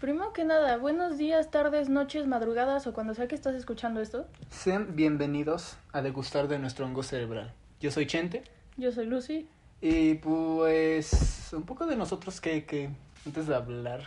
Primero 0.00 0.32
que 0.32 0.44
nada, 0.44 0.78
buenos 0.78 1.16
días, 1.16 1.52
tardes, 1.52 1.88
noches, 1.88 2.26
madrugadas 2.26 2.88
o 2.88 2.92
cuando 2.92 3.14
sea 3.14 3.28
que 3.28 3.36
estás 3.36 3.54
escuchando 3.54 4.00
esto. 4.00 4.26
Sean 4.50 4.96
bienvenidos 4.96 5.76
a 5.92 6.02
degustar 6.02 6.48
de 6.48 6.58
nuestro 6.58 6.86
hongo 6.86 7.04
cerebral. 7.04 7.52
Yo 7.78 7.92
soy 7.92 8.08
Chente. 8.08 8.42
Yo 8.76 8.90
soy 8.90 9.06
Lucy. 9.06 9.46
Y 9.80 10.14
pues 10.14 11.52
un 11.52 11.62
poco 11.62 11.86
de 11.86 11.94
nosotros 11.94 12.40
que, 12.40 12.64
que 12.64 12.90
antes 13.26 13.46
de 13.46 13.54
hablar, 13.54 14.02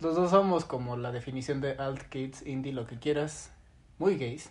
los 0.00 0.14
dos 0.14 0.30
somos 0.30 0.66
como 0.66 0.98
la 0.98 1.10
definición 1.10 1.62
de 1.62 1.72
alt 1.78 2.02
kids, 2.10 2.46
indie, 2.46 2.74
lo 2.74 2.86
que 2.86 2.98
quieras, 2.98 3.50
muy 3.98 4.18
gays. 4.18 4.50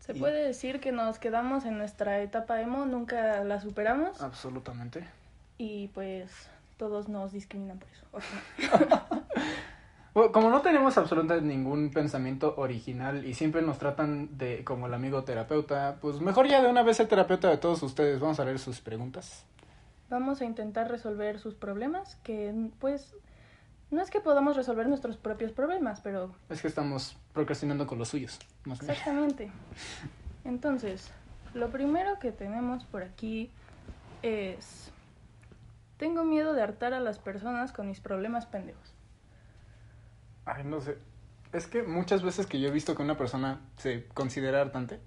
Se 0.00 0.12
puede 0.14 0.44
decir 0.44 0.78
que 0.80 0.92
nos 0.92 1.18
quedamos 1.18 1.64
en 1.64 1.78
nuestra 1.78 2.20
etapa 2.20 2.60
emo, 2.60 2.84
nunca 2.84 3.42
la 3.44 3.62
superamos. 3.62 4.20
Absolutamente. 4.20 5.08
Y 5.56 5.88
pues 5.88 6.50
todos 6.80 7.10
nos 7.10 7.30
discriminan 7.32 7.78
por 7.78 7.88
eso. 7.90 8.06
como 10.32 10.48
no 10.48 10.62
tenemos 10.62 10.96
absolutamente 10.96 11.46
ningún 11.46 11.90
pensamiento 11.90 12.54
original 12.56 13.26
y 13.26 13.34
siempre 13.34 13.60
nos 13.60 13.76
tratan 13.76 14.38
de 14.38 14.64
como 14.64 14.86
el 14.86 14.94
amigo 14.94 15.22
terapeuta, 15.22 15.98
pues 16.00 16.22
mejor 16.22 16.48
ya 16.48 16.62
de 16.62 16.70
una 16.70 16.82
vez 16.82 16.98
el 16.98 17.06
terapeuta 17.06 17.50
de 17.50 17.58
todos 17.58 17.82
ustedes. 17.82 18.18
Vamos 18.18 18.40
a 18.40 18.46
leer 18.46 18.58
sus 18.58 18.80
preguntas. 18.80 19.44
Vamos 20.08 20.40
a 20.40 20.46
intentar 20.46 20.90
resolver 20.90 21.38
sus 21.38 21.54
problemas, 21.54 22.16
que 22.24 22.70
pues 22.78 23.14
no 23.90 24.00
es 24.00 24.08
que 24.08 24.20
podamos 24.20 24.56
resolver 24.56 24.88
nuestros 24.88 25.18
propios 25.18 25.52
problemas, 25.52 26.00
pero... 26.00 26.34
Es 26.48 26.62
que 26.62 26.68
estamos 26.68 27.14
procrastinando 27.34 27.86
con 27.86 27.98
los 27.98 28.08
suyos. 28.08 28.38
Exactamente. 28.64 29.52
Entonces, 30.46 31.10
lo 31.52 31.68
primero 31.68 32.18
que 32.18 32.32
tenemos 32.32 32.84
por 32.84 33.02
aquí 33.02 33.50
es 34.22 34.89
tengo 36.00 36.24
miedo 36.24 36.54
de 36.54 36.62
hartar 36.62 36.94
a 36.94 37.00
las 37.00 37.18
personas 37.18 37.72
con 37.72 37.86
mis 37.86 38.00
problemas 38.00 38.46
pendejos. 38.46 38.94
Ay, 40.46 40.64
no 40.64 40.80
sé. 40.80 40.96
Es 41.52 41.66
que 41.66 41.82
muchas 41.82 42.22
veces 42.22 42.46
que 42.46 42.58
yo 42.58 42.68
he 42.68 42.72
visto 42.72 42.96
que 42.96 43.02
una 43.02 43.18
persona 43.18 43.60
se 43.76 44.06
considera 44.14 44.62
hartante, 44.62 44.98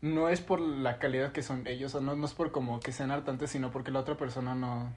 no 0.00 0.28
es 0.28 0.40
por 0.40 0.60
la 0.60 1.00
calidad 1.00 1.32
que 1.32 1.42
son 1.42 1.66
ellos, 1.66 1.92
o 1.96 2.00
no, 2.00 2.14
no 2.14 2.24
es 2.24 2.34
por 2.34 2.52
como 2.52 2.78
que 2.78 2.92
sean 2.92 3.10
hartantes, 3.10 3.50
sino 3.50 3.72
porque 3.72 3.90
la 3.90 3.98
otra 3.98 4.16
persona 4.16 4.54
no, 4.54 4.92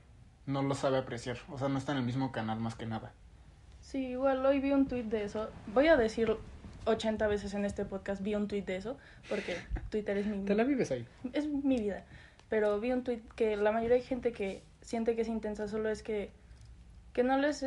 no 0.46 0.62
lo 0.62 0.76
sabe 0.76 1.00
apreciar. 1.00 1.40
O 1.50 1.58
sea, 1.58 1.70
no 1.70 1.80
está 1.80 1.94
en 1.94 1.98
el 1.98 2.04
mismo 2.04 2.32
canal 2.32 2.60
más 2.60 2.76
que 2.76 2.86
nada. 2.86 3.14
Sí, 3.82 4.10
igual 4.10 4.46
hoy 4.46 4.60
vi 4.60 4.74
un 4.74 4.88
tweet 4.88 5.06
de 5.06 5.24
eso. 5.24 5.50
Voy 5.74 5.88
a 5.88 5.98
decir 5.98 6.38
80 6.86 7.26
veces 7.26 7.56
en 7.56 7.66
este 7.66 7.84
podcast, 7.84 8.22
vi 8.22 8.36
un 8.36 8.48
tweet 8.48 8.62
de 8.62 8.76
eso, 8.76 8.96
porque 9.28 9.58
Twitter 9.90 10.18
es 10.18 10.28
mi... 10.28 10.46
Te 10.46 10.54
la 10.54 10.66
vives 10.66 10.92
ahí. 10.92 11.08
Es 11.34 11.48
mi 11.48 11.80
vida. 11.80 12.04
Pero 12.50 12.80
vi 12.80 12.92
un 12.92 13.04
tweet 13.04 13.22
que 13.36 13.58
la 13.58 13.72
mayoría 13.72 13.98
de 13.98 14.04
gente 14.04 14.32
que 14.32 14.64
siente 14.82 15.16
que 15.16 15.22
es 15.22 15.28
intensa, 15.28 15.68
solo 15.68 15.90
es 15.90 16.04
que, 16.04 16.32
que 17.14 17.24
no 17.24 17.38
les... 17.38 17.66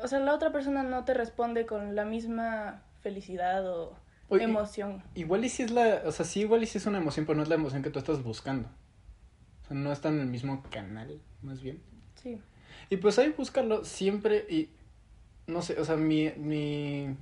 O 0.00 0.08
sea, 0.08 0.20
la 0.20 0.34
otra 0.34 0.52
persona 0.52 0.82
no 0.82 1.04
te 1.04 1.14
responde 1.14 1.66
con 1.66 1.94
la 1.94 2.04
misma 2.04 2.82
felicidad 3.00 3.68
o 3.68 3.96
emoción. 4.30 5.02
Igual 5.14 5.44
y 5.44 5.48
si 5.48 5.64
es 5.64 5.70
la... 5.70 6.02
O 6.06 6.12
sea, 6.12 6.24
sí, 6.24 6.40
igual 6.40 6.62
y 6.62 6.66
si 6.66 6.78
es 6.78 6.86
una 6.86 6.98
emoción, 6.98 7.26
pero 7.26 7.36
no 7.36 7.42
es 7.42 7.48
la 7.48 7.56
emoción 7.56 7.82
que 7.82 7.90
tú 7.90 7.98
estás 7.98 8.22
buscando. 8.22 8.68
O 9.64 9.66
sea, 9.66 9.76
no 9.76 9.92
está 9.92 10.08
en 10.08 10.20
el 10.20 10.26
mismo 10.26 10.62
canal, 10.70 11.20
más 11.42 11.60
bien. 11.60 11.82
Sí. 12.14 12.40
Y 12.90 12.96
pues 12.98 13.18
ahí 13.18 13.34
búscalo 13.36 13.84
siempre 13.84 14.46
y... 14.48 14.70
No 15.46 15.62
sé, 15.62 15.78
o 15.80 15.84
sea, 15.84 15.96
mi... 15.96 16.30
mi 16.36 17.16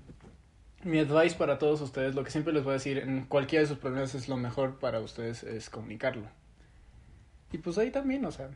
mi 0.82 0.98
advice 0.98 1.36
para 1.36 1.58
todos 1.58 1.80
ustedes, 1.82 2.14
lo 2.14 2.24
que 2.24 2.30
siempre 2.30 2.52
les 2.52 2.64
voy 2.64 2.70
a 2.70 2.74
decir 2.74 2.98
en 2.98 3.24
cualquiera 3.24 3.62
de 3.62 3.68
sus 3.68 3.76
problemas 3.76 4.14
es 4.14 4.28
lo 4.28 4.38
mejor 4.38 4.78
para 4.78 5.00
ustedes 5.00 5.42
es 5.42 5.68
comunicarlo. 5.68 6.26
Y 7.52 7.58
pues 7.58 7.78
ahí 7.78 7.90
también, 7.90 8.24
o 8.24 8.32
sea, 8.32 8.50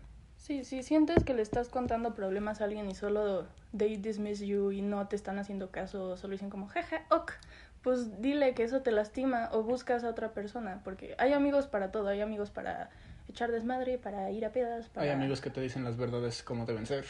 Sí, 0.44 0.62
si 0.64 0.82
sientes 0.82 1.24
que 1.24 1.32
le 1.32 1.40
estás 1.40 1.70
contando 1.70 2.14
problemas 2.14 2.60
a 2.60 2.64
alguien 2.64 2.90
y 2.90 2.94
solo 2.94 3.46
they 3.74 3.96
dismiss 3.96 4.40
you 4.40 4.72
y 4.72 4.82
no 4.82 5.08
te 5.08 5.16
están 5.16 5.38
haciendo 5.38 5.70
caso, 5.70 6.18
solo 6.18 6.32
dicen 6.32 6.50
como, 6.50 6.66
jaja, 6.66 7.00
ok, 7.10 7.32
pues 7.80 8.20
dile 8.20 8.52
que 8.52 8.62
eso 8.62 8.82
te 8.82 8.90
lastima 8.90 9.48
o 9.52 9.62
buscas 9.62 10.04
a 10.04 10.10
otra 10.10 10.34
persona, 10.34 10.82
porque 10.84 11.14
hay 11.16 11.32
amigos 11.32 11.66
para 11.66 11.90
todo, 11.92 12.08
hay 12.08 12.20
amigos 12.20 12.50
para 12.50 12.90
echar 13.26 13.52
desmadre, 13.52 13.96
para 13.96 14.30
ir 14.32 14.44
a 14.44 14.52
pedas. 14.52 14.90
Hay 14.96 15.08
amigos 15.08 15.40
que 15.40 15.48
te 15.48 15.62
dicen 15.62 15.82
las 15.82 15.96
verdades 15.96 16.42
como 16.42 16.66
deben 16.66 16.84
ser. 16.84 17.06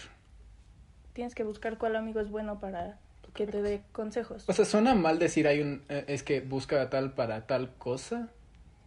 Tienes 1.13 1.35
que 1.35 1.43
buscar 1.43 1.77
cuál 1.77 1.97
amigo 1.97 2.21
es 2.21 2.31
bueno 2.31 2.61
para 2.61 3.01
que 3.35 3.49
te 3.49 3.63
dé 3.63 3.83
consejos. 3.91 4.45
O 4.49 4.53
sea, 4.53 4.65
suena 4.65 4.95
mal 4.95 5.19
decir 5.19 5.49
hay 5.49 5.61
un, 5.61 5.83
eh, 5.89 6.05
es 6.07 6.23
que 6.23 6.41
busca 6.41 6.81
a 6.81 6.89
tal 6.89 7.15
para 7.15 7.49
tal 7.49 7.75
cosa, 7.79 8.29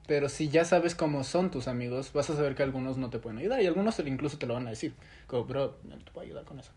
pero 0.07 0.29
si 0.29 0.47
ya 0.47 0.63
sabes 0.63 0.95
cómo 0.95 1.23
son 1.25 1.51
tus 1.51 1.67
amigos, 1.67 2.13
vas 2.13 2.29
a 2.29 2.35
saber 2.35 2.55
que 2.55 2.63
algunos 2.63 2.97
no 2.97 3.09
te 3.09 3.19
pueden 3.19 3.39
ayudar 3.39 3.61
y 3.61 3.67
algunos 3.67 3.99
incluso 3.99 4.37
te 4.37 4.47
lo 4.47 4.53
van 4.53 4.65
a 4.65 4.69
decir. 4.69 4.95
Como, 5.27 5.43
bro, 5.43 5.77
no 5.83 5.97
te 5.97 6.11
puedo 6.11 6.25
ayudar 6.25 6.45
con 6.45 6.59
eso. 6.59 6.71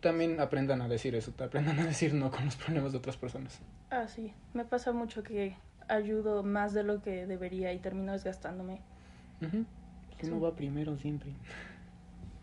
También 0.00 0.38
aprendan 0.38 0.82
a 0.82 0.88
decir 0.88 1.14
eso, 1.14 1.32
aprendan 1.38 1.80
a 1.80 1.86
decir 1.86 2.12
no 2.12 2.30
con 2.30 2.44
los 2.44 2.56
problemas 2.56 2.92
de 2.92 2.98
otras 2.98 3.16
personas. 3.16 3.58
Ah, 3.90 4.06
sí. 4.06 4.34
Me 4.52 4.66
pasa 4.66 4.92
mucho 4.92 5.22
que 5.22 5.56
ayudo 5.88 6.42
más 6.42 6.74
de 6.74 6.82
lo 6.82 7.00
que 7.00 7.26
debería 7.26 7.72
y 7.72 7.78
termino 7.78 8.12
desgastándome. 8.12 8.82
Uh 9.40 9.64
Uno 10.26 10.40
va 10.40 10.54
primero 10.54 10.98
siempre. 10.98 11.32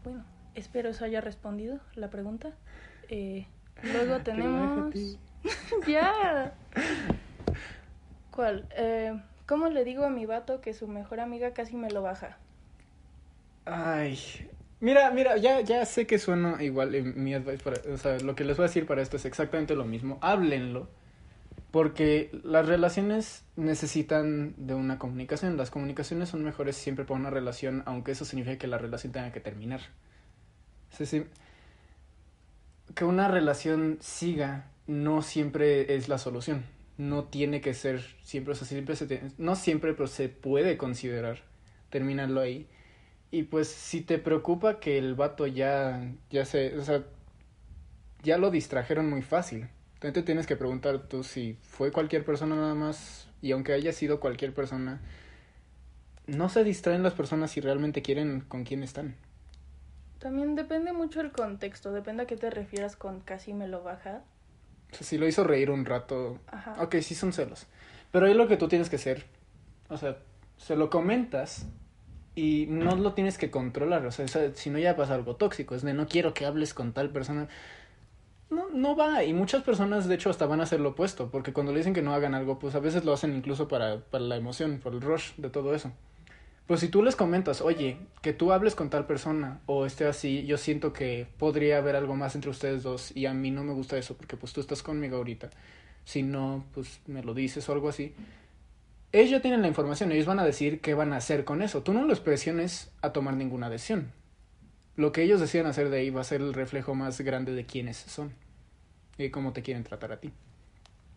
Bueno, 0.03 0.25
espero 0.55 0.89
eso 0.89 1.05
haya 1.05 1.21
respondido 1.21 1.79
la 1.93 2.09
pregunta. 2.09 2.51
Eh, 3.09 3.45
luego 3.83 4.19
tenemos... 4.21 4.93
ya. 5.87 6.55
¿Cuál? 8.31 8.67
Eh, 8.75 9.21
¿Cómo 9.45 9.67
le 9.67 9.83
digo 9.83 10.05
a 10.05 10.09
mi 10.09 10.25
vato 10.25 10.61
que 10.61 10.73
su 10.73 10.87
mejor 10.87 11.19
amiga 11.19 11.53
casi 11.53 11.75
me 11.75 11.89
lo 11.89 12.01
baja? 12.01 12.37
Ay, 13.65 14.17
mira, 14.79 15.11
mira, 15.11 15.37
ya, 15.37 15.61
ya 15.61 15.85
sé 15.85 16.07
que 16.07 16.17
suena 16.17 16.63
igual 16.63 16.95
en 16.95 17.21
mi 17.21 17.33
advice 17.33 17.63
para, 17.63 17.93
o 17.93 17.97
sea, 17.97 18.19
lo 18.19 18.35
que 18.35 18.45
les 18.45 18.55
voy 18.55 18.65
a 18.65 18.67
decir 18.67 18.85
para 18.85 19.01
esto 19.01 19.17
es 19.17 19.25
exactamente 19.25 19.75
lo 19.75 19.85
mismo. 19.85 20.17
Háblenlo. 20.21 20.87
Porque 21.71 22.29
las 22.43 22.67
relaciones 22.67 23.43
necesitan 23.55 24.53
de 24.57 24.75
una 24.75 24.99
comunicación. 24.99 25.57
Las 25.57 25.71
comunicaciones 25.71 26.29
son 26.29 26.43
mejores 26.43 26.77
siempre 26.77 27.03
para 27.03 27.19
una 27.19 27.31
relación, 27.31 27.83
aunque 27.85 28.11
eso 28.11 28.25
significa 28.25 28.57
que 28.57 28.67
la 28.67 28.77
relación 28.77 29.11
tenga 29.11 29.31
que 29.31 29.39
terminar. 29.39 29.81
que 32.95 33.05
una 33.05 33.27
relación 33.27 33.97
siga 34.01 34.67
no 34.85 35.21
siempre 35.21 35.95
es 35.95 36.09
la 36.09 36.17
solución 36.17 36.63
no 36.97 37.25
tiene 37.25 37.61
que 37.61 37.73
ser 37.73 38.01
siempre, 38.21 38.53
o 38.53 38.55
sea, 38.55 38.67
siempre 38.67 38.95
se 38.95 39.21
no 39.37 39.55
siempre, 39.55 39.93
pero 39.93 40.07
se 40.07 40.29
puede 40.29 40.77
considerar 40.77 41.39
terminarlo 41.89 42.41
ahí. 42.41 42.67
Y 43.31 43.43
pues 43.43 43.67
si 43.67 44.01
te 44.01 44.19
preocupa 44.19 44.79
que 44.79 44.97
el 44.97 45.15
vato 45.15 45.47
ya, 45.47 46.13
ya 46.29 46.45
se, 46.45 46.77
o 46.77 46.83
sea, 46.83 47.03
ya 48.21 48.37
lo 48.37 48.51
distrajeron 48.51 49.09
muy 49.09 49.21
fácil. 49.21 49.67
Entonces 49.95 50.13
te 50.13 50.23
tienes 50.23 50.47
que 50.47 50.55
preguntar 50.55 51.07
tú 51.07 51.23
si 51.23 51.57
fue 51.61 51.91
cualquier 51.91 52.25
persona 52.25 52.55
nada 52.55 52.75
más, 52.75 53.27
y 53.41 53.51
aunque 53.51 53.73
haya 53.73 53.91
sido 53.91 54.19
cualquier 54.19 54.53
persona, 54.53 55.01
no 56.27 56.49
se 56.49 56.63
distraen 56.63 57.03
las 57.03 57.13
personas 57.13 57.51
si 57.51 57.61
realmente 57.61 58.01
quieren 58.01 58.41
con 58.41 58.63
quién 58.63 58.83
están. 58.83 59.15
También 60.19 60.55
depende 60.55 60.93
mucho 60.93 61.19
el 61.19 61.31
contexto, 61.31 61.91
depende 61.91 62.23
a 62.23 62.27
qué 62.27 62.37
te 62.37 62.49
refieras 62.49 62.95
con 62.95 63.19
casi 63.19 63.53
me 63.53 63.67
lo 63.67 63.83
baja 63.83 64.23
si 65.01 65.17
lo 65.17 65.27
hizo 65.27 65.43
reír 65.43 65.69
un 65.71 65.85
rato, 65.85 66.39
Ajá. 66.47 66.75
ok, 66.81 66.95
sí 67.01 67.15
son 67.15 67.33
celos. 67.33 67.67
Pero 68.11 68.25
ahí 68.27 68.33
lo 68.33 68.47
que 68.47 68.57
tú 68.57 68.67
tienes 68.67 68.89
que 68.89 68.97
hacer, 68.97 69.25
o 69.89 69.97
sea, 69.97 70.17
se 70.57 70.75
lo 70.75 70.89
comentas 70.89 71.65
y 72.35 72.65
no 72.69 72.95
lo 72.95 73.13
tienes 73.13 73.37
que 73.37 73.51
controlar, 73.51 74.05
o 74.05 74.11
sea, 74.11 74.27
si 74.53 74.69
no 74.69 74.79
ya 74.79 74.95
pasa 74.95 75.15
algo 75.15 75.35
tóxico, 75.35 75.75
es 75.75 75.83
de 75.83 75.93
no 75.93 76.07
quiero 76.07 76.33
que 76.33 76.45
hables 76.45 76.73
con 76.73 76.93
tal 76.93 77.09
persona. 77.09 77.47
No, 78.49 78.69
no 78.69 78.95
va, 78.95 79.23
y 79.23 79.33
muchas 79.33 79.63
personas 79.63 80.07
de 80.07 80.15
hecho 80.15 80.29
hasta 80.29 80.45
van 80.45 80.59
a 80.59 80.63
hacer 80.63 80.79
lo 80.79 80.89
opuesto, 80.89 81.29
porque 81.31 81.53
cuando 81.53 81.71
le 81.71 81.79
dicen 81.79 81.93
que 81.93 82.03
no 82.03 82.13
hagan 82.13 82.35
algo, 82.35 82.59
pues 82.59 82.75
a 82.75 82.79
veces 82.79 83.03
lo 83.03 83.13
hacen 83.13 83.35
incluso 83.35 83.67
para, 83.67 83.99
para 84.01 84.23
la 84.23 84.35
emoción, 84.35 84.79
por 84.79 84.93
el 84.93 85.01
rush 85.01 85.31
de 85.37 85.49
todo 85.49 85.73
eso. 85.73 85.91
Pues 86.67 86.79
si 86.79 86.87
tú 86.87 87.03
les 87.03 87.15
comentas, 87.15 87.59
oye, 87.61 87.97
que 88.21 88.31
tú 88.31 88.53
hables 88.53 88.73
con 88.73 88.89
tal 88.89 89.05
persona 89.05 89.59
o 89.65 89.85
esté 89.85 90.05
así, 90.07 90.45
yo 90.45 90.57
siento 90.57 90.93
que 90.93 91.27
podría 91.37 91.77
haber 91.77 91.95
algo 91.97 92.15
más 92.15 92.35
entre 92.35 92.49
ustedes 92.49 92.83
dos 92.83 93.15
y 93.15 93.25
a 93.25 93.33
mí 93.33 93.51
no 93.51 93.63
me 93.63 93.73
gusta 93.73 93.97
eso 93.97 94.15
porque 94.15 94.37
pues 94.37 94.53
tú 94.53 94.61
estás 94.61 94.81
conmigo 94.81 95.17
ahorita. 95.17 95.49
Si 96.05 96.23
no, 96.23 96.63
pues 96.73 97.01
me 97.05 97.21
lo 97.21 97.33
dices 97.33 97.67
o 97.67 97.73
algo 97.73 97.89
así. 97.89 98.15
Ellos 99.11 99.41
tienen 99.41 99.61
la 99.61 99.67
información, 99.67 100.11
ellos 100.11 100.25
van 100.25 100.39
a 100.39 100.45
decir 100.45 100.79
qué 100.81 100.93
van 100.93 101.13
a 101.13 101.17
hacer 101.17 101.43
con 101.45 101.61
eso. 101.61 101.83
Tú 101.83 101.93
no 101.93 102.05
los 102.05 102.19
presiones 102.21 102.91
a 103.01 103.11
tomar 103.11 103.35
ninguna 103.35 103.69
decisión. 103.69 104.11
lo 104.95 105.11
que 105.11 105.23
ellos 105.23 105.39
decían 105.39 105.65
hacer 105.65 105.89
de 105.89 105.99
ahí 105.99 106.09
va 106.09 106.21
a 106.21 106.23
ser 106.23 106.41
el 106.41 106.53
reflejo 106.53 106.93
más 106.95 107.19
grande 107.21 107.53
de 107.53 107.65
quiénes 107.65 107.97
son 107.97 108.31
y 109.17 109.29
cómo 109.29 109.53
te 109.53 109.61
quieren 109.61 109.83
tratar 109.83 110.11
a 110.11 110.19
ti. 110.19 110.31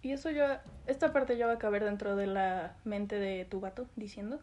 Y 0.02 0.12
eso 0.12 0.30
ya, 0.30 0.62
esta 0.86 1.12
parte 1.12 1.36
ya 1.36 1.46
va 1.46 1.54
a 1.54 1.58
caber 1.58 1.84
dentro 1.84 2.16
de 2.16 2.26
la 2.26 2.76
mente 2.84 3.16
de 3.16 3.44
tu 3.44 3.60
vato 3.60 3.86
diciendo, 3.96 4.40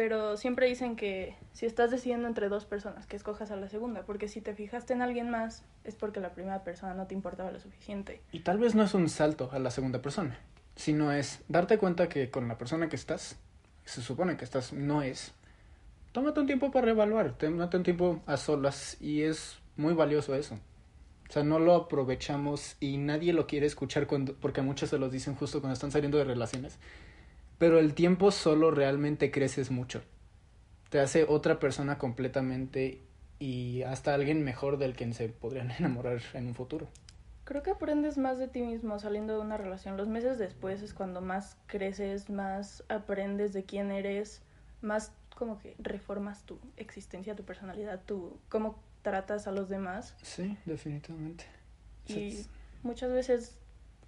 pero 0.00 0.38
siempre 0.38 0.66
dicen 0.66 0.96
que 0.96 1.36
si 1.52 1.66
estás 1.66 1.90
decidiendo 1.90 2.26
entre 2.26 2.48
dos 2.48 2.64
personas, 2.64 3.06
que 3.06 3.16
escojas 3.16 3.50
a 3.50 3.56
la 3.56 3.68
segunda, 3.68 4.06
porque 4.06 4.28
si 4.28 4.40
te 4.40 4.54
fijaste 4.54 4.94
en 4.94 5.02
alguien 5.02 5.28
más 5.28 5.62
es 5.84 5.94
porque 5.94 6.20
la 6.20 6.32
primera 6.32 6.64
persona 6.64 6.94
no 6.94 7.06
te 7.06 7.12
importaba 7.12 7.50
lo 7.50 7.60
suficiente. 7.60 8.22
Y 8.32 8.40
tal 8.40 8.56
vez 8.56 8.74
no 8.74 8.82
es 8.82 8.94
un 8.94 9.10
salto 9.10 9.50
a 9.52 9.58
la 9.58 9.70
segunda 9.70 10.00
persona, 10.00 10.38
sino 10.74 11.12
es 11.12 11.42
darte 11.48 11.76
cuenta 11.76 12.08
que 12.08 12.30
con 12.30 12.48
la 12.48 12.56
persona 12.56 12.88
que 12.88 12.96
estás, 12.96 13.36
se 13.84 14.00
supone 14.00 14.38
que 14.38 14.46
estás, 14.46 14.72
no 14.72 15.02
es. 15.02 15.34
Tómate 16.12 16.40
un 16.40 16.46
tiempo 16.46 16.70
para 16.70 16.86
reevaluar, 16.86 17.36
tómate 17.36 17.76
un 17.76 17.82
tiempo 17.82 18.22
a 18.24 18.38
solas 18.38 18.96
y 19.02 19.20
es 19.20 19.58
muy 19.76 19.92
valioso 19.92 20.34
eso. 20.34 20.54
O 21.28 21.32
sea, 21.32 21.44
no 21.44 21.58
lo 21.58 21.74
aprovechamos 21.74 22.78
y 22.80 22.96
nadie 22.96 23.34
lo 23.34 23.46
quiere 23.46 23.66
escuchar 23.66 24.06
cuando, 24.06 24.32
porque 24.32 24.62
muchos 24.62 24.88
se 24.88 24.98
los 24.98 25.12
dicen 25.12 25.34
justo 25.34 25.60
cuando 25.60 25.74
están 25.74 25.90
saliendo 25.90 26.16
de 26.16 26.24
relaciones. 26.24 26.78
Pero 27.60 27.78
el 27.78 27.92
tiempo 27.92 28.30
solo 28.30 28.70
realmente 28.70 29.30
creces 29.30 29.70
mucho. 29.70 30.00
Te 30.88 30.98
hace 30.98 31.24
otra 31.28 31.60
persona 31.60 31.98
completamente 31.98 33.02
y 33.38 33.82
hasta 33.82 34.14
alguien 34.14 34.42
mejor 34.42 34.78
del 34.78 34.96
que 34.96 35.12
se 35.12 35.28
podrían 35.28 35.70
enamorar 35.78 36.22
en 36.32 36.46
un 36.46 36.54
futuro. 36.54 36.88
Creo 37.44 37.62
que 37.62 37.72
aprendes 37.72 38.16
más 38.16 38.38
de 38.38 38.48
ti 38.48 38.62
mismo 38.62 38.98
saliendo 38.98 39.34
de 39.34 39.40
una 39.40 39.58
relación. 39.58 39.98
Los 39.98 40.08
meses 40.08 40.38
después 40.38 40.80
es 40.80 40.94
cuando 40.94 41.20
más 41.20 41.58
creces, 41.66 42.30
más 42.30 42.82
aprendes 42.88 43.52
de 43.52 43.64
quién 43.64 43.90
eres, 43.90 44.40
más 44.80 45.12
como 45.36 45.58
que 45.58 45.76
reformas 45.78 46.44
tu 46.44 46.58
existencia, 46.78 47.36
tu 47.36 47.44
personalidad, 47.44 48.00
tu 48.06 48.38
cómo 48.48 48.80
tratas 49.02 49.46
a 49.46 49.52
los 49.52 49.68
demás. 49.68 50.16
Sí, 50.22 50.56
definitivamente. 50.64 51.44
Y 52.06 52.46
muchas 52.82 53.12
veces 53.12 53.59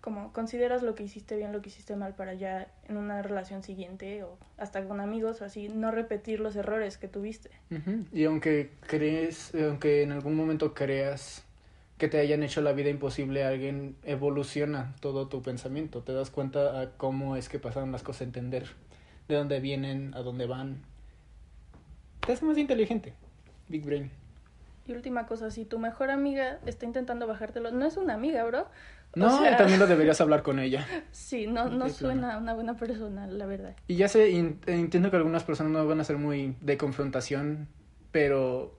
como 0.03 0.33
consideras 0.33 0.83
lo 0.83 0.95
que 0.97 1.05
hiciste 1.05 1.37
bien, 1.37 1.53
lo 1.53 1.63
que 1.63 1.69
hiciste 1.69 1.95
mal 1.95 2.15
para 2.15 2.35
ya 2.35 2.67
en 2.89 2.97
una 2.97 3.23
relación 3.23 3.63
siguiente 3.63 4.25
o 4.25 4.37
hasta 4.59 4.85
con 4.85 5.01
amigos 5.01 5.41
o 5.41 5.45
así, 5.45 5.69
no 5.69 5.93
repetir 5.93 6.41
los 6.41 6.57
errores 6.57 6.99
que 6.99 7.07
tuviste. 7.07 7.51
Y 8.13 8.25
aunque 8.25 8.73
crees, 8.81 9.55
aunque 9.55 10.03
en 10.03 10.11
algún 10.11 10.35
momento 10.35 10.75
creas 10.75 11.45
que 11.99 12.09
te 12.09 12.19
hayan 12.19 12.43
hecho 12.43 12.61
la 12.63 12.73
vida 12.73 12.91
imposible, 12.91 13.45
alguien 13.45 13.95
evoluciona 14.03 14.93
todo 14.99 15.29
tu 15.29 15.41
pensamiento, 15.41 16.03
te 16.03 16.13
das 16.13 16.31
cuenta 16.31 16.81
a 16.81 16.91
cómo 16.97 17.37
es 17.37 17.49
que 17.49 17.61
pasaron 17.61 17.93
las 17.93 18.03
cosas, 18.03 18.23
entender 18.23 18.67
de 19.29 19.37
dónde 19.37 19.61
vienen, 19.61 20.13
a 20.15 20.23
dónde 20.23 20.47
van. 20.47 20.83
Te 22.27 22.33
hace 22.33 22.45
más 22.45 22.59
inteligente. 22.59 23.15
Big 23.69 23.85
Brain. 23.85 24.11
Y 24.85 24.95
última 24.95 25.27
cosa, 25.27 25.53
si 25.53 25.65
tu 25.65 25.79
mejor 25.79 26.11
amiga 26.11 26.59
está 26.67 26.87
intentando 26.87 27.29
bajártelo, 27.29 27.71
no 27.71 27.87
es 27.87 27.97
una 27.97 28.15
amiga, 28.15 28.43
bro. 28.45 28.67
No, 29.15 29.43
también 29.57 29.79
lo 29.79 29.87
deberías 29.87 30.21
hablar 30.21 30.43
con 30.43 30.59
ella. 30.59 30.87
Sí, 31.13 31.47
no, 31.47 31.69
no 31.69 31.89
suena 31.89 32.39
una 32.39 32.55
buena 32.55 32.77
persona, 32.77 33.27
la 33.27 33.47
verdad. 33.47 33.75
Y 33.89 33.97
ya 33.97 34.09
sé, 34.09 34.37
entiendo 34.37 35.11
que 35.11 35.17
algunas 35.17 35.45
personas 35.45 35.73
no 35.73 35.87
van 35.87 36.01
a 36.01 36.05
ser 36.05 36.19
muy 36.19 36.57
de 36.61 36.77
confrontación, 36.77 37.69
pero 38.11 38.79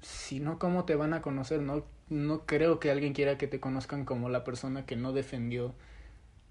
si 0.00 0.40
no, 0.40 0.58
¿cómo 0.58 0.84
te 0.84 0.94
van 0.94 1.14
a 1.14 1.22
conocer? 1.22 1.60
No, 1.60 1.84
no 2.08 2.46
creo 2.46 2.80
que 2.80 2.90
alguien 2.90 3.12
quiera 3.12 3.38
que 3.38 3.46
te 3.46 3.60
conozcan 3.60 4.04
como 4.04 4.28
la 4.28 4.44
persona 4.44 4.84
que 4.86 4.96
no 4.96 5.12
defendió 5.12 5.74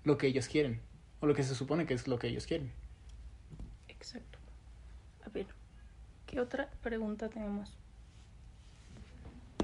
lo 0.04 0.18
que 0.18 0.28
ellos 0.28 0.48
quieren, 0.48 0.82
o 1.20 1.28
lo 1.28 1.34
que 1.36 1.44
se 1.44 1.56
supone 1.56 1.86
que 1.86 1.94
es 1.94 2.08
lo 2.08 2.18
que 2.18 2.28
ellos 2.28 2.48
quieren. 2.48 2.72
Exacto. 3.88 4.40
A 5.26 5.30
ver, 5.30 5.48
¿qué 6.26 6.40
otra 6.40 6.70
pregunta 6.82 7.30
tenemos? 7.30 7.76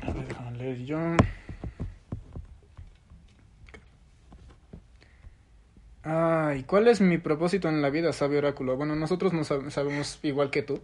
A 0.01 0.11
ver, 0.11 0.27
déjame 0.27 0.57
leer 0.57 0.77
yo. 0.83 0.97
Ay, 6.07 6.63
¿cuál 6.65 6.87
es 6.87 7.01
mi 7.01 7.17
propósito 7.17 7.67
en 7.67 7.81
la 7.81 7.89
vida, 7.89 8.13
sabio 8.13 8.37
oráculo? 8.37 8.77
Bueno, 8.77 8.95
nosotros 8.95 9.33
no 9.33 9.43
sabemos 9.43 10.19
igual 10.21 10.51
que 10.51 10.61
tú. 10.61 10.79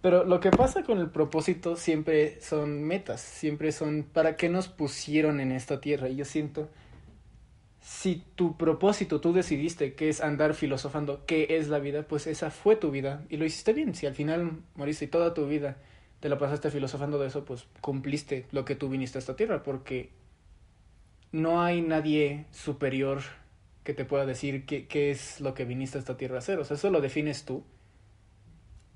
Pero 0.00 0.24
lo 0.24 0.38
que 0.38 0.50
pasa 0.52 0.84
con 0.84 0.98
el 1.00 1.10
propósito 1.10 1.74
siempre 1.74 2.40
son 2.40 2.84
metas, 2.84 3.20
siempre 3.20 3.72
son 3.72 4.04
para 4.04 4.36
qué 4.36 4.48
nos 4.48 4.68
pusieron 4.68 5.40
en 5.40 5.50
esta 5.50 5.80
tierra. 5.80 6.08
Y 6.08 6.14
yo 6.14 6.24
siento, 6.24 6.68
si 7.80 8.22
tu 8.36 8.56
propósito 8.56 9.20
tú 9.20 9.32
decidiste 9.32 9.94
que 9.94 10.08
es 10.08 10.20
andar 10.20 10.54
filosofando 10.54 11.26
qué 11.26 11.48
es 11.58 11.68
la 11.68 11.80
vida, 11.80 12.04
pues 12.04 12.28
esa 12.28 12.50
fue 12.52 12.76
tu 12.76 12.92
vida 12.92 13.24
y 13.28 13.38
lo 13.38 13.44
hiciste 13.44 13.72
bien. 13.72 13.96
Si 13.96 14.06
al 14.06 14.14
final 14.14 14.62
moriste 14.76 15.08
toda 15.08 15.34
tu 15.34 15.48
vida 15.48 15.78
te 16.20 16.28
la 16.28 16.38
pasaste 16.38 16.70
filosofando 16.70 17.18
de 17.18 17.26
eso, 17.26 17.44
pues 17.44 17.66
cumpliste 17.80 18.46
lo 18.52 18.64
que 18.64 18.76
tú 18.76 18.88
viniste 18.88 19.18
a 19.18 19.20
esta 19.20 19.34
tierra, 19.34 19.64
porque 19.64 20.10
no 21.32 21.60
hay 21.60 21.82
nadie 21.82 22.46
superior 22.52 23.22
que 23.88 23.94
te 23.94 24.04
pueda 24.04 24.26
decir 24.26 24.66
qué, 24.66 24.86
qué 24.86 25.10
es 25.10 25.40
lo 25.40 25.54
que 25.54 25.64
viniste 25.64 25.96
a 25.96 26.00
esta 26.00 26.18
tierra 26.18 26.34
a 26.34 26.38
hacer. 26.40 26.58
O 26.58 26.64
sea, 26.66 26.76
eso 26.76 26.90
lo 26.90 27.00
defines 27.00 27.46
tú. 27.46 27.64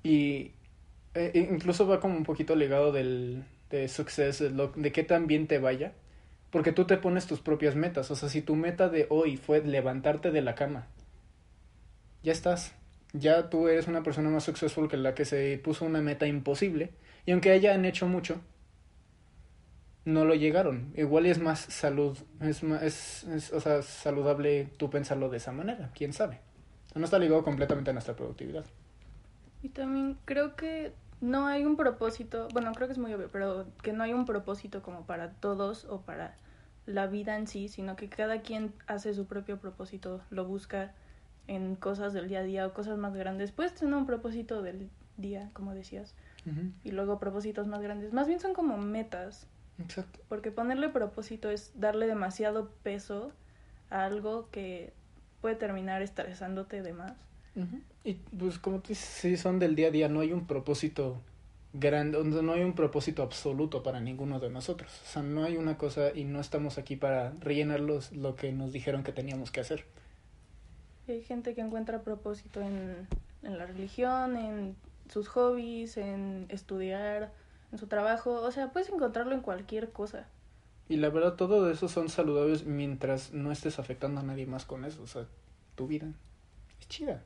Y 0.03 0.51
eh, 1.15 1.31
incluso 1.49 1.87
va 1.87 1.99
como 1.99 2.15
un 2.15 2.23
poquito 2.23 2.55
ligado 2.55 2.91
del 2.91 3.43
de 3.71 3.87
success, 3.87 4.37
de, 4.37 4.69
de 4.75 4.91
qué 4.91 5.01
tan 5.01 5.25
bien 5.25 5.47
te 5.47 5.57
vaya. 5.57 5.93
Porque 6.51 6.71
tú 6.71 6.85
te 6.85 6.97
pones 6.97 7.25
tus 7.25 7.39
propias 7.39 7.75
metas. 7.75 8.11
O 8.11 8.15
sea, 8.15 8.29
si 8.29 8.43
tu 8.43 8.55
meta 8.55 8.87
de 8.87 9.07
hoy 9.09 9.35
fue 9.37 9.63
levantarte 9.63 10.29
de 10.29 10.43
la 10.43 10.53
cama, 10.53 10.85
ya 12.21 12.31
estás. 12.31 12.75
Ya 13.13 13.49
tú 13.49 13.69
eres 13.69 13.87
una 13.87 14.03
persona 14.03 14.29
más 14.29 14.43
successful 14.43 14.89
que 14.89 14.97
la 14.97 15.15
que 15.15 15.25
se 15.25 15.57
puso 15.57 15.85
una 15.85 16.01
meta 16.03 16.27
imposible 16.27 16.91
y 17.25 17.31
aunque 17.31 17.49
hayan 17.49 17.83
hecho 17.85 18.05
mucho, 18.07 18.39
no 20.05 20.25
lo 20.25 20.35
llegaron. 20.35 20.93
Igual 20.95 21.25
es 21.25 21.39
más 21.39 21.59
salud, 21.59 22.17
es, 22.41 22.63
es, 22.63 23.51
o 23.53 23.59
sea, 23.59 23.81
saludable 23.81 24.69
tú 24.77 24.89
pensarlo 24.89 25.29
de 25.29 25.37
esa 25.37 25.51
manera, 25.51 25.91
quién 25.95 26.13
sabe. 26.13 26.39
No 26.95 27.05
está 27.05 27.19
ligado 27.19 27.43
completamente 27.43 27.89
a 27.89 27.93
nuestra 27.93 28.15
productividad. 28.15 28.65
Y 29.61 29.69
también 29.69 30.17
creo 30.25 30.55
que 30.55 30.93
no 31.21 31.47
hay 31.47 31.65
un 31.65 31.77
propósito, 31.77 32.49
bueno, 32.53 32.73
creo 32.73 32.87
que 32.87 32.93
es 32.93 32.99
muy 32.99 33.13
obvio, 33.13 33.29
pero 33.31 33.65
que 33.81 33.93
no 33.93 34.03
hay 34.03 34.13
un 34.13 34.25
propósito 34.25 34.81
como 34.81 35.05
para 35.05 35.31
todos 35.31 35.85
o 35.85 36.01
para 36.01 36.35
la 36.85 37.07
vida 37.07 37.37
en 37.37 37.47
sí, 37.47 37.69
sino 37.69 37.95
que 37.95 38.09
cada 38.09 38.41
quien 38.41 38.73
hace 38.87 39.13
su 39.13 39.25
propio 39.25 39.57
propósito, 39.57 40.21
lo 40.29 40.45
busca 40.45 40.93
en 41.47 41.75
cosas 41.75 42.13
del 42.13 42.27
día 42.27 42.39
a 42.39 42.43
día 42.43 42.67
o 42.67 42.73
cosas 42.73 42.97
más 42.97 43.15
grandes. 43.15 43.51
Puedes 43.51 43.73
tener 43.73 43.93
un 43.93 44.05
propósito 44.05 44.61
del 44.61 44.89
día, 45.17 45.49
como 45.53 45.73
decías, 45.73 46.13
y 46.83 46.91
luego 46.91 47.19
propósitos 47.19 47.67
más 47.67 47.81
grandes. 47.81 48.11
Más 48.11 48.27
bien 48.27 48.41
son 48.41 48.53
como 48.53 48.77
metas. 48.77 49.47
Exacto. 49.79 50.19
Porque 50.29 50.51
ponerle 50.51 50.89
propósito 50.89 51.49
es 51.49 51.71
darle 51.75 52.07
demasiado 52.07 52.69
peso 52.83 53.31
a 53.89 54.05
algo 54.05 54.49
que 54.51 54.93
puede 55.41 55.55
terminar 55.55 56.01
estresándote 56.01 56.81
de 56.81 56.93
más. 56.93 57.17
Y 58.03 58.13
pues 58.13 58.57
como 58.57 58.79
tú 58.79 58.89
dices, 58.89 59.05
si 59.05 59.37
son 59.37 59.59
del 59.59 59.75
día 59.75 59.89
a 59.89 59.91
día, 59.91 60.09
no 60.09 60.21
hay 60.21 60.33
un 60.33 60.47
propósito 60.47 61.21
grande, 61.73 62.23
no 62.23 62.53
hay 62.53 62.63
un 62.63 62.73
propósito 62.73 63.21
absoluto 63.21 63.83
para 63.83 63.99
ninguno 63.99 64.39
de 64.39 64.49
nosotros. 64.49 64.91
O 65.03 65.05
sea, 65.05 65.21
no 65.21 65.43
hay 65.43 65.57
una 65.57 65.77
cosa 65.77 66.11
y 66.15 66.23
no 66.23 66.39
estamos 66.39 66.77
aquí 66.77 66.95
para 66.95 67.31
rellenar 67.39 67.79
lo 67.79 68.35
que 68.35 68.51
nos 68.51 68.71
dijeron 68.71 69.03
que 69.03 69.11
teníamos 69.11 69.51
que 69.51 69.59
hacer. 69.59 69.85
Hay 71.07 71.21
gente 71.21 71.53
que 71.53 71.61
encuentra 71.61 72.01
propósito 72.01 72.61
en, 72.61 73.07
en 73.43 73.57
la 73.57 73.65
religión, 73.65 74.37
en 74.37 74.75
sus 75.09 75.27
hobbies, 75.27 75.97
en 75.97 76.45
estudiar, 76.49 77.31
en 77.73 77.79
su 77.79 77.87
trabajo, 77.87 78.41
o 78.41 78.51
sea, 78.51 78.71
puedes 78.71 78.87
encontrarlo 78.89 79.33
en 79.33 79.41
cualquier 79.41 79.91
cosa. 79.91 80.27
Y 80.87 80.97
la 80.97 81.09
verdad, 81.09 81.33
todo 81.33 81.69
eso 81.71 81.89
son 81.89 82.07
saludables 82.07 82.65
mientras 82.65 83.33
no 83.33 83.51
estés 83.51 83.79
afectando 83.79 84.21
a 84.21 84.23
nadie 84.23 84.45
más 84.45 84.63
con 84.63 84.85
eso, 84.85 85.01
o 85.01 85.07
sea, 85.07 85.25
tu 85.75 85.87
vida 85.87 86.07
es 86.79 86.87
chida. 86.87 87.23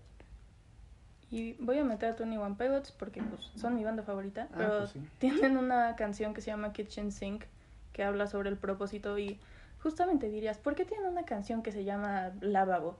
Y 1.29 1.53
voy 1.59 1.77
a 1.79 1.83
meter 1.83 2.11
a 2.11 2.15
Tony 2.15 2.37
One 2.37 2.55
Pilots 2.57 2.93
porque 2.93 3.21
pues, 3.21 3.51
son 3.59 3.75
mi 3.75 3.83
banda 3.83 4.03
favorita, 4.03 4.47
ah, 4.51 4.55
pero 4.55 4.77
pues 4.79 4.93
tienen 5.19 5.57
una 5.57 5.97
canción 5.97 6.33
que 6.33 6.39
se 6.39 6.47
llama 6.51 6.71
Kitchen 6.71 7.11
Sink 7.11 7.43
que 7.91 8.03
habla 8.03 8.27
sobre 8.27 8.49
el 8.49 8.55
propósito 8.55 9.19
y 9.19 9.37
justamente 9.83 10.29
dirías, 10.29 10.57
¿por 10.57 10.75
qué 10.75 10.85
tienen 10.85 11.07
una 11.07 11.25
canción 11.25 11.61
que 11.61 11.73
se 11.73 11.83
llama 11.83 12.31
Lavabo? 12.39 12.95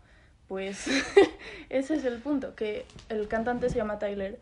Pues 0.50 0.88
ese 1.70 1.96
es 1.96 2.04
el 2.04 2.20
punto, 2.20 2.56
que 2.56 2.86
el 3.08 3.30
cantante 3.30 3.70
se 3.70 3.78
llama 3.78 4.00
Tyler 4.00 4.38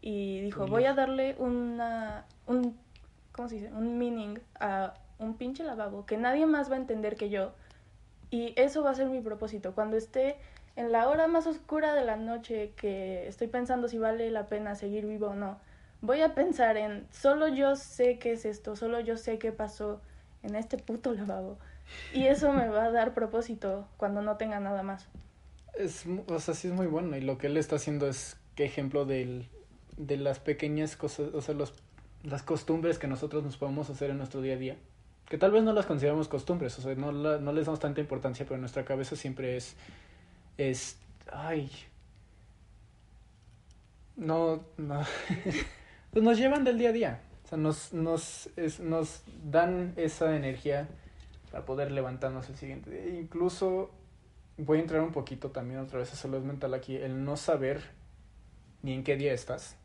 y 0.00 0.40
dijo, 0.42 0.66
voy 0.66 0.84
a 0.84 0.92
darle 0.92 1.34
una, 1.38 2.26
un, 2.46 2.78
¿cómo 3.32 3.48
se 3.48 3.56
dice? 3.56 3.72
Un 3.72 3.98
meaning 3.98 4.38
a 4.60 4.94
un 5.18 5.36
pinche 5.36 5.64
lavabo 5.64 6.06
que 6.06 6.16
nadie 6.16 6.46
más 6.46 6.70
va 6.70 6.74
a 6.74 6.78
entender 6.78 7.16
que 7.16 7.30
yo. 7.30 7.52
Y 8.30 8.52
eso 8.56 8.82
va 8.82 8.90
a 8.90 8.94
ser 8.94 9.08
mi 9.08 9.20
propósito. 9.20 9.74
Cuando 9.74 9.96
esté 9.96 10.36
en 10.76 10.92
la 10.92 11.08
hora 11.08 11.26
más 11.26 11.46
oscura 11.46 11.94
de 11.94 12.04
la 12.04 12.16
noche 12.16 12.72
que 12.76 13.28
estoy 13.28 13.46
pensando 13.46 13.88
si 13.88 13.98
vale 13.98 14.30
la 14.30 14.46
pena 14.46 14.74
seguir 14.74 15.06
vivo 15.06 15.28
o 15.28 15.34
no, 15.34 15.58
voy 16.00 16.20
a 16.20 16.34
pensar 16.34 16.76
en, 16.76 17.06
solo 17.10 17.48
yo 17.48 17.76
sé 17.76 18.18
qué 18.18 18.32
es 18.32 18.44
esto, 18.44 18.74
solo 18.74 18.98
yo 19.00 19.16
sé 19.16 19.38
qué 19.38 19.52
pasó 19.52 20.00
en 20.42 20.56
este 20.56 20.78
puto 20.78 21.12
lavabo. 21.14 21.58
Y 22.12 22.26
eso 22.26 22.52
me 22.52 22.68
va 22.68 22.86
a 22.86 22.90
dar 22.90 23.14
propósito 23.14 23.86
cuando 23.98 24.22
no 24.22 24.36
tenga 24.36 24.58
nada 24.58 24.82
más. 24.82 25.06
Es, 25.74 26.04
o 26.28 26.40
sea, 26.40 26.54
sí 26.54 26.68
es 26.68 26.74
muy 26.74 26.86
bueno. 26.86 27.16
Y 27.16 27.20
lo 27.20 27.38
que 27.38 27.46
él 27.46 27.56
está 27.56 27.76
haciendo 27.76 28.08
es 28.08 28.36
qué 28.54 28.64
ejemplo 28.64 29.04
del 29.04 29.48
de 29.96 30.16
las 30.16 30.40
pequeñas 30.40 30.96
cosas, 30.96 31.32
o 31.34 31.40
sea, 31.40 31.54
los, 31.54 31.72
las 32.24 32.42
costumbres 32.42 32.98
que 32.98 33.06
nosotros 33.06 33.44
nos 33.44 33.56
podemos 33.56 33.90
hacer 33.90 34.10
en 34.10 34.18
nuestro 34.18 34.40
día 34.40 34.54
a 34.54 34.58
día, 34.58 34.76
que 35.28 35.38
tal 35.38 35.52
vez 35.52 35.62
no 35.62 35.72
las 35.72 35.86
consideramos 35.86 36.28
costumbres, 36.28 36.78
o 36.78 36.82
sea, 36.82 36.94
no, 36.94 37.12
no 37.12 37.52
les 37.52 37.66
damos 37.66 37.80
tanta 37.80 38.00
importancia, 38.00 38.44
pero 38.44 38.56
en 38.56 38.62
nuestra 38.62 38.84
cabeza 38.84 39.14
siempre 39.14 39.56
es, 39.56 39.76
es, 40.58 40.98
ay, 41.32 41.70
no, 44.16 44.64
no, 44.76 45.02
pues 46.10 46.24
nos 46.24 46.38
llevan 46.38 46.64
del 46.64 46.78
día 46.78 46.88
a 46.90 46.92
día, 46.92 47.20
o 47.44 47.48
sea, 47.48 47.58
nos, 47.58 47.92
nos, 47.92 48.48
nos 48.80 49.22
dan 49.44 49.92
esa 49.96 50.34
energía 50.34 50.88
para 51.50 51.64
poder 51.66 51.92
levantarnos 51.92 52.48
el 52.48 52.56
siguiente 52.56 52.90
día. 52.90 53.20
Incluso 53.20 53.90
voy 54.56 54.78
a 54.78 54.80
entrar 54.80 55.02
un 55.02 55.12
poquito 55.12 55.50
también 55.50 55.80
otra 55.80 55.98
vez 55.98 56.12
a 56.12 56.16
salud 56.16 56.40
mental 56.40 56.74
aquí, 56.74 56.96
el 56.96 57.24
no 57.24 57.36
saber 57.36 57.82
ni 58.82 58.92
en 58.92 59.04
qué 59.04 59.16
día 59.16 59.32
estás, 59.32 59.76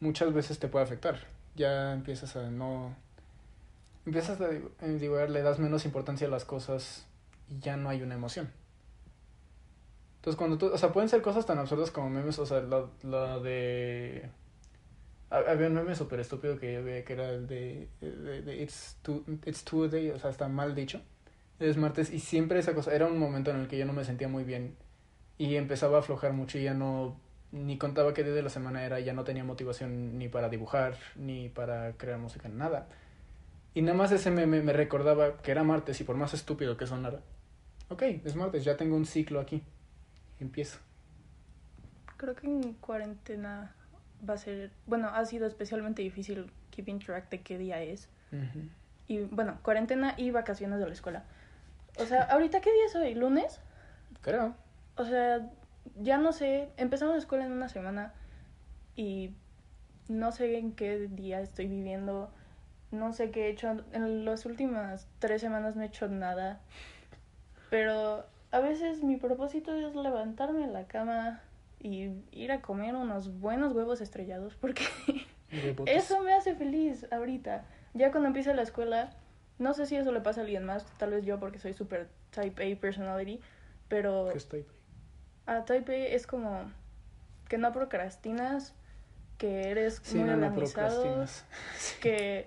muchas 0.00 0.32
veces 0.32 0.58
te 0.58 0.68
puede 0.68 0.84
afectar. 0.84 1.31
Ya 1.54 1.92
empiezas 1.92 2.36
a 2.36 2.50
no... 2.50 2.94
Empiezas 4.04 4.40
a 4.40 4.48
digo, 4.48 5.24
le 5.26 5.42
das 5.42 5.58
menos 5.58 5.84
importancia 5.84 6.26
a 6.26 6.30
las 6.30 6.44
cosas 6.44 7.06
y 7.48 7.60
ya 7.60 7.76
no 7.76 7.88
hay 7.88 8.02
una 8.02 8.14
emoción. 8.14 8.50
Entonces 10.16 10.38
cuando 10.38 10.58
tú, 10.58 10.66
o 10.72 10.78
sea, 10.78 10.92
pueden 10.92 11.08
ser 11.08 11.20
cosas 11.22 11.46
tan 11.46 11.58
absurdas 11.58 11.90
como 11.90 12.08
memes, 12.08 12.38
o 12.38 12.46
sea, 12.46 12.60
lo, 12.60 13.40
de... 13.40 14.28
Había 15.30 15.66
un 15.66 15.74
meme 15.74 15.94
súper 15.94 16.20
estúpido 16.20 16.58
que 16.58 16.74
yo 16.74 16.84
que 16.84 17.12
era 17.12 17.30
el 17.30 17.46
de, 17.46 17.88
de, 18.00 18.62
It's, 18.62 18.98
too, 19.02 19.24
It's 19.46 19.64
Tuesday, 19.64 20.10
o 20.10 20.18
sea, 20.18 20.30
está 20.30 20.46
mal 20.46 20.74
dicho. 20.74 21.00
Es 21.58 21.76
martes 21.76 22.12
y 22.12 22.20
siempre 22.20 22.58
esa 22.58 22.74
cosa, 22.74 22.94
era 22.94 23.06
un 23.06 23.18
momento 23.18 23.50
en 23.50 23.58
el 23.58 23.68
que 23.68 23.78
yo 23.78 23.86
no 23.86 23.92
me 23.92 24.04
sentía 24.04 24.28
muy 24.28 24.44
bien 24.44 24.76
y 25.38 25.56
empezaba 25.56 25.96
a 25.96 26.00
aflojar 26.00 26.32
mucho 26.34 26.58
y 26.58 26.64
ya 26.64 26.74
no 26.74 27.16
ni 27.52 27.78
contaba 27.78 28.14
qué 28.14 28.24
día 28.24 28.32
de 28.32 28.42
la 28.42 28.48
semana 28.48 28.84
era, 28.84 28.98
ya 29.00 29.12
no 29.12 29.24
tenía 29.24 29.44
motivación 29.44 30.18
ni 30.18 30.28
para 30.28 30.48
dibujar, 30.48 30.96
ni 31.16 31.48
para 31.48 31.92
crear 31.92 32.18
música, 32.18 32.48
nada. 32.48 32.88
Y 33.74 33.82
nada 33.82 33.96
más 33.96 34.10
ese 34.12 34.30
meme 34.30 34.62
me 34.62 34.72
recordaba 34.72 35.38
que 35.42 35.50
era 35.50 35.62
martes 35.62 36.00
y 36.00 36.04
por 36.04 36.16
más 36.16 36.34
estúpido 36.34 36.76
que 36.76 36.86
sonara, 36.86 37.20
ok, 37.88 38.02
es 38.24 38.34
martes, 38.36 38.64
ya 38.64 38.76
tengo 38.76 38.96
un 38.96 39.06
ciclo 39.06 39.40
aquí. 39.40 39.62
Empiezo. 40.40 40.78
Creo 42.16 42.34
que 42.34 42.46
en 42.46 42.72
cuarentena 42.74 43.74
va 44.28 44.34
a 44.34 44.38
ser, 44.38 44.70
bueno, 44.86 45.08
ha 45.08 45.24
sido 45.24 45.46
especialmente 45.46 46.02
difícil 46.02 46.50
keeping 46.70 46.98
track 46.98 47.28
de 47.30 47.40
qué 47.42 47.58
día 47.58 47.82
es. 47.82 48.08
Y 49.08 49.18
bueno, 49.24 49.58
cuarentena 49.62 50.14
y 50.16 50.30
vacaciones 50.30 50.78
de 50.80 50.86
la 50.86 50.92
escuela. 50.92 51.24
O 51.98 52.06
sea, 52.06 52.22
ahorita 52.22 52.60
qué 52.60 52.72
día 52.72 52.86
es 52.86 52.96
hoy, 52.96 53.14
lunes? 53.14 53.60
Creo. 54.22 54.54
O 54.96 55.04
sea, 55.04 55.50
ya 56.00 56.18
no 56.18 56.32
sé, 56.32 56.68
empezamos 56.76 57.14
la 57.14 57.18
escuela 57.18 57.44
en 57.44 57.52
una 57.52 57.68
semana 57.68 58.12
y 58.96 59.34
no 60.08 60.32
sé 60.32 60.58
en 60.58 60.72
qué 60.72 61.08
día 61.08 61.40
estoy 61.40 61.66
viviendo, 61.66 62.30
no 62.90 63.12
sé 63.12 63.30
qué 63.30 63.46
he 63.46 63.50
hecho, 63.50 63.68
en 63.92 64.24
las 64.24 64.46
últimas 64.46 65.08
tres 65.18 65.40
semanas 65.40 65.76
no 65.76 65.82
he 65.82 65.86
hecho 65.86 66.08
nada, 66.08 66.60
pero 67.70 68.24
a 68.50 68.60
veces 68.60 69.02
mi 69.02 69.16
propósito 69.16 69.74
es 69.74 69.94
levantarme 69.94 70.64
en 70.64 70.72
la 70.72 70.86
cama 70.86 71.40
y 71.80 72.10
ir 72.30 72.52
a 72.52 72.60
comer 72.60 72.94
unos 72.94 73.40
buenos 73.40 73.72
huevos 73.72 74.00
estrellados 74.00 74.54
porque 74.54 74.84
eso 75.86 76.22
me 76.22 76.32
hace 76.32 76.54
feliz 76.54 77.06
ahorita. 77.10 77.64
Ya 77.94 78.10
cuando 78.10 78.28
empiece 78.28 78.54
la 78.54 78.62
escuela, 78.62 79.10
no 79.58 79.74
sé 79.74 79.86
si 79.86 79.96
eso 79.96 80.12
le 80.12 80.20
pasa 80.20 80.40
a 80.40 80.44
alguien 80.44 80.64
más, 80.64 80.86
tal 80.98 81.10
vez 81.10 81.24
yo 81.24 81.40
porque 81.40 81.58
soy 81.58 81.72
super 81.72 82.08
type 82.30 82.72
A 82.72 82.80
personality, 82.80 83.40
pero... 83.88 84.28
¿Qué 84.30 84.38
es 84.38 84.48
type 84.48 84.70
A? 84.70 84.81
A 85.46 85.64
Type 85.64 86.14
es 86.14 86.26
como 86.26 86.70
que 87.48 87.58
no 87.58 87.72
procrastinas, 87.72 88.74
que 89.38 89.70
eres 89.70 90.00
muy 90.14 90.28
organizado, 90.28 91.26
que 92.00 92.46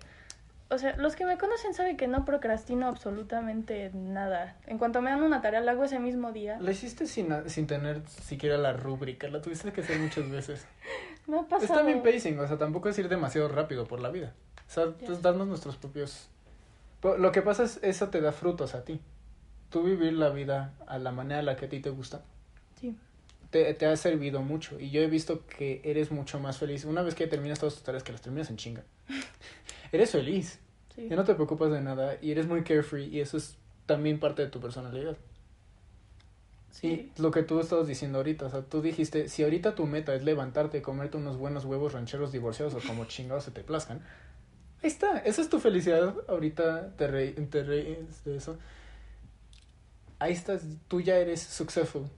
o 0.69 0.79
sea, 0.79 0.97
los 0.97 1.15
que 1.15 1.25
me 1.25 1.37
conocen 1.37 1.75
saben 1.75 1.95
que 1.95 2.07
no 2.07 2.25
procrastino 2.25 2.87
absolutamente 2.87 3.91
nada. 3.93 4.55
En 4.65 4.79
cuanto 4.79 4.99
me 4.99 5.11
dan 5.11 5.21
una 5.21 5.41
tarea, 5.41 5.61
la 5.61 5.73
hago 5.73 5.83
ese 5.83 5.99
mismo 5.99 6.31
día. 6.31 6.57
La 6.59 6.71
hiciste 6.71 7.05
sin, 7.05 7.47
sin 7.49 7.67
tener 7.67 8.01
siquiera 8.07 8.57
la 8.57 8.73
rúbrica, 8.73 9.27
la 9.27 9.41
tuviste 9.41 9.71
que 9.71 9.81
hacer 9.81 9.99
muchas 9.99 10.29
veces. 10.29 10.65
me 11.27 11.39
ha 11.39 11.43
pasado. 11.43 11.65
Es 11.65 11.71
también 11.71 12.01
pacing, 12.01 12.39
o 12.39 12.47
sea, 12.47 12.57
tampoco 12.57 12.89
es 12.89 12.97
ir 12.97 13.09
demasiado 13.09 13.47
rápido 13.47 13.85
por 13.85 13.99
la 13.99 14.09
vida. 14.09 14.33
O 14.67 14.71
sea, 14.71 14.87
pues 15.05 15.21
darnos 15.21 15.47
nuestros 15.47 15.77
propios... 15.77 16.29
Lo 17.03 17.31
que 17.31 17.43
pasa 17.43 17.63
es, 17.63 17.79
eso 17.83 18.09
te 18.09 18.19
da 18.19 18.31
frutos 18.31 18.73
a 18.73 18.83
ti. 18.83 18.99
Tú 19.69 19.83
vivir 19.83 20.13
la 20.13 20.29
vida 20.29 20.73
a 20.87 20.97
la 20.97 21.11
manera 21.11 21.41
a 21.41 21.43
la 21.43 21.55
que 21.55 21.65
a 21.65 21.69
ti 21.69 21.79
te 21.79 21.91
gusta 21.91 22.23
te, 23.49 23.85
ha 23.85 23.95
servido 23.95 24.41
mucho 24.41 24.79
y 24.79 24.89
yo 24.89 25.01
he 25.01 25.07
visto 25.07 25.45
que 25.47 25.81
eres 25.83 26.11
mucho 26.11 26.39
más 26.39 26.57
feliz. 26.57 26.85
Una 26.85 27.01
vez 27.01 27.15
que 27.15 27.27
terminas 27.27 27.59
todas 27.59 27.75
tus 27.75 27.83
tareas, 27.83 28.03
que 28.03 28.11
las 28.11 28.21
terminas 28.21 28.49
en 28.49 28.57
chinga, 28.57 28.83
eres 29.91 30.11
feliz. 30.11 30.59
Ya 30.97 31.17
no 31.17 31.25
te 31.25 31.35
preocupas 31.35 31.71
de 31.71 31.81
nada 31.81 32.17
y 32.21 32.31
eres 32.31 32.47
muy 32.47 32.63
carefree 32.63 33.07
y 33.07 33.19
eso 33.19 33.35
es 33.35 33.57
también 33.85 34.19
parte 34.19 34.43
de 34.43 34.47
tu 34.47 34.61
personalidad. 34.61 35.17
Sí. 36.71 37.11
Y 37.15 37.21
lo 37.21 37.31
que 37.31 37.43
tú 37.43 37.59
estabas 37.59 37.87
diciendo 37.87 38.17
ahorita, 38.17 38.45
o 38.45 38.49
sea, 38.49 38.61
tú 38.61 38.81
dijiste, 38.81 39.29
si 39.29 39.43
ahorita 39.43 39.75
tu 39.75 39.85
meta 39.87 40.15
es 40.15 40.23
levantarte 40.23 40.77
y 40.77 40.81
comerte 40.81 41.17
unos 41.17 41.37
buenos 41.37 41.65
huevos 41.65 41.93
rancheros 41.93 42.31
divorciados 42.31 42.75
o 42.75 42.85
como 42.85 43.05
chingados 43.07 43.45
se 43.45 43.51
te 43.51 43.63
plazcan, 43.63 44.01
ahí 44.81 44.89
está, 44.89 45.19
esa 45.19 45.41
es 45.41 45.49
tu 45.49 45.59
felicidad, 45.59 46.15
ahorita 46.27 46.95
te, 46.95 47.07
re, 47.07 47.31
te 47.31 47.63
de 47.63 48.07
eso. 48.25 48.57
Ahí 50.19 50.33
estás, 50.33 50.63
tú 50.87 51.01
ya 51.01 51.17
eres 51.17 51.41
successful, 51.41 52.09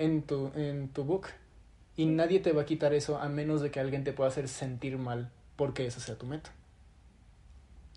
en 0.00 0.22
tu, 0.22 0.50
en 0.56 0.88
tu 0.88 1.04
book. 1.04 1.28
Y 1.96 2.06
nadie 2.06 2.40
te 2.40 2.52
va 2.52 2.62
a 2.62 2.64
quitar 2.64 2.94
eso 2.94 3.18
a 3.18 3.28
menos 3.28 3.60
de 3.60 3.70
que 3.70 3.78
alguien 3.78 4.02
te 4.04 4.12
pueda 4.12 4.28
hacer 4.28 4.48
sentir 4.48 4.98
mal 4.98 5.30
porque 5.56 5.86
esa 5.86 6.00
sea 6.00 6.16
tu 6.16 6.26
meta. 6.26 6.50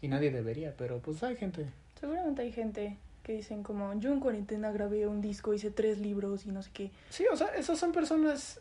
Y 0.02 0.10
nadie 0.10 0.32
debería, 0.32 0.76
pero 0.78 1.00
pues 1.00 1.24
hay 1.24 1.38
gente. 1.38 1.66
Seguramente 2.00 2.42
hay 2.42 2.52
gente 2.52 2.98
que 3.24 3.34
dicen 3.34 3.64
como, 3.64 3.98
yo 4.00 4.12
en 4.12 4.20
cuarentena 4.20 4.72
grabé 4.72 5.08
un 5.08 5.22
disco, 5.22 5.54
hice 5.54 5.72
tres 5.72 5.98
libros 5.98 6.46
y 6.46 6.52
no 6.52 6.62
sé 6.62 6.70
qué. 6.74 6.92
Sí, 7.10 7.26
o 7.32 7.38
sea, 7.38 7.48
esas 7.56 7.80
son 7.80 7.94
personas... 7.94 8.60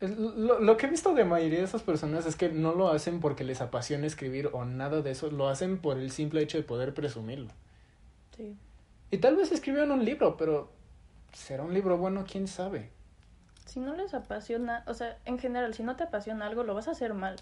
Lo, 0.00 0.58
lo 0.58 0.76
que 0.76 0.86
he 0.86 0.90
visto 0.90 1.14
de 1.14 1.24
mayoría 1.24 1.60
de 1.60 1.64
esas 1.64 1.82
personas 1.82 2.26
es 2.26 2.36
que 2.36 2.48
no 2.50 2.74
lo 2.74 2.88
hacen 2.88 3.20
porque 3.20 3.44
les 3.44 3.60
apasiona 3.60 4.06
escribir 4.06 4.50
o 4.52 4.64
nada 4.64 5.00
de 5.00 5.12
eso, 5.12 5.30
lo 5.30 5.48
hacen 5.48 5.78
por 5.78 5.96
el 5.96 6.10
simple 6.10 6.42
hecho 6.42 6.58
de 6.58 6.64
poder 6.64 6.92
presumirlo. 6.92 7.52
Sí. 8.36 8.56
Y 9.12 9.18
tal 9.18 9.36
vez 9.36 9.52
escribieron 9.52 9.92
un 9.92 10.04
libro, 10.04 10.36
pero 10.36 10.70
¿será 11.32 11.62
un 11.62 11.74
libro 11.74 11.98
bueno? 11.98 12.24
¿Quién 12.30 12.48
sabe? 12.48 12.90
Si 13.66 13.80
no 13.80 13.94
les 13.94 14.14
apasiona, 14.14 14.84
o 14.86 14.94
sea, 14.94 15.18
en 15.24 15.38
general, 15.38 15.74
si 15.74 15.82
no 15.82 15.96
te 15.96 16.04
apasiona 16.04 16.46
algo, 16.46 16.62
lo 16.62 16.74
vas 16.74 16.88
a 16.88 16.92
hacer 16.92 17.14
mal. 17.14 17.36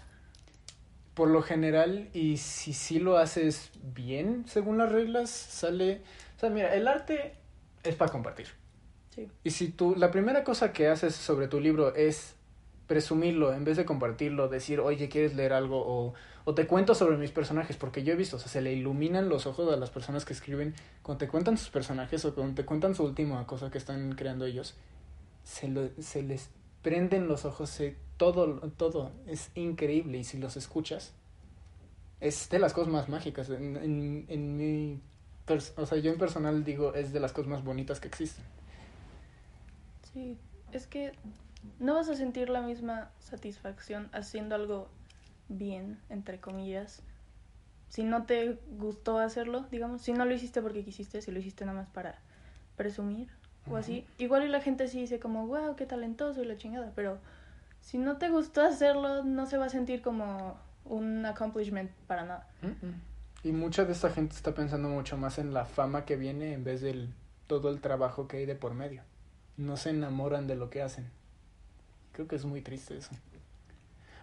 Por 1.13 1.29
lo 1.29 1.41
general, 1.41 2.09
y 2.13 2.37
si 2.37 2.73
sí 2.73 2.99
lo 2.99 3.17
haces 3.17 3.71
bien, 3.81 4.45
según 4.47 4.77
las 4.77 4.91
reglas, 4.91 5.29
sale... 5.29 6.01
O 6.37 6.39
sea, 6.39 6.49
mira, 6.49 6.73
el 6.73 6.87
arte 6.87 7.35
es 7.83 7.95
para 7.95 8.11
compartir. 8.11 8.47
Sí. 9.13 9.29
Y 9.43 9.51
si 9.51 9.69
tú, 9.69 9.95
la 9.95 10.09
primera 10.09 10.43
cosa 10.43 10.71
que 10.71 10.87
haces 10.87 11.15
sobre 11.15 11.47
tu 11.47 11.59
libro 11.59 11.93
es 11.95 12.35
presumirlo 12.87 13.53
en 13.53 13.63
vez 13.63 13.77
de 13.77 13.85
compartirlo, 13.85 14.47
decir, 14.47 14.79
oye, 14.79 15.09
¿quieres 15.09 15.35
leer 15.35 15.53
algo? 15.53 15.83
O 15.85 16.13
o 16.45 16.53
te 16.53 16.67
cuento 16.67 16.95
sobre 16.95 17.17
mis 17.17 17.31
personajes, 17.31 17.77
porque 17.77 18.03
yo 18.03 18.13
he 18.13 18.15
visto, 18.15 18.37
o 18.37 18.39
sea, 18.39 18.47
se 18.47 18.61
le 18.61 18.73
iluminan 18.73 19.29
los 19.29 19.45
ojos 19.45 19.71
a 19.71 19.77
las 19.77 19.89
personas 19.89 20.25
que 20.25 20.33
escriben 20.33 20.73
cuando 21.03 21.19
te 21.19 21.27
cuentan 21.27 21.57
sus 21.57 21.69
personajes 21.69 22.23
o 22.25 22.33
cuando 22.33 22.55
te 22.55 22.65
cuentan 22.65 22.95
su 22.95 23.03
última 23.03 23.45
cosa 23.45 23.69
que 23.69 23.77
están 23.77 24.13
creando 24.13 24.45
ellos. 24.45 24.75
Se, 25.43 25.67
lo, 25.67 25.89
se 25.99 26.23
les 26.23 26.49
prenden 26.81 27.27
los 27.27 27.45
ojos, 27.45 27.69
se, 27.69 27.95
todo, 28.17 28.59
todo 28.77 29.11
es 29.27 29.51
increíble 29.55 30.17
y 30.19 30.23
si 30.23 30.37
los 30.37 30.57
escuchas, 30.57 31.13
es 32.19 32.49
de 32.49 32.59
las 32.59 32.73
cosas 32.73 32.91
más 32.91 33.09
mágicas. 33.09 33.49
En, 33.49 33.77
en, 33.77 34.25
en 34.27 34.57
mi, 34.57 34.99
o 35.75 35.85
sea, 35.85 35.97
yo 35.97 36.11
en 36.11 36.17
personal 36.17 36.63
digo, 36.63 36.93
es 36.93 37.13
de 37.13 37.19
las 37.19 37.33
cosas 37.33 37.49
más 37.49 37.63
bonitas 37.63 37.99
que 37.99 38.07
existen. 38.07 38.45
Sí, 40.13 40.37
es 40.71 40.87
que 40.87 41.13
no 41.79 41.95
vas 41.95 42.09
a 42.09 42.15
sentir 42.15 42.49
la 42.49 42.61
misma 42.61 43.11
satisfacción 43.19 44.09
haciendo 44.13 44.55
algo 44.55 44.89
bien, 45.51 45.99
entre 46.09 46.39
comillas. 46.39 47.03
Si 47.89 48.03
no 48.03 48.25
te 48.25 48.59
gustó 48.77 49.19
hacerlo, 49.19 49.65
digamos, 49.71 50.01
si 50.01 50.13
no 50.13 50.25
lo 50.25 50.33
hiciste 50.33 50.61
porque 50.61 50.83
quisiste, 50.83 51.21
si 51.21 51.31
lo 51.31 51.39
hiciste 51.39 51.65
nada 51.65 51.77
más 51.77 51.89
para 51.89 52.19
presumir 52.77 53.29
o 53.69 53.75
así, 53.75 54.07
igual 54.17 54.43
y 54.43 54.47
la 54.47 54.61
gente 54.61 54.87
sí 54.87 55.01
dice 55.01 55.19
como, 55.19 55.45
wow, 55.45 55.75
qué 55.75 55.85
talentoso 55.85 56.41
y 56.41 56.45
la 56.45 56.57
chingada, 56.57 56.93
pero 56.95 57.19
si 57.81 57.97
no 57.97 58.17
te 58.17 58.29
gustó 58.29 58.61
hacerlo, 58.61 59.23
no 59.23 59.45
se 59.45 59.57
va 59.57 59.65
a 59.65 59.69
sentir 59.69 60.01
como 60.01 60.57
un 60.85 61.25
accomplishment 61.25 61.91
para 62.07 62.25
nada. 62.25 62.47
Y 63.43 63.51
mucha 63.51 63.85
de 63.85 63.91
esta 63.91 64.09
gente 64.09 64.35
está 64.35 64.53
pensando 64.53 64.87
mucho 64.87 65.17
más 65.17 65.37
en 65.37 65.53
la 65.53 65.65
fama 65.65 66.05
que 66.05 66.15
viene 66.15 66.53
en 66.53 66.63
vez 66.63 66.81
del 66.81 67.13
todo 67.47 67.69
el 67.69 67.81
trabajo 67.81 68.27
que 68.27 68.37
hay 68.37 68.45
de 68.45 68.55
por 68.55 68.73
medio. 68.73 69.03
No 69.57 69.77
se 69.77 69.89
enamoran 69.89 70.47
de 70.47 70.55
lo 70.55 70.69
que 70.69 70.81
hacen. 70.81 71.09
Creo 72.13 72.27
que 72.27 72.35
es 72.35 72.45
muy 72.45 72.61
triste 72.61 72.97
eso. 72.97 73.11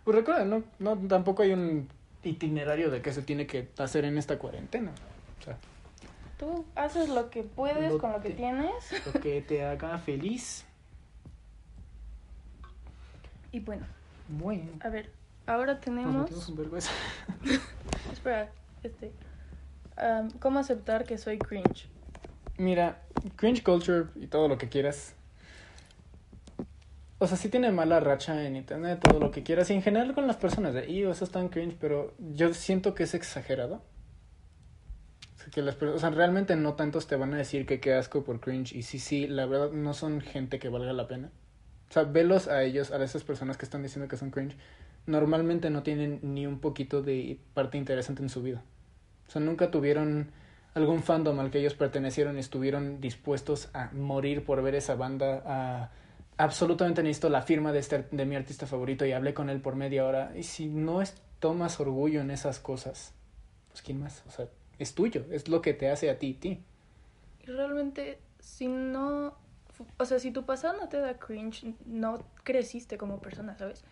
Pues 0.08 0.16
recuerda, 0.16 0.46
no, 0.46 0.62
no, 0.78 0.96
tampoco 1.06 1.42
hay 1.42 1.52
un 1.52 1.86
itinerario 2.24 2.90
de 2.90 3.02
qué 3.02 3.12
se 3.12 3.20
tiene 3.20 3.46
que 3.46 3.68
hacer 3.76 4.06
en 4.06 4.16
esta 4.16 4.38
cuarentena. 4.38 4.90
O 5.38 5.44
sea, 5.44 5.58
Tú 6.38 6.64
haces 6.76 7.10
lo 7.10 7.28
que 7.28 7.42
puedes 7.42 7.92
con 8.00 8.12
lo 8.12 8.22
que 8.22 8.30
tienes. 8.30 8.72
Lo 9.04 9.20
que 9.20 9.42
te 9.42 9.66
haga 9.66 9.98
feliz. 9.98 10.64
Y 13.52 13.60
bueno. 13.60 13.84
Bueno. 14.28 14.70
A 14.80 14.88
ver, 14.88 15.12
ahora 15.46 15.78
tenemos... 15.78 16.30
Espera, 18.10 18.50
este... 18.82 19.12
¿Cómo 20.40 20.58
aceptar 20.58 21.04
que 21.04 21.18
soy 21.18 21.36
cringe? 21.36 21.86
Mira, 22.56 23.02
cringe 23.36 23.62
culture 23.62 24.06
y 24.16 24.26
todo 24.26 24.48
lo 24.48 24.56
que 24.56 24.70
quieras. 24.70 25.14
O 27.20 27.26
sea, 27.26 27.36
sí 27.36 27.48
tiene 27.48 27.72
mala 27.72 27.98
racha 27.98 28.44
en 28.44 28.54
internet, 28.54 29.00
todo 29.00 29.18
lo 29.18 29.30
que 29.32 29.42
quieras. 29.42 29.70
Y 29.70 29.74
en 29.74 29.82
general 29.82 30.14
con 30.14 30.26
las 30.26 30.36
personas 30.36 30.72
de, 30.72 30.88
y 30.88 31.02
eso 31.02 31.24
es 31.24 31.30
tan 31.30 31.48
cringe, 31.48 31.76
pero 31.80 32.14
yo 32.18 32.54
siento 32.54 32.94
que 32.94 33.02
es 33.04 33.14
exagerado. 33.14 33.82
que 35.52 35.62
las 35.62 35.80
o 35.82 35.98
sea, 35.98 36.10
realmente 36.10 36.54
no 36.56 36.74
tantos 36.74 37.06
te 37.06 37.16
van 37.16 37.34
a 37.34 37.38
decir 37.38 37.66
que 37.66 37.80
qué 37.80 37.94
asco 37.94 38.22
por 38.22 38.40
cringe. 38.40 38.72
Y 38.72 38.82
sí, 38.82 39.00
sí, 39.00 39.26
la 39.26 39.46
verdad 39.46 39.72
no 39.72 39.94
son 39.94 40.20
gente 40.20 40.60
que 40.60 40.68
valga 40.68 40.92
la 40.92 41.08
pena. 41.08 41.30
O 41.90 41.92
sea, 41.92 42.04
velos 42.04 42.48
a 42.48 42.62
ellos, 42.62 42.92
a 42.92 43.02
esas 43.02 43.24
personas 43.24 43.56
que 43.56 43.64
están 43.64 43.82
diciendo 43.82 44.08
que 44.08 44.16
son 44.16 44.30
cringe. 44.30 44.56
Normalmente 45.06 45.70
no 45.70 45.82
tienen 45.82 46.20
ni 46.22 46.46
un 46.46 46.60
poquito 46.60 47.02
de 47.02 47.40
parte 47.54 47.78
interesante 47.78 48.22
en 48.22 48.28
su 48.28 48.42
vida. 48.42 48.62
O 49.26 49.30
sea, 49.30 49.40
nunca 49.40 49.70
tuvieron 49.70 50.30
algún 50.74 51.02
fandom 51.02 51.40
al 51.40 51.50
que 51.50 51.58
ellos 51.58 51.74
pertenecieron 51.74 52.36
y 52.36 52.40
estuvieron 52.40 53.00
dispuestos 53.00 53.70
a 53.74 53.90
morir 53.92 54.44
por 54.44 54.62
ver 54.62 54.74
esa 54.74 54.94
banda, 54.94 55.42
a 55.44 55.90
absolutamente 56.38 57.02
necesito 57.02 57.28
la 57.28 57.42
firma 57.42 57.72
de, 57.72 57.80
este, 57.80 58.06
de 58.10 58.24
mi 58.24 58.36
artista 58.36 58.66
favorito 58.66 59.04
y 59.04 59.12
hablé 59.12 59.34
con 59.34 59.50
él 59.50 59.60
por 59.60 59.76
media 59.76 60.06
hora. 60.06 60.32
Y 60.34 60.44
si 60.44 60.66
no 60.66 61.02
es, 61.02 61.14
tomas 61.40 61.78
orgullo 61.80 62.20
en 62.20 62.30
esas 62.30 62.60
cosas, 62.60 63.12
pues 63.68 63.82
¿quién 63.82 64.00
más? 64.00 64.22
O 64.26 64.30
sea, 64.30 64.46
es 64.78 64.94
tuyo, 64.94 65.24
es 65.30 65.48
lo 65.48 65.60
que 65.60 65.74
te 65.74 65.90
hace 65.90 66.08
a 66.08 66.18
ti, 66.18 66.34
ti. 66.34 66.62
Y 67.42 67.46
realmente, 67.46 68.18
si 68.38 68.68
no, 68.68 69.34
o 69.98 70.04
sea, 70.04 70.18
si 70.18 70.30
tu 70.30 70.44
pasado 70.44 70.78
no 70.80 70.88
te 70.88 70.98
da 70.98 71.18
cringe, 71.18 71.74
no 71.84 72.24
creciste 72.44 72.96
como 72.96 73.20
persona, 73.20 73.56
¿sabes? 73.58 73.84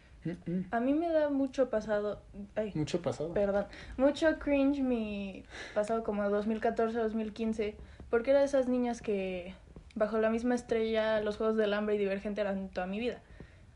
A 0.73 0.81
mí 0.81 0.93
me 0.93 1.09
da 1.09 1.29
mucho 1.31 1.71
pasado. 1.71 2.21
Ay, 2.57 2.73
mucho 2.75 3.01
pasado. 3.01 3.33
Perdón. 3.33 3.67
Mucho 3.97 4.39
cringe 4.41 4.83
mi 4.83 5.45
pasado 5.73 6.03
como 6.03 6.23
2014-2015. 6.25 7.75
Porque 8.11 8.31
era 8.31 8.41
de 8.41 8.47
esas 8.47 8.67
niñas 8.67 9.03
que 9.03 9.55
bajo 9.97 10.19
la 10.19 10.31
misma 10.31 10.55
estrella 10.55 11.21
los 11.21 11.39
Juegos 11.39 11.57
del 11.57 11.75
Hambre 11.75 11.97
y 11.97 11.99
Divergente 11.99 12.43
eran 12.43 12.69
toda 12.69 12.87
mi 12.87 13.01
vida. 13.01 13.21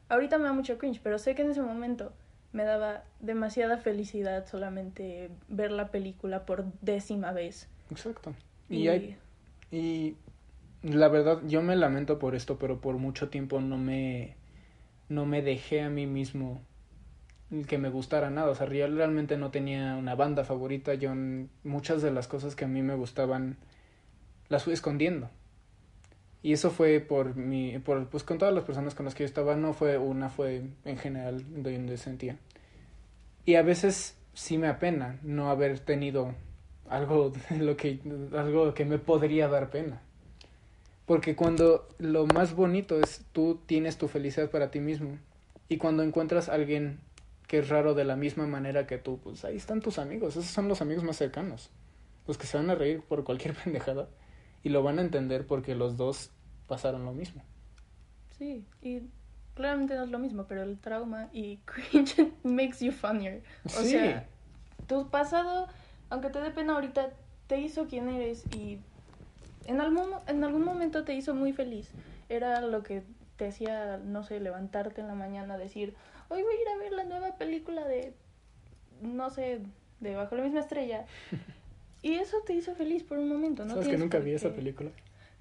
Ahorita 0.09 0.39
me 0.39 0.45
da 0.45 0.53
mucho 0.53 0.79
cringe, 0.79 1.01
pero 1.03 1.19
sé 1.19 1.35
que 1.35 1.43
en 1.43 1.51
ese 1.51 1.63
momento 1.63 2.13
me 2.53 2.65
daba 2.65 3.05
demasiada 3.21 3.79
felicidad 3.79 4.47
solamente 4.47 5.31
ver 5.49 5.73
la 5.73 5.89
película 5.89 6.47
por 6.47 6.65
décima 6.83 7.33
vez. 7.33 7.69
Exacto. 7.91 8.35
Y, 8.69 8.89
hay, 8.89 9.17
y 9.73 10.17
la 10.83 11.09
verdad, 11.09 11.41
yo 11.47 11.63
me 11.63 11.75
lamento 11.75 12.19
por 12.19 12.35
esto, 12.35 12.59
pero 12.59 12.81
por 12.81 12.97
mucho 12.99 13.31
tiempo 13.31 13.61
no 13.61 13.79
me 13.79 14.37
no 15.09 15.27
me 15.27 15.43
dejé 15.43 15.83
a 15.83 15.91
mí 15.91 16.07
mismo 16.07 16.63
que 17.67 17.79
me 17.79 17.89
gustara 17.89 18.31
nada. 18.31 18.51
O 18.51 18.55
sea, 18.55 18.67
realmente 18.67 19.37
no 19.37 19.51
tenía 19.51 19.97
una 19.97 20.15
banda 20.15 20.45
favorita. 20.45 20.95
Yo 20.95 21.13
muchas 21.65 22.01
de 22.03 22.13
las 22.13 22.29
cosas 22.29 22.55
que 22.55 22.65
a 22.65 22.69
mí 22.69 22.83
me 22.83 22.95
gustaban 22.95 23.57
las 24.49 24.65
fui 24.65 24.73
escondiendo. 24.73 25.31
Y 26.43 26.53
eso 26.53 26.71
fue 26.71 27.01
por 27.01 27.37
mi, 27.37 27.79
por, 27.79 28.09
pues 28.09 28.25
con 28.25 28.39
todas 28.39 28.55
las 28.55 28.65
personas 28.65 28.95
con 28.95 29.05
las 29.05 29.15
que 29.15 29.25
yo 29.25 29.27
estaba, 29.27 29.57
no 29.57 29.75
fue 29.75 29.99
una, 29.99 30.31
fue 30.31 30.63
en 30.85 30.97
general 30.97 31.45
donde 31.63 31.97
sentía. 31.99 32.37
Y 33.45 33.57
a 33.57 33.63
veces 33.63 34.17
sí 34.33 34.59
me 34.59 34.69
apena 34.69 35.19
no 35.23 35.51
haber 35.51 35.81
tenido 35.81 36.35
algo 36.89 37.33
lo 37.51 37.77
que, 37.77 38.01
algo 38.33 38.75
que 38.75 38.85
me 38.85 38.99
podría 38.99 39.49
dar 39.49 39.71
pena. 39.71 40.01
Porque 41.07 41.35
cuando 41.35 41.89
lo 41.99 42.27
más 42.27 42.55
bonito 42.55 43.01
es 43.01 43.25
tú 43.33 43.61
tienes 43.67 43.99
tu 43.99 44.09
felicidad 44.09 44.51
para 44.51 44.71
ti 44.71 44.81
mismo. 44.81 45.19
Y 45.69 45.77
cuando 45.77 46.03
encuentras 46.03 46.49
alguien 46.49 47.01
que 47.47 47.59
es 47.59 47.69
raro 47.69 47.95
de 47.95 48.05
la 48.05 48.15
misma 48.15 48.47
manera 48.47 48.87
que 48.87 48.99
tú, 48.99 49.19
pues 49.19 49.45
ahí 49.45 49.57
están 49.57 49.81
tus 49.81 49.99
amigos. 49.99 50.37
Esos 50.37 50.53
son 50.53 50.69
los 50.69 50.83
amigos 50.83 51.03
más 51.03 51.17
cercanos. 51.17 51.71
Los 52.29 52.39
que 52.39 52.47
se 52.47 52.57
van 52.57 52.71
a 52.71 52.77
reír 52.77 53.03
por 53.03 53.25
cualquier 53.25 53.55
pendejada. 53.65 54.09
Y 54.63 54.69
lo 54.69 54.83
van 54.83 54.99
a 54.99 55.03
entender 55.03 55.47
porque 55.47 55.75
los 55.75 55.97
dos 55.97 56.31
pasaron 56.67 57.05
lo 57.05 57.13
mismo. 57.13 57.43
Sí, 58.39 58.65
y 58.83 59.03
claramente 59.55 59.95
no 59.95 60.05
es 60.05 60.11
lo 60.11 60.19
mismo, 60.19 60.45
pero 60.45 60.63
el 60.63 60.79
trauma 60.79 61.29
y 61.33 61.57
cringe 61.65 62.33
makes 62.43 62.85
you 62.85 62.93
funnier. 62.93 63.43
O 63.65 63.83
sea, 63.83 64.27
tu 64.87 65.09
pasado, 65.09 65.69
aunque 66.09 66.31
te 66.31 66.41
dé 66.41 66.51
pena 66.51 66.75
ahorita, 66.75 67.11
te 67.47 67.61
hizo 67.61 67.87
quien 67.87 68.09
eres 68.09 68.45
y 68.55 68.79
en 69.67 69.81
algún, 69.81 70.11
en 70.27 70.45
algún 70.45 70.65
momento 70.65 71.05
te 71.05 71.15
hizo 71.15 71.35
muy 71.35 71.53
feliz. 71.53 71.91
Era 72.29 72.61
lo 72.61 72.83
que 72.83 73.03
te 73.37 73.49
hacía, 73.49 73.99
no 73.99 74.23
sé, 74.23 74.41
levantarte 74.41 75.01
en 75.01 75.09
la 75.09 75.15
mañana, 75.15 75.59
decir, 75.59 75.95
hoy 76.29 76.43
voy 76.43 76.55
a 76.55 76.63
ir 76.63 76.69
a 76.69 76.79
ver 76.79 76.93
la 76.93 77.05
nueva 77.05 77.37
película 77.37 77.87
de, 77.87 78.15
no 79.01 79.31
sé, 79.31 79.61
de 80.01 80.17
Bajo 80.17 80.37
la 80.37 80.43
misma 80.43 80.61
estrella. 80.61 81.07
Y 82.03 82.15
eso 82.15 82.39
te 82.47 82.55
hizo 82.55 82.75
feliz 82.75 83.03
por 83.03 83.19
un 83.19 83.29
momento, 83.29 83.65
¿no? 83.65 83.75
¿Sabes 83.75 83.89
que 83.89 83.99
nunca 83.99 84.19
vi 84.19 84.33
esa 84.33 84.51
película? 84.51 84.91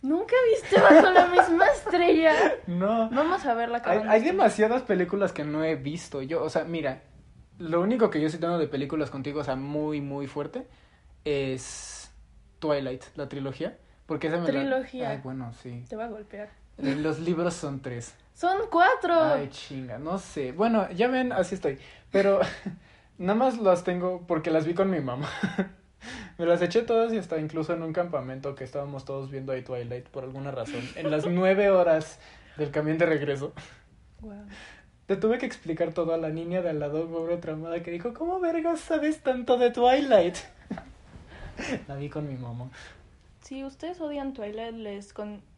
¿Nunca 0.01 0.35
viste 0.49 0.79
Bajo 0.79 1.09
la 1.11 1.27
misma 1.27 1.65
estrella? 1.67 2.33
No. 2.67 3.09
Vamos 3.09 3.45
a 3.45 3.53
verla. 3.53 3.81
Hay, 3.85 3.99
hay 4.07 4.23
demasiadas 4.23 4.83
películas 4.83 5.33
que 5.33 5.43
no 5.43 5.63
he 5.63 5.75
visto. 5.75 6.21
Yo, 6.21 6.43
o 6.43 6.49
sea, 6.49 6.63
mira, 6.63 7.03
lo 7.57 7.81
único 7.81 8.09
que 8.09 8.21
yo 8.21 8.29
sí 8.29 8.37
tengo 8.37 8.57
de 8.57 8.67
películas 8.67 9.09
contigo, 9.09 9.41
o 9.41 9.43
sea, 9.43 9.55
muy, 9.55 10.01
muy 10.01 10.27
fuerte, 10.27 10.67
es 11.25 12.11
Twilight, 12.59 13.03
la 13.15 13.27
trilogía. 13.27 13.77
Porque 14.05 14.27
esa 14.27 14.43
Trilogía. 14.43 15.11
Ay, 15.11 15.19
bueno, 15.23 15.53
sí. 15.61 15.83
Te 15.87 15.95
va 15.95 16.05
a 16.05 16.07
golpear. 16.07 16.49
Eh, 16.79 16.95
los 16.95 17.19
libros 17.19 17.53
son 17.53 17.81
tres. 17.81 18.15
Son 18.33 18.57
cuatro. 18.71 19.13
Ay, 19.21 19.49
chinga, 19.49 19.99
no 19.99 20.17
sé. 20.17 20.51
Bueno, 20.51 20.89
ya 20.91 21.07
ven, 21.09 21.31
así 21.31 21.55
estoy. 21.55 21.77
Pero 22.09 22.39
nada 23.19 23.35
más 23.35 23.59
las 23.59 23.83
tengo 23.83 24.25
porque 24.25 24.49
las 24.49 24.65
vi 24.65 24.73
con 24.73 24.89
mi 24.89 24.99
mamá. 24.99 25.29
Me 26.37 26.45
las 26.45 26.61
eché 26.61 26.81
todas 26.83 27.13
y 27.13 27.17
hasta 27.17 27.37
incluso 27.37 27.73
en 27.73 27.83
un 27.83 27.93
campamento 27.93 28.55
que 28.55 28.63
estábamos 28.63 29.05
todos 29.05 29.29
viendo 29.29 29.51
ahí 29.51 29.61
Twilight 29.61 30.07
por 30.07 30.23
alguna 30.23 30.51
razón. 30.51 30.81
En 30.95 31.11
las 31.11 31.25
nueve 31.29 31.69
horas 31.69 32.19
del 32.57 32.71
camión 32.71 32.97
de 32.97 33.05
regreso. 33.05 33.53
Wow. 34.21 34.45
Te 35.05 35.15
tuve 35.15 35.39
que 35.39 35.45
explicar 35.45 35.93
todo 35.93 36.13
a 36.13 36.17
la 36.17 36.29
niña 36.29 36.61
de 36.61 36.69
al 36.69 36.79
lado, 36.79 37.07
pobre 37.09 37.37
tramada, 37.37 37.81
que 37.81 37.89
dijo, 37.89 38.13
¿cómo 38.13 38.39
vergas 38.39 38.79
sabes 38.79 39.21
tanto 39.21 39.57
de 39.57 39.71
Twilight? 39.71 40.35
la 41.87 41.95
vi 41.95 42.09
con 42.09 42.27
mi 42.27 42.35
mamá. 42.35 42.69
Si 43.41 43.63
ustedes 43.63 43.99
odian 43.99 44.33
Twilight, 44.33 44.75
les, 44.75 45.13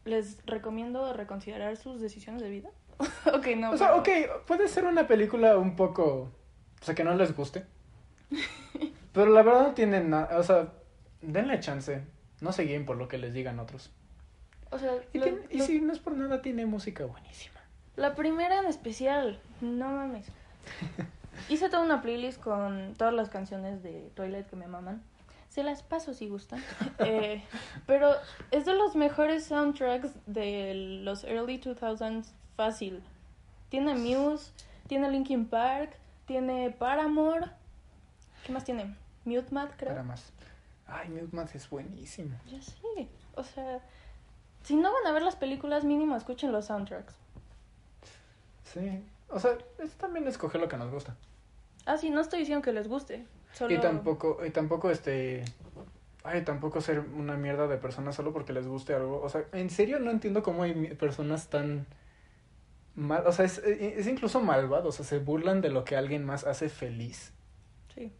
les 0.06 0.38
recomiendo 0.46 1.12
reconsiderar 1.12 1.76
sus 1.76 2.00
decisiones 2.00 2.40
de 2.40 2.48
vida. 2.48 2.70
ok, 3.26 3.46
no. 3.56 3.72
O 3.72 3.76
sea, 3.76 3.96
ok, 3.96 4.08
puede 4.46 4.68
ser 4.68 4.86
una 4.86 5.06
película 5.06 5.58
un 5.58 5.76
poco... 5.76 6.30
O 6.80 6.84
sea, 6.84 6.94
que 6.94 7.04
no 7.04 7.14
les 7.14 7.36
guste. 7.36 7.66
Pero 9.12 9.30
la 9.30 9.42
verdad 9.42 9.68
no 9.68 9.74
tienen 9.74 10.10
nada... 10.10 10.38
O 10.38 10.42
sea, 10.42 10.72
denle 11.20 11.60
chance. 11.60 12.02
No 12.40 12.52
se 12.52 12.64
guíen 12.64 12.86
por 12.86 12.96
lo 12.96 13.08
que 13.08 13.18
les 13.18 13.34
digan 13.34 13.60
otros. 13.60 13.90
O 14.70 14.78
sea... 14.78 14.92
Y, 15.12 15.20
y 15.50 15.60
si 15.60 15.80
no 15.80 15.92
es 15.92 15.98
por 15.98 16.16
nada, 16.16 16.42
tiene 16.42 16.66
música 16.66 17.04
buenísima. 17.04 17.60
La 17.96 18.14
primera 18.14 18.58
en 18.58 18.66
especial. 18.66 19.38
No 19.60 19.90
mames. 19.90 20.26
Hice 21.48 21.68
toda 21.68 21.82
una 21.82 22.02
playlist 22.02 22.40
con 22.40 22.94
todas 22.96 23.12
las 23.12 23.28
canciones 23.28 23.82
de 23.82 24.10
Twilight 24.14 24.46
que 24.46 24.56
me 24.56 24.66
maman. 24.66 25.02
Se 25.48 25.62
las 25.62 25.82
paso 25.82 26.14
si 26.14 26.28
gustan. 26.28 26.62
Eh, 26.98 27.42
pero 27.86 28.12
es 28.50 28.64
de 28.64 28.74
los 28.74 28.94
mejores 28.94 29.44
soundtracks 29.44 30.12
de 30.26 31.00
los 31.02 31.24
early 31.24 31.60
2000s 31.60 32.26
fácil. 32.56 33.02
Tiene 33.68 33.94
Muse, 33.94 34.52
tiene 34.86 35.10
Linkin 35.10 35.46
Park, 35.46 35.96
tiene 36.26 36.70
Paramore. 36.70 37.46
¿Qué 38.46 38.52
más 38.52 38.64
tiene? 38.64 38.94
Mute 39.24 39.52
Math, 39.52 39.74
creo. 39.76 39.90
Para 39.90 40.02
más. 40.02 40.32
Ay, 40.86 41.08
Mute 41.08 41.34
Math 41.34 41.54
es 41.54 41.68
buenísimo. 41.68 42.36
Ya 42.50 42.60
sé. 42.60 43.08
O 43.34 43.42
sea, 43.42 43.80
si 44.62 44.76
no 44.76 44.92
van 44.92 45.06
a 45.06 45.12
ver 45.12 45.22
las 45.22 45.36
películas, 45.36 45.84
mínimo 45.84 46.16
escuchen 46.16 46.52
los 46.52 46.66
soundtracks. 46.66 47.14
Sí. 48.64 49.04
O 49.28 49.40
sea, 49.40 49.56
es 49.78 49.92
también 49.92 50.26
escoger 50.28 50.60
lo 50.60 50.68
que 50.68 50.76
nos 50.76 50.90
gusta. 50.90 51.16
Ah, 51.86 51.96
sí, 51.96 52.10
no 52.10 52.20
estoy 52.20 52.40
diciendo 52.40 52.62
que 52.62 52.72
les 52.72 52.88
guste. 52.88 53.26
Y 53.68 53.78
tampoco, 53.78 54.44
y 54.44 54.50
tampoco 54.50 54.90
este... 54.90 55.44
Ay, 56.24 56.44
tampoco 56.44 56.80
ser 56.80 57.00
una 57.00 57.36
mierda 57.36 57.66
de 57.66 57.76
persona 57.78 58.12
solo 58.12 58.32
porque 58.32 58.52
les 58.52 58.66
guste 58.66 58.94
algo. 58.94 59.20
O 59.22 59.28
sea, 59.28 59.44
en 59.52 59.70
serio 59.70 59.98
no 59.98 60.10
entiendo 60.10 60.42
cómo 60.42 60.62
hay 60.62 60.94
personas 60.94 61.48
tan 61.48 61.86
mal, 62.94 63.26
o 63.26 63.32
sea, 63.32 63.44
es, 63.44 63.58
es 63.58 64.06
incluso 64.06 64.40
malvado, 64.40 64.90
o 64.90 64.92
sea, 64.92 65.04
se 65.04 65.18
burlan 65.18 65.60
de 65.60 65.70
lo 65.70 65.84
que 65.84 65.96
alguien 65.96 66.24
más 66.24 66.44
hace 66.44 66.68
feliz. 66.68 67.32
Sí. 67.94 68.12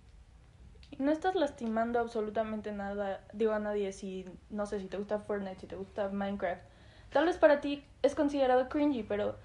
Y 0.92 1.02
no 1.02 1.11
estás 1.11 1.35
lastimando 1.35 1.98
absolutamente 1.98 2.70
nada, 2.70 3.20
digo 3.33 3.52
a 3.52 3.59
nadie 3.59 3.92
si, 3.92 4.26
no 4.50 4.66
sé, 4.66 4.78
si 4.78 4.87
te 4.87 4.98
gusta 4.98 5.18
Fortnite, 5.18 5.61
si 5.61 5.66
te 5.66 5.76
gusta 5.76 6.09
Minecraft. 6.09 6.62
Tal 7.11 7.26
vez 7.26 7.37
para 7.37 7.61
ti 7.61 7.85
es 8.02 8.14
considerado 8.14 8.68
cringy, 8.68 9.02
pero 9.02 9.37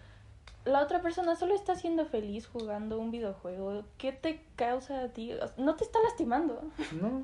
la 0.65 0.81
otra 0.81 1.01
persona 1.01 1.35
solo 1.35 1.55
está 1.55 1.75
siendo 1.75 2.05
feliz 2.05 2.47
jugando 2.47 2.99
un 2.99 3.11
videojuego. 3.11 3.83
¿Qué 3.97 4.11
te 4.11 4.41
causa 4.55 5.01
a 5.01 5.07
ti? 5.09 5.33
No 5.57 5.75
te 5.75 5.83
está 5.83 5.99
lastimando. 6.03 6.61
No. 7.01 7.23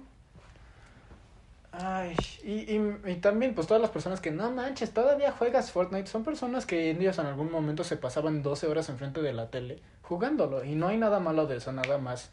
Ay, 1.75 2.15
y, 2.43 2.77
y, 3.09 3.15
también, 3.15 3.55
pues 3.55 3.65
todas 3.65 3.81
las 3.81 3.89
personas 3.89 4.21
que 4.21 4.29
no 4.29 4.51
manches, 4.51 4.93
todavía 4.93 5.31
juegas 5.31 5.71
Fortnite, 5.71 6.05
son 6.05 6.23
personas 6.23 6.67
que 6.67 6.93
días 6.93 7.17
en 7.17 7.25
algún 7.25 7.51
momento 7.51 7.83
se 7.83 7.97
pasaban 7.97 8.43
12 8.43 8.67
horas 8.67 8.89
enfrente 8.89 9.23
de 9.23 9.33
la 9.33 9.49
tele 9.49 9.81
jugándolo. 10.03 10.63
Y 10.63 10.75
no 10.75 10.87
hay 10.87 10.97
nada 10.97 11.19
malo 11.19 11.47
de 11.47 11.57
eso, 11.57 11.71
nada 11.71 11.97
más. 11.97 12.29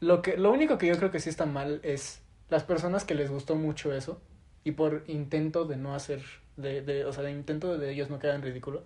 Lo, 0.00 0.22
que, 0.22 0.36
lo 0.36 0.52
único 0.52 0.78
que 0.78 0.86
yo 0.86 0.96
creo 0.96 1.10
que 1.10 1.20
sí 1.20 1.30
está 1.30 1.46
mal 1.46 1.80
es 1.82 2.20
las 2.50 2.64
personas 2.64 3.04
que 3.04 3.14
les 3.14 3.30
gustó 3.30 3.54
mucho 3.56 3.92
eso 3.92 4.20
y 4.64 4.72
por 4.72 5.04
intento 5.06 5.64
de 5.64 5.76
no 5.76 5.94
hacer, 5.94 6.22
de, 6.56 6.82
de, 6.82 7.04
o 7.04 7.12
sea, 7.12 7.22
de 7.22 7.32
intento 7.32 7.78
de 7.78 7.92
ellos 7.92 8.10
no 8.10 8.18
quedar 8.18 8.36
en 8.36 8.42
ridículo, 8.42 8.82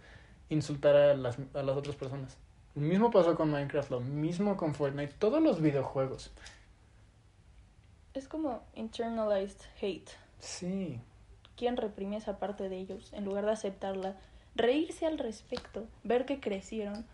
insultar 0.49 0.97
a 0.97 1.15
las, 1.15 1.39
a 1.55 1.63
las 1.63 1.77
otras 1.77 1.97
personas. 1.97 2.37
Lo 2.75 2.83
mismo 2.83 3.11
pasó 3.11 3.35
con 3.35 3.51
Minecraft, 3.51 3.91
lo 3.91 4.01
mismo 4.01 4.57
con 4.57 4.75
Fortnite, 4.75 5.15
todos 5.19 5.43
los 5.43 5.61
videojuegos. 5.61 6.31
Es 8.15 8.29
como 8.29 8.63
internalized 8.75 9.61
hate. 9.81 10.11
Sí. 10.39 11.01
¿Quién 11.57 11.77
reprime 11.77 12.17
esa 12.17 12.39
parte 12.39 12.69
de 12.69 12.79
ellos 12.79 13.13
en 13.13 13.25
lugar 13.25 13.45
de 13.45 13.53
aceptarla? 13.53 14.17
Reírse 14.55 15.07
al 15.07 15.19
respecto, 15.19 15.87
ver 16.05 16.25
que 16.25 16.41
crecieron. 16.41 17.05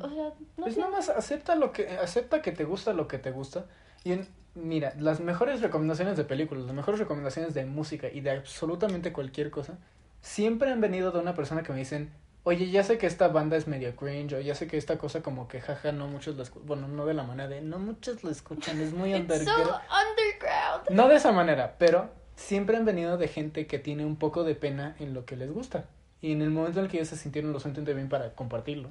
O 0.00 0.08
sea, 0.08 0.24
no 0.56 0.64
pues 0.64 0.76
nada 0.76 0.90
más 0.90 1.08
acepta 1.08 1.54
lo 1.54 1.72
que 1.72 1.88
acepta 1.88 2.42
que 2.42 2.52
te 2.52 2.64
gusta 2.64 2.92
lo 2.92 3.06
que 3.06 3.18
te 3.18 3.30
gusta. 3.30 3.66
Y 4.04 4.18
mira, 4.54 4.94
las 4.98 5.20
mejores 5.20 5.60
recomendaciones 5.60 6.16
de 6.16 6.24
películas, 6.24 6.64
las 6.64 6.74
mejores 6.74 7.00
recomendaciones 7.00 7.54
de 7.54 7.64
música 7.64 8.08
y 8.08 8.20
de 8.20 8.32
absolutamente 8.32 9.12
cualquier 9.12 9.50
cosa 9.50 9.78
siempre 10.20 10.70
han 10.70 10.80
venido 10.80 11.10
de 11.10 11.18
una 11.18 11.34
persona 11.34 11.62
que 11.62 11.72
me 11.72 11.78
dicen, 11.78 12.10
oye, 12.44 12.70
ya 12.70 12.82
sé 12.82 12.98
que 12.98 13.06
esta 13.06 13.28
banda 13.28 13.56
es 13.56 13.66
medio 13.66 13.94
cringe, 13.96 14.34
o 14.34 14.40
ya 14.40 14.54
sé 14.54 14.66
que 14.66 14.76
esta 14.76 14.98
cosa 14.98 15.22
como 15.22 15.48
que 15.48 15.60
jaja, 15.60 15.92
no 15.92 16.08
muchos 16.08 16.36
la 16.36 16.44
escuchan, 16.44 16.66
bueno, 16.66 16.88
no 16.88 17.06
de 17.06 17.14
la 17.14 17.22
manera 17.22 17.48
de, 17.48 17.60
no 17.60 17.78
muchos 17.78 18.24
la 18.24 18.30
escuchan, 18.30 18.80
es 18.80 18.92
muy 18.92 19.14
underground. 19.14 20.90
No 20.90 21.08
de 21.08 21.16
esa 21.16 21.32
manera, 21.32 21.76
pero 21.78 22.10
siempre 22.36 22.76
han 22.76 22.84
venido 22.84 23.18
de 23.18 23.28
gente 23.28 23.66
que 23.66 23.78
tiene 23.78 24.04
un 24.04 24.16
poco 24.16 24.44
de 24.44 24.54
pena 24.54 24.96
en 24.98 25.14
lo 25.14 25.24
que 25.24 25.36
les 25.36 25.52
gusta. 25.52 25.86
Y 26.20 26.32
en 26.32 26.42
el 26.42 26.50
momento 26.50 26.78
en 26.78 26.84
el 26.84 26.90
que 26.90 26.98
ellos 26.98 27.08
se 27.08 27.16
sintieron 27.16 27.52
lo 27.52 27.58
suficientemente 27.58 27.94
bien 27.94 28.08
para 28.08 28.34
compartirlo 28.34 28.90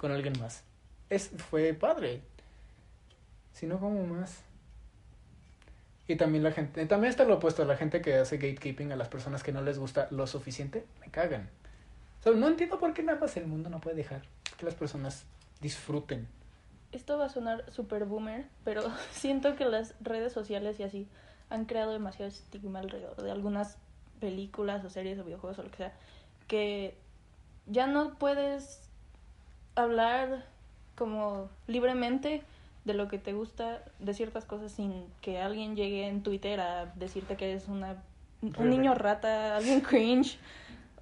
con 0.00 0.12
alguien 0.12 0.32
más. 0.40 0.64
Es, 1.10 1.28
fue 1.50 1.74
padre. 1.74 2.22
Si 3.52 3.66
no, 3.66 3.78
como 3.78 4.06
más? 4.06 4.42
Y 6.08 6.16
también 6.16 6.42
la 6.42 6.52
gente, 6.52 6.86
también 6.86 7.10
está 7.10 7.24
lo 7.24 7.34
opuesto, 7.34 7.64
la 7.66 7.76
gente 7.76 8.00
que 8.00 8.14
hace 8.14 8.38
gatekeeping 8.38 8.92
a 8.92 8.96
las 8.96 9.08
personas 9.08 9.42
que 9.42 9.52
no 9.52 9.60
les 9.60 9.78
gusta 9.78 10.08
lo 10.10 10.26
suficiente, 10.26 10.86
me 11.00 11.10
cagan. 11.10 11.50
O 12.24 12.30
no 12.30 12.48
entiendo 12.48 12.78
por 12.78 12.94
qué 12.94 13.02
nada 13.02 13.20
más 13.20 13.36
el 13.36 13.46
mundo 13.46 13.68
no 13.68 13.78
puede 13.80 13.96
dejar 13.96 14.22
que 14.56 14.64
las 14.64 14.74
personas 14.74 15.24
disfruten. 15.60 16.26
Esto 16.92 17.18
va 17.18 17.26
a 17.26 17.28
sonar 17.28 17.70
super 17.70 18.06
boomer, 18.06 18.46
pero 18.64 18.82
siento 19.12 19.54
que 19.54 19.66
las 19.66 19.94
redes 20.00 20.32
sociales 20.32 20.80
y 20.80 20.82
así 20.82 21.08
han 21.50 21.66
creado 21.66 21.92
demasiado 21.92 22.30
estigma 22.30 22.78
alrededor 22.78 23.22
de 23.22 23.30
algunas 23.30 23.76
películas 24.18 24.82
o 24.82 24.88
series 24.88 25.18
o 25.18 25.24
videojuegos 25.24 25.58
o 25.58 25.62
lo 25.62 25.70
que 25.70 25.76
sea, 25.76 25.92
que 26.48 26.96
ya 27.66 27.86
no 27.86 28.14
puedes 28.14 28.89
hablar 29.74 30.44
como 30.96 31.48
libremente 31.66 32.42
de 32.84 32.94
lo 32.94 33.08
que 33.08 33.18
te 33.18 33.32
gusta, 33.32 33.82
de 33.98 34.14
ciertas 34.14 34.44
cosas 34.44 34.72
sin 34.72 35.04
que 35.20 35.38
alguien 35.38 35.76
llegue 35.76 36.06
en 36.06 36.22
Twitter 36.22 36.60
a 36.60 36.86
decirte 36.96 37.36
que 37.36 37.50
eres 37.50 37.68
una 37.68 38.02
un 38.42 38.70
niño 38.70 38.94
rata, 38.94 39.56
alguien 39.56 39.80
cringe. 39.82 40.38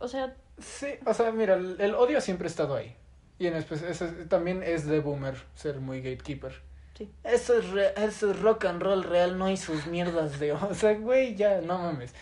O 0.01 0.09
sea, 0.09 0.35
Sí, 0.61 0.89
o 1.07 1.15
sea, 1.15 1.31
mira, 1.31 1.55
el, 1.55 1.95
odio 1.95 2.21
siempre 2.21 2.47
ha 2.47 2.51
estado 2.51 2.75
ahí. 2.75 2.95
Y 3.39 3.47
en 3.47 3.55
especial, 3.55 4.27
también 4.29 4.63
es 4.63 4.87
de 4.87 5.01
boomer 5.01 5.37
ser 5.55 5.81
muy 5.81 6.01
gatekeeper. 6.01 6.53
Sí. 6.97 7.11
Eso 7.23 7.57
es, 7.57 7.67
eso 7.97 8.33
es 8.33 8.41
rock 8.41 8.65
and 8.65 8.83
roll 8.83 9.05
real, 9.05 9.39
no 9.39 9.45
hay 9.45 9.57
sus 9.57 9.87
mierdas 9.87 10.41
de... 10.41 10.53
O 10.53 10.75
sea, 10.75 10.95
güey, 10.95 11.37
ya, 11.37 11.61
no 11.61 11.79
mames. 11.79 12.13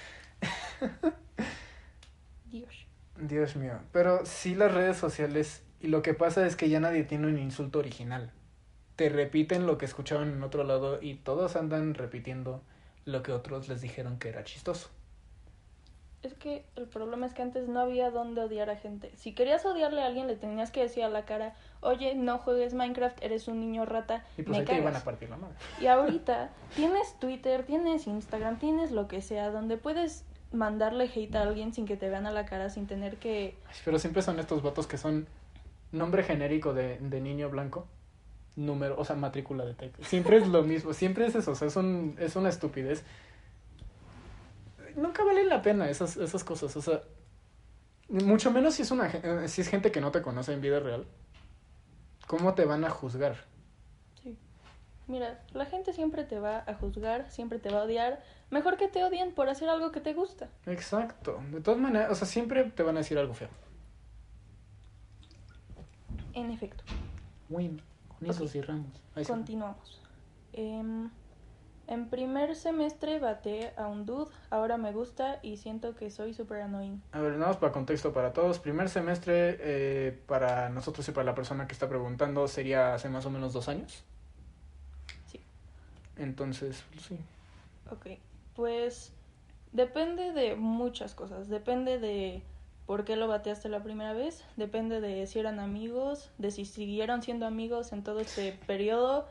Dios. 2.50 2.86
Dios 3.18 3.56
mío. 3.56 3.78
Pero 3.92 4.26
sí 4.26 4.54
las 4.54 4.74
redes 4.74 4.98
sociales, 4.98 5.62
y 5.86 5.88
lo 5.88 6.02
que 6.02 6.14
pasa 6.14 6.44
es 6.44 6.56
que 6.56 6.68
ya 6.68 6.80
nadie 6.80 7.04
tiene 7.04 7.28
un 7.28 7.38
insulto 7.38 7.78
original. 7.78 8.32
Te 8.96 9.08
repiten 9.08 9.68
lo 9.68 9.78
que 9.78 9.84
escuchaban 9.84 10.32
en 10.32 10.42
otro 10.42 10.64
lado 10.64 11.00
y 11.00 11.14
todos 11.14 11.54
andan 11.54 11.94
repitiendo 11.94 12.60
lo 13.04 13.22
que 13.22 13.30
otros 13.30 13.68
les 13.68 13.82
dijeron 13.82 14.18
que 14.18 14.28
era 14.30 14.42
chistoso. 14.42 14.88
Es 16.24 16.34
que 16.34 16.64
el 16.74 16.88
problema 16.88 17.24
es 17.24 17.34
que 17.34 17.42
antes 17.42 17.68
no 17.68 17.78
había 17.78 18.10
dónde 18.10 18.40
odiar 18.40 18.68
a 18.68 18.74
gente. 18.74 19.12
Si 19.14 19.32
querías 19.32 19.64
odiarle 19.64 20.02
a 20.02 20.06
alguien, 20.06 20.26
le 20.26 20.34
tenías 20.34 20.72
que 20.72 20.80
decir 20.80 21.04
a 21.04 21.08
la 21.08 21.24
cara, 21.24 21.54
oye, 21.82 22.16
no 22.16 22.38
juegues 22.38 22.74
Minecraft, 22.74 23.22
eres 23.22 23.46
un 23.46 23.60
niño 23.60 23.84
rata. 23.84 24.24
Y 24.36 24.42
pues 24.42 24.66
me 24.66 24.78
iban 24.78 24.96
a 24.96 25.04
partir 25.04 25.30
la 25.30 25.36
madre. 25.36 25.54
Y 25.80 25.86
ahorita 25.86 26.50
tienes 26.74 27.16
Twitter, 27.20 27.64
tienes 27.64 28.08
Instagram, 28.08 28.58
tienes 28.58 28.90
lo 28.90 29.06
que 29.06 29.22
sea, 29.22 29.50
donde 29.52 29.76
puedes 29.76 30.24
mandarle 30.50 31.04
hate 31.14 31.36
a 31.36 31.42
alguien 31.42 31.72
sin 31.72 31.86
que 31.86 31.96
te 31.96 32.08
vean 32.08 32.26
a 32.26 32.32
la 32.32 32.44
cara, 32.44 32.70
sin 32.70 32.88
tener 32.88 33.18
que... 33.18 33.56
Pero 33.84 34.00
siempre 34.00 34.22
son 34.22 34.40
estos 34.40 34.62
votos 34.62 34.88
que 34.88 34.98
son 34.98 35.28
nombre 35.92 36.22
genérico 36.22 36.74
de, 36.74 36.98
de 36.98 37.20
niño 37.20 37.50
blanco, 37.50 37.86
número, 38.56 38.98
o 38.98 39.04
sea, 39.04 39.16
matrícula 39.16 39.64
de 39.64 39.74
tech. 39.74 39.92
Siempre 40.02 40.38
es 40.38 40.48
lo 40.48 40.62
mismo, 40.62 40.92
siempre 40.92 41.26
es 41.26 41.34
eso, 41.34 41.52
o 41.52 41.54
sea, 41.54 41.68
es, 41.68 41.76
un, 41.76 42.16
es 42.18 42.36
una 42.36 42.48
estupidez 42.48 43.04
nunca 44.96 45.22
valen 45.24 45.48
la 45.48 45.62
pena 45.62 45.88
esas, 45.88 46.16
esas 46.16 46.42
cosas. 46.42 46.74
O 46.76 46.82
sea, 46.82 47.02
mucho 48.08 48.50
menos 48.50 48.74
si 48.74 48.82
es, 48.82 48.90
una, 48.90 49.08
eh, 49.08 49.48
si 49.48 49.60
es 49.60 49.68
gente 49.68 49.92
que 49.92 50.00
no 50.00 50.10
te 50.10 50.22
conoce 50.22 50.52
en 50.52 50.60
vida 50.60 50.80
real. 50.80 51.06
¿Cómo 52.26 52.54
te 52.54 52.64
van 52.64 52.84
a 52.84 52.90
juzgar? 52.90 53.36
Sí. 54.22 54.36
Mira, 55.06 55.40
la 55.52 55.66
gente 55.66 55.92
siempre 55.92 56.24
te 56.24 56.40
va 56.40 56.64
a 56.66 56.74
juzgar, 56.74 57.30
siempre 57.30 57.58
te 57.60 57.70
va 57.70 57.80
a 57.80 57.84
odiar. 57.84 58.22
Mejor 58.50 58.76
que 58.76 58.88
te 58.88 59.04
odien 59.04 59.32
por 59.32 59.48
hacer 59.48 59.68
algo 59.68 59.92
que 59.92 60.00
te 60.00 60.12
gusta. 60.12 60.48
Exacto. 60.66 61.40
De 61.52 61.60
todas 61.60 61.78
maneras, 61.78 62.10
o 62.10 62.14
sea, 62.14 62.26
siempre 62.26 62.64
te 62.64 62.82
van 62.82 62.96
a 62.96 63.00
decir 63.00 63.18
algo 63.18 63.34
feo. 63.34 63.48
En 66.36 66.50
efecto. 66.50 66.84
Bueno, 67.48 67.82
con 68.08 68.30
eso 68.30 68.46
cerramos. 68.46 69.02
Continuamos. 69.26 70.00
Eh, 70.52 71.08
en 71.88 72.08
primer 72.10 72.56
semestre 72.56 73.18
bate 73.20 73.72
a 73.76 73.86
un 73.86 74.04
dude, 74.04 74.30
ahora 74.50 74.76
me 74.76 74.92
gusta 74.92 75.38
y 75.42 75.56
siento 75.56 75.94
que 75.94 76.10
soy 76.10 76.34
súper 76.34 76.60
annoying. 76.60 77.00
A 77.12 77.20
ver, 77.20 77.32
nada 77.32 77.48
más 77.48 77.56
para 77.56 77.72
contexto 77.72 78.12
para 78.12 78.34
todos. 78.34 78.58
Primer 78.58 78.90
semestre 78.90 79.56
eh, 79.60 80.22
para 80.26 80.68
nosotros 80.68 81.08
y 81.08 81.12
para 81.12 81.24
la 81.24 81.34
persona 81.34 81.66
que 81.66 81.72
está 81.72 81.88
preguntando 81.88 82.46
sería 82.48 82.94
hace 82.94 83.08
más 83.08 83.24
o 83.24 83.30
menos 83.30 83.54
dos 83.54 83.68
años. 83.68 84.04
Sí. 85.26 85.40
Entonces, 86.16 86.84
sí. 86.98 87.18
Ok, 87.90 88.18
pues 88.54 89.12
depende 89.72 90.32
de 90.32 90.54
muchas 90.54 91.14
cosas. 91.14 91.48
Depende 91.48 91.98
de 91.98 92.42
por 92.86 93.04
qué 93.04 93.16
lo 93.16 93.28
bateaste 93.28 93.68
la 93.68 93.82
primera 93.82 94.12
vez. 94.12 94.44
Depende 94.56 95.00
de 95.00 95.26
si 95.26 95.38
eran 95.38 95.58
amigos, 95.58 96.30
de 96.38 96.50
si 96.50 96.64
siguieron 96.64 97.22
siendo 97.22 97.46
amigos 97.46 97.92
en 97.92 98.02
todo 98.02 98.20
este 98.20 98.52
periodo. 98.66 99.26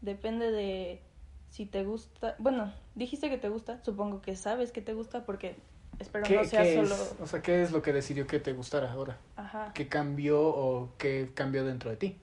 Depende 0.00 0.50
de 0.50 1.02
si 1.50 1.66
te 1.66 1.84
gusta, 1.84 2.36
bueno, 2.38 2.72
dijiste 2.94 3.30
que 3.30 3.38
te 3.38 3.48
gusta, 3.48 3.82
supongo 3.84 4.20
que 4.20 4.36
sabes 4.36 4.72
que 4.72 4.80
te 4.80 4.92
gusta 4.92 5.24
porque 5.24 5.56
espero 5.98 6.24
no 6.28 6.44
sea 6.44 6.64
solo... 6.74 6.96
o 7.20 7.26
sea, 7.26 7.42
¿qué 7.42 7.62
es 7.62 7.70
lo 7.70 7.82
que 7.82 7.92
decidió 7.92 8.26
que 8.26 8.40
te 8.40 8.52
gustara 8.52 8.92
ahora? 8.92 9.18
Ajá. 9.36 9.72
¿Qué 9.74 9.88
cambió 9.88 10.40
o 10.40 10.90
qué 10.98 11.30
cambió 11.34 11.64
dentro 11.64 11.90
de 11.90 11.96
ti? 11.96 12.18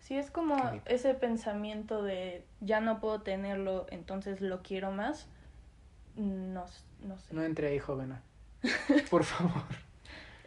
Sí, 0.00 0.16
es 0.16 0.30
como 0.30 0.56
ese 0.86 1.14
pensamiento 1.14 2.02
de 2.02 2.44
ya 2.60 2.80
no 2.80 2.98
puedo 2.98 3.20
tenerlo, 3.20 3.86
entonces 3.90 4.40
lo 4.40 4.62
quiero 4.62 4.90
más. 4.90 5.26
No, 6.16 6.64
no 7.02 7.18
sé. 7.18 7.34
No 7.34 7.42
entre 7.42 7.68
ahí, 7.68 7.78
joven. 7.78 8.18
Por 9.10 9.24
favor. 9.24 9.62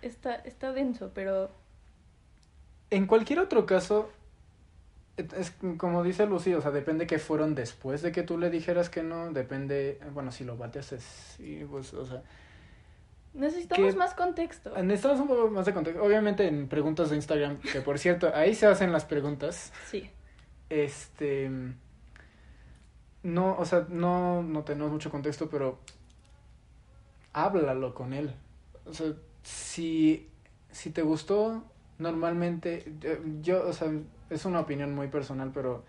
Está, 0.02 0.36
está 0.36 0.72
denso, 0.74 1.12
pero... 1.14 1.52
En 2.90 3.08
cualquier 3.08 3.40
otro 3.40 3.66
caso, 3.66 4.10
es 5.18 5.54
como 5.78 6.04
dice 6.04 6.26
Lucy, 6.26 6.54
o 6.54 6.62
sea, 6.62 6.72
depende 6.72 7.08
que 7.08 7.20
fueron 7.20 7.56
después 7.56 8.02
de 8.02 8.12
que 8.12 8.24
tú 8.24 8.38
le 8.38 8.50
dijeras 8.50 8.90
que 8.90 9.04
no, 9.04 9.32
depende, 9.32 10.00
bueno, 10.14 10.32
si 10.32 10.44
lo 10.44 10.58
bates 10.58 10.92
es, 10.94 11.04
sí, 11.04 11.66
pues, 11.70 11.94
o 11.94 12.06
sea... 12.06 12.24
Necesitamos 13.34 13.96
más 13.96 14.14
contexto. 14.14 14.72
Necesitamos 14.84 15.22
un 15.22 15.28
poco 15.30 15.50
más 15.50 15.66
de 15.66 15.74
contexto. 15.74 16.04
Obviamente 16.04 16.48
en 16.48 16.68
preguntas 16.68 17.10
de 17.10 17.16
Instagram, 17.16 17.60
que 17.60 17.80
por 17.80 17.98
cierto, 17.98 18.30
ahí 18.36 18.54
se 18.54 18.66
hacen 18.66 18.92
las 18.92 19.06
preguntas. 19.06 19.72
Sí. 19.86 20.10
Este... 20.70 21.50
No, 23.24 23.56
o 23.58 23.66
sea, 23.66 23.86
no, 23.88 24.44
no 24.44 24.64
tenemos 24.64 24.92
mucho 24.92 25.12
contexto, 25.12 25.50
pero 25.50 25.80
háblalo 27.34 27.94
con 27.94 28.14
él. 28.14 28.34
O 28.86 28.94
sea, 28.94 29.14
si, 29.44 30.30
si 30.72 30.92
te 30.92 31.02
gustó, 31.02 31.64
normalmente, 31.98 32.92
yo 33.42 33.68
o 33.68 33.74
sea, 33.74 33.92
es 34.30 34.46
una 34.46 34.60
opinión 34.60 34.94
muy 34.96 35.08
personal, 35.08 35.52
pero 35.54 35.84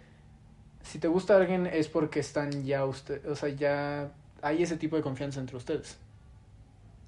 si 0.82 0.98
te 0.98 1.08
gusta 1.08 1.36
alguien 1.36 1.66
es 1.66 1.88
porque 1.88 2.20
están 2.20 2.64
ya 2.64 2.84
usted, 2.84 3.26
o 3.28 3.36
sea, 3.36 3.48
ya 3.48 4.12
hay 4.42 4.62
ese 4.62 4.76
tipo 4.76 4.96
de 4.96 5.02
confianza 5.02 5.40
entre 5.40 5.56
ustedes. 5.56 5.98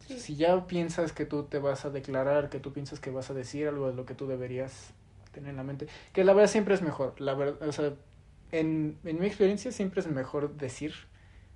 Si 0.06 0.36
ya 0.36 0.66
piensas 0.66 1.12
que 1.12 1.24
tú 1.24 1.44
te 1.44 1.58
vas 1.58 1.86
a 1.86 1.90
declarar, 1.90 2.50
que 2.50 2.60
tú 2.60 2.72
piensas 2.72 3.00
que 3.00 3.10
vas 3.10 3.30
a 3.30 3.34
decir 3.34 3.66
algo 3.68 3.88
de 3.88 3.94
lo 3.94 4.04
que 4.04 4.14
tú 4.14 4.26
deberías 4.26 4.90
tener 5.32 5.50
en 5.50 5.56
la 5.56 5.62
mente, 5.62 5.88
que 6.12 6.24
la 6.24 6.34
verdad 6.34 6.50
siempre 6.50 6.74
es 6.74 6.82
mejor, 6.82 7.18
la 7.20 7.34
verdad, 7.34 7.66
o 7.66 7.72
sea, 7.72 7.94
en, 8.52 8.98
en 9.04 9.18
mi 9.18 9.26
experiencia 9.26 9.72
siempre 9.72 10.00
es 10.00 10.06
mejor 10.06 10.56
decir 10.56 10.92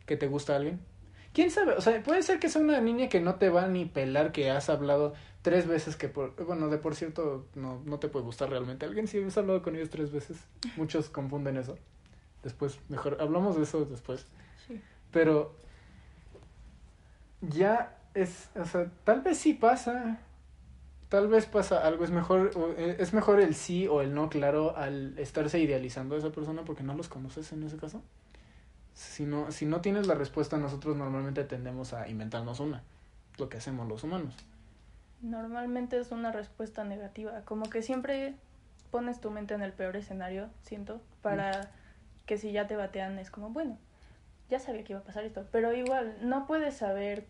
que 0.06 0.16
te 0.16 0.26
gusta 0.26 0.56
alguien 0.56 0.80
quién 1.32 1.50
sabe, 1.50 1.72
o 1.72 1.80
sea, 1.80 2.02
puede 2.02 2.22
ser 2.22 2.38
que 2.38 2.48
sea 2.48 2.62
una 2.62 2.80
niña 2.80 3.08
que 3.08 3.20
no 3.20 3.36
te 3.36 3.48
va 3.48 3.66
ni 3.68 3.84
pelar, 3.84 4.32
que 4.32 4.50
has 4.50 4.68
hablado 4.68 5.14
tres 5.42 5.66
veces 5.66 5.96
que 5.96 6.08
por, 6.08 6.34
bueno, 6.44 6.68
de 6.68 6.78
por 6.78 6.94
cierto, 6.94 7.46
no, 7.54 7.80
no 7.84 7.98
te 7.98 8.08
puede 8.08 8.24
gustar 8.24 8.50
realmente 8.50 8.86
alguien 8.86 9.06
si 9.06 9.22
has 9.22 9.38
hablado 9.38 9.62
con 9.62 9.76
ellos 9.76 9.90
tres 9.90 10.12
veces. 10.12 10.38
Muchos 10.76 11.08
confunden 11.08 11.56
eso. 11.56 11.76
Después, 12.42 12.78
mejor, 12.88 13.18
hablamos 13.20 13.56
de 13.56 13.62
eso 13.62 13.84
después. 13.84 14.26
Sí. 14.66 14.80
Pero 15.10 15.54
ya 17.40 17.96
es, 18.14 18.50
o 18.56 18.64
sea, 18.64 18.90
tal 19.04 19.20
vez 19.22 19.38
sí 19.38 19.54
pasa, 19.54 20.20
tal 21.08 21.28
vez 21.28 21.46
pasa 21.46 21.86
algo, 21.86 22.04
es 22.04 22.10
mejor, 22.10 22.50
eh, 22.76 22.96
es 22.98 23.12
mejor 23.12 23.40
el 23.40 23.54
sí 23.54 23.86
o 23.86 24.00
el 24.00 24.14
no 24.14 24.28
claro 24.28 24.76
al 24.76 25.18
estarse 25.18 25.58
idealizando 25.58 26.14
a 26.14 26.18
esa 26.18 26.30
persona 26.30 26.64
porque 26.64 26.82
no 26.82 26.94
los 26.94 27.08
conoces 27.08 27.52
en 27.52 27.62
ese 27.62 27.76
caso. 27.76 28.02
Si 28.98 29.24
no, 29.24 29.52
si 29.52 29.64
no 29.64 29.80
tienes 29.80 30.08
la 30.08 30.14
respuesta, 30.14 30.56
nosotros 30.56 30.96
normalmente 30.96 31.44
tendemos 31.44 31.92
a 31.92 32.08
inventarnos 32.08 32.58
una, 32.58 32.82
lo 33.36 33.48
que 33.48 33.58
hacemos 33.58 33.86
los 33.86 34.02
humanos. 34.02 34.34
Normalmente 35.22 36.00
es 36.00 36.10
una 36.10 36.32
respuesta 36.32 36.82
negativa, 36.82 37.42
como 37.44 37.70
que 37.70 37.82
siempre 37.82 38.34
pones 38.90 39.20
tu 39.20 39.30
mente 39.30 39.54
en 39.54 39.62
el 39.62 39.72
peor 39.72 39.94
escenario, 39.94 40.48
siento, 40.64 41.00
para 41.22 41.70
que 42.26 42.38
si 42.38 42.50
ya 42.50 42.66
te 42.66 42.74
batean 42.74 43.20
es 43.20 43.30
como, 43.30 43.50
bueno, 43.50 43.78
ya 44.50 44.58
sabía 44.58 44.82
que 44.82 44.94
iba 44.94 45.00
a 45.00 45.04
pasar 45.04 45.22
esto, 45.22 45.46
pero 45.52 45.72
igual 45.72 46.16
no 46.20 46.48
puedes 46.48 46.76
saber 46.76 47.24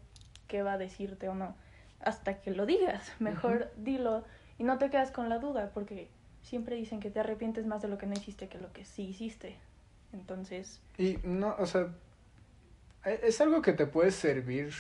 qué 0.47 0.63
va 0.63 0.73
a 0.73 0.79
decirte 0.79 1.29
o 1.29 1.35
no 1.35 1.55
hasta 2.01 2.41
que 2.41 2.51
lo 2.51 2.65
digas. 2.65 3.13
Mejor 3.19 3.71
dilo 3.77 4.25
y 4.59 4.65
no 4.65 4.79
te 4.79 4.89
quedas 4.89 5.11
con 5.11 5.29
la 5.29 5.39
duda 5.39 5.71
porque 5.75 6.09
siempre 6.43 6.77
dicen 6.77 7.01
que 7.01 7.11
te 7.11 7.21
arrepientes 7.21 7.67
más 7.67 7.83
de 7.83 7.89
lo 7.89 7.99
que 7.99 8.07
no 8.07 8.15
hiciste 8.15 8.49
que 8.49 8.59
lo 8.59 8.73
que 8.73 8.87
sí 8.87 9.03
hiciste. 9.03 9.57
Entonces... 10.13 10.81
Y 10.97 11.19
no, 11.23 11.55
o 11.59 11.67
sea, 11.67 11.89
e, 13.05 13.21
es 13.25 13.41
algo 13.41 13.63
que 13.63 13.73
te 13.73 13.87
puede 13.87 14.11
servir. 14.11 14.73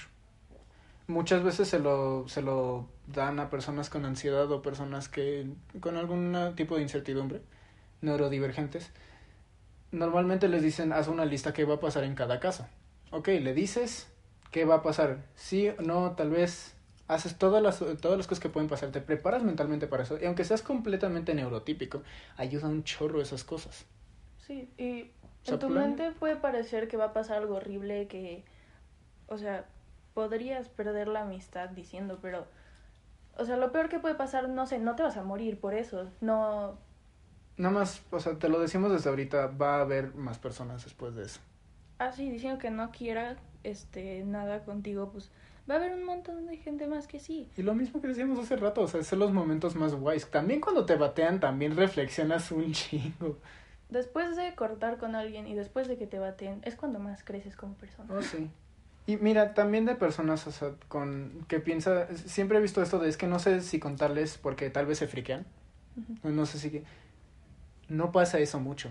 Muchas 1.06 1.42
veces 1.42 1.68
se 1.68 1.78
lo, 1.78 2.28
se 2.28 2.42
lo 2.42 2.88
dan 3.06 3.40
a 3.40 3.50
personas 3.50 3.90
con 3.90 4.04
ansiedad 4.04 4.50
o 4.50 4.62
personas 4.62 5.08
que 5.08 5.50
con 5.80 5.96
algún 5.96 6.52
tipo 6.54 6.76
de 6.76 6.82
incertidumbre, 6.82 7.40
neurodivergentes 8.02 8.90
normalmente 9.90 10.48
les 10.48 10.62
dicen, 10.62 10.92
haz 10.92 11.08
una 11.08 11.24
lista 11.24 11.52
que 11.52 11.64
va 11.64 11.74
a 11.74 11.80
pasar 11.80 12.04
en 12.04 12.14
cada 12.14 12.40
caso. 12.40 12.66
Ok, 13.10 13.28
le 13.28 13.54
dices 13.54 14.08
qué 14.50 14.64
va 14.64 14.76
a 14.76 14.82
pasar. 14.82 15.24
Sí, 15.34 15.70
no, 15.80 16.12
tal 16.12 16.30
vez 16.30 16.74
haces 17.06 17.36
todas 17.36 17.62
las, 17.62 17.78
todas 18.00 18.18
las 18.18 18.26
cosas 18.26 18.40
que 18.40 18.50
pueden 18.50 18.68
pasar, 18.68 18.90
te 18.90 19.00
preparas 19.00 19.42
mentalmente 19.42 19.86
para 19.86 20.02
eso. 20.02 20.18
Y 20.20 20.26
aunque 20.26 20.44
seas 20.44 20.62
completamente 20.62 21.34
neurotípico, 21.34 22.02
ayuda 22.36 22.68
un 22.68 22.84
chorro 22.84 23.22
esas 23.22 23.44
cosas. 23.44 23.86
Sí, 24.46 24.70
y 24.78 25.10
en 25.46 25.58
tu 25.58 25.68
mente 25.68 26.10
puede 26.12 26.36
parecer 26.36 26.88
que 26.88 26.96
va 26.96 27.06
a 27.06 27.12
pasar 27.12 27.38
algo 27.38 27.56
horrible, 27.56 28.06
que, 28.08 28.44
o 29.26 29.38
sea, 29.38 29.66
podrías 30.14 30.68
perder 30.68 31.08
la 31.08 31.22
amistad 31.22 31.70
diciendo, 31.70 32.18
pero, 32.20 32.46
o 33.36 33.44
sea, 33.44 33.56
lo 33.56 33.72
peor 33.72 33.88
que 33.88 33.98
puede 33.98 34.14
pasar, 34.14 34.48
no 34.48 34.66
sé, 34.66 34.78
no 34.78 34.96
te 34.96 35.02
vas 35.02 35.16
a 35.16 35.22
morir 35.22 35.58
por 35.58 35.74
eso, 35.74 36.10
no, 36.20 36.78
Nada 37.58 37.74
más, 37.74 38.02
o 38.12 38.20
sea, 38.20 38.38
te 38.38 38.48
lo 38.48 38.60
decimos 38.60 38.92
desde 38.92 39.10
ahorita, 39.10 39.48
va 39.48 39.78
a 39.78 39.80
haber 39.80 40.14
más 40.14 40.38
personas 40.38 40.84
después 40.84 41.16
de 41.16 41.24
eso. 41.24 41.40
Ah, 41.98 42.12
sí, 42.12 42.30
diciendo 42.30 42.60
que 42.60 42.70
no 42.70 42.92
quiera 42.92 43.36
este 43.64 44.22
nada 44.24 44.64
contigo, 44.64 45.10
pues 45.10 45.32
va 45.68 45.74
a 45.74 45.78
haber 45.78 45.92
un 45.92 46.04
montón 46.04 46.46
de 46.46 46.56
gente 46.56 46.86
más 46.86 47.08
que 47.08 47.18
sí. 47.18 47.48
Y 47.56 47.62
lo 47.62 47.74
mismo 47.74 48.00
que 48.00 48.06
decíamos 48.06 48.38
hace 48.38 48.54
rato, 48.54 48.82
o 48.82 48.86
sea, 48.86 49.02
son 49.02 49.18
los 49.18 49.32
momentos 49.32 49.74
más 49.74 49.92
guays. 49.92 50.30
También 50.30 50.60
cuando 50.60 50.86
te 50.86 50.94
batean, 50.94 51.40
también 51.40 51.76
reflexionas 51.76 52.52
un 52.52 52.72
chingo. 52.72 53.38
Después 53.90 54.36
de 54.36 54.54
cortar 54.54 54.98
con 54.98 55.14
alguien 55.14 55.46
y 55.46 55.54
después 55.54 55.88
de 55.88 55.96
que 55.96 56.06
te 56.06 56.18
baten, 56.18 56.60
es 56.64 56.76
cuando 56.76 56.98
más 56.98 57.24
creces 57.24 57.56
como 57.56 57.74
persona. 57.74 58.12
Oh, 58.12 58.22
sí. 58.22 58.50
Y 59.06 59.16
mira, 59.16 59.54
también 59.54 59.86
de 59.86 59.94
personas, 59.94 60.46
o 60.46 60.52
sea, 60.52 60.72
con 60.88 61.46
que 61.48 61.60
piensa, 61.60 62.14
siempre 62.14 62.58
he 62.58 62.60
visto 62.60 62.82
esto 62.82 62.98
de 62.98 63.08
es 63.08 63.16
que 63.16 63.26
no 63.26 63.38
sé 63.38 63.62
si 63.62 63.78
contarles 63.78 64.36
porque 64.36 64.68
tal 64.68 64.84
vez 64.84 64.98
se 64.98 65.06
friquean. 65.08 65.46
No 66.22 66.44
sé 66.44 66.58
si 66.58 66.84
no 67.88 68.12
pasa 68.12 68.38
eso 68.38 68.60
mucho. 68.60 68.90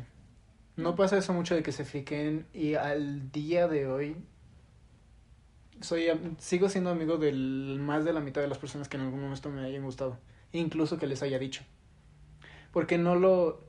No 0.75 0.95
pasa 0.95 1.17
eso 1.17 1.33
mucho 1.33 1.55
de 1.55 1.63
que 1.63 1.71
se 1.71 1.85
friquen 1.85 2.47
y 2.53 2.73
al 2.73 3.31
día 3.31 3.67
de 3.67 3.87
hoy 3.87 4.15
soy 5.81 6.07
sigo 6.39 6.69
siendo 6.69 6.89
amigo 6.89 7.17
de 7.17 7.31
más 7.31 8.03
de 8.03 8.13
la 8.13 8.19
mitad 8.19 8.41
de 8.41 8.47
las 8.47 8.57
personas 8.57 8.89
que 8.89 8.97
en 8.97 9.03
algún 9.03 9.21
momento 9.21 9.49
me 9.49 9.61
hayan 9.63 9.83
gustado, 9.83 10.17
incluso 10.51 10.97
que 10.97 11.07
les 11.07 11.21
haya 11.21 11.39
dicho. 11.39 11.63
Porque 12.71 12.97
no 12.97 13.15
lo 13.15 13.66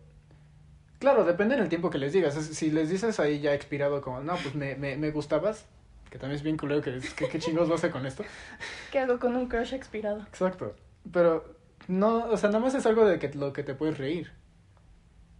Claro, 0.98 1.24
depende 1.24 1.56
del 1.56 1.68
tiempo 1.68 1.90
que 1.90 1.98
les 1.98 2.12
digas. 2.12 2.34
Si 2.34 2.70
les 2.70 2.90
dices 2.90 3.20
ahí 3.20 3.40
ya 3.40 3.54
expirado 3.54 4.02
como, 4.02 4.20
no, 4.20 4.34
pues 4.36 4.54
me, 4.54 4.74
me, 4.74 4.96
me 4.96 5.10
gustabas, 5.10 5.66
que 6.10 6.18
también 6.18 6.36
es 6.36 6.42
bien 6.42 6.56
culero 6.56 6.82
que, 6.82 6.98
que 7.16 7.28
qué 7.28 7.38
chingos 7.38 7.68
vas 7.68 7.84
a 7.84 7.90
con 7.90 8.04
esto. 8.06 8.24
¿Qué 8.92 8.98
hago 8.98 9.18
con 9.18 9.36
un 9.36 9.48
crush 9.48 9.74
expirado? 9.74 10.20
Exacto. 10.22 10.74
Pero 11.12 11.54
no, 11.86 12.26
o 12.26 12.36
sea, 12.36 12.50
nada 12.50 12.64
más 12.64 12.74
es 12.74 12.84
algo 12.86 13.06
de 13.06 13.18
que 13.18 13.28
lo 13.34 13.52
que 13.52 13.62
te 13.62 13.74
puedes 13.74 13.98
reír 13.98 14.32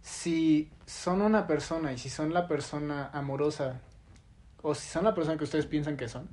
si 0.01 0.69
son 0.85 1.21
una 1.21 1.47
persona 1.47 1.93
y 1.93 1.97
si 1.97 2.09
son 2.09 2.33
la 2.33 2.47
persona 2.47 3.09
amorosa 3.13 3.81
o 4.61 4.75
si 4.75 4.87
son 4.87 5.03
la 5.03 5.13
persona 5.13 5.37
que 5.37 5.43
ustedes 5.43 5.65
piensan 5.65 5.97
que 5.97 6.07
son, 6.07 6.27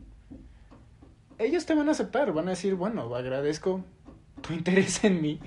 ellos 1.39 1.67
te 1.67 1.75
van 1.75 1.89
a 1.89 1.93
aceptar, 1.93 2.33
van 2.33 2.47
a 2.47 2.51
decir, 2.51 2.75
bueno, 2.75 3.15
agradezco 3.15 3.85
tu 4.41 4.53
interés 4.55 5.05
en 5.05 5.21
mí. 5.21 5.41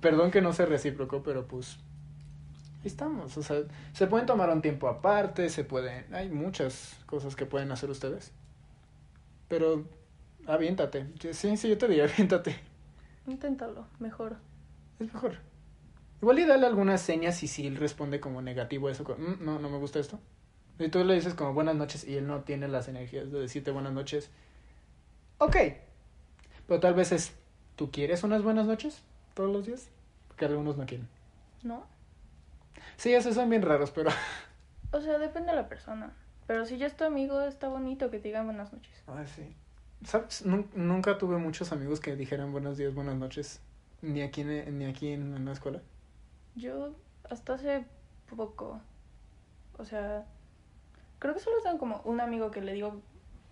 Perdón 0.00 0.30
que 0.30 0.40
no 0.40 0.52
sea 0.52 0.66
recíproco, 0.66 1.22
pero 1.22 1.46
pues 1.46 1.78
estamos, 2.84 3.36
o 3.36 3.42
sea, 3.42 3.62
se 3.92 4.06
pueden 4.06 4.26
tomar 4.26 4.50
un 4.50 4.62
tiempo 4.62 4.88
aparte, 4.88 5.48
se 5.48 5.64
pueden, 5.64 6.12
hay 6.14 6.30
muchas 6.30 6.96
cosas 7.06 7.36
que 7.36 7.46
pueden 7.46 7.70
hacer 7.72 7.90
ustedes. 7.90 8.32
Pero 9.48 9.84
aviéntate. 10.46 11.06
Sí, 11.32 11.56
sí, 11.56 11.68
yo 11.68 11.76
te 11.76 11.88
diría, 11.88 12.04
aviéntate. 12.12 12.56
Inténtalo, 13.26 13.86
mejor. 13.98 14.36
Es 14.98 15.12
mejor. 15.12 15.38
Igual 16.22 16.38
y 16.38 16.44
dale 16.44 16.66
algunas 16.66 17.00
señas 17.00 17.42
y 17.42 17.48
si 17.48 17.66
él 17.66 17.76
responde 17.76 18.20
como 18.20 18.42
negativo 18.42 18.88
a 18.88 18.92
eso, 18.92 19.04
mm, 19.04 19.44
no, 19.44 19.58
no 19.58 19.70
me 19.70 19.78
gusta 19.78 19.98
esto. 19.98 20.18
Y 20.78 20.88
tú 20.88 21.04
le 21.04 21.14
dices 21.14 21.34
como 21.34 21.52
buenas 21.52 21.76
noches 21.76 22.04
y 22.04 22.16
él 22.16 22.26
no 22.26 22.40
tiene 22.40 22.68
las 22.68 22.88
energías 22.88 23.30
de 23.30 23.40
decirte 23.40 23.70
buenas 23.70 23.92
noches. 23.92 24.30
Ok. 25.38 25.56
Pero 26.66 26.80
tal 26.80 26.94
vez 26.94 27.12
es, 27.12 27.34
¿tú 27.76 27.90
quieres 27.90 28.22
unas 28.22 28.42
buenas 28.42 28.66
noches 28.66 29.02
todos 29.34 29.50
los 29.52 29.66
días? 29.66 29.88
Porque 30.28 30.46
algunos 30.46 30.76
no 30.76 30.86
quieren. 30.86 31.08
¿No? 31.62 31.84
Sí, 33.00 33.14
esos 33.14 33.34
son 33.34 33.48
bien 33.48 33.62
raros, 33.62 33.90
pero... 33.92 34.10
O 34.92 35.00
sea, 35.00 35.16
depende 35.16 35.52
de 35.52 35.56
la 35.56 35.70
persona. 35.70 36.12
Pero 36.46 36.66
si 36.66 36.76
ya 36.76 36.86
es 36.86 36.94
tu 36.94 37.04
amigo, 37.04 37.40
está 37.40 37.68
bonito 37.68 38.10
que 38.10 38.18
te 38.18 38.28
digan 38.28 38.44
buenas 38.44 38.74
noches. 38.74 38.92
Ah, 39.06 39.24
sí. 39.24 39.56
¿Sabes? 40.04 40.44
Nunca 40.44 41.16
tuve 41.16 41.38
muchos 41.38 41.72
amigos 41.72 41.98
que 41.98 42.14
dijeran 42.14 42.52
buenos 42.52 42.76
días, 42.76 42.92
buenas 42.92 43.16
noches. 43.16 43.62
Ni 44.02 44.20
aquí, 44.20 44.44
ni 44.44 44.84
aquí 44.84 45.14
en 45.14 45.42
la 45.46 45.52
escuela. 45.52 45.80
Yo 46.56 46.94
hasta 47.30 47.54
hace 47.54 47.86
poco, 48.36 48.82
o 49.78 49.84
sea, 49.86 50.26
creo 51.20 51.32
que 51.32 51.40
solo 51.40 51.56
están 51.56 51.78
como 51.78 52.02
un 52.04 52.20
amigo 52.20 52.50
que 52.50 52.60
le 52.60 52.74
digo 52.74 53.00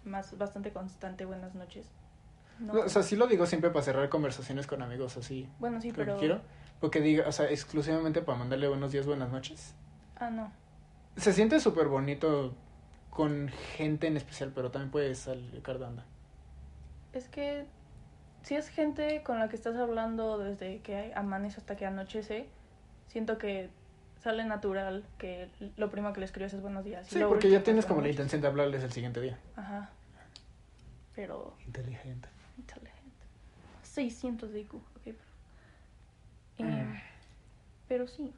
más 0.04 0.36
bastante 0.36 0.74
constante 0.74 1.24
buenas 1.24 1.54
noches. 1.54 1.86
O 2.70 2.88
sea, 2.90 3.02
sí 3.02 3.16
lo 3.16 3.26
digo 3.26 3.46
siempre 3.46 3.70
para 3.70 3.82
cerrar 3.82 4.10
conversaciones 4.10 4.66
con 4.66 4.82
amigos 4.82 5.16
así. 5.16 5.48
Bueno, 5.58 5.80
sí, 5.80 5.90
pero... 5.94 6.18
Quiero, 6.18 6.42
porque 6.80 7.00
diga, 7.00 7.28
o 7.28 7.32
sea, 7.32 7.50
exclusivamente 7.50 8.22
para 8.22 8.38
mandarle 8.38 8.68
buenos 8.68 8.92
días, 8.92 9.06
buenas 9.06 9.30
noches. 9.30 9.74
Ah, 10.16 10.30
no. 10.30 10.52
Se 11.16 11.32
siente 11.32 11.60
súper 11.60 11.88
bonito 11.88 12.54
con 13.10 13.48
gente 13.76 14.06
en 14.06 14.16
especial, 14.16 14.52
pero 14.54 14.70
también 14.70 14.90
puede 14.90 15.14
salir 15.14 15.60
cardanda. 15.62 16.04
Es 17.12 17.28
que 17.28 17.66
si 18.42 18.54
es 18.54 18.68
gente 18.68 19.22
con 19.24 19.38
la 19.38 19.48
que 19.48 19.56
estás 19.56 19.76
hablando 19.76 20.38
desde 20.38 20.80
que 20.80 21.12
amanece 21.14 21.58
hasta 21.58 21.76
que 21.76 21.86
anochece, 21.86 22.48
siento 23.08 23.38
que 23.38 23.70
sale 24.20 24.44
natural 24.44 25.04
que 25.18 25.50
lo 25.76 25.90
primero 25.90 26.12
que 26.12 26.20
le 26.20 26.26
escribes 26.26 26.52
es 26.54 26.62
buenos 26.62 26.84
días. 26.84 27.06
Sí, 27.08 27.20
porque 27.26 27.50
ya 27.50 27.62
tienes 27.62 27.86
como 27.86 28.00
la 28.00 28.08
intención 28.08 28.40
de 28.40 28.48
hablarles 28.48 28.82
el 28.84 28.92
siguiente 28.92 29.20
día. 29.20 29.38
Ajá. 29.56 29.90
Pero... 31.14 31.56
Inteligente. 31.66 32.28
Inteligente. 32.56 33.26
600 33.82 34.52
de 34.52 34.60
IQ. 34.60 34.74
Okay. 35.00 35.16
Eh, 36.58 37.02
Pero 37.88 38.06
sí. 38.06 38.32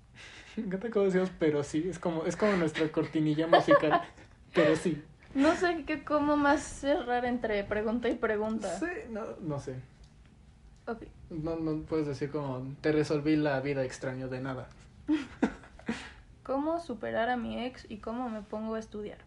Me 0.56 0.64
encanta 0.64 0.90
cómo 0.90 1.06
decimos 1.06 1.30
pero 1.38 1.62
sí. 1.62 1.86
Es 1.88 1.98
como, 1.98 2.24
es 2.24 2.36
como 2.36 2.52
nuestra 2.52 2.90
cortinilla 2.90 3.46
musical. 3.46 4.02
pero 4.54 4.76
sí. 4.76 5.02
No 5.34 5.54
sé 5.54 5.84
qué, 5.86 6.02
cómo 6.02 6.36
más 6.36 6.62
cerrar 6.62 7.24
entre 7.24 7.62
pregunta 7.64 8.08
y 8.08 8.14
pregunta. 8.14 8.78
Sí, 8.78 8.86
no, 9.10 9.22
no 9.40 9.60
sé. 9.60 9.76
No, 11.30 11.56
no 11.56 11.82
puedes 11.82 12.06
decir 12.06 12.30
como, 12.30 12.66
te 12.80 12.90
resolví 12.92 13.36
la 13.36 13.60
vida 13.60 13.84
extraño 13.84 14.28
de 14.28 14.40
nada. 14.40 14.68
¿Cómo 16.42 16.80
superar 16.80 17.28
a 17.28 17.36
mi 17.36 17.64
ex 17.64 17.86
y 17.88 17.98
cómo 17.98 18.28
me 18.28 18.42
pongo 18.42 18.74
a 18.74 18.78
estudiar? 18.80 19.18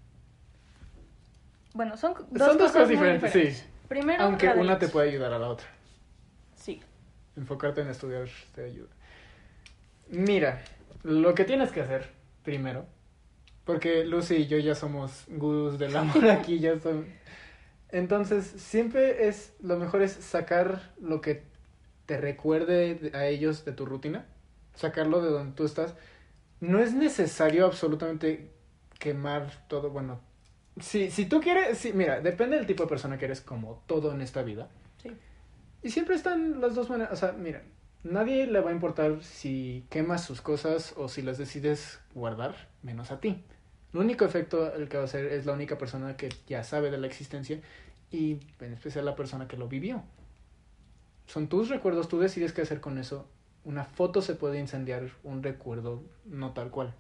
Bueno, 1.74 1.96
son 1.96 2.14
dos, 2.32 2.58
cosas, 2.58 2.90
diferentes, 2.90 3.32
sí. 3.32 3.64
Primero, 3.88 4.24
Aunque 4.24 4.50
una 4.50 4.78
te 4.78 4.90
puede 4.90 5.10
ayudar 5.10 5.34
a 5.34 5.40
la 5.40 5.50
otra. 5.50 5.68
Enfocarte 7.36 7.82
en 7.82 7.90
estudiar 7.90 8.28
te 8.54 8.66
ayuda. 8.66 8.90
Mira, 10.10 10.64
lo 11.04 11.34
que 11.34 11.46
tienes 11.46 11.72
que 11.72 11.82
hacer 11.82 12.10
primero 12.44 12.86
Porque 13.66 14.04
Lucy 14.06 14.36
y 14.36 14.48
yo 14.48 14.58
ya 14.58 14.76
somos 14.76 15.24
gurús 15.28 15.80
del 15.80 15.96
amor 15.96 16.30
aquí, 16.30 16.60
ya 16.60 16.80
son... 16.80 17.08
Entonces, 17.90 18.46
siempre 18.58 19.28
es, 19.28 19.54
lo 19.62 19.78
mejor 19.78 20.02
es 20.02 20.12
sacar 20.12 20.94
lo 21.00 21.22
que 21.22 21.44
te 22.06 22.18
recuerde 22.18 23.12
a 23.14 23.28
ellos 23.28 23.66
de 23.66 23.72
tu 23.72 23.86
rutina, 23.86 24.26
sacarlo 24.74 25.22
de 25.22 25.30
donde 25.30 25.56
tú 25.56 25.64
estás. 25.64 25.94
No 26.60 26.80
es 26.80 26.94
necesario 26.94 27.66
absolutamente 27.66 28.50
quemar 29.00 29.68
todo, 29.68 29.92
bueno, 29.92 30.20
si, 30.80 31.12
si 31.12 31.26
tú 31.26 31.40
quieres, 31.40 31.78
sí, 31.78 31.94
mira, 31.94 32.20
depende 32.20 32.58
del 32.58 32.66
tipo 32.66 32.84
de 32.84 32.90
persona 32.90 33.18
que 33.18 33.26
eres 33.26 33.42
como 33.42 33.84
todo 33.86 34.12
en 34.12 34.22
esta 34.22 34.42
vida. 34.42 34.70
Y 35.84 35.90
siempre 35.90 36.16
están 36.16 36.62
las 36.62 36.76
dos 36.76 36.90
maneras, 36.90 37.12
o 37.12 37.16
sea, 37.18 37.34
mira, 37.34 37.62
nadie 38.04 38.48
le 38.48 38.62
va 38.62 38.70
a 38.70 38.74
importar 38.74 39.22
si 39.22 39.86
quemas 39.90 40.24
sus 40.24 40.42
cosas 40.42 40.94
o 40.96 41.10
si 41.10 41.22
las 41.22 41.38
decides 41.38 42.00
guardar, 42.14 42.56
menos 42.82 43.12
a 43.12 43.20
ti. 43.20 43.44
El 43.94 44.00
único 44.00 44.24
efecto 44.26 44.74
el 44.74 44.88
que 44.88 44.98
va 44.98 45.04
a 45.04 45.06
hacer 45.06 45.26
es 45.26 45.46
la 45.46 45.54
única 45.54 45.78
persona 45.78 46.16
que 46.16 46.30
ya 46.48 46.64
sabe 46.64 46.90
de 46.90 46.98
la 46.98 47.08
existencia 47.08 47.62
y 48.12 48.40
en 48.60 48.74
especial 48.74 49.06
la 49.06 49.16
persona 49.16 49.48
que 49.48 49.58
lo 49.58 49.68
vivió. 49.68 50.04
Son 51.28 51.48
tus 51.48 51.70
recuerdos, 51.70 52.08
tú 52.08 52.20
decides 52.20 52.54
qué 52.54 52.62
hacer 52.62 52.80
con 52.80 52.98
eso. 52.98 53.28
Una 53.66 53.84
foto 53.84 54.22
se 54.22 54.36
puede 54.36 54.60
incendiar, 54.60 55.12
un 55.24 55.44
recuerdo 55.44 56.04
no 56.26 56.54
tal 56.54 56.72
cual. 56.72 56.94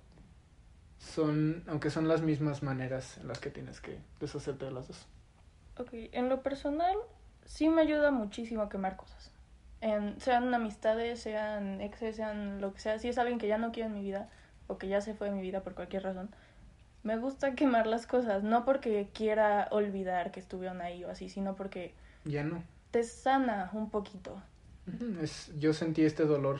Son, 0.98 1.64
aunque 1.68 1.90
son 1.90 2.08
las 2.08 2.22
mismas 2.22 2.64
maneras 2.64 3.18
en 3.18 3.28
las 3.28 3.40
que 3.40 3.50
tienes 3.50 3.82
que 3.82 3.98
deshacerte 4.20 4.66
de 4.66 4.72
las 4.72 4.88
dos. 4.88 5.06
Ok, 5.78 5.90
en 5.94 6.30
lo 6.30 6.44
personal 6.44 6.96
sí 7.46 7.70
me 7.70 7.82
ayuda 7.82 8.12
muchísimo 8.12 8.70
quemar 8.70 8.96
cosas. 8.96 9.32
En, 9.82 10.20
sean 10.20 10.54
amistades, 10.54 11.20
sean 11.20 11.82
exes, 11.82 12.16
sean 12.16 12.62
lo 12.62 12.74
que 12.74 12.80
sea. 12.80 13.00
Si 13.00 13.10
es 13.10 13.18
alguien 13.18 13.40
que 13.40 13.48
ya 13.48 13.58
no 13.58 13.72
quiero 13.72 13.90
en 13.90 13.96
mi 13.96 14.02
vida 14.02 14.30
o 14.68 14.78
que 14.78 14.88
ya 14.88 15.02
se 15.02 15.14
fue 15.14 15.30
de 15.30 15.36
mi 15.36 15.42
vida 15.42 15.62
por 15.62 15.76
cualquier 15.76 16.04
razón, 16.04 16.30
me 17.04 17.18
gusta 17.18 17.54
quemar 17.54 17.86
las 17.86 18.08
cosas, 18.08 18.44
no 18.44 18.64
porque 18.64 19.10
quiera 19.14 19.68
olvidar 19.72 20.32
que 20.32 20.40
estuvieron 20.40 20.82
ahí 20.82 21.04
o 21.04 21.10
así, 21.10 21.30
sino 21.30 21.56
porque... 21.56 21.94
Ya 22.24 22.44
no. 22.44 22.64
Te 22.92 23.04
sana 23.04 23.70
un 23.74 23.90
poquito. 23.90 24.42
Es, 25.22 25.52
yo 25.60 25.74
sentí 25.74 26.04
este 26.04 26.26
dolor 26.26 26.60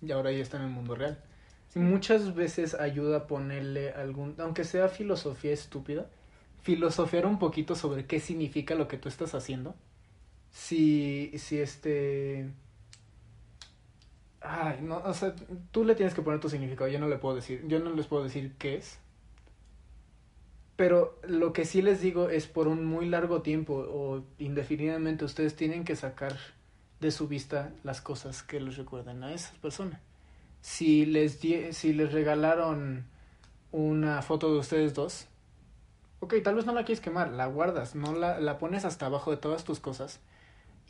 y 0.00 0.12
ahora 0.12 0.32
ya 0.32 0.42
está 0.42 0.56
en 0.56 0.64
el 0.64 0.70
mundo 0.70 0.94
real. 0.94 1.18
Muchas 1.74 2.34
veces 2.34 2.74
ayuda 2.74 3.16
a 3.18 3.26
ponerle 3.26 3.90
algún, 3.90 4.36
aunque 4.38 4.64
sea 4.64 4.88
filosofía 4.88 5.52
estúpida, 5.52 6.06
filosofiar 6.62 7.26
un 7.26 7.38
poquito 7.38 7.74
sobre 7.74 8.06
qué 8.06 8.20
significa 8.20 8.74
lo 8.76 8.86
que 8.86 8.96
tú 8.96 9.08
estás 9.08 9.34
haciendo. 9.34 9.74
Si, 10.54 11.32
si 11.36 11.58
este... 11.58 12.48
Ay, 14.40 14.78
no, 14.82 14.98
o 14.98 15.12
sea, 15.12 15.34
tú 15.72 15.84
le 15.84 15.96
tienes 15.96 16.14
que 16.14 16.22
poner 16.22 16.38
tu 16.38 16.48
significado, 16.48 16.88
yo 16.88 17.00
no 17.00 17.08
le 17.08 17.18
puedo 17.18 17.34
decir, 17.34 17.64
yo 17.66 17.80
no 17.80 17.90
les 17.90 18.06
puedo 18.06 18.22
decir 18.22 18.54
qué 18.56 18.76
es, 18.76 18.98
pero 20.76 21.18
lo 21.26 21.52
que 21.52 21.64
sí 21.64 21.82
les 21.82 22.00
digo 22.00 22.28
es 22.28 22.46
por 22.46 22.68
un 22.68 22.84
muy 22.84 23.06
largo 23.06 23.42
tiempo 23.42 23.74
o 23.74 24.22
indefinidamente 24.38 25.24
ustedes 25.24 25.56
tienen 25.56 25.84
que 25.84 25.96
sacar 25.96 26.36
de 27.00 27.10
su 27.10 27.26
vista 27.26 27.72
las 27.82 28.00
cosas 28.00 28.44
que 28.44 28.60
les 28.60 28.76
recuerdan 28.76 29.24
a 29.24 29.32
esas 29.32 29.56
personas. 29.58 30.00
Si 30.60 31.04
les, 31.04 31.40
si 31.72 31.92
les 31.92 32.12
regalaron 32.12 33.06
una 33.72 34.22
foto 34.22 34.52
de 34.52 34.60
ustedes 34.60 34.94
dos, 34.94 35.26
ok, 36.20 36.34
tal 36.44 36.54
vez 36.54 36.64
no 36.64 36.74
la 36.74 36.84
quieres 36.84 37.02
quemar, 37.02 37.32
la 37.32 37.46
guardas, 37.46 37.96
no 37.96 38.12
la, 38.12 38.38
la 38.38 38.58
pones 38.58 38.84
hasta 38.84 39.06
abajo 39.06 39.32
de 39.32 39.36
todas 39.38 39.64
tus 39.64 39.80
cosas. 39.80 40.20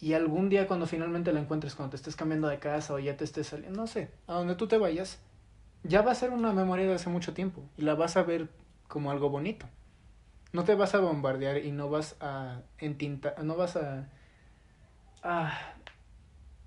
Y 0.00 0.12
algún 0.12 0.48
día 0.48 0.66
cuando 0.66 0.86
finalmente 0.86 1.32
la 1.32 1.40
encuentres, 1.40 1.74
cuando 1.74 1.90
te 1.90 1.96
estés 1.96 2.16
cambiando 2.16 2.48
de 2.48 2.58
casa 2.58 2.94
o 2.94 2.98
ya 2.98 3.16
te 3.16 3.24
estés 3.24 3.46
saliendo, 3.46 3.80
no 3.80 3.86
sé, 3.86 4.10
a 4.26 4.34
donde 4.34 4.54
tú 4.54 4.66
te 4.66 4.76
vayas, 4.76 5.18
ya 5.82 6.02
va 6.02 6.12
a 6.12 6.14
ser 6.14 6.30
una 6.30 6.52
memoria 6.52 6.86
de 6.86 6.94
hace 6.94 7.10
mucho 7.10 7.34
tiempo 7.34 7.62
y 7.76 7.82
la 7.82 7.94
vas 7.94 8.16
a 8.16 8.22
ver 8.22 8.48
como 8.88 9.10
algo 9.10 9.30
bonito. 9.30 9.66
No 10.52 10.64
te 10.64 10.74
vas 10.74 10.94
a 10.94 11.00
bombardear 11.00 11.58
y 11.58 11.72
no 11.72 11.90
vas 11.90 12.16
a 12.20 12.62
entintar, 12.78 13.42
no 13.42 13.56
vas 13.56 13.76
a, 13.76 14.08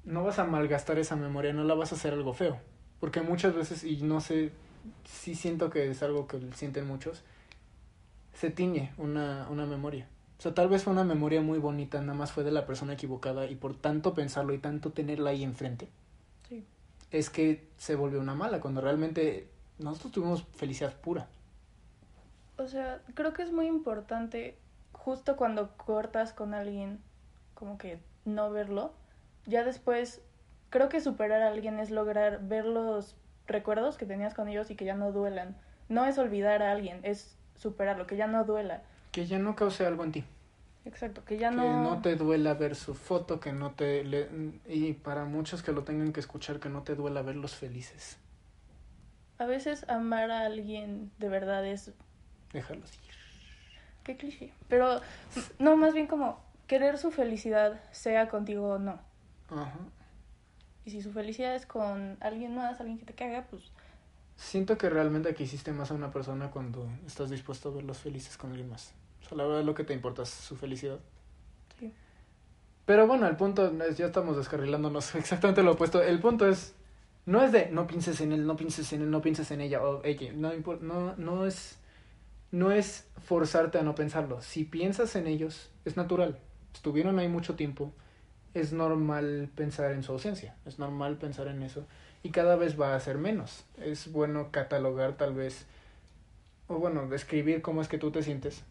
no 0.04 0.24
vas 0.24 0.40
a 0.40 0.44
malgastar 0.44 1.00
esa 1.00 1.16
memoria, 1.16 1.54
no 1.54 1.64
la 1.64 1.74
vas 1.74 1.92
a 1.92 1.96
hacer 1.96 2.14
algo 2.14 2.34
feo. 2.34 2.60
Porque 3.00 3.22
muchas 3.22 3.56
veces, 3.56 3.84
y 3.84 4.02
no 4.02 4.20
sé, 4.20 4.52
sí 5.06 5.36
siento 5.36 5.70
que 5.70 5.90
es 5.90 6.04
algo 6.04 6.28
que 6.28 6.40
sienten 6.54 6.88
muchos, 6.88 7.24
se 8.34 8.50
tiñe 8.52 8.94
una, 8.98 9.48
una 9.50 9.66
memoria. 9.66 10.08
O 10.38 10.42
sea, 10.42 10.54
tal 10.54 10.70
vez 10.70 10.84
fue 10.84 10.94
una 10.94 11.04
memoria 11.04 11.42
muy 11.42 11.60
bonita, 11.60 12.00
nada 12.02 12.14
más 12.14 12.32
fue 12.32 12.44
de 12.44 12.52
la 12.52 12.66
persona 12.66 12.94
equivocada 12.94 13.48
y 13.48 13.56
por 13.56 13.76
tanto 13.76 14.14
pensarlo 14.14 14.54
y 14.54 14.60
tanto 14.60 14.92
tenerla 14.92 15.32
ahí 15.32 15.44
enfrente, 15.44 15.90
sí. 16.48 16.64
es 17.12 17.30
que 17.30 17.68
se 17.78 17.96
volvió 17.96 18.20
una 18.20 18.36
mala, 18.36 18.60
cuando 18.60 18.82
realmente 18.82 19.50
nosotros 19.80 20.12
tuvimos 20.12 20.44
felicidad 20.56 20.94
pura 20.94 21.28
o 22.58 22.68
sea, 22.68 23.02
creo 23.14 23.34
que 23.34 23.44
es 23.44 23.52
muy 23.52 23.68
importante 23.68 24.58
justo 24.92 25.38
cuando 25.38 25.70
cortas 25.78 26.34
con 26.34 26.54
alguien, 26.54 27.00
como 27.54 27.78
que 27.78 28.00
no 28.26 28.52
verlo, 28.52 28.94
ya 29.46 29.64
después 29.64 30.22
creo 30.70 30.90
que 30.90 31.00
superar 31.00 31.42
a 31.44 31.48
alguien 31.50 31.80
es 31.80 31.92
lograr 31.92 32.42
ver 32.42 32.66
los 32.66 33.16
recuerdos 33.46 33.98
que 33.98 34.06
tenías 34.06 34.34
con 34.34 34.48
ellos 34.50 34.70
y 34.72 34.76
que 34.76 34.86
ya 34.86 34.96
no 34.96 35.12
duelan. 35.12 35.56
No 35.88 36.06
es 36.06 36.18
olvidar 36.18 36.64
a 36.64 36.72
alguien, 36.72 37.00
es 37.04 37.38
superarlo, 37.56 38.08
que 38.08 38.18
ya 38.18 38.28
no 38.28 38.44
duela. 38.44 38.82
Que 39.18 39.26
ya 39.26 39.40
no 39.40 39.56
cause 39.56 39.84
algo 39.84 40.04
en 40.04 40.12
ti. 40.12 40.24
Exacto, 40.86 41.26
que 41.26 41.40
ya 41.40 41.50
no... 41.50 41.64
Que 41.64 41.70
no 41.70 42.02
te 42.04 42.16
duela 42.16 42.54
ver 42.54 42.76
su 42.76 42.94
foto, 42.94 43.40
que 43.40 43.52
no 43.52 43.72
te... 43.72 44.06
Y 44.68 44.94
para 44.94 45.26
muchos 45.26 45.64
que 45.64 45.72
lo 45.72 45.84
tengan 45.84 46.14
que 46.14 46.20
escuchar, 46.20 46.60
que 46.60 46.70
no 46.70 46.84
te 46.84 46.94
duela 46.94 47.24
verlos 47.24 47.56
felices. 47.56 48.20
A 49.40 49.48
veces 49.48 49.90
amar 49.90 50.30
a 50.30 50.46
alguien 50.46 51.10
de 51.18 51.30
verdad 51.30 51.66
es 51.66 51.94
Dejarlos 52.54 52.94
ir. 52.94 53.00
Qué 54.04 54.18
cliché. 54.18 54.54
Pero, 54.70 55.02
no, 55.58 55.78
más 55.78 55.96
bien 55.96 56.06
como 56.06 56.40
querer 56.68 57.00
su 57.00 57.10
felicidad, 57.10 57.82
sea 57.90 58.30
contigo 58.30 58.74
o 58.74 58.78
no. 58.78 59.00
Ajá. 59.50 59.80
Y 60.86 60.92
si 60.92 61.02
su 61.02 61.12
felicidad 61.12 61.56
es 61.56 61.66
con 61.66 62.18
alguien 62.20 62.54
más, 62.54 62.80
alguien 62.80 63.00
que 63.00 63.06
te 63.06 63.14
caga, 63.16 63.48
pues... 63.50 63.72
Siento 64.36 64.78
que 64.78 64.92
realmente 64.92 65.28
aquí 65.28 65.46
hiciste 65.46 65.72
más 65.72 65.90
a 65.90 65.96
una 65.96 66.12
persona 66.12 66.52
cuando 66.52 66.88
estás 67.08 67.32
dispuesto 67.32 67.70
a 67.70 67.72
verlos 67.72 67.98
felices 67.98 68.38
con 68.38 68.52
alguien 68.52 68.70
más. 68.70 68.94
O 69.28 69.30
sea, 69.30 69.38
la 69.38 69.46
verdad 69.46 69.64
lo 69.64 69.76
que 69.76 69.84
te 69.84 69.94
importa 69.94 70.24
es 70.24 70.30
su 70.30 70.56
felicidad. 70.56 71.00
Sí. 71.80 71.94
Pero 72.86 73.08
bueno, 73.08 73.28
el 73.28 73.36
punto 73.36 73.72
es, 73.84 73.98
ya 73.98 74.06
estamos 74.06 74.38
descarrilándonos 74.38 75.16
exactamente 75.16 75.64
lo 75.64 75.74
opuesto. 75.74 76.02
El 76.02 76.20
punto 76.20 76.48
es, 76.48 76.74
no 77.26 77.44
es 77.44 77.52
de 77.52 77.70
no 77.72 77.88
pienses 77.88 78.22
en 78.22 78.32
él, 78.32 78.48
no 78.48 78.56
pienses 78.56 78.92
en 78.94 79.02
él, 79.02 79.12
no 79.12 79.22
pienses 79.22 79.52
en 79.52 79.62
ella 79.62 79.84
o 79.84 80.04
ella. 80.04 80.32
No, 80.34 80.52
no, 80.82 81.16
no 81.18 81.46
es 81.46 81.78
no 82.52 82.72
es 82.72 83.08
forzarte 83.26 83.78
a 83.78 83.84
no 83.84 83.96
pensarlo. 83.96 84.42
Si 84.42 84.64
piensas 84.64 85.16
en 85.16 85.28
ellos, 85.28 85.70
es 85.86 85.98
natural. 85.98 86.40
Estuvieron 86.74 87.20
ahí 87.20 87.28
mucho 87.28 87.56
tiempo. 87.56 87.92
Es 88.54 88.72
normal 88.72 89.50
pensar 89.56 89.92
en 89.92 90.04
su 90.04 90.14
ausencia. 90.14 90.56
Es 90.66 90.80
normal 90.80 91.18
pensar 91.18 91.48
en 91.48 91.62
eso. 91.64 91.86
Y 92.24 92.32
cada 92.32 92.56
vez 92.56 92.80
va 92.80 92.96
a 92.96 93.00
ser 93.00 93.18
menos. 93.18 93.66
Es 93.78 94.12
bueno 94.12 94.50
catalogar 94.52 95.18
tal 95.18 95.34
vez, 95.34 95.66
o 96.68 96.76
bueno, 96.76 97.08
describir 97.08 97.62
cómo 97.62 97.82
es 97.82 97.88
que 97.88 97.98
tú 97.98 98.12
te 98.12 98.24
sientes. 98.24 98.64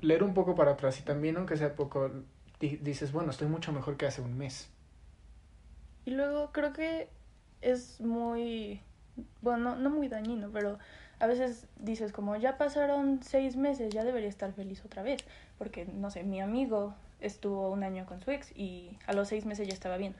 Leer 0.00 0.22
un 0.22 0.34
poco 0.34 0.54
para 0.54 0.72
atrás 0.72 0.98
y 1.00 1.02
también, 1.02 1.36
aunque 1.36 1.56
sea 1.56 1.74
poco, 1.74 2.10
dices, 2.58 3.12
bueno, 3.12 3.30
estoy 3.30 3.48
mucho 3.48 3.72
mejor 3.72 3.96
que 3.96 4.06
hace 4.06 4.22
un 4.22 4.36
mes. 4.36 4.68
Y 6.04 6.12
luego 6.12 6.50
creo 6.52 6.72
que 6.72 7.08
es 7.60 8.00
muy, 8.00 8.80
bueno, 9.40 9.76
no 9.76 9.90
muy 9.90 10.08
dañino, 10.08 10.50
pero 10.52 10.78
a 11.20 11.26
veces 11.26 11.66
dices 11.78 12.12
como 12.12 12.36
ya 12.36 12.58
pasaron 12.58 13.20
seis 13.22 13.56
meses, 13.56 13.92
ya 13.92 14.02
debería 14.02 14.28
estar 14.28 14.52
feliz 14.52 14.84
otra 14.84 15.02
vez, 15.02 15.24
porque 15.58 15.84
no 15.86 16.10
sé, 16.10 16.24
mi 16.24 16.40
amigo 16.40 16.94
estuvo 17.20 17.70
un 17.70 17.84
año 17.84 18.06
con 18.06 18.20
su 18.20 18.30
ex 18.32 18.50
y 18.56 18.98
a 19.06 19.12
los 19.12 19.28
seis 19.28 19.46
meses 19.46 19.68
ya 19.68 19.74
estaba 19.74 19.96
bien. 19.96 20.14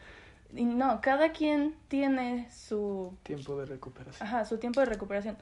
Y 0.55 0.65
no, 0.65 1.01
cada 1.01 1.33
quien 1.33 1.75
tiene 1.89 2.49
su 2.53 3.13
tiempo 3.23 3.59
de 3.59 3.67
recuperación. 3.67 4.29
Ajá, 4.29 4.45
su 4.45 4.59
tiempo 4.59 4.81
de 4.81 4.87
recuperación. 4.87 5.37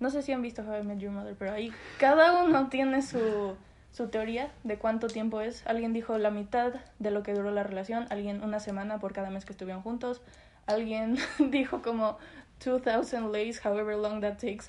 No 0.00 0.10
sé 0.10 0.22
si 0.22 0.32
han 0.32 0.42
visto 0.42 0.62
How 0.62 0.80
I 0.80 0.82
Met 0.82 0.98
Your 0.98 1.12
Mother, 1.12 1.36
pero 1.38 1.52
ahí 1.52 1.72
cada 1.98 2.42
uno 2.42 2.68
tiene 2.68 3.02
su, 3.02 3.56
su 3.98 4.06
teoría 4.06 4.52
de 4.62 4.78
cuánto 4.78 5.08
tiempo 5.08 5.40
es. 5.40 5.66
Alguien 5.66 5.92
dijo 5.92 6.16
la 6.18 6.30
mitad 6.30 6.72
de 7.00 7.10
lo 7.10 7.24
que 7.24 7.34
duró 7.34 7.50
la 7.50 7.64
relación, 7.64 8.06
alguien 8.10 8.44
una 8.44 8.60
semana 8.60 9.00
por 9.00 9.12
cada 9.12 9.28
mes 9.28 9.44
que 9.44 9.52
estuvieron 9.52 9.82
juntos, 9.82 10.22
alguien 10.66 11.16
dijo 11.50 11.82
como 11.82 12.16
2000 12.64 13.32
days, 13.32 13.60
however 13.66 13.96
long 13.96 14.20
that 14.20 14.34
takes. 14.34 14.66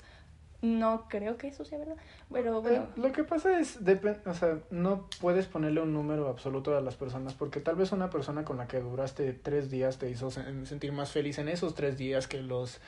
No 0.62 1.06
creo 1.08 1.38
que 1.38 1.46
eso 1.48 1.64
sea 1.64 1.78
verdad, 1.78 1.96
pero 2.30 2.58
eh, 2.58 2.60
bueno. 2.60 2.86
lo 2.96 3.12
que 3.12 3.22
pasa 3.22 3.58
es, 3.60 3.78
o 4.26 4.34
sea, 4.34 4.58
no 4.70 5.08
puedes 5.20 5.46
ponerle 5.46 5.80
un 5.80 5.94
número 5.94 6.28
absoluto 6.28 6.76
a 6.76 6.80
las 6.80 6.96
personas, 6.96 7.32
porque 7.32 7.60
tal 7.60 7.76
vez 7.76 7.92
una 7.92 8.10
persona 8.10 8.44
con 8.44 8.58
la 8.58 8.66
que 8.66 8.80
duraste 8.80 9.32
tres 9.32 9.70
días 9.70 9.98
te 9.98 10.10
hizo 10.10 10.30
sentir 10.30 10.92
más 10.92 11.12
feliz 11.12 11.38
en 11.38 11.48
esos 11.48 11.76
tres 11.76 11.96
días 11.96 12.26
que 12.26 12.42
los 12.42 12.80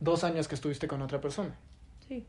dos 0.00 0.24
años 0.24 0.48
que 0.48 0.56
estuviste 0.56 0.88
con 0.88 1.00
otra 1.02 1.20
persona. 1.20 1.54
Sí. 2.08 2.26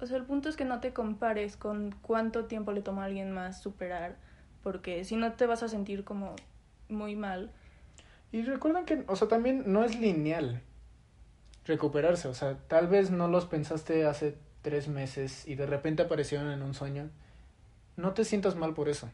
O 0.00 0.06
sea, 0.06 0.16
el 0.16 0.24
punto 0.24 0.48
es 0.48 0.56
que 0.56 0.64
no 0.64 0.80
te 0.80 0.92
compares 0.92 1.56
con 1.56 1.94
cuánto 2.02 2.46
tiempo 2.46 2.72
le 2.72 2.82
toma 2.82 3.02
a 3.02 3.06
alguien 3.06 3.32
más 3.32 3.62
superar, 3.62 4.16
porque 4.62 5.04
si 5.04 5.16
no 5.16 5.32
te 5.32 5.46
vas 5.46 5.62
a 5.62 5.68
sentir 5.68 6.04
como 6.04 6.36
muy 6.88 7.16
mal. 7.16 7.50
Y 8.32 8.42
recuerden 8.42 8.84
que, 8.84 9.04
o 9.06 9.16
sea, 9.16 9.28
también 9.28 9.64
no 9.66 9.84
es 9.84 9.98
lineal 9.98 10.60
recuperarse. 11.66 12.28
O 12.28 12.34
sea, 12.34 12.58
tal 12.68 12.88
vez 12.88 13.10
no 13.10 13.28
los 13.28 13.46
pensaste 13.46 14.06
hace 14.06 14.36
tres 14.62 14.88
meses 14.88 15.46
y 15.46 15.54
de 15.54 15.66
repente 15.66 16.02
aparecieron 16.02 16.50
en 16.50 16.62
un 16.62 16.74
sueño, 16.74 17.10
no 17.96 18.12
te 18.12 18.24
sientas 18.24 18.56
mal 18.56 18.74
por 18.74 18.88
eso. 18.88 19.10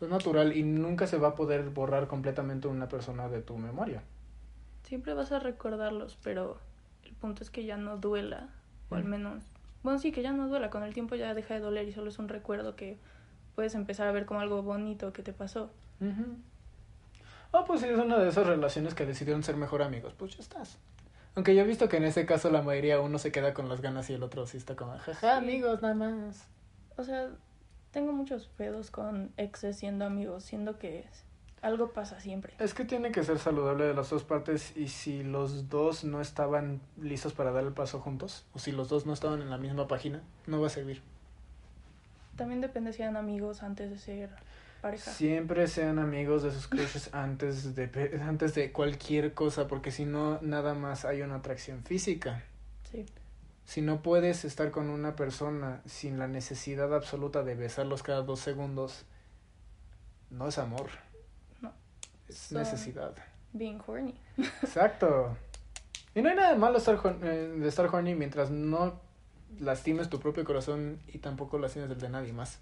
Es 0.00 0.08
natural 0.08 0.56
y 0.56 0.62
nunca 0.62 1.08
se 1.08 1.18
va 1.18 1.28
a 1.28 1.34
poder 1.34 1.70
borrar 1.70 2.06
completamente 2.06 2.68
una 2.68 2.88
persona 2.88 3.28
de 3.28 3.42
tu 3.42 3.58
memoria. 3.58 4.02
Siempre 4.84 5.12
vas 5.12 5.32
a 5.32 5.40
recordarlos, 5.40 6.16
pero 6.22 6.58
el 7.04 7.14
punto 7.14 7.42
es 7.42 7.50
que 7.50 7.64
ya 7.64 7.76
no 7.76 7.96
duela, 7.96 8.48
o 8.90 8.94
al 8.94 9.04
menos, 9.04 9.42
bueno, 9.82 9.98
sí, 9.98 10.12
que 10.12 10.22
ya 10.22 10.32
no 10.32 10.48
duela, 10.48 10.70
con 10.70 10.82
el 10.82 10.94
tiempo 10.94 11.14
ya 11.14 11.34
deja 11.34 11.54
de 11.54 11.60
doler 11.60 11.88
y 11.88 11.92
solo 11.92 12.08
es 12.10 12.18
un 12.18 12.28
recuerdo 12.28 12.76
que 12.76 12.98
puedes 13.54 13.74
empezar 13.74 14.06
a 14.08 14.12
ver 14.12 14.26
como 14.26 14.40
algo 14.40 14.62
bonito 14.62 15.12
que 15.12 15.22
te 15.22 15.32
pasó. 15.32 15.70
Ah, 17.52 17.64
pues 17.66 17.80
si 17.80 17.86
es 17.86 17.98
una 17.98 18.18
de 18.18 18.28
esas 18.28 18.46
relaciones 18.46 18.94
que 18.94 19.06
decidieron 19.06 19.42
ser 19.42 19.56
mejor 19.56 19.82
amigos, 19.82 20.14
pues 20.16 20.36
ya 20.36 20.42
estás. 20.42 20.78
Aunque 21.34 21.54
yo 21.54 21.62
he 21.62 21.66
visto 21.66 21.88
que 21.88 21.98
en 21.98 22.04
ese 22.04 22.26
caso 22.26 22.50
la 22.50 22.62
mayoría 22.62 23.00
uno 23.00 23.18
se 23.18 23.32
queda 23.32 23.54
con 23.54 23.68
las 23.68 23.80
ganas 23.80 24.10
y 24.10 24.14
el 24.14 24.22
otro 24.22 24.46
sí 24.46 24.56
está 24.56 24.76
como, 24.76 24.98
jaja, 24.98 25.36
amigos, 25.36 25.80
nada 25.82 25.94
más. 25.94 26.46
O 26.96 27.04
sea, 27.04 27.30
tengo 27.92 28.12
muchos 28.12 28.48
pedos 28.48 28.90
con 28.90 29.32
exes 29.36 29.78
siendo 29.78 30.04
amigos, 30.04 30.44
siendo 30.44 30.78
que 30.78 31.06
algo 31.62 31.92
pasa 31.92 32.20
siempre. 32.20 32.54
Es 32.58 32.74
que 32.74 32.84
tiene 32.84 33.10
que 33.10 33.22
ser 33.24 33.38
saludable 33.38 33.84
de 33.84 33.94
las 33.94 34.10
dos 34.10 34.24
partes 34.24 34.76
y 34.76 34.88
si 34.88 35.22
los 35.22 35.68
dos 35.68 36.04
no 36.04 36.20
estaban 36.20 36.80
listos 37.00 37.32
para 37.32 37.50
dar 37.50 37.64
el 37.64 37.72
paso 37.72 38.00
juntos, 38.00 38.44
o 38.54 38.58
si 38.58 38.72
los 38.72 38.88
dos 38.88 39.06
no 39.06 39.12
estaban 39.12 39.42
en 39.42 39.50
la 39.50 39.58
misma 39.58 39.88
página, 39.88 40.22
no 40.46 40.60
va 40.60 40.68
a 40.68 40.70
servir. 40.70 41.02
También 42.36 42.60
depende 42.60 42.92
si 42.92 43.02
eran 43.02 43.16
amigos 43.16 43.62
antes 43.62 43.90
de 43.90 43.98
ser 43.98 44.30
pareja. 44.80 45.10
Siempre 45.10 45.66
sean 45.66 45.98
amigos 45.98 46.44
de 46.44 46.52
sus 46.52 46.68
crushes 46.68 47.10
antes 47.12 47.74
de, 47.74 48.20
antes 48.22 48.54
de 48.54 48.70
cualquier 48.70 49.34
cosa, 49.34 49.66
porque 49.66 49.90
si 49.90 50.04
no, 50.04 50.40
nada 50.40 50.74
más 50.74 51.04
hay 51.04 51.22
una 51.22 51.36
atracción 51.36 51.82
física. 51.82 52.44
Sí. 52.90 53.06
Si 53.64 53.82
no 53.82 54.00
puedes 54.02 54.44
estar 54.44 54.70
con 54.70 54.88
una 54.88 55.16
persona 55.16 55.82
sin 55.84 56.18
la 56.18 56.28
necesidad 56.28 56.94
absoluta 56.94 57.42
de 57.42 57.54
besarlos 57.54 58.02
cada 58.02 58.22
dos 58.22 58.40
segundos, 58.40 59.04
no 60.30 60.48
es 60.48 60.58
amor. 60.58 60.88
Es 62.28 62.52
necesidad. 62.52 63.14
Being 63.52 63.80
horny. 63.86 64.14
Exacto. 64.62 65.36
Y 66.14 66.22
no 66.22 66.28
hay 66.28 66.36
nada 66.36 66.56
malo 66.56 66.78
estar, 66.78 66.98
eh, 67.22 67.54
de 67.58 67.68
estar 67.68 67.86
horny 67.86 68.14
mientras 68.14 68.50
no 68.50 69.00
lastimes 69.60 70.08
tu 70.08 70.20
propio 70.20 70.44
corazón 70.44 71.00
y 71.08 71.18
tampoco 71.18 71.58
lastimes 71.58 71.90
el 71.90 71.98
de 71.98 72.08
nadie 72.08 72.32
más. 72.32 72.58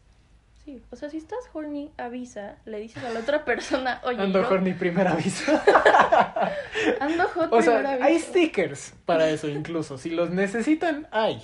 Sí, 0.65 0.83
o 0.91 0.97
sea, 0.97 1.09
si 1.09 1.19
estás 1.19 1.39
horny, 1.53 1.93
avisa, 1.97 2.57
le 2.65 2.81
dices 2.81 3.03
a 3.05 3.11
la 3.11 3.21
otra 3.21 3.45
persona, 3.45 4.01
oye. 4.05 4.21
Ando 4.21 4.41
horny, 4.49 4.73
primer 4.75 5.07
aviso. 5.07 5.53
Ando 7.01 7.29
hot, 7.29 7.53
o 7.53 7.63
sea, 7.63 7.99
hay 8.03 8.19
stickers 8.19 8.93
para 9.05 9.29
eso 9.31 9.49
incluso. 9.49 9.97
Si 9.97 10.11
los 10.11 10.31
necesitan, 10.31 11.07
hay. 11.13 11.41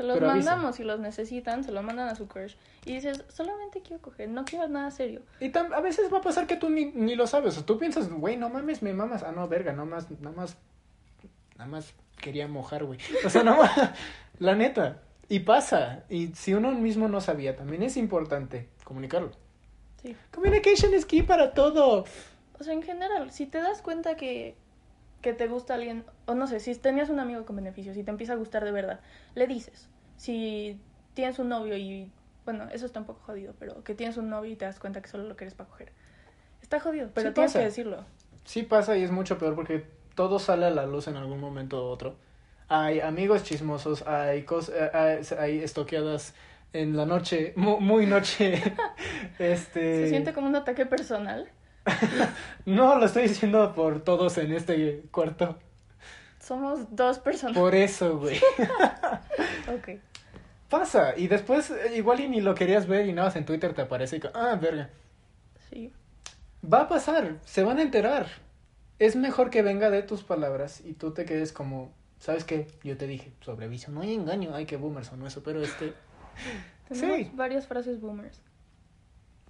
Se 0.00 0.06
los 0.06 0.18
mandamos 0.18 0.76
si 0.76 0.82
los 0.82 0.98
necesitan, 0.98 1.62
se 1.62 1.72
los 1.72 1.84
mandan 1.84 2.08
a 2.08 2.14
su 2.14 2.26
crush. 2.26 2.54
Y 2.86 2.94
dices, 2.94 3.22
solamente 3.28 3.82
quiero 3.82 4.00
coger, 4.00 4.30
no 4.30 4.46
quiero 4.46 4.66
nada 4.66 4.90
serio. 4.90 5.20
Y 5.40 5.54
a 5.54 5.80
veces 5.82 6.10
va 6.10 6.18
a 6.18 6.22
pasar 6.22 6.46
que 6.46 6.56
tú 6.56 6.70
ni, 6.70 6.86
ni 6.86 7.16
lo 7.16 7.26
sabes. 7.26 7.58
O 7.58 7.66
tú 7.66 7.78
piensas, 7.78 8.08
güey, 8.08 8.38
no 8.38 8.48
mames, 8.48 8.80
me 8.80 8.94
mamas. 8.94 9.22
Ah, 9.22 9.32
no, 9.32 9.46
verga, 9.46 9.74
no 9.74 9.84
más, 9.84 10.10
nada 10.10 10.34
más, 10.34 10.56
nada 11.58 11.70
más 11.70 11.92
quería 12.16 12.48
mojar, 12.48 12.84
güey. 12.84 12.98
O 13.26 13.28
sea, 13.28 13.42
no 13.42 13.58
más. 13.58 13.72
La 14.38 14.54
neta. 14.54 15.02
Y 15.28 15.40
pasa. 15.40 16.04
Y 16.08 16.28
si 16.28 16.54
uno 16.54 16.72
mismo 16.72 17.06
no 17.06 17.20
sabía, 17.20 17.54
también 17.54 17.82
es 17.82 17.98
importante 17.98 18.70
comunicarlo. 18.84 19.32
Sí. 20.00 20.16
Communication 20.30 20.94
is 20.94 21.04
key 21.04 21.20
para 21.20 21.52
todo. 21.52 22.06
O 22.58 22.64
sea, 22.64 22.72
en 22.72 22.82
general, 22.82 23.30
si 23.32 23.44
te 23.44 23.58
das 23.58 23.82
cuenta 23.82 24.16
que, 24.16 24.56
que 25.20 25.32
te 25.32 25.48
gusta 25.48 25.74
alguien, 25.74 26.04
o 26.26 26.34
no 26.34 26.46
sé, 26.46 26.60
si 26.60 26.74
tenías 26.74 27.10
un 27.10 27.20
amigo 27.20 27.44
con 27.44 27.56
beneficios 27.56 27.96
y 27.96 28.02
te 28.02 28.10
empieza 28.10 28.34
a 28.34 28.36
gustar 28.36 28.64
de 28.64 28.72
verdad, 28.72 29.00
le 29.34 29.46
dices. 29.46 29.88
Si 30.16 30.80
tienes 31.14 31.38
un 31.38 31.48
novio 31.48 31.76
y, 31.76 32.10
bueno, 32.44 32.68
eso 32.72 32.86
está 32.86 33.00
un 33.00 33.06
poco 33.06 33.20
jodido, 33.26 33.54
pero 33.58 33.82
que 33.84 33.94
tienes 33.94 34.16
un 34.16 34.28
novio 34.28 34.52
y 34.52 34.56
te 34.56 34.64
das 34.64 34.78
cuenta 34.78 35.00
que 35.00 35.08
solo 35.08 35.24
lo 35.24 35.36
quieres 35.36 35.54
para 35.54 35.68
coger. 35.68 35.92
Está 36.62 36.80
jodido, 36.80 37.10
pero 37.14 37.32
tienes 37.32 37.52
que 37.52 37.60
decirlo. 37.60 38.04
Sí 38.44 38.62
pasa 38.62 38.96
y 38.96 39.02
es 39.02 39.10
mucho 39.10 39.38
peor 39.38 39.54
porque 39.54 39.84
todo 40.14 40.38
sale 40.38 40.66
a 40.66 40.70
la 40.70 40.86
luz 40.86 41.08
en 41.08 41.16
algún 41.16 41.40
momento 41.40 41.84
u 41.84 41.88
otro 41.88 42.16
hay 42.70 43.00
amigos 43.00 43.42
chismosos, 43.42 44.06
hay, 44.06 44.44
cosas, 44.44 44.74
eh, 44.76 45.36
hay, 45.38 45.58
estoqueadas 45.58 46.34
en 46.72 46.96
la 46.96 47.04
noche, 47.04 47.52
muy, 47.56 48.06
noche. 48.06 48.62
este... 49.40 50.04
¿Se 50.04 50.08
siente 50.08 50.32
como 50.32 50.46
un 50.46 50.54
ataque 50.54 50.86
personal? 50.86 51.48
no, 52.66 52.98
lo 52.98 53.06
estoy 53.06 53.28
diciendo 53.28 53.74
por 53.74 54.02
todos 54.02 54.38
en 54.38 54.52
este 54.52 55.02
cuarto. 55.10 55.58
Somos 56.38 56.94
dos 56.94 57.18
personas. 57.18 57.56
Por 57.56 57.74
eso, 57.74 58.18
güey. 58.18 58.38
ok. 59.68 60.00
Pasa, 60.68 61.16
y 61.16 61.28
después 61.28 61.70
eh, 61.70 61.96
igual 61.96 62.20
y 62.20 62.28
ni 62.28 62.40
lo 62.40 62.54
querías 62.54 62.86
ver 62.86 63.06
y 63.06 63.12
nada 63.12 63.28
más 63.28 63.36
en 63.36 63.44
Twitter 63.44 63.74
te 63.74 63.82
aparece 63.82 64.16
y 64.18 64.20
ah, 64.34 64.56
verga. 64.60 64.90
Sí. 65.68 65.92
Va 66.62 66.82
a 66.82 66.88
pasar, 66.88 67.38
se 67.44 67.64
van 67.64 67.78
a 67.78 67.82
enterar. 67.82 68.26
Es 68.98 69.16
mejor 69.16 69.50
que 69.50 69.62
venga 69.62 69.90
de 69.90 70.02
tus 70.02 70.22
palabras 70.22 70.82
y 70.84 70.92
tú 70.92 71.12
te 71.12 71.24
quedes 71.24 71.52
como, 71.52 71.92
¿Sabes 72.20 72.44
qué? 72.44 72.68
Yo 72.84 72.98
te 72.98 73.06
dije, 73.06 73.32
sobreviso, 73.40 73.90
no 73.90 74.02
hay 74.02 74.12
engaño, 74.12 74.54
ay, 74.54 74.66
que 74.66 74.76
boomers 74.76 75.06
son 75.06 75.26
eso, 75.26 75.42
pero 75.42 75.62
este... 75.62 75.94
Tenemos 76.86 77.34
varias 77.34 77.66
frases 77.66 77.98
boomers. 77.98 78.42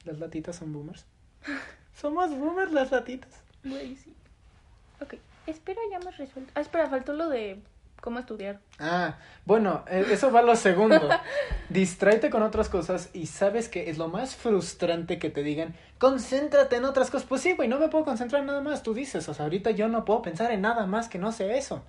¿Las 0.04 0.20
latitas 0.20 0.56
son 0.56 0.72
boomers? 0.72 1.04
Somos 1.94 2.30
boomers 2.30 2.72
las 2.72 2.90
latitas. 2.90 3.30
Güey, 3.64 3.96
sí. 3.96 4.14
Ok, 5.00 5.14
espera, 5.46 5.80
ya 5.90 5.96
hemos 5.96 6.16
resuelto. 6.16 6.52
Ah, 6.54 6.60
espera, 6.60 6.88
faltó 6.88 7.12
lo 7.12 7.28
de 7.28 7.60
cómo 8.00 8.18
estudiar. 8.18 8.60
Ah, 8.78 9.16
bueno, 9.44 9.84
e, 9.88 10.00
eso 10.10 10.32
va 10.32 10.42
lo 10.42 10.56
segundo. 10.56 11.08
Distráete 11.68 12.30
con 12.30 12.42
otras 12.42 12.68
cosas 12.68 13.10
y 13.12 13.26
sabes 13.26 13.68
que 13.68 13.90
es 13.90 13.98
lo 13.98 14.08
más 14.08 14.34
frustrante 14.34 15.18
que 15.18 15.30
te 15.30 15.42
digan, 15.42 15.74
concéntrate 15.98 16.76
en 16.76 16.84
otras 16.84 17.10
cosas. 17.10 17.26
Pues 17.28 17.42
sí, 17.42 17.52
güey, 17.52 17.68
no 17.68 17.78
me 17.78 17.88
puedo 17.88 18.04
concentrar 18.04 18.40
en 18.40 18.46
nada 18.46 18.60
más. 18.60 18.82
Tú 18.82 18.94
dices, 18.94 19.28
o 19.28 19.34
sea, 19.34 19.44
ahorita 19.44 19.70
yo 19.70 19.88
no 19.88 20.04
puedo 20.04 20.22
pensar 20.22 20.50
en 20.50 20.62
nada 20.62 20.86
más 20.86 21.08
que 21.08 21.18
no 21.18 21.32
sea 21.32 21.54
eso. 21.54 21.82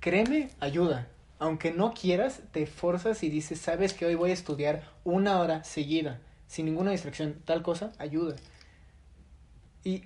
Créeme, 0.00 0.50
ayuda. 0.60 1.08
Aunque 1.38 1.70
no 1.70 1.92
quieras, 1.92 2.40
te 2.52 2.66
forzas 2.66 3.22
y 3.22 3.28
dices, 3.28 3.60
sabes 3.60 3.92
que 3.92 4.06
hoy 4.06 4.14
voy 4.14 4.30
a 4.30 4.34
estudiar 4.34 4.82
una 5.04 5.40
hora 5.40 5.64
seguida, 5.64 6.18
sin 6.46 6.64
ninguna 6.64 6.92
distracción. 6.92 7.34
Tal 7.44 7.62
cosa, 7.62 7.92
ayuda. 7.98 8.36
Y 9.86 10.02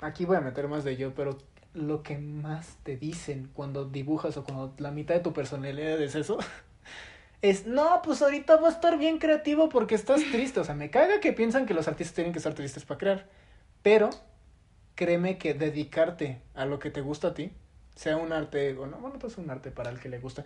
aquí 0.00 0.24
voy 0.24 0.38
a 0.38 0.40
meter 0.40 0.66
más 0.66 0.82
de 0.82 0.96
yo, 0.96 1.14
pero 1.14 1.36
lo 1.74 2.02
que 2.02 2.16
más 2.16 2.78
te 2.84 2.96
dicen 2.96 3.50
cuando 3.52 3.84
dibujas 3.84 4.38
o 4.38 4.44
cuando 4.44 4.74
la 4.78 4.92
mitad 4.92 5.14
de 5.14 5.20
tu 5.20 5.34
personalidad 5.34 6.00
es 6.00 6.14
eso, 6.14 6.38
es, 7.42 7.66
no, 7.66 8.00
pues 8.02 8.22
ahorita 8.22 8.56
va 8.56 8.68
a 8.68 8.70
estar 8.70 8.96
bien 8.96 9.18
creativo 9.18 9.68
porque 9.68 9.94
estás 9.94 10.22
triste. 10.32 10.60
O 10.60 10.64
sea, 10.64 10.74
me 10.74 10.88
caga 10.88 11.20
que 11.20 11.34
piensan 11.34 11.66
que 11.66 11.74
los 11.74 11.86
artistas 11.86 12.14
tienen 12.14 12.32
que 12.32 12.38
estar 12.38 12.54
tristes 12.54 12.86
para 12.86 12.96
crear. 12.96 13.28
Pero 13.82 14.08
créeme 14.94 15.36
que 15.36 15.52
dedicarte 15.52 16.40
a 16.54 16.64
lo 16.64 16.78
que 16.78 16.90
te 16.90 17.02
gusta 17.02 17.28
a 17.28 17.34
ti 17.34 17.52
sea 17.94 18.16
un 18.16 18.32
arte 18.32 18.74
o 18.78 18.86
no, 18.86 18.96
bueno, 18.96 19.18
pues 19.18 19.36
un 19.36 19.50
arte 19.50 19.70
para 19.70 19.90
el 19.90 20.00
que 20.00 20.08
le 20.08 20.18
gusta, 20.18 20.44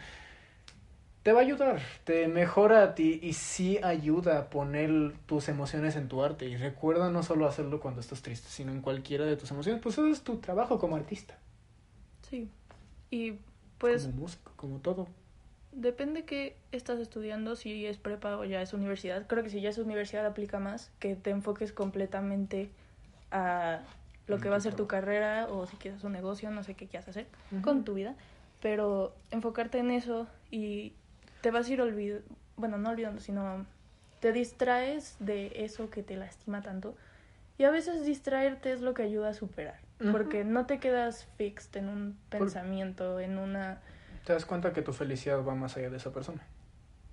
te 1.22 1.32
va 1.32 1.40
a 1.40 1.42
ayudar, 1.42 1.80
te 2.04 2.28
mejora 2.28 2.82
a 2.82 2.94
ti 2.94 3.20
y 3.22 3.32
sí 3.34 3.78
ayuda 3.82 4.38
a 4.38 4.50
poner 4.50 5.12
tus 5.26 5.48
emociones 5.48 5.96
en 5.96 6.08
tu 6.08 6.22
arte. 6.22 6.46
Y 6.46 6.56
recuerda 6.56 7.10
no 7.10 7.22
solo 7.22 7.46
hacerlo 7.46 7.80
cuando 7.80 8.00
estás 8.00 8.22
triste, 8.22 8.48
sino 8.48 8.72
en 8.72 8.80
cualquiera 8.80 9.24
de 9.24 9.36
tus 9.36 9.50
emociones, 9.50 9.82
pues 9.82 9.94
eso 9.98 10.06
es 10.08 10.22
tu 10.22 10.38
trabajo 10.38 10.78
como 10.78 10.96
artista. 10.96 11.38
Sí, 12.28 12.48
y 13.10 13.34
pues... 13.78 14.06
Como 14.06 14.16
músico, 14.16 14.52
como 14.56 14.78
todo. 14.78 15.08
Depende 15.72 16.24
que 16.24 16.56
estás 16.72 16.98
estudiando, 16.98 17.56
si 17.56 17.86
es 17.86 17.98
prepa 17.98 18.38
o 18.38 18.44
ya 18.44 18.62
es 18.62 18.72
universidad. 18.72 19.26
Creo 19.26 19.42
que 19.42 19.50
si 19.50 19.60
ya 19.60 19.68
es 19.68 19.78
universidad 19.78 20.24
aplica 20.26 20.58
más, 20.58 20.90
que 20.98 21.14
te 21.14 21.30
enfoques 21.30 21.72
completamente 21.72 22.70
a 23.30 23.80
lo 24.26 24.38
que 24.38 24.48
va 24.48 24.56
a 24.56 24.60
ser 24.60 24.74
tu 24.74 24.86
carrera 24.86 25.46
o 25.50 25.66
si 25.66 25.76
quieres 25.76 26.04
un 26.04 26.12
negocio, 26.12 26.50
no 26.50 26.62
sé 26.62 26.74
qué 26.74 26.86
quieras 26.86 27.08
hacer 27.08 27.26
con 27.62 27.84
tu 27.84 27.94
vida, 27.94 28.14
pero 28.60 29.14
enfocarte 29.30 29.78
en 29.78 29.90
eso 29.90 30.26
y 30.50 30.92
te 31.40 31.50
vas 31.50 31.68
a 31.68 31.72
ir 31.72 31.80
olvidando, 31.80 32.24
bueno, 32.56 32.78
no 32.78 32.90
olvidando, 32.90 33.20
sino 33.20 33.66
te 34.20 34.32
distraes 34.32 35.16
de 35.20 35.52
eso 35.54 35.90
que 35.90 36.02
te 36.02 36.16
lastima 36.16 36.62
tanto 36.62 36.96
y 37.56 37.64
a 37.64 37.70
veces 37.70 38.04
distraerte 38.04 38.72
es 38.72 38.80
lo 38.80 38.94
que 38.94 39.02
ayuda 39.02 39.30
a 39.30 39.34
superar, 39.34 39.80
porque 40.12 40.44
no 40.44 40.66
te 40.66 40.78
quedas 40.78 41.26
fixed 41.36 41.76
en 41.76 41.88
un 41.88 42.18
pensamiento, 42.30 43.18
en 43.18 43.38
una... 43.38 43.80
Te 44.24 44.32
das 44.32 44.44
cuenta 44.44 44.72
que 44.72 44.82
tu 44.82 44.92
felicidad 44.92 45.44
va 45.44 45.54
más 45.56 45.76
allá 45.76 45.90
de 45.90 45.96
esa 45.96 46.12
persona. 46.12 46.40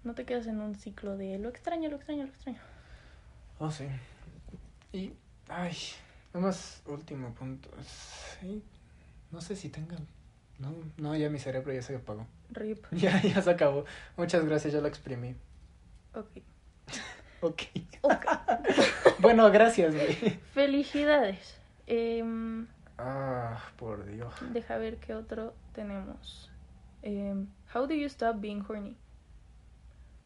No 0.04 0.14
te 0.14 0.24
quedas 0.26 0.46
en 0.46 0.62
un 0.62 0.76
ciclo 0.76 1.18
de 1.18 1.40
lo 1.40 1.50
extraño, 1.50 1.90
lo 1.90 1.96
extraño, 1.96 2.24
lo 2.24 2.30
extraño. 2.30 2.60
Oh, 3.58 3.72
sí. 3.72 3.88
Y, 4.94 5.14
ay, 5.50 5.76
más 6.34 6.84
último 6.86 7.34
punto. 7.34 7.70
Sí, 8.40 8.62
no 9.32 9.42
sé 9.42 9.56
si 9.56 9.70
tengan. 9.70 10.06
No, 10.60 10.74
no, 10.98 11.16
ya 11.16 11.30
mi 11.30 11.40
cerebro 11.40 11.74
ya 11.74 11.82
se 11.82 11.96
apagó. 11.96 12.28
Rip. 12.50 12.86
Ya, 12.92 13.22
ya 13.22 13.42
se 13.42 13.50
acabó. 13.50 13.86
Muchas 14.18 14.46
gracias, 14.46 14.74
ya 14.74 14.82
lo 14.82 14.88
exprimí. 14.88 15.36
Ok. 16.14 16.30
ok. 17.42 17.62
bueno, 19.20 19.52
gracias, 19.52 19.94
güey. 19.94 20.16
Felicidades. 20.54 21.60
Eh, 21.88 22.24
ah, 22.98 23.64
por 23.78 24.06
Dios. 24.06 24.34
Deja 24.54 24.78
ver 24.78 24.98
qué 24.98 25.14
otro 25.14 25.54
tenemos. 25.74 26.52
Eh, 27.04 27.36
How 27.74 27.86
do 27.86 27.94
you 27.94 28.08
stop 28.08 28.40
being 28.40 28.64
horny? 28.68 28.96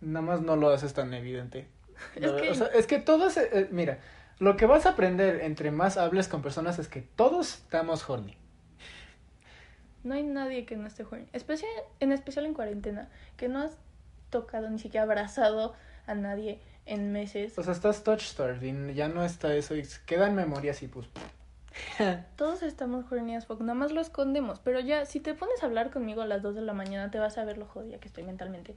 Nada 0.02 0.26
más 0.26 0.42
no 0.42 0.56
lo 0.56 0.70
haces 0.70 0.94
tan 0.94 1.14
evidente. 1.14 1.68
es, 2.16 2.32
que... 2.32 2.50
O 2.52 2.56
sea, 2.56 2.68
es 2.68 2.88
que 2.88 3.00
todos, 3.00 3.38
eh, 3.38 3.68
mira, 3.72 4.00
lo 4.38 4.56
que 4.56 4.66
vas 4.66 4.86
a 4.86 4.92
aprender 4.92 5.42
entre 5.42 5.72
más 5.72 5.98
hables 5.98 6.28
con 6.28 6.42
personas 6.42 6.80
es 6.80 6.88
que 6.88 7.02
todos 7.02 7.56
estamos 7.56 8.08
horny. 8.10 8.38
No 10.04 10.14
hay 10.14 10.24
nadie 10.24 10.66
que 10.66 10.78
no 10.78 10.88
esté 10.88 11.04
horny. 11.04 11.28
Especial, 11.34 11.72
en 12.00 12.12
especial 12.12 12.46
en 12.46 12.54
cuarentena, 12.54 13.10
que 13.38 13.50
no 13.50 13.60
has 13.60 13.78
tocado 14.30 14.70
ni 14.70 14.80
siquiera 14.80 15.04
abrazado 15.04 15.74
a 16.08 16.16
nadie 16.16 16.60
en 16.86 17.12
meses. 17.12 17.58
O 17.58 17.64
sea, 17.64 17.74
estás 17.74 18.04
touch 18.04 18.22
starving, 18.22 18.94
ya 18.94 19.08
no 19.08 19.24
está 19.24 19.54
eso 19.54 19.76
y 19.76 19.84
queda 20.06 20.28
en 20.28 20.36
memoria 20.36 20.72
así, 20.72 20.88
pues. 20.88 21.08
Todos 22.36 22.64
estamos 22.64 23.06
horny 23.12 23.36
as 23.36 23.46
fuck, 23.46 23.62
nada 23.62 23.74
más 23.74 23.92
lo 23.92 24.02
escondemos. 24.02 24.60
Pero 24.60 24.80
ya, 24.80 25.06
si 25.06 25.20
te 25.20 25.34
pones 25.34 25.62
a 25.62 25.66
hablar 25.66 25.92
conmigo 25.92 26.22
a 26.22 26.26
las 26.26 26.42
2 26.42 26.56
de 26.56 26.62
la 26.62 26.74
mañana, 26.74 27.12
te 27.12 27.20
vas 27.20 27.38
a 27.38 27.46
ver 27.46 27.58
lo 27.58 27.66
jodida 27.66 28.00
que 28.00 28.08
estoy 28.08 28.24
mentalmente. 28.24 28.76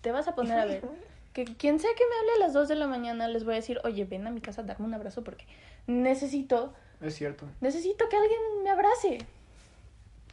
Te 0.00 0.10
vas 0.10 0.26
a 0.28 0.34
poner 0.34 0.58
a 0.58 0.64
ver 0.64 0.82
que 1.32 1.44
quien 1.44 1.78
sea 1.78 1.90
que 1.96 2.04
me 2.04 2.16
hable 2.18 2.42
a 2.42 2.46
las 2.46 2.52
2 2.52 2.68
de 2.68 2.74
la 2.74 2.86
mañana 2.86 3.28
les 3.28 3.44
voy 3.44 3.54
a 3.54 3.56
decir, 3.56 3.80
oye, 3.84 4.04
ven 4.04 4.26
a 4.26 4.30
mi 4.30 4.40
casa 4.40 4.62
a 4.62 4.64
darme 4.64 4.86
un 4.86 4.94
abrazo 4.94 5.22
porque 5.22 5.46
necesito... 5.86 6.72
Es 7.00 7.14
cierto. 7.14 7.46
Necesito 7.60 8.08
que 8.08 8.16
alguien 8.16 8.40
me 8.62 8.70
abrace. 8.70 9.18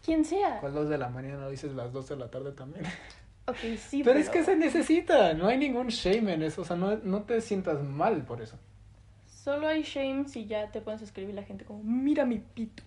Quien 0.10 0.26
sea. 0.26 0.60
¿Cuál 0.60 0.74
2 0.74 0.89
de 0.89 0.97
la 0.97 1.10
mañana? 1.10 1.38
¿No 1.38 1.49
dices 1.49 1.74
las 1.74 1.93
2 1.93 2.10
de 2.10 2.16
la 2.16 2.32
tarde 2.32 2.51
también? 2.51 2.84
Ok, 3.45 3.57
sí. 3.78 4.01
Pero, 4.03 4.18
es 4.18 4.30
que 4.30 4.43
se 4.43 4.55
necesita, 4.55 5.34
no 5.34 5.47
hay 5.47 5.57
ningún 5.57 5.88
shame 5.88 6.34
en 6.34 6.43
eso, 6.43 6.64
o 6.64 6.66
sea, 6.66 6.76
no, 6.76 6.97
no 6.97 7.24
te 7.24 7.41
sientas 7.41 7.84
mal 7.84 8.24
por 8.24 8.41
eso. 8.41 8.57
Solo 9.28 9.68
hay 9.68 9.84
shame 9.84 10.26
si 10.28 10.45
ya 10.45 10.72
te 10.72 10.82
pones 10.82 11.01
a 11.01 11.05
escribir 11.05 11.36
la 11.36 11.43
gente 11.43 11.66
como, 11.66 11.84
mira 11.84 12.26
mi 12.26 12.39
pito. 12.39 12.84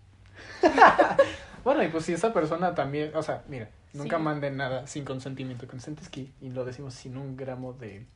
bueno, 1.65 1.83
y 1.85 1.89
pues 1.89 2.05
si 2.05 2.13
esa 2.13 2.33
persona 2.33 2.75
también, 2.75 3.15
o 3.15 3.23
sea, 3.23 3.45
mira, 3.49 3.69
Nunca 3.95 4.19
manden 4.19 4.57
nada 4.57 4.87
sin 4.87 5.05
consentimiento. 5.05 5.67
Consent 5.67 6.01
y 6.17 6.51
lo 6.51 6.65
decimos 6.65 6.95
sin 6.95 7.17
un 7.17 7.37
gramo 7.37 7.75
de, 7.75 8.07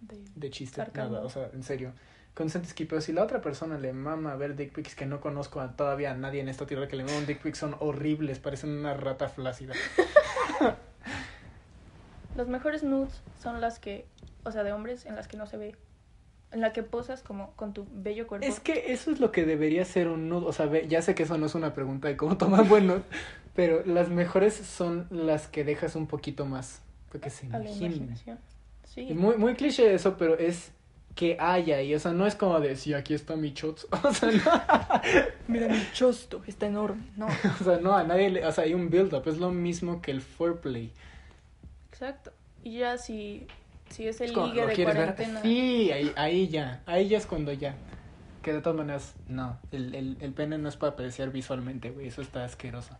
de, 0.00 0.50
chiste, 0.50 0.82
nada, 0.94 1.20
o 1.20 1.28
sea, 1.28 1.50
en 1.52 1.62
serio. 1.62 1.92
Consent 2.34 2.66
pero 2.88 3.00
si 3.00 3.12
la 3.12 3.22
otra 3.22 3.42
persona 3.42 3.78
le 3.78 3.92
mama 3.92 4.32
a 4.32 4.36
ver 4.36 4.56
dick 4.56 4.72
pics 4.72 4.94
que 4.94 5.04
no 5.04 5.20
conozco 5.20 5.60
a 5.60 5.76
todavía 5.76 6.12
a 6.12 6.14
nadie 6.14 6.40
en 6.40 6.48
esta 6.48 6.66
tierra 6.66 6.88
que 6.88 6.96
le 6.96 7.04
un 7.04 7.26
dick 7.26 7.42
pics 7.42 7.58
son 7.58 7.76
horribles, 7.78 8.38
parecen 8.38 8.70
una 8.70 8.94
rata 8.94 9.28
flácida. 9.28 9.74
Los 12.36 12.48
mejores 12.48 12.82
nudes 12.82 13.20
son 13.42 13.60
las 13.60 13.78
que, 13.78 14.06
o 14.44 14.50
sea, 14.50 14.62
de 14.64 14.72
hombres 14.72 15.04
en 15.04 15.14
las 15.14 15.28
que 15.28 15.36
no 15.36 15.46
se 15.46 15.58
ve 15.58 15.76
en 16.52 16.60
la 16.60 16.72
que 16.72 16.82
posas 16.82 17.22
como 17.22 17.52
con 17.52 17.72
tu 17.72 17.86
bello 17.92 18.26
cuerpo. 18.26 18.46
Es 18.46 18.60
que 18.60 18.92
eso 18.92 19.10
es 19.10 19.20
lo 19.20 19.32
que 19.32 19.44
debería 19.44 19.84
ser 19.84 20.08
un 20.08 20.28
nudo. 20.28 20.46
O 20.46 20.52
sea, 20.52 20.70
ya 20.82 21.02
sé 21.02 21.14
que 21.14 21.24
eso 21.24 21.38
no 21.38 21.46
es 21.46 21.54
una 21.54 21.74
pregunta 21.74 22.08
de 22.08 22.16
cómo 22.16 22.36
tomar 22.36 22.68
buenos, 22.68 23.02
pero 23.54 23.84
las 23.86 24.08
mejores 24.08 24.54
son 24.54 25.06
las 25.10 25.48
que 25.48 25.64
dejas 25.64 25.96
un 25.96 26.06
poquito 26.06 26.44
más. 26.46 26.82
Porque 27.10 27.30
se 27.30 27.46
imaginen. 27.46 28.16
Sí. 28.84 29.14
Muy, 29.14 29.36
muy 29.36 29.54
cliché 29.54 29.94
eso, 29.94 30.16
pero 30.18 30.38
es 30.38 30.72
que 31.14 31.36
haya 31.38 31.82
y 31.82 31.94
o 31.94 31.98
sea, 31.98 32.12
no 32.12 32.26
es 32.26 32.34
como 32.34 32.58
decir 32.60 32.94
aquí 32.94 33.14
está 33.14 33.36
mi 33.36 33.52
chosto, 33.52 33.88
o 34.04 34.14
sea, 34.14 34.30
no. 34.30 35.22
Mira 35.48 35.68
mi 35.68 35.82
chosto, 35.92 36.42
está 36.46 36.66
enorme, 36.66 37.02
no. 37.16 37.26
o 37.60 37.64
sea, 37.64 37.78
no, 37.78 37.94
a 37.94 38.04
nadie 38.04 38.30
le, 38.30 38.46
o 38.46 38.52
sea, 38.52 38.64
hay 38.64 38.74
un 38.74 38.90
build 38.90 39.14
up, 39.14 39.24
es 39.26 39.38
lo 39.38 39.50
mismo 39.50 40.00
que 40.00 40.10
el 40.10 40.22
foreplay. 40.22 40.92
Exacto. 41.90 42.32
Y 42.64 42.78
ya 42.78 42.96
si 42.96 43.46
Sí, 43.92 44.08
es 44.08 44.20
el 44.22 44.32
ligue 44.32 44.66
de 44.66 44.84
cuarentena. 44.84 45.42
Sí, 45.42 45.92
ahí, 45.92 46.12
ahí 46.16 46.48
ya. 46.48 46.82
Ahí 46.86 47.08
ya 47.08 47.18
es 47.18 47.26
cuando 47.26 47.52
ya. 47.52 47.74
Que 48.40 48.54
de 48.54 48.62
todas 48.62 48.76
maneras, 48.76 49.14
no. 49.28 49.58
El, 49.70 49.94
el, 49.94 50.16
el 50.20 50.32
pene 50.32 50.56
no 50.56 50.68
es 50.70 50.76
para 50.76 50.94
apreciar 50.94 51.30
visualmente, 51.30 51.90
güey. 51.90 52.08
Eso 52.08 52.22
está 52.22 52.44
asqueroso. 52.44 52.96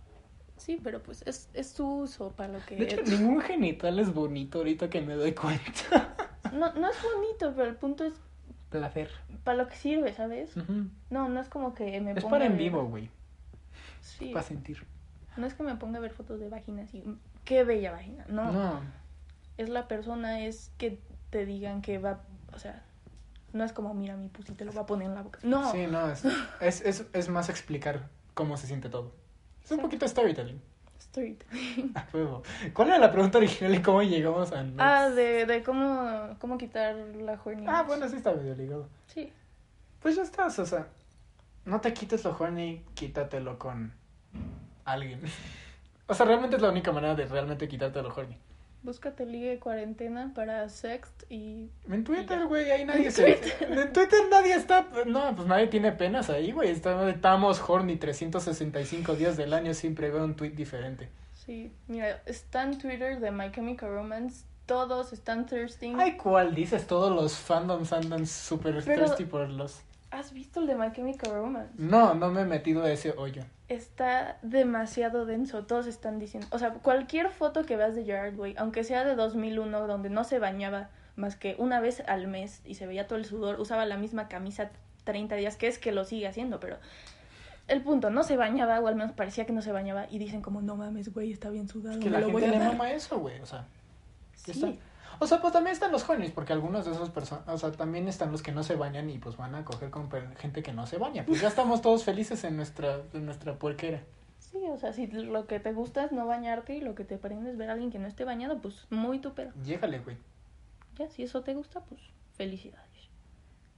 Sí, 0.58 0.78
pero 0.82 1.02
pues 1.02 1.22
es, 1.26 1.48
es 1.54 1.70
su 1.70 1.88
uso 1.88 2.30
para 2.32 2.52
lo 2.52 2.64
que... 2.66 2.76
De 2.76 2.84
hecho, 2.84 3.02
ningún 3.04 3.40
genital 3.40 3.98
es 3.98 4.12
bonito 4.12 4.58
ahorita 4.58 4.90
que 4.90 5.00
me 5.00 5.14
doy 5.14 5.32
cuenta. 5.32 6.14
No, 6.52 6.72
no 6.74 6.88
es 6.90 6.96
bonito, 7.02 7.52
pero 7.56 7.68
el 7.68 7.76
punto 7.76 8.04
es... 8.04 8.14
Placer. 8.70 9.10
Para 9.44 9.58
lo 9.58 9.68
que 9.68 9.76
sirve, 9.76 10.12
¿sabes? 10.14 10.56
No, 11.10 11.28
no 11.28 11.40
es 11.40 11.48
como 11.48 11.74
que 11.74 12.00
me 12.00 12.14
ponga... 12.14 12.18
Es 12.18 12.24
para 12.24 12.46
en 12.46 12.56
vivo, 12.56 12.84
güey. 12.84 13.10
Sí. 14.00 14.30
Para 14.32 14.44
sentir. 14.44 14.84
No 15.36 15.46
es 15.46 15.54
que 15.54 15.62
me 15.62 15.74
ponga 15.76 15.98
a 15.98 16.00
ver 16.00 16.12
fotos 16.12 16.40
de 16.40 16.48
vaginas 16.48 16.92
y... 16.94 17.04
Qué 17.44 17.64
bella 17.64 17.92
vagina. 17.92 18.24
No. 18.28 18.52
No 18.52 18.80
es 19.56 19.68
la 19.68 19.88
persona, 19.88 20.40
es 20.44 20.70
que 20.78 20.98
te 21.30 21.46
digan 21.46 21.82
que 21.82 21.98
va, 21.98 22.22
o 22.52 22.58
sea, 22.58 22.82
no 23.52 23.64
es 23.64 23.72
como, 23.72 23.94
mira, 23.94 24.16
mi 24.16 24.28
pussy 24.28 24.52
te 24.54 24.64
lo 24.64 24.72
va 24.72 24.82
a 24.82 24.86
poner 24.86 25.08
en 25.08 25.14
la 25.14 25.22
boca. 25.22 25.38
No. 25.42 25.70
Sí, 25.72 25.86
no, 25.86 26.10
es, 26.10 26.24
es, 26.60 26.80
es, 26.82 27.06
es 27.12 27.28
más 27.28 27.48
explicar 27.48 28.08
cómo 28.34 28.56
se 28.56 28.66
siente 28.66 28.88
todo. 28.88 29.12
Es 29.64 29.70
un 29.70 29.80
poquito 29.80 30.06
storytelling. 30.06 30.60
¿Cuál 32.72 32.88
era 32.88 32.98
la 32.98 33.12
pregunta 33.12 33.38
original 33.38 33.74
y 33.74 33.82
cómo 33.82 34.02
llegamos 34.02 34.52
a... 34.52 34.64
Ah, 34.78 35.08
de, 35.10 35.46
de 35.46 35.62
cómo, 35.62 36.36
cómo 36.38 36.58
quitar 36.58 36.94
la 36.94 37.40
horny. 37.44 37.64
Ah, 37.68 37.82
bueno, 37.82 38.08
sí 38.08 38.16
está 38.16 38.32
medio 38.32 38.54
ligado. 38.54 38.88
Sí. 39.06 39.32
Pues 40.00 40.16
ya 40.16 40.22
estás, 40.22 40.58
o 40.58 40.66
sea, 40.66 40.88
no 41.64 41.80
te 41.80 41.92
quites 41.92 42.24
lo 42.24 42.36
horny, 42.38 42.84
quítatelo 42.94 43.58
con 43.58 43.92
alguien. 44.84 45.22
O 46.08 46.14
sea, 46.14 46.26
realmente 46.26 46.56
es 46.56 46.62
la 46.62 46.68
única 46.68 46.92
manera 46.92 47.14
de 47.14 47.24
realmente 47.24 47.68
quitarte 47.68 48.02
lo 48.02 48.12
horny. 48.12 48.36
Búscate 48.82 49.24
ligue 49.26 49.50
de 49.50 49.58
cuarentena 49.60 50.32
para 50.34 50.68
sext 50.68 51.22
y... 51.30 51.70
En 51.88 52.02
Twitter, 52.02 52.46
güey, 52.46 52.70
ahí 52.70 52.84
nadie 52.84 53.06
¿En 53.06 53.12
se... 53.12 53.34
Twitter? 53.34 53.78
En 53.78 53.92
Twitter 53.92 54.20
nadie 54.28 54.54
está... 54.54 54.88
No, 55.06 55.36
pues 55.36 55.46
nadie 55.46 55.68
tiene 55.68 55.92
penas 55.92 56.30
ahí, 56.30 56.50
güey. 56.50 56.70
Estamos 56.70 57.62
horny 57.68 57.96
365 57.96 59.14
días 59.14 59.36
del 59.36 59.52
año, 59.52 59.72
siempre 59.72 60.10
veo 60.10 60.24
un 60.24 60.34
tweet 60.34 60.50
diferente. 60.50 61.08
Sí, 61.32 61.72
mira, 61.86 62.22
está 62.26 62.64
en 62.64 62.78
Twitter 62.78 63.20
de 63.20 63.30
My 63.30 63.52
Chemical 63.52 63.90
Romance. 63.90 64.44
Todos 64.66 65.12
están 65.12 65.46
thirsty. 65.46 65.92
Ay, 65.98 66.16
¿cuál 66.16 66.54
dices? 66.54 66.86
Todos 66.86 67.14
los 67.14 67.36
fandoms 67.36 67.92
andan 67.92 68.26
súper 68.26 68.82
thirsty 68.82 69.24
por 69.24 69.48
los... 69.48 69.82
¿Has 70.12 70.34
visto 70.34 70.60
el 70.60 70.66
de 70.66 70.74
My 70.74 70.92
Chemical 70.92 71.32
Romance? 71.32 71.72
No, 71.78 72.14
no 72.14 72.30
me 72.30 72.42
he 72.42 72.44
metido 72.44 72.84
a 72.84 72.92
ese 72.92 73.14
hoyo. 73.16 73.44
Está 73.68 74.36
demasiado 74.42 75.24
denso, 75.24 75.64
todos 75.64 75.86
están 75.86 76.18
diciendo, 76.18 76.46
o 76.50 76.58
sea, 76.58 76.74
cualquier 76.74 77.30
foto 77.30 77.64
que 77.64 77.78
veas 77.78 77.96
de 77.96 78.04
Gerard 78.04 78.38
Way, 78.38 78.54
aunque 78.58 78.84
sea 78.84 79.04
de 79.04 79.16
2001, 79.16 79.86
donde 79.86 80.10
no 80.10 80.24
se 80.24 80.38
bañaba 80.38 80.90
más 81.16 81.36
que 81.36 81.56
una 81.58 81.80
vez 81.80 82.02
al 82.06 82.26
mes 82.28 82.60
y 82.66 82.74
se 82.74 82.86
veía 82.86 83.06
todo 83.06 83.18
el 83.18 83.24
sudor, 83.24 83.58
usaba 83.58 83.86
la 83.86 83.96
misma 83.96 84.28
camisa 84.28 84.70
30 85.04 85.34
días, 85.36 85.56
que 85.56 85.66
es 85.66 85.78
que 85.78 85.92
lo 85.92 86.04
sigue 86.04 86.26
haciendo, 86.26 86.60
pero 86.60 86.76
el 87.68 87.80
punto, 87.80 88.10
no 88.10 88.22
se 88.22 88.36
bañaba, 88.36 88.80
o 88.80 88.88
al 88.88 88.96
menos 88.96 89.12
parecía 89.12 89.46
que 89.46 89.54
no 89.54 89.62
se 89.62 89.72
bañaba, 89.72 90.06
y 90.10 90.18
dicen 90.18 90.42
como, 90.42 90.60
no 90.60 90.76
mames, 90.76 91.10
güey, 91.14 91.32
está 91.32 91.48
bien 91.48 91.68
sudado. 91.68 91.96
Es 91.96 92.04
que 92.04 92.10
la 92.10 92.20
gente 92.20 92.48
le 92.48 92.58
mama 92.58 92.92
eso, 92.92 93.18
güey, 93.18 93.40
o 93.40 93.46
sea. 93.46 93.66
Sí. 94.34 94.78
O 95.18 95.26
sea, 95.26 95.40
pues 95.40 95.52
también 95.52 95.72
están 95.72 95.92
los 95.92 96.04
jóvenes, 96.04 96.30
porque 96.30 96.52
algunos 96.52 96.84
de 96.84 96.92
esos 96.92 97.10
personas, 97.10 97.48
o 97.48 97.58
sea, 97.58 97.72
también 97.72 98.08
están 98.08 98.32
los 98.32 98.42
que 98.42 98.52
no 98.52 98.62
se 98.62 98.76
bañan 98.76 99.10
y 99.10 99.18
pues 99.18 99.36
van 99.36 99.54
a 99.54 99.64
coger 99.64 99.90
con 99.90 100.10
gente 100.36 100.62
que 100.62 100.72
no 100.72 100.86
se 100.86 100.98
baña. 100.98 101.24
Pues 101.26 101.40
ya 101.40 101.48
estamos 101.48 101.82
todos 101.82 102.04
felices 102.04 102.44
en 102.44 102.56
nuestra, 102.56 103.02
en 103.12 103.26
nuestra 103.26 103.54
puerquera. 103.58 104.02
Sí, 104.38 104.58
o 104.68 104.76
sea, 104.76 104.92
si 104.92 105.06
lo 105.06 105.46
que 105.46 105.60
te 105.60 105.72
gusta 105.72 106.04
es 106.04 106.12
no 106.12 106.26
bañarte 106.26 106.74
y 106.74 106.80
lo 106.80 106.94
que 106.94 107.04
te 107.04 107.16
prende 107.16 107.50
es 107.50 107.56
ver 107.56 107.70
a 107.70 107.72
alguien 107.72 107.90
que 107.90 107.98
no 107.98 108.06
esté 108.06 108.24
bañado, 108.24 108.60
pues 108.60 108.86
muy 108.90 109.18
tu 109.18 109.32
pedo. 109.32 109.52
Llégale, 109.64 110.00
güey. 110.00 110.16
Ya, 110.96 111.08
si 111.08 111.22
eso 111.22 111.42
te 111.42 111.54
gusta, 111.54 111.80
pues 111.80 112.00
felicidades. 112.34 113.08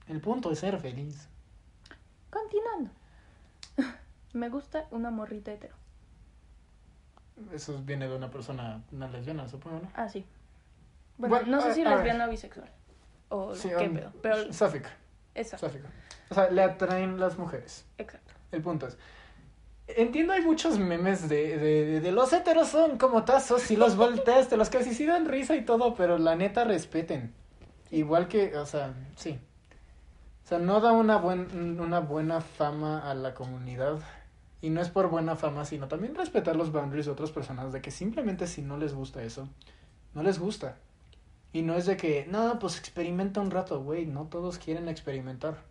El 0.07 0.19
punto 0.19 0.51
es 0.51 0.59
ser 0.59 0.79
feliz. 0.79 1.29
Continuando. 2.29 2.91
Me 4.33 4.49
gusta 4.49 4.87
una 4.91 5.11
morrita 5.11 5.53
hetero. 5.53 5.75
Eso 7.53 7.81
viene 7.83 8.07
de 8.07 8.15
una 8.15 8.29
persona, 8.29 8.81
una 8.91 9.07
lesbiana, 9.07 9.47
supongo, 9.47 9.79
¿no? 9.79 9.91
Ah, 9.93 10.09
sí. 10.09 10.25
Bueno, 11.17 11.41
no 11.45 11.61
sé 11.61 11.73
si 11.73 11.83
lesbiana 11.83 12.25
o 12.25 12.29
bisexual. 12.29 12.71
O 13.29 13.53
qué 13.53 13.89
pedo. 13.89 14.11
Pero... 14.21 14.53
Sáfica. 14.53 14.89
Exacto. 15.33 15.69
O 16.29 16.33
sea, 16.33 16.49
le 16.49 16.61
atraen 16.61 17.19
las 17.19 17.37
mujeres. 17.37 17.85
Exacto. 17.97 18.33
El 18.51 18.61
punto 18.61 18.87
es. 18.87 18.97
Entiendo, 19.87 20.33
hay 20.33 20.41
muchos 20.41 20.79
memes 20.79 21.29
de, 21.29 21.59
de, 21.59 21.99
de, 22.01 22.11
los 22.11 22.33
heteros 22.33 22.69
son 22.69 22.97
como 22.97 23.23
tazos 23.23 23.69
y 23.69 23.75
los 23.75 23.95
volteas, 23.95 24.49
de 24.49 24.57
los 24.57 24.71
que 24.71 24.83
sí 24.83 25.05
dan 25.05 25.27
risa 25.27 25.55
y 25.55 25.63
todo, 25.63 25.93
pero 25.93 26.17
la 26.17 26.35
neta 26.35 26.63
respeten. 26.63 27.35
Igual 27.91 28.27
que, 28.27 28.57
o 28.57 28.65
sea, 28.65 28.93
sí. 29.15 29.39
O 30.43 30.47
sea, 30.47 30.57
no 30.57 30.79
da 30.81 30.91
una, 30.91 31.17
buen, 31.17 31.79
una 31.79 31.99
buena 31.99 32.41
fama 32.41 33.09
a 33.09 33.13
la 33.13 33.35
comunidad. 33.35 33.99
Y 34.61 34.71
no 34.71 34.81
es 34.81 34.89
por 34.89 35.09
buena 35.09 35.35
fama, 35.35 35.65
sino 35.65 35.87
también 35.87 36.15
respetar 36.15 36.55
los 36.55 36.71
boundaries 36.71 37.05
de 37.05 37.11
otras 37.11 37.29
personas, 37.29 37.71
de 37.71 37.81
que 37.81 37.91
simplemente 37.91 38.47
si 38.47 38.63
no 38.63 38.77
les 38.77 38.95
gusta 38.95 39.21
eso, 39.21 39.47
no 40.15 40.23
les 40.23 40.39
gusta. 40.39 40.77
Y 41.55 41.61
no 41.61 41.75
es 41.75 41.85
de 41.85 41.95
que, 41.95 42.27
no, 42.29 42.59
pues 42.59 42.77
experimenta 42.77 43.39
un 43.39 43.49
rato, 43.49 43.81
güey, 43.81 44.05
no 44.05 44.25
todos 44.25 44.57
quieren 44.57 44.89
experimentar. 44.89 45.63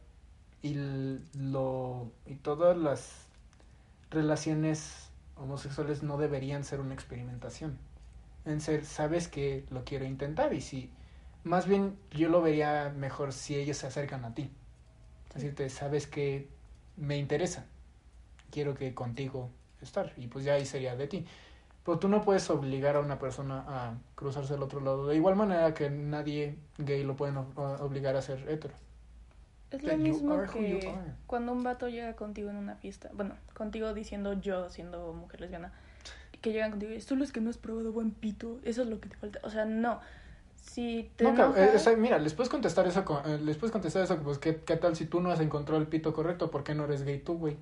Y 0.63 0.77
lo 1.35 2.11
y 2.25 2.37
todas 2.37 2.75
las 2.79 3.27
relaciones 4.11 5.11
homosexuales 5.37 6.03
no 6.03 6.17
deberían 6.17 6.65
ser 6.65 6.81
una 6.81 6.95
experimentación. 6.95 7.77
En 8.47 8.63
ser, 8.63 8.87
sabes 8.87 9.29
que 9.29 9.67
lo 9.69 9.85
quiero 9.85 10.07
intentar 10.07 10.55
y 10.55 10.63
si 10.63 10.91
más 11.43 11.67
bien 11.67 11.99
yo 12.13 12.31
lo 12.31 12.41
vería 12.41 12.91
mejor 12.97 13.35
si 13.35 13.55
ellos 13.55 13.77
se 13.77 13.87
acercan 13.87 14.25
a 14.25 14.33
ti. 14.33 14.51
Decirte, 15.35 15.69
sabes 15.69 16.07
que 16.07 16.49
me 16.97 17.19
interesa. 17.19 17.67
Quiero 18.51 18.73
que 18.73 18.95
contigo 18.95 19.51
estar 19.83 20.15
y 20.17 20.29
pues 20.29 20.47
ya 20.47 20.55
ahí 20.55 20.65
sería 20.65 20.97
de 20.97 21.09
ti. 21.09 21.27
Pero 21.85 21.99
tú 21.99 22.09
no 22.09 22.23
puedes 22.23 22.49
obligar 22.49 22.97
a 22.97 23.01
una 23.01 23.19
persona 23.19 23.65
a 23.69 23.95
cruzarse 24.15 24.55
al 24.55 24.63
otro 24.63 24.81
lado. 24.81 25.07
De 25.07 25.17
igual 25.17 25.37
manera 25.37 25.75
que 25.75 25.91
nadie 25.91 26.59
gay 26.79 27.05
lo 27.05 27.15
pueden 27.15 27.37
obligar 27.37 28.17
a 28.17 28.23
ser 28.23 28.49
hetero. 28.49 28.75
Es 29.71 29.83
lo 29.83 29.97
mismo 29.97 30.43
que 30.53 30.95
cuando 31.27 31.53
un 31.53 31.63
vato 31.63 31.89
llega 31.89 32.15
contigo 32.15 32.49
en 32.49 32.57
una 32.57 32.77
fiesta. 32.77 33.11
Bueno, 33.13 33.35
contigo 33.55 33.93
diciendo 33.93 34.33
yo, 34.35 34.71
siendo 34.71 35.13
mujer 35.13 35.41
lesbiana. 35.41 35.73
Que 36.41 36.53
llegan 36.53 36.71
contigo 36.71 36.93
y 36.93 37.01
solo 37.01 37.25
es 37.25 37.33
que 37.33 37.41
no 37.41 37.51
has 37.51 37.59
probado 37.59 37.93
buen 37.93 38.13
pito. 38.13 38.61
Eso 38.65 38.83
es 38.83 38.89
lo 38.89 39.01
que 39.01 39.09
te 39.09 39.17
falta. 39.17 39.41
O 39.43 39.51
sea, 39.51 39.65
no. 39.65 40.01
Si 40.57 41.11
te 41.17 41.25
no, 41.25 41.55
eh, 41.57 41.97
mira, 41.99 42.19
les 42.19 42.33
puedes 42.33 42.49
contestar 42.49 42.87
eso, 42.87 43.05
eh, 43.27 43.39
les 43.43 43.59
puedes 43.59 43.71
contestar 43.71 44.03
eso, 44.03 44.19
pues 44.21 44.39
¿qué, 44.39 44.63
¿qué, 44.65 44.77
tal 44.77 44.97
si 44.97 45.05
tú 45.05 45.21
no 45.21 45.31
has 45.31 45.41
encontrado 45.41 45.79
el 45.79 45.89
pito 45.89 46.15
correcto? 46.15 46.51
¿Por 46.51 46.65
qué 46.65 46.75
no 46.75 46.85
eres 46.85 47.03
gay 47.03 47.19
tú, 47.19 47.37
güey? 47.37 47.59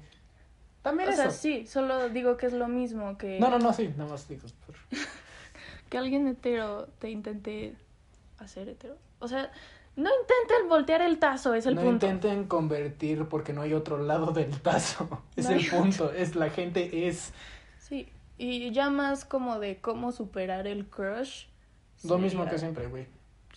También 0.82 1.08
o 1.08 1.12
sea, 1.12 1.30
sí, 1.30 1.66
solo 1.66 2.08
digo 2.08 2.36
que 2.36 2.46
es 2.46 2.52
lo 2.52 2.68
mismo 2.68 3.16
que... 3.16 3.38
No, 3.38 3.50
no, 3.50 3.58
no, 3.58 3.72
sí, 3.72 3.88
nada 3.96 4.10
más 4.10 4.28
digo. 4.28 4.42
que 5.88 5.98
alguien 5.98 6.26
hetero 6.26 6.88
te 6.98 7.10
intente 7.10 7.74
hacer 8.38 8.68
hetero. 8.68 8.96
O 9.20 9.28
sea, 9.28 9.52
no 9.94 10.10
intenten 10.20 10.68
voltear 10.68 11.02
el 11.02 11.18
tazo, 11.18 11.54
es 11.54 11.66
el 11.66 11.76
punto. 11.76 11.86
No 11.86 11.92
intenten 11.92 12.44
convertir 12.48 13.26
porque 13.26 13.52
no 13.52 13.62
hay 13.62 13.74
otro 13.74 13.98
lado 13.98 14.32
del 14.32 14.60
tazo. 14.60 15.22
Es 15.36 15.48
el 15.48 15.66
punto, 15.68 16.12
es 16.12 16.34
la 16.34 16.50
gente 16.50 17.06
es... 17.08 17.32
Sí, 17.78 18.08
y 18.38 18.72
ya 18.72 18.90
más 18.90 19.24
como 19.24 19.60
de 19.60 19.80
cómo 19.80 20.10
superar 20.10 20.66
el 20.66 20.86
crush 20.86 21.46
lo 22.04 22.18
mismo 22.18 22.48
que 22.48 22.58
siempre, 22.58 22.86
güey. 22.86 23.06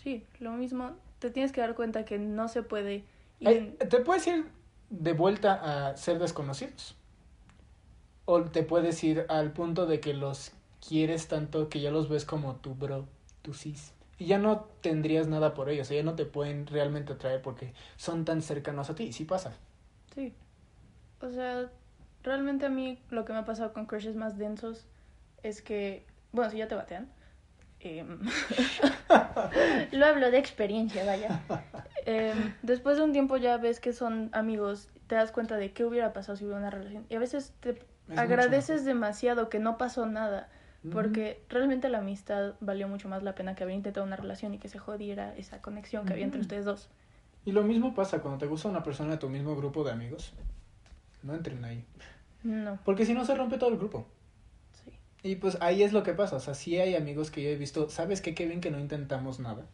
Sí, 0.01 0.23
lo 0.39 0.51
mismo. 0.51 0.91
Te 1.19 1.29
tienes 1.29 1.51
que 1.51 1.61
dar 1.61 1.75
cuenta 1.75 2.05
que 2.05 2.19
no 2.19 2.47
se 2.47 2.63
puede... 2.63 3.03
te 3.39 3.99
puedes 4.01 4.27
ir 4.27 4.45
de 4.89 5.13
vuelta 5.13 5.89
a 5.89 5.97
ser 5.97 6.19
desconocidos. 6.19 6.95
O 8.25 8.41
te 8.43 8.63
puedes 8.63 9.03
ir 9.03 9.25
al 9.29 9.51
punto 9.51 9.85
de 9.85 9.99
que 9.99 10.13
los 10.13 10.51
quieres 10.87 11.27
tanto 11.27 11.69
que 11.69 11.79
ya 11.79 11.91
los 11.91 12.09
ves 12.09 12.25
como 12.25 12.55
tu 12.55 12.75
bro, 12.75 13.05
tu 13.41 13.53
sis. 13.53 13.93
Y 14.17 14.25
ya 14.25 14.39
no 14.39 14.67
tendrías 14.81 15.27
nada 15.27 15.53
por 15.53 15.69
ellos, 15.69 15.87
o 15.87 15.89
sea, 15.89 15.97
ya 15.97 16.03
no 16.03 16.15
te 16.15 16.25
pueden 16.25 16.67
realmente 16.67 17.13
atraer 17.13 17.41
porque 17.41 17.73
son 17.97 18.25
tan 18.25 18.41
cercanos 18.41 18.89
a 18.89 18.95
ti. 18.95 19.11
Sí 19.11 19.25
pasa. 19.25 19.53
Sí. 20.13 20.33
O 21.21 21.29
sea, 21.29 21.69
realmente 22.23 22.65
a 22.65 22.69
mí 22.69 22.99
lo 23.09 23.25
que 23.25 23.33
me 23.33 23.39
ha 23.39 23.45
pasado 23.45 23.73
con 23.73 23.85
crushes 23.85 24.15
más 24.15 24.37
densos 24.37 24.85
es 25.43 25.61
que, 25.61 26.05
bueno, 26.31 26.49
si 26.49 26.57
ya 26.57 26.67
te 26.67 26.75
batean, 26.75 27.09
Em, 27.85 28.19
lo 29.91 30.05
hablo 30.07 30.31
de 30.31 30.39
experiencia, 30.39 31.05
vaya. 31.05 31.41
Em, 32.05 32.53
después 32.63 32.97
de 32.97 33.03
un 33.03 33.11
tiempo 33.13 33.37
ya 33.37 33.57
ves 33.57 33.79
que 33.79 33.93
son 33.93 34.29
amigos, 34.33 34.89
te 35.05 35.15
das 35.15 35.31
cuenta 35.31 35.57
de 35.57 35.71
qué 35.71 35.85
hubiera 35.85 36.11
pasado 36.11 36.35
si 36.35 36.45
hubiera 36.45 36.59
una 36.59 36.71
relación. 36.71 37.05
Y 37.09 37.15
a 37.15 37.19
veces 37.19 37.53
te 37.59 37.77
agradeces 38.15 38.85
demasiado 38.85 39.49
que 39.49 39.59
no 39.59 39.77
pasó 39.77 40.05
nada, 40.05 40.49
porque 40.91 41.43
realmente 41.49 41.89
la 41.89 41.99
amistad 41.99 42.53
valió 42.59 42.87
mucho 42.87 43.09
más 43.09 43.23
la 43.23 43.33
pena 43.33 43.55
que 43.55 43.63
haber 43.63 43.75
intentado 43.75 44.05
una 44.05 44.15
relación 44.15 44.53
y 44.53 44.59
que 44.59 44.69
se 44.69 44.77
jodiera 44.77 45.35
esa 45.35 45.61
conexión 45.61 46.05
que 46.05 46.13
había 46.13 46.25
entre 46.25 46.41
ustedes 46.41 46.65
dos. 46.65 46.89
Y 47.45 47.51
lo 47.51 47.63
mismo 47.63 47.93
pasa 47.93 48.21
cuando 48.21 48.39
te 48.39 48.47
gusta 48.47 48.69
una 48.69 48.83
persona 48.83 49.11
de 49.11 49.17
tu 49.17 49.29
mismo 49.29 49.55
grupo 49.55 49.83
de 49.83 49.91
amigos. 49.91 50.33
No 51.23 51.33
entren 51.33 51.63
ahí. 51.65 51.85
No. 52.43 52.79
Porque 52.85 53.05
si 53.05 53.13
no 53.13 53.25
se 53.25 53.35
rompe 53.35 53.57
todo 53.57 53.69
el 53.69 53.77
grupo. 53.77 54.07
Y 55.23 55.37
pues 55.37 55.57
ahí 55.59 55.81
es 55.81 55.91
lo 55.91 56.03
que 56.03 56.13
pasa, 56.13 56.35
o 56.35 56.39
sea, 56.39 56.53
sí 56.53 56.77
hay 56.77 56.95
amigos 56.95 57.31
que 57.31 57.41
yo 57.41 57.49
he 57.49 57.55
visto, 57.55 57.89
¿sabes 57.89 58.21
qué, 58.21 58.35
Kevin? 58.35 58.61
Que 58.61 58.69
no 58.69 58.79
intentamos 58.79 59.39
nada. 59.39 59.65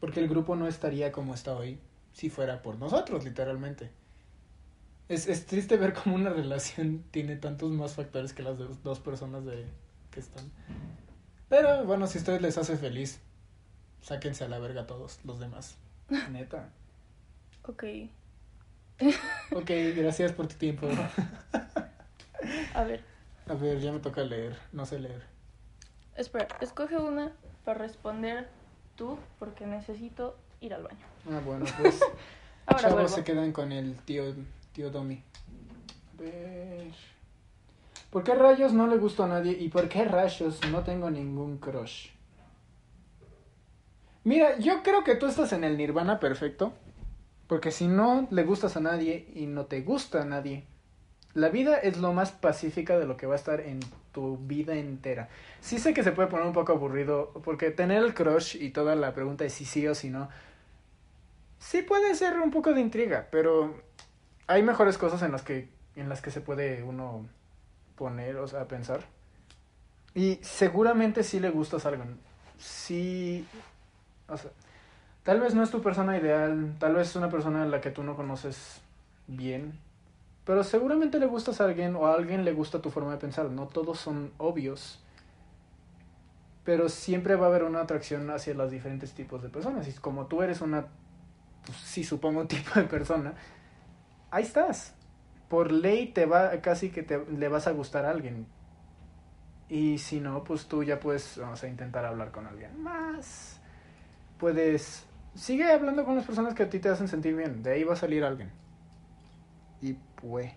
Porque 0.00 0.18
el 0.18 0.28
grupo 0.28 0.56
no 0.56 0.66
estaría 0.66 1.12
como 1.12 1.34
está 1.34 1.54
hoy 1.54 1.78
si 2.12 2.30
fuera 2.30 2.62
por 2.62 2.78
nosotros, 2.78 3.24
literalmente. 3.24 3.90
Es, 5.08 5.26
es 5.26 5.46
triste 5.46 5.76
ver 5.76 5.94
cómo 5.94 6.16
una 6.16 6.30
relación 6.30 7.02
tiene 7.10 7.36
tantos 7.36 7.70
más 7.70 7.94
factores 7.94 8.32
que 8.32 8.42
las 8.42 8.58
de 8.58 8.66
dos 8.84 9.00
personas 9.00 9.44
de, 9.44 9.66
que 10.10 10.20
están. 10.20 10.50
Pero 11.48 11.84
bueno, 11.84 12.06
si 12.06 12.18
a 12.18 12.20
ustedes 12.20 12.42
les 12.42 12.58
hace 12.58 12.76
feliz, 12.76 13.20
sáquense 14.02 14.44
a 14.44 14.48
la 14.48 14.58
verga 14.58 14.86
todos 14.86 15.20
los 15.24 15.38
demás. 15.38 15.76
Neta. 16.30 16.70
ok. 17.64 17.84
ok, 19.52 19.70
gracias 19.96 20.32
por 20.32 20.48
tu 20.48 20.56
tiempo. 20.56 20.88
a 22.74 22.84
ver. 22.84 23.02
A 23.46 23.54
ver, 23.54 23.80
ya 23.80 23.92
me 23.92 24.00
toca 24.00 24.22
leer. 24.22 24.58
No 24.72 24.84
sé 24.84 24.98
leer. 24.98 25.22
Espera, 26.16 26.48
escoge 26.60 26.96
una 26.96 27.32
para 27.64 27.78
responder 27.78 28.48
tú, 28.96 29.18
porque 29.38 29.66
necesito 29.66 30.36
ir 30.60 30.74
al 30.74 30.82
baño. 30.82 31.06
Ah, 31.30 31.40
bueno, 31.44 31.64
pues. 31.80 32.00
Ahora 32.66 32.88
chavos 32.88 33.12
se 33.12 33.24
quedan 33.24 33.52
con 33.52 33.72
el 33.72 33.96
tío, 34.00 34.34
tío. 34.78 35.00
A 35.00 36.22
ver. 36.22 36.92
¿Por 38.10 38.22
qué 38.22 38.34
rayos 38.34 38.72
no 38.72 38.86
le 38.86 38.96
gusto 38.96 39.24
a 39.24 39.28
nadie? 39.28 39.52
¿Y 39.52 39.68
por 39.68 39.88
qué 39.88 40.04
rayos 40.04 40.60
no 40.70 40.84
tengo 40.84 41.10
ningún 41.10 41.58
crush? 41.58 42.10
Mira, 44.24 44.58
yo 44.58 44.82
creo 44.82 45.02
que 45.02 45.16
tú 45.16 45.26
estás 45.26 45.52
en 45.52 45.64
el 45.64 45.76
nirvana 45.76 46.20
perfecto. 46.20 46.72
Porque 47.48 47.72
si 47.72 47.88
no 47.88 48.28
le 48.30 48.44
gustas 48.44 48.76
a 48.76 48.80
nadie 48.80 49.26
y 49.34 49.46
no 49.46 49.64
te 49.64 49.80
gusta 49.80 50.22
a 50.22 50.24
nadie, 50.26 50.64
la 51.34 51.48
vida 51.48 51.78
es 51.78 51.96
lo 51.96 52.12
más 52.12 52.30
pacífica 52.30 52.98
de 52.98 53.06
lo 53.06 53.16
que 53.16 53.26
va 53.26 53.34
a 53.34 53.38
estar 53.38 53.60
en 53.60 53.80
tu 54.12 54.36
vida 54.36 54.74
entera. 54.74 55.28
Sí 55.60 55.78
sé 55.78 55.94
que 55.94 56.04
se 56.04 56.12
puede 56.12 56.28
poner 56.28 56.46
un 56.46 56.52
poco 56.52 56.72
aburrido, 56.72 57.32
porque 57.42 57.70
tener 57.70 58.02
el 58.02 58.12
crush 58.12 58.56
y 58.60 58.70
toda 58.70 58.94
la 58.96 59.14
pregunta 59.14 59.44
de 59.44 59.50
si 59.50 59.64
sí 59.64 59.86
o 59.88 59.94
si 59.94 60.10
no, 60.10 60.28
sí 61.58 61.80
puede 61.80 62.14
ser 62.14 62.38
un 62.38 62.50
poco 62.50 62.74
de 62.74 62.82
intriga, 62.82 63.28
pero 63.30 63.88
hay 64.48 64.62
mejores 64.62 64.98
cosas 64.98 65.22
en 65.22 65.30
las 65.30 65.42
que, 65.42 65.68
en 65.94 66.08
las 66.08 66.20
que 66.20 66.32
se 66.32 66.40
puede 66.40 66.82
uno 66.82 67.26
poner, 67.96 68.36
o 68.38 68.48
sea, 68.48 68.66
pensar. 68.66 69.02
Y 70.14 70.40
seguramente 70.42 71.22
sí 71.22 71.38
le 71.38 71.50
gustas 71.50 71.86
a 71.86 71.90
alguien. 71.90 72.18
Sí, 72.58 73.46
o 74.26 74.36
sea, 74.36 74.50
tal 75.22 75.40
vez 75.40 75.54
no 75.54 75.62
es 75.62 75.70
tu 75.70 75.80
persona 75.80 76.18
ideal, 76.18 76.74
tal 76.80 76.94
vez 76.94 77.10
es 77.10 77.16
una 77.16 77.30
persona 77.30 77.62
a 77.62 77.66
la 77.66 77.80
que 77.80 77.90
tú 77.90 78.02
no 78.02 78.16
conoces 78.16 78.80
bien, 79.28 79.78
pero 80.48 80.64
seguramente 80.64 81.20
le 81.20 81.26
gustas 81.26 81.60
a 81.60 81.66
alguien 81.66 81.94
o 81.94 82.06
a 82.06 82.14
alguien 82.14 82.42
le 82.42 82.54
gusta 82.54 82.80
tu 82.80 82.88
forma 82.90 83.12
de 83.12 83.18
pensar. 83.18 83.50
No 83.50 83.66
todos 83.66 84.00
son 84.00 84.32
obvios. 84.38 84.98
Pero 86.64 86.88
siempre 86.88 87.36
va 87.36 87.44
a 87.44 87.48
haber 87.50 87.64
una 87.64 87.82
atracción 87.82 88.30
hacia 88.30 88.54
los 88.54 88.70
diferentes 88.70 89.12
tipos 89.12 89.42
de 89.42 89.50
personas. 89.50 89.86
Y 89.86 89.92
como 89.92 90.24
tú 90.24 90.40
eres 90.40 90.62
una, 90.62 90.86
pues, 91.66 91.76
sí 91.76 92.02
supongo, 92.02 92.44
tipo 92.48 92.80
de 92.80 92.84
persona, 92.84 93.34
ahí 94.30 94.42
estás. 94.42 94.94
Por 95.48 95.72
ley 95.72 96.08
te 96.08 96.26
va, 96.26 96.50
casi 96.60 96.90
que 96.90 97.02
te, 97.02 97.24
le 97.24 97.48
vas 97.48 97.66
a 97.66 97.72
gustar 97.72 98.04
a 98.04 98.10
alguien. 98.10 98.46
Y 99.68 99.98
si 99.98 100.20
no, 100.20 100.44
pues 100.44 100.66
tú 100.66 100.82
ya 100.82 100.98
puedes, 100.98 101.38
vamos 101.38 101.62
a 101.62 101.68
intentar 101.68 102.04
hablar 102.04 102.30
con 102.30 102.46
alguien 102.46 102.82
más. 102.82 103.60
Puedes, 104.38 105.04
sigue 105.34 105.70
hablando 105.70 106.04
con 106.04 106.16
las 106.16 106.24
personas 106.24 106.54
que 106.54 106.62
a 106.62 106.70
ti 106.70 106.78
te 106.78 106.88
hacen 106.88 107.08
sentir 107.08 107.34
bien. 107.34 107.62
De 107.62 107.72
ahí 107.72 107.84
va 107.84 107.94
a 107.94 107.96
salir 107.96 108.24
alguien. 108.24 108.50
Y 109.80 109.94
pues. 110.20 110.52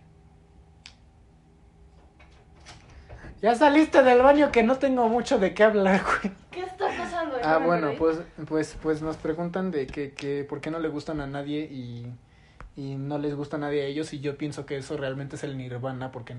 Ya 3.42 3.56
saliste 3.56 4.04
del 4.04 4.22
baño 4.22 4.52
que 4.52 4.62
no 4.62 4.78
tengo 4.78 5.10
mucho 5.10 5.40
de 5.40 5.54
qué 5.54 5.64
hablar, 5.64 6.04
güey. 6.04 6.34
¿Qué 6.52 6.62
está 6.62 6.88
pasando? 6.96 7.38
Ah, 7.44 7.58
bueno, 7.58 7.94
pues, 7.98 8.20
pues, 8.48 8.78
pues 8.82 9.02
nos 9.02 9.18
preguntan 9.18 9.72
de 9.72 9.88
que, 9.88 10.14
que 10.14 10.44
por 10.44 10.62
qué 10.62 10.70
no 10.70 10.80
le 10.80 10.90
gustan 10.90 11.22
a 11.22 11.28
nadie 11.28 11.62
y, 11.62 12.06
y 12.76 12.96
no 12.96 13.18
les 13.18 13.36
gusta 13.36 13.58
a 13.58 13.60
nadie 13.60 13.82
a 13.82 13.86
ellos 13.86 14.14
y 14.14 14.20
yo 14.20 14.38
pienso 14.38 14.66
que 14.66 14.78
eso 14.78 14.98
realmente 14.98 15.36
es 15.36 15.44
el 15.44 15.58
nirvana 15.58 16.12
porque 16.12 16.36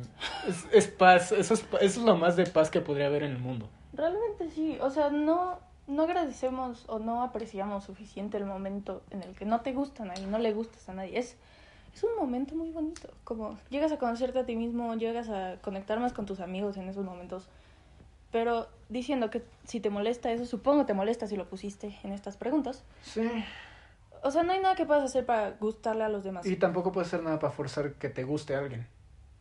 es, 0.48 0.66
es 0.72 0.88
paz, 0.88 1.32
eso 1.32 1.54
es, 1.54 1.64
eso 1.80 1.80
es 1.80 1.96
lo 1.98 2.16
más 2.16 2.36
de 2.36 2.46
paz 2.46 2.70
que 2.70 2.80
podría 2.80 3.06
haber 3.06 3.22
en 3.22 3.32
el 3.32 3.38
mundo. 3.38 3.68
Realmente 3.92 4.50
sí, 4.50 4.78
o 4.80 4.90
sea, 4.90 5.10
no, 5.10 5.58
no 5.86 6.02
agradecemos 6.02 6.84
o 6.88 6.98
no 6.98 7.22
apreciamos 7.22 7.84
suficiente 7.84 8.38
el 8.38 8.46
momento 8.46 9.02
en 9.10 9.22
el 9.22 9.34
que 9.34 9.44
no 9.44 9.60
te 9.60 9.72
gustan 9.72 10.10
a 10.10 10.14
nadie, 10.14 10.26
no 10.26 10.38
le 10.38 10.52
gustas 10.52 10.88
a 10.88 10.94
nadie. 10.94 11.18
Es 11.18 11.36
es 11.94 12.04
un 12.04 12.16
momento 12.16 12.54
muy 12.54 12.70
bonito. 12.70 13.10
Como 13.24 13.58
llegas 13.70 13.92
a 13.92 13.98
conocerte 13.98 14.38
a 14.38 14.46
ti 14.46 14.56
mismo, 14.56 14.94
llegas 14.94 15.28
a 15.28 15.56
conectar 15.60 16.00
más 16.00 16.12
con 16.12 16.26
tus 16.26 16.40
amigos 16.40 16.76
en 16.76 16.88
esos 16.88 17.04
momentos. 17.04 17.48
Pero 18.30 18.66
diciendo 18.88 19.30
que 19.30 19.42
si 19.66 19.80
te 19.80 19.90
molesta 19.90 20.32
eso, 20.32 20.46
supongo 20.46 20.86
te 20.86 20.94
molesta 20.94 21.26
si 21.26 21.36
lo 21.36 21.46
pusiste 21.46 21.94
en 22.02 22.12
estas 22.12 22.36
preguntas. 22.36 22.82
Sí. 23.02 23.28
O 24.22 24.30
sea, 24.30 24.42
no 24.42 24.52
hay 24.52 24.60
nada 24.60 24.74
que 24.74 24.86
puedas 24.86 25.04
hacer 25.04 25.26
para 25.26 25.50
gustarle 25.52 26.04
a 26.04 26.08
los 26.08 26.22
demás. 26.22 26.46
Y 26.46 26.56
tampoco 26.56 26.92
puedes 26.92 27.08
hacer 27.08 27.22
nada 27.22 27.38
para 27.38 27.52
forzar 27.52 27.94
que 27.94 28.08
te 28.08 28.24
guste 28.24 28.54
a 28.54 28.60
alguien. 28.60 28.86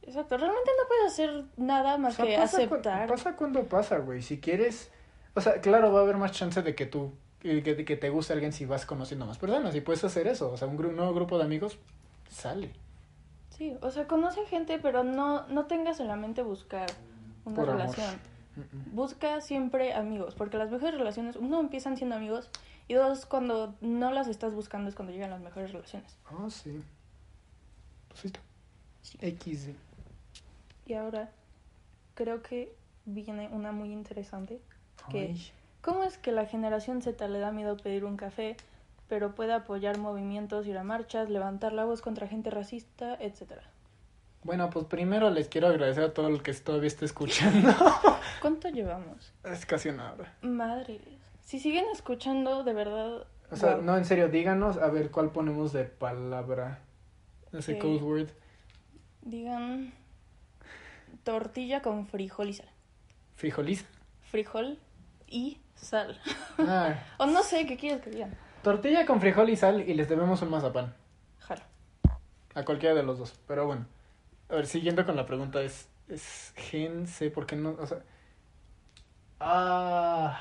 Exacto, 0.01 0.37
realmente 0.37 0.71
no 0.77 0.87
puedes 0.87 1.13
hacer 1.13 1.43
nada 1.57 1.97
más 1.97 2.17
que 2.17 2.35
aceptar. 2.35 3.07
pasa 3.07 3.35
cuando 3.35 3.63
pasa, 3.65 3.99
güey. 3.99 4.21
Si 4.23 4.39
quieres, 4.39 4.91
o 5.35 5.41
sea, 5.41 5.61
claro, 5.61 5.93
va 5.93 5.99
a 5.99 6.03
haber 6.03 6.17
más 6.17 6.31
chance 6.31 6.61
de 6.63 6.73
que 6.73 6.87
tú, 6.87 7.13
que, 7.39 7.61
que 7.85 7.95
te 7.95 8.09
guste 8.09 8.33
a 8.33 8.35
alguien 8.35 8.53
si 8.53 8.65
vas 8.65 8.85
conociendo 8.87 9.27
más 9.27 9.37
personas. 9.37 9.75
Y 9.75 9.81
puedes 9.81 10.03
hacer 10.03 10.27
eso. 10.27 10.51
O 10.51 10.57
sea, 10.57 10.67
un 10.67 10.77
nuevo 10.77 11.13
grupo 11.13 11.37
de 11.37 11.43
amigos, 11.43 11.77
sale. 12.29 12.71
Sí, 13.49 13.77
o 13.81 13.91
sea, 13.91 14.07
conoce 14.07 14.43
gente, 14.47 14.79
pero 14.79 15.03
no, 15.03 15.45
no 15.47 15.65
tengas 15.67 15.99
en 15.99 16.07
la 16.07 16.15
mente 16.15 16.41
buscar 16.41 16.87
una 17.45 17.63
relación. 17.63 18.19
Busca 18.91 19.39
siempre 19.39 19.93
amigos, 19.93 20.35
porque 20.35 20.57
las 20.57 20.71
mejores 20.71 20.97
relaciones, 20.97 21.35
uno, 21.35 21.59
empiezan 21.59 21.95
siendo 21.95 22.15
amigos, 22.15 22.49
y 22.91 22.93
dos, 22.93 23.25
cuando 23.25 23.73
no 23.79 24.11
las 24.11 24.27
estás 24.27 24.53
buscando 24.53 24.89
es 24.89 24.95
cuando 24.95 25.13
llegan 25.13 25.29
las 25.29 25.39
mejores 25.39 25.71
relaciones. 25.71 26.17
Ah, 26.25 26.49
sí. 26.49 26.83
Pues 28.09 28.33
sí. 29.01 29.17
X. 29.21 29.69
Y 30.85 30.93
ahora, 30.95 31.31
creo 32.15 32.41
que 32.41 32.75
viene 33.05 33.47
una 33.53 33.71
muy 33.71 33.93
interesante. 33.93 34.59
Que, 35.09 35.37
¿Cómo 35.79 36.03
es 36.03 36.17
que 36.17 36.33
la 36.33 36.45
generación 36.45 37.01
Z 37.01 37.25
le 37.29 37.39
da 37.39 37.53
miedo 37.53 37.77
pedir 37.77 38.03
un 38.03 38.17
café, 38.17 38.57
pero 39.07 39.35
puede 39.35 39.53
apoyar 39.53 39.97
movimientos, 39.97 40.67
ir 40.67 40.77
a 40.77 40.83
marchas, 40.83 41.29
levantar 41.29 41.71
la 41.71 41.85
voz 41.85 42.01
contra 42.01 42.27
gente 42.27 42.49
racista, 42.49 43.15
etcétera? 43.21 43.63
Bueno, 44.43 44.69
pues 44.69 44.85
primero 44.87 45.29
les 45.29 45.47
quiero 45.47 45.67
agradecer 45.67 46.03
a 46.03 46.13
todo 46.13 46.27
el 46.27 46.43
que 46.43 46.53
todavía 46.55 46.87
está 46.87 47.05
escuchando. 47.05 47.73
¿Cuánto 48.41 48.67
llevamos? 48.67 49.31
Es 49.45 49.65
casi 49.65 49.87
una 49.87 50.11
hora. 50.11 50.33
Madre. 50.41 50.99
Si 51.43 51.59
siguen 51.59 51.85
escuchando, 51.91 52.63
de 52.63 52.73
verdad. 52.73 53.27
O 53.51 53.55
sea, 53.55 53.77
no, 53.77 53.97
en 53.97 54.05
serio, 54.05 54.29
díganos 54.29 54.77
a 54.77 54.87
ver 54.89 55.11
cuál 55.11 55.31
ponemos 55.31 55.73
de 55.73 55.83
palabra. 55.83 56.79
Ese 57.51 57.77
code 57.77 57.97
word. 57.97 58.29
Digan 59.21 59.93
tortilla 61.23 61.81
con 61.81 62.07
frijol 62.07 62.49
y 62.49 62.53
sal. 62.53 62.69
¿Frijol 63.35 63.69
y 63.69 63.79
Frijol 64.29 64.79
y 65.27 65.57
sal. 65.75 66.19
Ah. 66.57 66.95
o 67.17 67.25
no 67.25 67.43
sé, 67.43 67.65
¿qué 67.65 67.77
quieres 67.77 68.01
que 68.01 68.09
digan? 68.09 68.35
Tortilla 68.63 69.05
con 69.05 69.19
frijol 69.19 69.49
y 69.49 69.55
sal 69.55 69.81
y 69.81 69.93
les 69.93 70.07
debemos 70.07 70.41
un 70.41 70.49
mazapán. 70.49 70.93
Jalo. 71.39 71.63
A 72.53 72.63
cualquiera 72.63 72.95
de 72.95 73.03
los 73.03 73.17
dos, 73.17 73.33
pero 73.47 73.65
bueno. 73.65 73.85
A 74.49 74.55
ver, 74.55 74.67
siguiendo 74.67 75.05
con 75.05 75.15
la 75.15 75.25
pregunta, 75.25 75.61
es, 75.61 75.89
es 76.07 76.53
gen 76.55 77.07
C, 77.07 77.31
¿por 77.31 77.45
qué 77.45 77.55
no? 77.55 77.71
O 77.79 77.87
sea, 77.87 78.03
ah, 79.39 80.39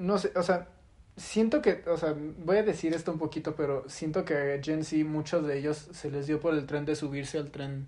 no 0.00 0.18
sé, 0.18 0.32
o 0.36 0.42
sea, 0.42 0.68
siento 1.16 1.62
que, 1.62 1.84
o 1.86 1.96
sea, 1.96 2.14
voy 2.16 2.56
a 2.58 2.62
decir 2.62 2.94
esto 2.94 3.12
un 3.12 3.18
poquito, 3.18 3.54
pero 3.54 3.88
siento 3.88 4.24
que 4.24 4.34
a 4.34 4.62
Gen 4.62 4.84
Z, 4.84 5.04
muchos 5.04 5.46
de 5.46 5.58
ellos 5.58 5.88
se 5.92 6.10
les 6.10 6.26
dio 6.26 6.40
por 6.40 6.54
el 6.54 6.66
tren 6.66 6.86
de 6.86 6.96
subirse 6.96 7.38
al 7.38 7.50
tren 7.50 7.86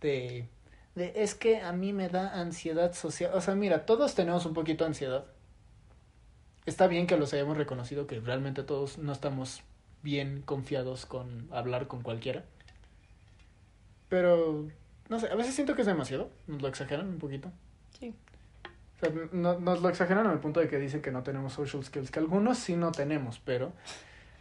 de, 0.00 0.48
de, 0.94 1.12
es 1.16 1.34
que 1.34 1.60
a 1.60 1.72
mí 1.72 1.92
me 1.92 2.08
da 2.08 2.40
ansiedad 2.40 2.92
social. 2.94 3.32
O 3.34 3.40
sea, 3.40 3.54
mira, 3.56 3.86
todos 3.86 4.14
tenemos 4.14 4.46
un 4.46 4.54
poquito 4.54 4.84
de 4.84 4.88
ansiedad. 4.88 5.26
Está 6.66 6.86
bien 6.86 7.06
que 7.06 7.16
los 7.16 7.32
hayamos 7.34 7.56
reconocido, 7.56 8.06
que 8.06 8.20
realmente 8.20 8.62
todos 8.62 8.98
no 8.98 9.12
estamos 9.12 9.62
bien 10.02 10.42
confiados 10.42 11.06
con 11.06 11.48
hablar 11.52 11.88
con 11.88 12.02
cualquiera. 12.02 12.44
Pero, 14.08 14.68
no 15.08 15.18
sé, 15.20 15.28
a 15.28 15.34
veces 15.34 15.54
siento 15.54 15.74
que 15.74 15.82
es 15.82 15.86
demasiado. 15.86 16.30
Nos 16.46 16.62
lo 16.62 16.68
exageran 16.68 17.08
un 17.08 17.18
poquito. 17.18 17.50
O 19.00 19.06
sea, 19.06 19.12
no, 19.32 19.58
nos 19.58 19.80
lo 19.80 19.88
exageran 19.88 20.26
al 20.26 20.40
punto 20.40 20.60
de 20.60 20.68
que 20.68 20.78
dicen 20.78 21.00
que 21.00 21.10
no 21.10 21.22
tenemos 21.22 21.52
social 21.52 21.82
skills, 21.84 22.10
que 22.10 22.18
algunos 22.18 22.58
sí 22.58 22.76
no 22.76 22.92
tenemos, 22.92 23.38
pero... 23.38 23.72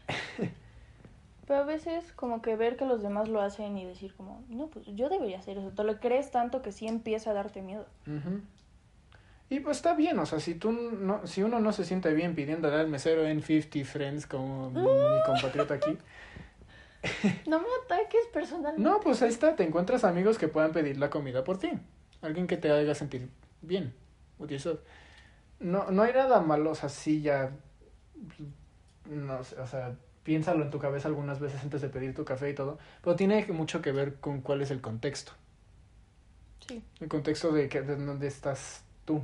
pero 1.47 1.61
a 1.61 1.63
veces 1.63 2.11
como 2.13 2.41
que 2.41 2.55
ver 2.55 2.75
que 2.75 2.85
los 2.85 3.01
demás 3.01 3.29
lo 3.29 3.41
hacen 3.41 3.77
y 3.77 3.85
decir 3.85 4.13
como, 4.15 4.43
no, 4.49 4.67
pues 4.67 4.85
yo 4.87 5.09
debería 5.09 5.39
hacer 5.39 5.57
eso. 5.57 5.69
Te 5.69 5.83
lo 5.83 5.99
crees 5.99 6.31
tanto 6.31 6.61
que 6.61 6.71
sí 6.71 6.87
empieza 6.87 7.31
a 7.31 7.33
darte 7.33 7.61
miedo. 7.61 7.85
Y 9.49 9.61
pues 9.61 9.77
está 9.77 9.95
bien, 9.95 10.19
o 10.19 10.25
sea, 10.25 10.39
si 10.39 10.53
tú 10.53 10.71
no, 10.71 11.25
si 11.25 11.41
uno 11.41 11.59
no 11.59 11.71
se 11.71 11.85
siente 11.85 12.13
bien 12.13 12.35
pidiéndole 12.35 12.75
al 12.75 12.87
mesero 12.87 13.25
en 13.25 13.41
50 13.41 13.89
Friends 13.89 14.27
como 14.27 14.69
mi 14.69 14.83
compatriota 15.25 15.73
aquí, 15.73 15.97
no 17.47 17.59
me 17.59 17.67
ataques 17.83 18.27
personalmente. 18.31 18.81
No, 18.81 18.99
pues 18.99 19.21
ahí 19.21 19.29
está, 19.29 19.55
te 19.55 19.63
encuentras 19.63 20.03
amigos 20.03 20.37
que 20.37 20.47
puedan 20.47 20.71
pedir 20.71 20.97
la 20.97 21.09
comida 21.09 21.43
por 21.43 21.57
ti. 21.57 21.71
Alguien 22.21 22.45
que 22.45 22.57
te 22.57 22.69
haga 22.69 22.93
sentir 22.93 23.29
bien. 23.61 23.93
No, 25.59 25.91
no 25.91 26.03
hay 26.03 26.13
nada 26.13 26.39
malo, 26.39 26.71
o 26.71 26.75
sea, 26.75 26.89
sí 26.89 27.21
ya. 27.21 27.51
No 29.05 29.43
sé, 29.43 29.59
o 29.59 29.67
sea, 29.67 29.95
piénsalo 30.23 30.63
en 30.63 30.69
tu 30.69 30.79
cabeza 30.79 31.07
algunas 31.07 31.39
veces 31.39 31.61
antes 31.63 31.81
de 31.81 31.89
pedir 31.89 32.13
tu 32.13 32.25
café 32.25 32.49
y 32.49 32.53
todo. 32.53 32.77
Pero 33.03 33.15
tiene 33.15 33.45
mucho 33.47 33.81
que 33.81 33.91
ver 33.91 34.15
con 34.15 34.41
cuál 34.41 34.61
es 34.61 34.71
el 34.71 34.81
contexto. 34.81 35.33
Sí. 36.67 36.83
El 36.99 37.07
contexto 37.07 37.51
de, 37.51 37.67
que, 37.67 37.81
de 37.81 37.95
dónde 37.95 38.27
estás 38.27 38.83
tú. 39.05 39.23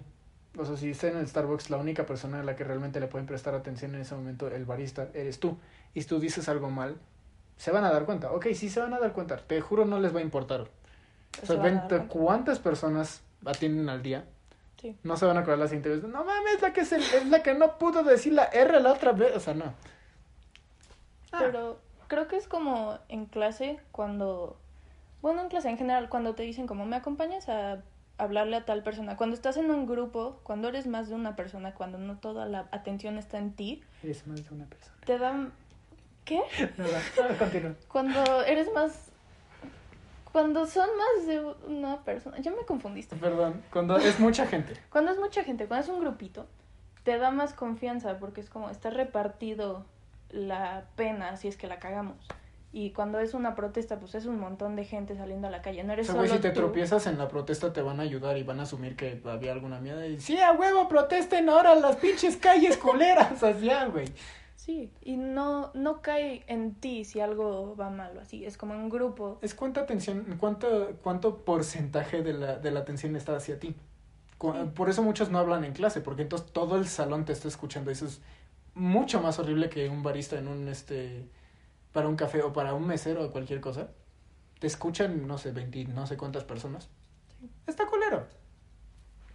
O 0.57 0.65
sea, 0.65 0.77
si 0.77 0.89
estás 0.89 1.11
en 1.11 1.17
el 1.17 1.27
Starbucks, 1.27 1.69
la 1.69 1.77
única 1.77 2.05
persona 2.05 2.39
a 2.39 2.43
la 2.43 2.55
que 2.55 2.63
realmente 2.63 2.99
le 2.99 3.07
pueden 3.07 3.27
prestar 3.27 3.55
atención 3.55 3.93
en 3.95 4.01
ese 4.01 4.15
momento, 4.15 4.47
el 4.47 4.65
barista, 4.65 5.09
eres 5.13 5.39
tú. 5.39 5.57
Y 5.93 6.01
si 6.01 6.07
tú 6.07 6.19
dices 6.19 6.47
algo 6.49 6.69
mal, 6.69 6.97
se 7.57 7.71
van 7.71 7.83
a 7.83 7.91
dar 7.91 8.05
cuenta. 8.05 8.31
Ok, 8.31 8.47
sí 8.53 8.69
se 8.69 8.79
van 8.79 8.93
a 8.93 8.99
dar 8.99 9.13
cuenta. 9.13 9.37
Te 9.37 9.61
juro 9.61 9.85
no 9.85 9.99
les 9.99 10.15
va 10.15 10.19
a 10.19 10.23
importar. 10.23 10.67
O 11.41 11.45
sea, 11.45 11.87
cuántas 12.07 12.59
personas 12.59 13.21
atienden 13.45 13.89
al 13.89 14.01
día. 14.01 14.25
Sí. 14.85 14.97
No 15.03 15.17
se 15.17 15.25
van 15.25 15.37
a 15.37 15.39
acordar 15.39 15.59
las 15.59 15.69
siguiente 15.71 16.07
No 16.07 16.23
mames, 16.23 16.61
la 16.61 16.73
que 16.73 16.81
es, 16.81 16.91
es 16.91 17.25
la 17.27 17.41
que 17.41 17.53
no 17.53 17.77
pudo 17.77 18.03
decir 18.03 18.33
la 18.33 18.45
R 18.45 18.79
la 18.79 18.91
otra 18.93 19.13
vez. 19.13 19.35
O 19.35 19.39
sea, 19.39 19.53
no. 19.53 19.73
Ah. 21.31 21.39
Pero 21.39 21.79
creo 22.07 22.27
que 22.27 22.35
es 22.35 22.47
como 22.47 22.99
en 23.09 23.25
clase 23.25 23.79
cuando... 23.91 24.57
Bueno, 25.21 25.41
en 25.41 25.49
clase 25.49 25.69
en 25.69 25.77
general, 25.77 26.07
cuando 26.09 26.35
te 26.35 26.43
dicen 26.43 26.67
como 26.67 26.85
me 26.85 26.97
acompañas 26.97 27.49
a 27.49 27.81
hablarle 28.19 28.57
a 28.57 28.65
tal 28.65 28.83
persona. 28.83 29.17
Cuando 29.17 29.35
estás 29.35 29.57
en 29.57 29.71
un 29.71 29.87
grupo, 29.87 30.39
cuando 30.43 30.67
eres 30.67 30.85
más 30.85 31.09
de 31.09 31.15
una 31.15 31.35
persona, 31.35 31.73
cuando 31.73 31.97
no 31.97 32.17
toda 32.17 32.45
la 32.45 32.67
atención 32.71 33.17
está 33.17 33.39
en 33.39 33.53
ti. 33.53 33.83
Eres 34.03 34.27
más 34.27 34.47
de 34.47 34.53
una 34.53 34.65
persona. 34.65 34.95
Te 35.03 35.17
dan 35.17 35.51
¿Qué? 36.25 36.41
Nada, 36.77 37.37
continúa. 37.37 37.75
Cuando 37.87 38.43
eres 38.43 38.71
más. 38.73 39.11
Cuando 40.35 40.67
son 40.67 40.89
más 40.97 41.27
de 41.27 41.39
una 41.65 42.03
persona. 42.03 42.37
Ya 42.39 42.51
me 42.51 42.65
confundiste. 42.65 43.15
Perdón. 43.15 43.63
Cuando 43.71 43.95
es 43.95 44.19
mucha 44.19 44.45
gente. 44.45 44.73
Cuando 44.91 45.13
es 45.13 45.17
mucha 45.17 45.45
gente, 45.45 45.65
cuando 45.65 45.85
es 45.85 45.89
un 45.89 46.01
grupito, 46.01 46.45
te 47.03 47.17
da 47.17 47.31
más 47.31 47.53
confianza 47.53 48.19
porque 48.19 48.41
es 48.41 48.49
como 48.49 48.69
está 48.69 48.89
repartido 48.89 49.85
la 50.31 50.87
pena 50.97 51.37
si 51.37 51.47
es 51.47 51.55
que 51.55 51.67
la 51.67 51.79
cagamos. 51.79 52.17
Y 52.73 52.91
cuando 52.91 53.19
es 53.19 53.33
una 53.33 53.55
protesta, 53.55 53.97
pues 53.97 54.13
es 54.13 54.25
un 54.25 54.37
montón 54.37 54.75
de 54.75 54.83
gente 54.83 55.15
saliendo 55.15 55.47
a 55.47 55.51
la 55.51 55.61
calle. 55.61 55.85
No 55.85 55.93
eres 55.93 56.09
o 56.09 56.25
si 56.27 56.37
te 56.39 56.51
tropiezas 56.51 57.07
en 57.07 57.17
la 57.17 57.29
protesta, 57.29 57.71
te 57.71 57.81
van 57.81 58.01
a 58.01 58.03
ayudar 58.03 58.37
y 58.37 58.43
van 58.43 58.59
a 58.59 58.63
asumir 58.63 58.97
que 58.97 59.21
había 59.23 59.53
alguna 59.53 59.79
mierda. 59.79 60.05
Y 60.05 60.19
sí, 60.19 60.37
a 60.41 60.51
huevo, 60.51 60.89
protesten 60.89 61.47
ahora 61.47 61.75
las 61.75 61.95
pinches 61.95 62.35
calles 62.35 62.75
coleras. 62.75 63.41
Así, 63.41 63.69
güey. 63.89 64.07
Sí, 64.65 64.91
y 65.03 65.15
no, 65.15 65.69
no 65.75 66.01
cae 66.01 66.43
en 66.47 66.73
ti 66.73 67.05
si 67.05 67.19
algo 67.19 67.75
va 67.75 67.91
mal 67.91 68.17
o 68.17 68.21
así, 68.21 68.45
es 68.45 68.57
como 68.57 68.73
un 68.73 68.89
grupo. 68.89 69.37
Es 69.43 69.53
cuánta 69.53 69.81
atención, 69.81 70.37
cuánto, 70.39 70.97
cuánto 71.03 71.45
porcentaje 71.45 72.23
de 72.23 72.33
la, 72.33 72.57
de 72.57 72.71
la 72.71 72.79
atención 72.79 73.15
está 73.15 73.35
hacia 73.35 73.59
ti. 73.59 73.75
Por 74.39 74.89
eso 74.89 75.03
muchos 75.03 75.29
no 75.29 75.37
hablan 75.37 75.65
en 75.65 75.73
clase, 75.73 76.01
porque 76.01 76.23
entonces 76.23 76.51
todo 76.51 76.77
el 76.77 76.87
salón 76.87 77.25
te 77.25 77.33
está 77.33 77.47
escuchando. 77.47 77.91
Eso 77.91 78.07
es 78.07 78.21
mucho 78.73 79.21
más 79.21 79.37
horrible 79.37 79.69
que 79.69 79.87
un 79.87 80.01
barista 80.01 80.39
en 80.39 80.47
un, 80.47 80.67
este, 80.67 81.29
para 81.93 82.07
un 82.07 82.15
café 82.15 82.41
o 82.41 82.51
para 82.51 82.73
un 82.73 82.87
mesero 82.87 83.23
o 83.23 83.31
cualquier 83.31 83.61
cosa. 83.61 83.91
Te 84.59 84.65
escuchan, 84.65 85.27
no 85.27 85.37
sé, 85.37 85.51
20, 85.51 85.85
no 85.85 86.07
sé 86.07 86.17
cuántas 86.17 86.43
personas. 86.43 86.89
Sí. 87.39 87.47
Está 87.67 87.85
culero. 87.85 88.25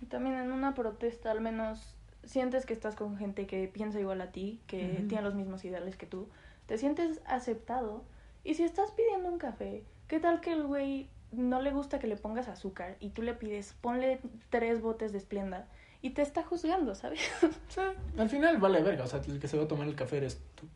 Y 0.03 0.07
también 0.07 0.35
en 0.35 0.51
una 0.51 0.75
protesta, 0.75 1.31
al 1.31 1.41
menos 1.41 2.00
sientes 2.25 2.67
que 2.67 2.73
estás 2.73 2.95
con 2.95 3.17
gente 3.17 3.47
que 3.47 3.69
piensa 3.69 4.01
igual 4.01 4.21
a 4.21 4.33
ti, 4.33 4.61
que 4.67 5.05
tiene 5.09 5.23
los 5.23 5.35
mismos 5.35 5.65
ideales 5.65 5.97
que 5.97 6.07
tú, 6.07 6.29
te 6.67 6.79
sientes 6.79 7.21
aceptado. 7.27 8.05
Y 8.45 8.55
si 8.55 8.63
estás 8.63 8.91
pidiendo 8.93 9.29
un 9.29 9.39
café, 9.39 9.85
¿qué 10.09 10.21
tal 10.21 10.41
que 10.41 10.53
el 10.53 10.65
güey 10.67 11.09
no 11.33 11.63
le 11.63 11.71
gusta 11.71 11.99
que 11.99 12.07
le 12.07 12.17
pongas 12.17 12.49
azúcar 12.49 12.97
y 13.01 13.11
tú 13.11 13.23
le 13.23 13.35
pides, 13.35 13.75
ponle 13.81 14.21
tres 14.49 14.81
botes 14.81 15.13
de 15.13 15.19
esplenda 15.19 15.67
y 16.03 16.11
te 16.11 16.23
está 16.23 16.43
juzgando, 16.43 16.95
¿sabes? 16.95 17.21
Sí, 17.69 17.81
al 18.19 18.29
final 18.29 18.59
vale 18.59 18.83
verga, 18.83 19.05
o 19.05 19.07
sea, 19.07 19.21
el 19.27 19.39
que 19.39 19.49
se 19.49 19.57
va 19.57 19.65
a 19.65 19.69
tomar 19.69 19.87
el 19.87 19.95
café 19.95 20.19
eres 20.19 20.41
tú. 20.55 20.67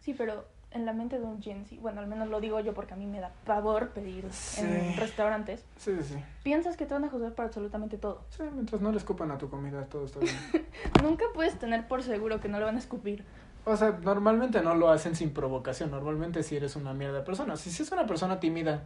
Sí, 0.00 0.14
pero 0.14 0.44
en 0.74 0.84
la 0.84 0.92
mente 0.92 1.18
de 1.18 1.24
un 1.24 1.40
Gen 1.40 1.64
Z, 1.64 1.80
bueno, 1.80 2.00
al 2.00 2.08
menos 2.08 2.28
lo 2.28 2.40
digo 2.40 2.58
yo 2.58 2.74
porque 2.74 2.94
a 2.94 2.96
mí 2.96 3.06
me 3.06 3.20
da 3.20 3.30
pavor 3.46 3.90
pedir 3.90 4.26
en 4.58 4.96
restaurantes. 4.96 5.64
Sí, 5.76 5.96
sí. 6.02 6.16
Piensas 6.42 6.76
que 6.76 6.84
te 6.84 6.92
van 6.92 7.04
a 7.04 7.08
juzgar 7.08 7.32
por 7.32 7.44
absolutamente 7.44 7.96
todo. 7.96 8.22
Sí, 8.30 8.42
mientras 8.52 8.82
no 8.82 8.90
le 8.90 8.98
escupan 8.98 9.30
a 9.30 9.38
tu 9.38 9.48
comida, 9.48 9.84
todo 9.86 10.04
está 10.04 10.18
bien. 10.18 10.34
Nunca 11.02 11.24
puedes 11.32 11.56
tener 11.58 11.86
por 11.86 12.02
seguro 12.02 12.40
que 12.40 12.48
no 12.48 12.58
le 12.58 12.64
van 12.64 12.74
a 12.74 12.80
escupir. 12.80 13.24
O 13.64 13.76
sea, 13.76 13.92
normalmente 14.02 14.60
no 14.62 14.74
lo 14.74 14.90
hacen 14.90 15.14
sin 15.14 15.32
provocación. 15.32 15.92
Normalmente 15.92 16.42
si 16.42 16.56
eres 16.56 16.74
una 16.74 16.92
mierda 16.92 17.18
de 17.18 17.24
persona. 17.24 17.56
Si 17.56 17.70
es 17.70 17.92
una 17.92 18.06
persona 18.06 18.40
tímida, 18.40 18.84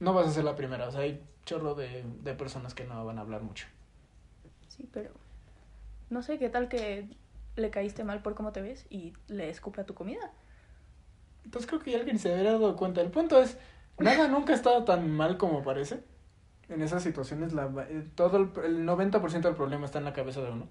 no 0.00 0.12
vas 0.12 0.28
a 0.28 0.30
ser 0.30 0.44
la 0.44 0.54
primera. 0.54 0.86
O 0.86 0.90
sea, 0.90 1.00
hay 1.00 1.24
chorro 1.46 1.74
de, 1.74 2.04
de 2.22 2.34
personas 2.34 2.74
que 2.74 2.84
no 2.84 3.02
van 3.04 3.18
a 3.18 3.22
hablar 3.22 3.42
mucho. 3.42 3.66
Sí, 4.68 4.88
pero 4.92 5.10
no 6.10 6.22
sé 6.22 6.38
qué 6.38 6.50
tal 6.50 6.68
que 6.68 7.08
le 7.56 7.70
caíste 7.70 8.04
mal 8.04 8.20
por 8.20 8.34
cómo 8.34 8.52
te 8.52 8.60
ves 8.60 8.86
y 8.90 9.14
le 9.28 9.48
escupe 9.48 9.80
a 9.80 9.84
tu 9.84 9.94
comida. 9.94 10.30
Entonces 11.44 11.68
creo 11.68 11.80
que 11.80 11.94
alguien 11.94 12.18
se 12.18 12.32
habría 12.32 12.52
dado 12.52 12.76
cuenta. 12.76 13.00
El 13.00 13.10
punto 13.10 13.40
es, 13.40 13.58
nada 13.98 14.28
nunca 14.28 14.52
ha 14.52 14.56
estado 14.56 14.84
tan 14.84 15.10
mal 15.10 15.36
como 15.36 15.62
parece. 15.62 16.02
En 16.68 16.80
esas 16.82 17.02
situaciones, 17.02 17.52
la, 17.52 17.70
eh, 17.88 18.08
todo 18.14 18.38
el, 18.38 18.50
el 18.64 18.86
90% 18.86 19.42
del 19.42 19.54
problema 19.54 19.84
está 19.84 19.98
en 19.98 20.04
la 20.04 20.12
cabeza 20.12 20.40
de 20.40 20.50
uno. 20.50 20.68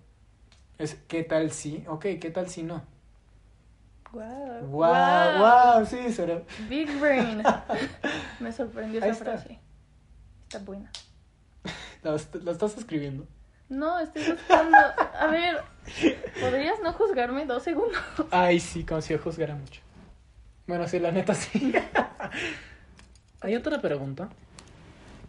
Es, 0.78 0.96
¿qué 1.08 1.24
tal 1.24 1.52
si? 1.52 1.84
Ok, 1.88 2.06
¿qué 2.20 2.32
tal 2.34 2.50
si 2.50 2.64
no? 2.64 2.82
Wow. 4.12 4.68
Wow, 4.68 5.40
wow, 5.40 5.86
sí, 5.86 6.12
será. 6.12 6.44
Big 6.70 7.00
brain. 7.00 7.42
Me 8.40 8.52
sorprendió 8.52 9.04
esa 9.04 9.16
frase. 9.16 9.60
Está 10.44 10.60
buena. 10.60 10.92
¿La, 12.04 12.18
¿La, 12.44 12.52
estás 12.52 12.78
escribiendo? 12.78 13.26
No, 13.70 14.00
estoy 14.00 14.24
buscando. 14.32 14.78
A 15.20 15.28
ver, 15.28 15.64
¿podrías 16.40 16.80
no 16.84 16.94
juzgarme 16.94 17.46
dos 17.46 17.64
segundos? 17.64 17.98
Ay, 18.30 18.60
sí, 18.60 18.84
como 18.84 19.02
si 19.02 19.14
yo 19.14 19.20
juzgara 19.20 19.56
mucho. 19.56 19.82
Bueno, 20.68 20.88
sí, 20.88 21.00
la 21.00 21.12
neta 21.12 21.34
sí. 21.34 21.74
¿Hay 23.42 23.56
otra 23.56 23.82
pregunta? 23.82 24.30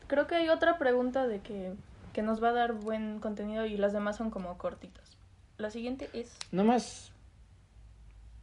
Creo 0.07 0.27
que 0.27 0.37
hay 0.37 0.49
otra 0.49 0.79
pregunta 0.79 1.27
de 1.27 1.41
que 1.41 1.73
que 2.15 2.23
nos 2.23 2.43
va 2.43 2.51
a 2.51 2.53
dar 2.53 2.73
buen 2.73 3.19
contenido 3.19 3.67
y 3.67 3.77
las 3.77 3.93
demás 3.93 4.17
son 4.17 4.31
como 4.31 4.57
cortitas. 4.57 5.19
La 5.59 5.71
siguiente 5.71 6.09
es... 6.15 6.35
Nomás 6.53 7.13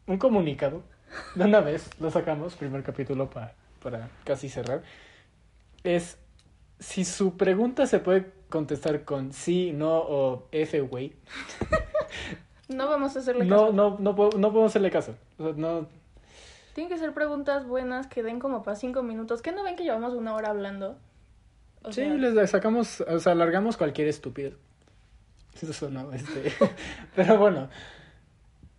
un 0.05 0.17
comunicado. 0.17 0.83
De 1.35 1.45
una 1.45 1.61
vez 1.61 1.89
lo 1.99 2.11
sacamos, 2.11 2.55
primer 2.55 2.83
capítulo 2.83 3.29
para, 3.29 3.53
para 3.81 4.09
casi 4.23 4.49
cerrar. 4.49 4.83
Es 5.83 6.17
si 6.79 7.05
su 7.05 7.37
pregunta 7.37 7.87
se 7.87 7.99
puede 7.99 8.31
contestar 8.49 9.03
con 9.03 9.33
sí, 9.33 9.71
no 9.73 9.97
o 9.97 10.47
F, 10.51 10.81
güey. 10.81 11.13
no 12.67 12.89
vamos 12.89 13.15
a 13.15 13.19
hacerle 13.19 13.47
caso. 13.47 13.71
No, 13.71 13.97
no, 13.97 13.97
no, 13.99 14.15
podemos 14.15 14.71
hacerle 14.71 14.91
caso. 14.91 15.15
no... 15.37 15.87
Tienen 16.73 16.91
que 16.91 16.97
ser 16.97 17.13
preguntas 17.13 17.65
buenas 17.65 18.07
que 18.07 18.23
den 18.23 18.39
como 18.39 18.63
para 18.63 18.75
cinco 18.75 19.03
minutos. 19.03 19.41
¿Qué 19.41 19.51
no 19.51 19.63
ven 19.63 19.75
que 19.75 19.83
llevamos 19.83 20.13
una 20.13 20.33
hora 20.33 20.49
hablando? 20.49 20.97
sí, 21.89 22.03
les 22.03 22.49
sacamos, 22.49 23.01
o 23.01 23.19
sea, 23.19 23.31
alargamos 23.31 23.77
cualquier 23.77 24.07
estúpido. 24.07 24.51
Eso 25.61 25.89
no, 25.89 26.13
este. 26.13 26.51
pero 27.15 27.37
bueno. 27.37 27.69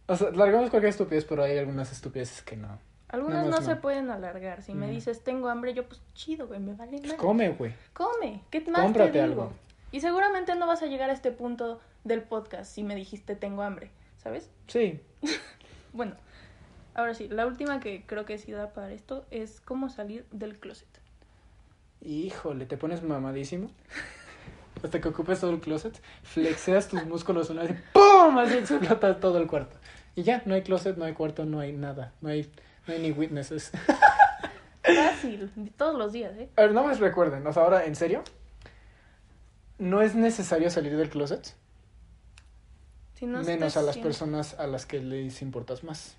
O 0.07 0.17
sea, 0.17 0.29
alargamos 0.29 0.71
cualquier 0.71 0.91
estupidez, 0.91 1.25
pero 1.25 1.43
hay 1.43 1.59
algunas 1.59 1.93
estupideces 1.93 2.43
que 2.43 2.57
no. 2.57 2.79
Algunas 3.09 3.47
no, 3.47 3.61
se 3.61 3.77
pueden 3.77 4.11
alargar. 4.11 4.63
Si 4.63 4.73
me 4.73 4.91
dices 4.91 5.23
tengo 5.23 5.49
hambre, 5.49 5.75
yo 5.75 5.87
pues 5.87 6.01
chido, 6.15 6.47
güey, 6.47 6.61
me 6.61 6.73
vale 6.73 6.99
pues 6.99 7.13
come, 7.15 7.51
güey. 7.51 7.75
Come. 7.93 8.41
¿Qué 8.51 8.63
más 8.63 8.83
Cómprate 8.83 9.13
te 9.13 9.23
digo? 9.23 9.43
algo. 9.43 9.53
Y 9.93 10.01
seguramente 10.01 10.55
no 10.55 10.67
vas 10.67 10.83
a 10.83 10.87
llegar 10.87 11.11
a 11.11 11.13
este 11.13 11.31
punto 11.31 11.79
del 12.05 12.23
podcast 12.23 12.73
si 12.73 12.83
me 12.83 12.95
dijiste 12.95 13.37
tengo 13.37 13.63
hambre, 13.63 13.91
¿sabes? 14.17 14.51
Sí. 14.67 14.99
bueno, 15.93 16.17
ahora 16.95 17.15
sí, 17.15 17.29
la 17.29 17.47
última 17.47 17.81
que 17.81 18.05
creo 18.07 18.25
que 18.25 18.39
sí 18.39 18.53
da 18.53 18.73
para 18.73 18.93
esto 18.93 19.25
es 19.31 19.61
cómo 19.61 19.89
salir 19.89 20.27
del 20.31 20.59
closet. 20.59 20.89
Híjole, 22.01 22.67
te 22.67 22.77
pones 22.77 23.03
mamadísimo. 23.03 23.71
Hasta 24.83 25.01
que 25.01 25.09
ocupes 25.09 25.41
todo 25.41 25.53
el 25.53 25.61
closet, 25.61 26.01
flexeas 26.23 26.89
tus 26.89 27.05
músculos 27.05 27.51
una 27.51 27.63
vez 27.63 27.73
y 27.73 27.75
¡pum! 27.93 28.37
Así 28.39 28.59
explota 28.59 29.21
todo 29.21 29.39
el 29.39 29.47
cuarto. 29.47 29.77
Y 30.17 30.23
ya, 30.25 30.43
no 30.45 30.55
hay 30.55 30.63
closet, 30.63 30.97
no 30.97 31.05
hay 31.05 31.13
cuarto, 31.13 31.45
no 31.45 31.61
hay 31.61 31.73
nada. 31.73 32.13
No 32.21 32.31
hay, 32.31 32.51
no 32.87 32.95
hay 32.95 33.01
ni 33.01 33.13
witnesses. 33.13 33.71
Fácil, 34.83 35.51
todos 35.77 35.97
los 35.97 36.13
días, 36.13 36.37
¿eh? 36.37 36.49
A 36.57 36.63
ver, 36.63 36.73
no 36.73 36.85
me 36.85 36.95
recuerden, 36.95 37.47
o 37.47 37.53
sea, 37.53 37.63
ahora, 37.63 37.85
¿en 37.85 37.95
serio? 37.95 38.25
¿No 39.79 40.03
es 40.03 40.15
necesario 40.15 40.71
salir 40.71 40.97
del 40.97 41.09
closet? 41.09 41.55
Si 43.15 43.27
no 43.27 43.43
Menos 43.43 43.77
a 43.77 43.83
las 43.83 43.99
personas 43.99 44.59
a 44.59 44.67
las 44.67 44.85
que 44.85 44.99
les 44.99 45.43
importas 45.43 45.85
más. 45.85 46.17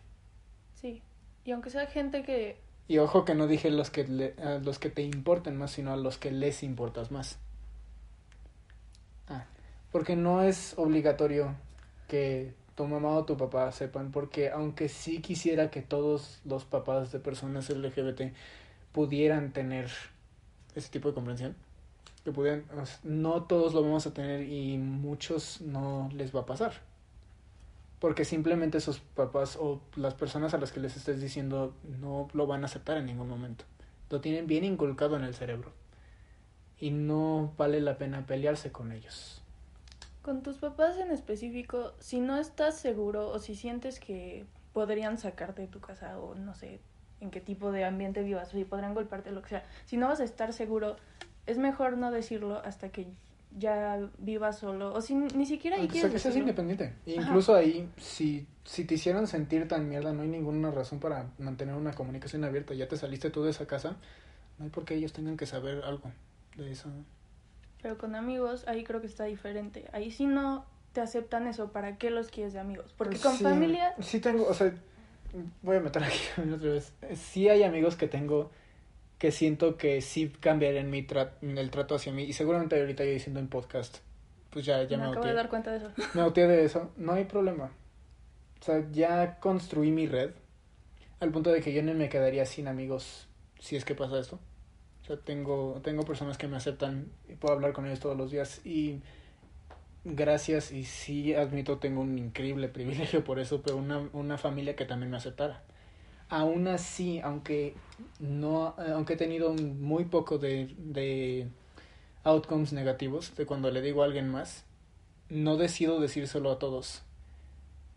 Y 1.45 1.51
aunque 1.51 1.69
sea 1.69 1.87
gente 1.87 2.23
que 2.23 2.57
y 2.87 2.97
ojo 2.97 3.23
que 3.23 3.33
no 3.33 3.47
dije 3.47 3.71
los 3.71 3.89
que, 3.89 4.05
le, 4.05 4.35
a 4.43 4.59
los 4.59 4.77
que 4.77 4.89
te 4.89 5.03
importen 5.03 5.57
más, 5.57 5.71
sino 5.71 5.93
a 5.93 5.97
los 5.97 6.17
que 6.17 6.31
les 6.31 6.63
importas 6.63 7.11
más. 7.11 7.39
Ah, 9.29 9.45
porque 9.91 10.15
no 10.15 10.43
es 10.43 10.73
obligatorio 10.77 11.55
que 12.09 12.53
tu 12.75 12.85
mamá 12.85 13.11
o 13.11 13.25
tu 13.25 13.37
papá 13.37 13.71
sepan, 13.71 14.11
porque 14.11 14.49
aunque 14.49 14.89
sí 14.89 15.21
quisiera 15.21 15.71
que 15.71 15.81
todos 15.81 16.41
los 16.43 16.65
papás 16.65 17.11
de 17.11 17.19
personas 17.19 17.69
LGBT 17.69 18.33
pudieran 18.91 19.53
tener 19.53 19.89
ese 20.75 20.89
tipo 20.89 21.07
de 21.07 21.15
comprensión, 21.15 21.55
que 22.25 22.31
pudieran, 22.31 22.65
no 23.03 23.43
todos 23.43 23.73
lo 23.73 23.81
vamos 23.81 24.05
a 24.07 24.13
tener 24.13 24.43
y 24.49 24.77
muchos 24.77 25.61
no 25.61 26.09
les 26.13 26.35
va 26.35 26.41
a 26.41 26.45
pasar 26.45 26.73
porque 28.03 28.25
simplemente 28.25 28.81
sus 28.81 28.99
papás 28.99 29.57
o 29.57 29.79
las 29.95 30.13
personas 30.13 30.53
a 30.53 30.57
las 30.57 30.73
que 30.73 30.81
les 30.81 30.97
estés 30.97 31.21
diciendo 31.21 31.73
no 32.01 32.27
lo 32.33 32.45
van 32.47 32.63
a 32.63 32.65
aceptar 32.65 32.97
en 32.97 33.05
ningún 33.05 33.29
momento. 33.29 33.63
Lo 34.09 34.19
tienen 34.19 34.45
bien 34.45 34.65
inculcado 34.65 35.15
en 35.15 35.23
el 35.23 35.33
cerebro. 35.33 35.71
Y 36.77 36.91
no 36.91 37.53
vale 37.57 37.79
la 37.79 37.97
pena 37.97 38.25
pelearse 38.25 38.73
con 38.73 38.91
ellos. 38.91 39.41
Con 40.21 40.43
tus 40.43 40.57
papás 40.57 40.97
en 40.97 41.11
específico, 41.11 41.93
si 41.99 42.19
no 42.19 42.35
estás 42.35 42.77
seguro 42.77 43.29
o 43.29 43.39
si 43.39 43.55
sientes 43.55 44.01
que 44.01 44.45
podrían 44.73 45.17
sacarte 45.17 45.61
de 45.61 45.69
tu 45.69 45.79
casa 45.79 46.19
o 46.19 46.35
no 46.35 46.55
sé 46.55 46.81
en 47.21 47.31
qué 47.31 47.39
tipo 47.39 47.71
de 47.71 47.85
ambiente 47.85 48.21
vivas 48.21 48.49
o 48.49 48.57
si 48.57 48.65
podrían 48.65 48.95
golpearte 48.95 49.31
lo 49.31 49.41
que 49.43 49.47
sea, 49.47 49.65
si 49.85 49.95
no 49.95 50.09
vas 50.09 50.19
a 50.19 50.25
estar 50.25 50.51
seguro, 50.51 50.97
es 51.45 51.57
mejor 51.57 51.97
no 51.97 52.11
decirlo 52.11 52.61
hasta 52.65 52.89
que 52.89 53.07
ya 53.57 54.09
viva 54.17 54.51
solo 54.51 54.93
o 54.93 55.01
si 55.01 55.15
ni 55.15 55.45
siquiera 55.45 55.77
ahí 55.77 55.87
quieres 55.87 56.11
que 56.11 56.19
seas 56.19 56.35
independiente. 56.35 56.93
Incluso 57.05 57.55
ahí 57.55 57.89
si 57.97 58.47
si 58.63 58.85
te 58.85 58.95
hicieran 58.95 59.27
sentir 59.27 59.67
tan 59.67 59.89
mierda 59.89 60.13
no 60.13 60.21
hay 60.21 60.29
ninguna 60.29 60.71
razón 60.71 60.99
para 60.99 61.27
mantener 61.37 61.75
una 61.75 61.93
comunicación 61.93 62.43
abierta 62.43 62.73
ya 62.73 62.87
te 62.87 62.97
saliste 62.97 63.29
tú 63.29 63.43
de 63.43 63.51
esa 63.51 63.67
casa 63.67 63.97
no 64.57 64.65
hay 64.65 64.71
por 64.71 64.85
qué 64.85 64.95
ellos 64.95 65.13
tengan 65.13 65.37
que 65.37 65.45
saber 65.45 65.83
algo 65.83 66.11
de 66.55 66.71
eso. 66.71 66.89
Pero 67.81 67.97
con 67.97 68.15
amigos 68.15 68.65
ahí 68.67 68.83
creo 68.83 69.01
que 69.01 69.07
está 69.07 69.25
diferente. 69.25 69.89
Ahí 69.91 70.11
si 70.11 70.25
no 70.25 70.65
te 70.93 71.01
aceptan 71.01 71.47
eso 71.47 71.71
para 71.71 71.97
qué 71.97 72.09
los 72.09 72.29
quieres 72.29 72.53
de 72.53 72.59
amigos 72.59 72.93
porque 72.97 73.17
con 73.17 73.35
familia 73.37 73.95
sí 73.99 74.19
tengo 74.19 74.45
o 74.47 74.53
sea 74.53 74.73
voy 75.63 75.77
a 75.77 75.79
meter 75.79 76.03
aquí 76.03 76.19
otra 76.53 76.71
vez. 76.71 76.93
Sí 77.15 77.49
hay 77.49 77.63
amigos 77.63 77.95
que 77.95 78.07
tengo 78.07 78.51
que 79.23 79.31
siento 79.31 79.77
que 79.77 80.01
sí 80.01 80.33
cambiarían 80.41 80.89
mi 80.89 81.07
el 81.41 81.71
trato 81.71 81.95
hacia 81.95 82.11
mí. 82.11 82.23
Y 82.23 82.33
seguramente 82.33 82.77
ahorita 82.77 83.05
yo 83.05 83.11
diciendo 83.11 83.39
en 83.39 83.47
podcast, 83.47 83.99
pues 84.49 84.65
ya, 84.65 84.83
ya 84.83 84.97
me, 84.97 85.05
me 85.05 85.11
acabo 85.11 85.25
de 85.25 85.33
dar 85.33 85.47
cuenta 85.47 85.71
de 85.71 85.77
eso. 85.77 85.91
Me 86.13 86.19
auteé 86.19 86.45
de 86.45 86.65
eso. 86.65 86.91
No 86.97 87.13
hay 87.13 87.23
problema. 87.23 87.71
O 88.59 88.65
sea, 88.65 88.85
ya 88.91 89.39
construí 89.39 89.91
mi 89.91 90.07
red 90.07 90.31
al 91.21 91.31
punto 91.31 91.53
de 91.53 91.61
que 91.61 91.71
yo 91.71 91.81
no 91.83 91.93
me 91.93 92.09
quedaría 92.09 92.45
sin 92.45 92.67
amigos 92.67 93.29
si 93.61 93.77
es 93.77 93.85
que 93.85 93.95
pasa 93.95 94.19
esto. 94.19 94.41
O 95.03 95.05
sea, 95.05 95.15
tengo, 95.15 95.79
tengo 95.85 96.03
personas 96.03 96.37
que 96.37 96.49
me 96.49 96.57
aceptan 96.57 97.09
y 97.29 97.35
puedo 97.35 97.53
hablar 97.53 97.71
con 97.71 97.85
ellos 97.85 98.01
todos 98.01 98.17
los 98.17 98.29
días 98.29 98.59
y 98.65 98.99
gracias 100.03 100.73
y 100.73 100.83
sí 100.83 101.33
admito 101.33 101.77
tengo 101.77 102.01
un 102.01 102.17
increíble 102.17 102.67
privilegio 102.67 103.23
por 103.23 103.39
eso, 103.39 103.61
pero 103.61 103.77
una, 103.77 103.99
una 104.11 104.37
familia 104.37 104.75
que 104.75 104.83
también 104.83 105.11
me 105.11 105.15
aceptara 105.15 105.63
aún 106.33 106.67
así, 106.67 107.19
aunque 107.19 107.75
no, 108.19 108.73
aunque 108.91 109.13
he 109.13 109.17
tenido 109.17 109.53
muy 109.53 110.05
poco 110.05 110.39
de, 110.39 110.73
de 110.79 111.47
outcomes 112.23 112.73
negativos 112.73 113.35
de 113.35 113.45
cuando 113.45 113.69
le 113.69 113.83
digo 113.83 114.01
a 114.01 114.05
alguien 114.05 114.29
más, 114.29 114.65
no 115.29 115.57
decido 115.57 115.99
decírselo 115.99 116.51
a 116.51 116.57
todos. 116.57 117.03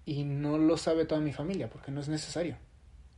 Y 0.05 0.25
no 0.25 0.59
lo 0.59 0.77
sabe 0.77 1.07
toda 1.07 1.23
mi 1.23 1.33
familia, 1.33 1.71
porque 1.71 1.91
no 1.91 2.01
es 2.01 2.09
necesario. 2.09 2.59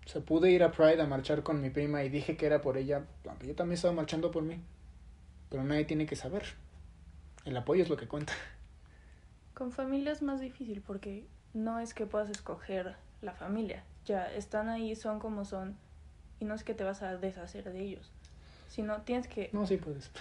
O 0.06 0.08
sea, 0.08 0.22
pude 0.22 0.52
ir 0.52 0.62
a 0.62 0.70
Pride 0.70 1.02
a 1.02 1.06
marchar 1.06 1.42
con 1.42 1.60
mi 1.60 1.70
prima 1.70 2.04
y 2.04 2.08
dije 2.08 2.36
que 2.36 2.46
era 2.46 2.62
por 2.62 2.78
ella, 2.78 3.04
aunque 3.28 3.48
yo 3.48 3.56
también 3.56 3.74
estaba 3.74 3.92
marchando 3.92 4.30
por 4.30 4.44
mí. 4.44 4.60
Pero 5.50 5.64
nadie 5.64 5.84
tiene 5.84 6.06
que 6.06 6.14
saber. 6.14 6.44
El 7.44 7.56
apoyo 7.56 7.82
es 7.82 7.88
lo 7.88 7.96
que 7.96 8.06
cuenta. 8.06 8.32
Con 9.52 9.72
familia 9.72 10.12
es 10.12 10.22
más 10.22 10.40
difícil 10.40 10.80
porque 10.80 11.26
no 11.54 11.80
es 11.80 11.92
que 11.92 12.06
puedas 12.06 12.30
escoger 12.30 12.96
la 13.20 13.32
familia 13.32 13.84
ya 14.04 14.32
están 14.32 14.68
ahí, 14.68 14.96
son 14.96 15.18
como 15.18 15.44
son, 15.44 15.76
y 16.40 16.44
no 16.44 16.54
es 16.54 16.64
que 16.64 16.74
te 16.74 16.84
vas 16.84 17.02
a 17.02 17.16
deshacer 17.16 17.70
de 17.72 17.80
ellos, 17.80 18.10
sino 18.68 19.02
tienes 19.02 19.28
que... 19.28 19.50
No, 19.52 19.66
sí 19.66 19.76
puedes. 19.76 20.10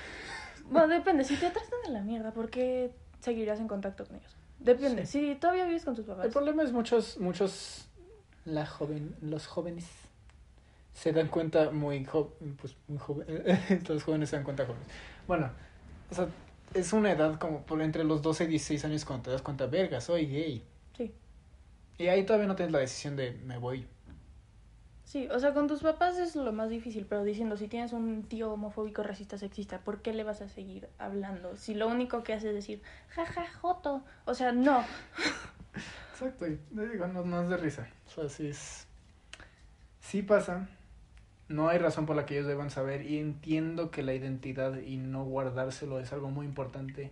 Bueno, 0.69 0.89
depende, 0.89 1.23
si 1.23 1.37
te 1.37 1.49
tratan 1.49 1.79
de 1.85 1.91
la 1.93 2.01
mierda, 2.01 2.31
¿por 2.31 2.49
qué 2.49 2.91
seguirías 3.21 3.57
en 3.61 3.69
contacto 3.69 4.05
con 4.05 4.17
ellos? 4.17 4.35
Depende, 4.59 5.05
si 5.05 5.35
todavía 5.35 5.65
vives 5.65 5.85
con 5.85 5.95
tus 5.95 6.03
papás. 6.03 6.25
El 6.25 6.31
problema 6.31 6.61
es 6.61 6.73
muchos, 6.73 7.17
muchos, 7.19 7.87
la 8.43 8.65
joven, 8.65 9.15
los 9.21 9.47
jóvenes 9.47 9.87
se 10.93 11.13
dan 11.13 11.29
cuenta 11.29 11.71
muy, 11.71 12.05
pues, 12.59 12.75
muy 12.89 12.97
joven, 12.97 13.27
los 13.87 14.03
jóvenes 14.03 14.29
se 14.29 14.35
dan 14.35 14.43
cuenta 14.43 14.65
jóvenes. 14.65 14.87
Bueno, 15.25 15.49
o 16.11 16.15
sea, 16.15 16.27
es 16.73 16.91
una 16.91 17.11
edad 17.11 17.39
como 17.39 17.61
por 17.61 17.81
entre 17.81 18.03
los 18.03 18.21
12 18.21 18.45
y 18.45 18.47
16 18.47 18.85
años 18.85 19.05
cuando 19.05 19.23
te 19.23 19.31
das 19.31 19.41
cuenta, 19.41 19.67
verga, 19.67 20.01
soy 20.01 20.25
gay. 20.25 20.63
Y 21.97 22.07
ahí 22.07 22.25
todavía 22.25 22.47
no 22.47 22.55
tienes 22.55 22.73
la 22.73 22.79
decisión 22.79 23.15
de 23.15 23.31
me 23.43 23.57
voy. 23.57 23.87
Sí, 25.07 25.29
o 25.31 25.39
sea, 25.39 25.53
con 25.53 25.67
tus 25.67 25.81
papás 25.83 26.17
es 26.17 26.35
lo 26.35 26.51
más 26.51 26.69
difícil, 26.69 27.05
pero 27.07 27.23
diciendo, 27.23 27.55
si 27.55 27.69
tienes 27.69 27.93
un 27.93 28.23
tío 28.23 28.51
homofóbico, 28.51 29.03
racista, 29.03 29.37
sexista, 29.37 29.79
¿por 29.79 30.01
qué 30.01 30.11
le 30.11 30.25
vas 30.25 30.41
a 30.41 30.49
seguir 30.49 30.89
hablando? 30.97 31.55
Si 31.55 31.73
lo 31.73 31.87
único 31.87 32.23
que 32.23 32.33
hace 32.33 32.49
es 32.49 32.55
decir, 32.55 32.81
jaja, 33.07 33.45
joto. 33.61 34.03
O 34.25 34.33
sea, 34.33 34.51
no. 34.51 34.83
Exacto, 36.11 36.45
y 36.45 36.59
digo, 36.71 37.07
no, 37.07 37.23
no 37.23 37.41
es 37.41 37.47
de 37.47 37.55
risa. 37.55 37.87
O 38.05 38.09
sea, 38.09 38.27
sí 38.27 38.47
es. 38.47 38.85
Sí 40.01 40.23
pasa. 40.23 40.67
No 41.47 41.69
hay 41.69 41.77
razón 41.77 42.05
por 42.05 42.17
la 42.17 42.25
que 42.25 42.33
ellos 42.35 42.47
deban 42.47 42.69
saber. 42.69 43.03
Y 43.09 43.17
entiendo 43.19 43.91
que 43.91 44.03
la 44.03 44.13
identidad 44.13 44.77
y 44.77 44.97
no 44.97 45.23
guardárselo 45.23 46.01
es 46.01 46.11
algo 46.11 46.31
muy 46.31 46.45
importante. 46.45 47.11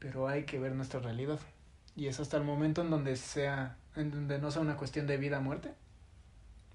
Pero 0.00 0.26
hay 0.26 0.42
que 0.42 0.58
ver 0.58 0.74
nuestra 0.74 0.98
realidad. 0.98 1.38
Y 1.98 2.06
es 2.06 2.20
hasta 2.20 2.36
el 2.36 2.44
momento 2.44 2.82
en 2.82 2.90
donde 2.90 3.16
sea, 3.16 3.76
en 3.96 4.12
donde 4.12 4.38
no 4.38 4.52
sea 4.52 4.62
una 4.62 4.76
cuestión 4.76 5.08
de 5.08 5.16
vida 5.16 5.40
muerte, 5.40 5.74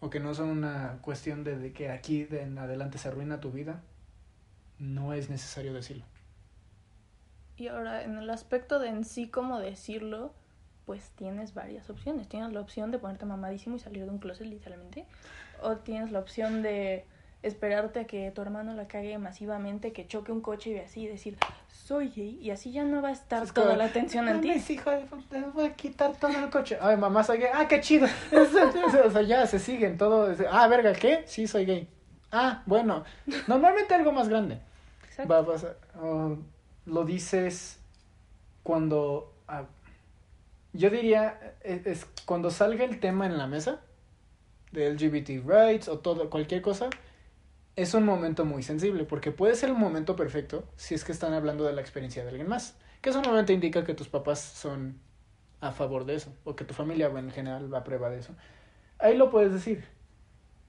o 0.01 0.09
que 0.09 0.19
no 0.19 0.33
sea 0.33 0.43
una 0.43 0.99
cuestión 1.01 1.45
de, 1.45 1.71
que 1.71 1.91
aquí 1.91 2.25
de 2.25 2.41
en 2.41 2.57
adelante 2.57 2.97
se 2.97 3.07
arruina 3.07 3.39
tu 3.39 3.49
vida, 3.49 3.81
no 4.79 5.13
es 5.13 5.29
necesario 5.29 5.73
decirlo. 5.73 6.03
Y 7.55 7.69
ahora, 7.69 8.03
en 8.03 8.17
el 8.17 8.29
aspecto 8.29 8.79
de 8.79 8.89
en 8.89 9.05
sí 9.05 9.29
cómo 9.29 9.59
decirlo, 9.59 10.33
pues 10.85 11.11
tienes 11.11 11.53
varias 11.53 11.89
opciones. 11.89 12.27
Tienes 12.27 12.51
la 12.51 12.59
opción 12.59 12.91
de 12.91 12.99
ponerte 12.99 13.25
mamadísimo 13.25 13.77
y 13.77 13.79
salir 13.79 14.03
de 14.03 14.09
un 14.09 14.17
closet 14.17 14.45
literalmente. 14.45 15.05
O 15.61 15.77
tienes 15.77 16.11
la 16.11 16.19
opción 16.19 16.61
de 16.61 17.05
esperarte 17.43 17.99
a 17.99 18.07
que 18.07 18.31
tu 18.31 18.41
hermano 18.41 18.73
la 18.73 18.87
cague 18.87 19.17
masivamente, 19.17 19.91
que 19.91 20.07
choque 20.07 20.31
un 20.31 20.41
coche 20.41 20.71
y 20.71 20.79
así 20.79 21.07
decir, 21.07 21.37
soy 21.67 22.09
gay, 22.09 22.39
y 22.41 22.51
así 22.51 22.71
ya 22.71 22.85
no 22.85 23.01
va 23.01 23.09
a 23.09 23.11
estar 23.11 23.45
toda 23.51 23.75
la 23.75 23.85
atención 23.85 24.27
en 24.29 24.41
ti. 24.41 24.51
hijo 24.51 24.89
de 24.89 25.05
voy 25.53 25.65
a 25.65 25.73
quitar 25.73 26.15
todo 26.15 26.31
el 26.31 26.49
coche. 26.49 26.77
Ay, 26.81 26.95
mamá, 26.97 27.23
soy 27.23 27.39
gay. 27.39 27.49
Ah, 27.53 27.67
qué 27.67 27.81
chido. 27.81 28.07
o 29.05 29.11
sea, 29.11 29.21
ya 29.21 29.45
se 29.45 29.59
siguen 29.59 29.97
todo. 29.97 30.33
Ah, 30.49 30.67
verga, 30.67 30.93
¿qué? 30.93 31.23
Sí, 31.27 31.45
soy 31.45 31.65
gay. 31.65 31.87
Ah, 32.31 32.63
bueno. 32.65 33.03
Normalmente 33.47 33.93
algo 33.93 34.13
más 34.13 34.29
grande. 34.29 34.59
Exacto. 35.05 35.33
Va 35.33 35.39
a 35.39 35.45
pasar. 35.45 35.77
lo 36.85 37.05
dices 37.05 37.79
cuando. 38.63 39.33
Ah, 39.47 39.65
yo 40.71 40.89
diría, 40.89 41.55
es, 41.61 41.85
es, 41.85 42.05
cuando 42.25 42.49
salga 42.49 42.83
el 42.85 42.99
tema 42.99 43.25
en 43.27 43.37
la 43.37 43.45
mesa 43.45 43.81
de 44.71 44.91
LGBT 44.91 45.45
rights 45.45 45.87
o 45.87 45.99
todo, 45.99 46.29
cualquier 46.29 46.61
cosa, 46.61 46.89
es 47.75 47.93
un 47.93 48.05
momento 48.05 48.45
muy 48.45 48.63
sensible, 48.63 49.03
porque 49.03 49.31
puede 49.31 49.55
ser 49.55 49.71
un 49.71 49.79
momento 49.79 50.15
perfecto 50.15 50.67
si 50.75 50.93
es 50.93 51.03
que 51.03 51.11
están 51.11 51.33
hablando 51.33 51.63
de 51.63 51.73
la 51.73 51.81
experiencia 51.81 52.23
de 52.23 52.29
alguien 52.29 52.47
más, 52.47 52.77
que 53.01 53.09
eso 53.09 53.19
normalmente 53.19 53.53
indica 53.53 53.83
que 53.83 53.93
tus 53.93 54.09
papás 54.09 54.39
son 54.39 54.99
a 55.59 55.71
favor 55.71 56.05
de 56.05 56.15
eso, 56.15 56.33
o 56.43 56.55
que 56.55 56.65
tu 56.65 56.73
familia 56.73 57.07
en 57.07 57.31
general 57.31 57.73
va 57.73 57.79
a 57.79 57.83
prueba 57.83 58.09
de 58.09 58.19
eso. 58.19 58.35
Ahí 58.99 59.17
lo 59.17 59.29
puedes 59.29 59.53
decir. 59.53 59.85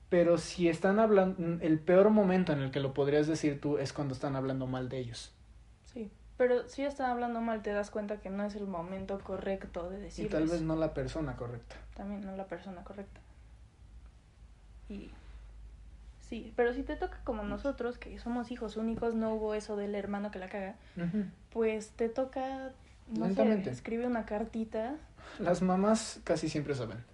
Pero 0.08 0.38
si 0.38 0.68
están 0.68 1.00
hablando, 1.00 1.58
el 1.64 1.80
peor 1.80 2.10
momento 2.10 2.52
en 2.52 2.60
el 2.60 2.70
que 2.70 2.78
lo 2.78 2.94
podrías 2.94 3.26
decir 3.26 3.60
tú 3.60 3.78
es 3.78 3.92
cuando 3.92 4.14
están 4.14 4.36
hablando 4.36 4.66
mal 4.66 4.88
de 4.88 4.98
ellos. 4.98 5.34
Sí, 5.82 6.12
pero 6.36 6.68
si 6.68 6.84
están 6.84 7.10
hablando 7.10 7.40
mal 7.40 7.62
te 7.62 7.70
das 7.70 7.90
cuenta 7.90 8.20
que 8.20 8.30
no 8.30 8.44
es 8.44 8.54
el 8.54 8.66
momento 8.66 9.18
correcto 9.18 9.90
de 9.90 9.98
decirlo. 9.98 10.28
Y 10.28 10.30
tal 10.30 10.46
vez 10.46 10.62
no 10.62 10.76
la 10.76 10.94
persona 10.94 11.34
correcta. 11.36 11.76
También 11.94 12.20
no 12.20 12.36
la 12.36 12.46
persona 12.46 12.84
correcta. 12.84 13.20
Y 14.88 15.10
Sí, 16.28 16.52
pero 16.56 16.72
si 16.72 16.82
te 16.82 16.96
toca 16.96 17.20
como 17.24 17.42
nosotros, 17.42 17.98
que 17.98 18.18
somos 18.18 18.50
hijos 18.50 18.76
únicos, 18.76 19.14
no 19.14 19.34
hubo 19.34 19.54
eso 19.54 19.76
del 19.76 19.94
hermano 19.94 20.30
que 20.30 20.38
la 20.38 20.48
caga, 20.48 20.76
pues 21.50 21.90
te 21.90 22.08
toca, 22.08 22.72
no 23.08 23.32
sé, 23.32 23.70
escribe 23.70 24.06
una 24.06 24.24
cartita. 24.24 24.96
Las 25.38 25.62
mamás 25.62 26.20
casi 26.24 26.48
siempre 26.48 26.74
saben. 26.74 27.04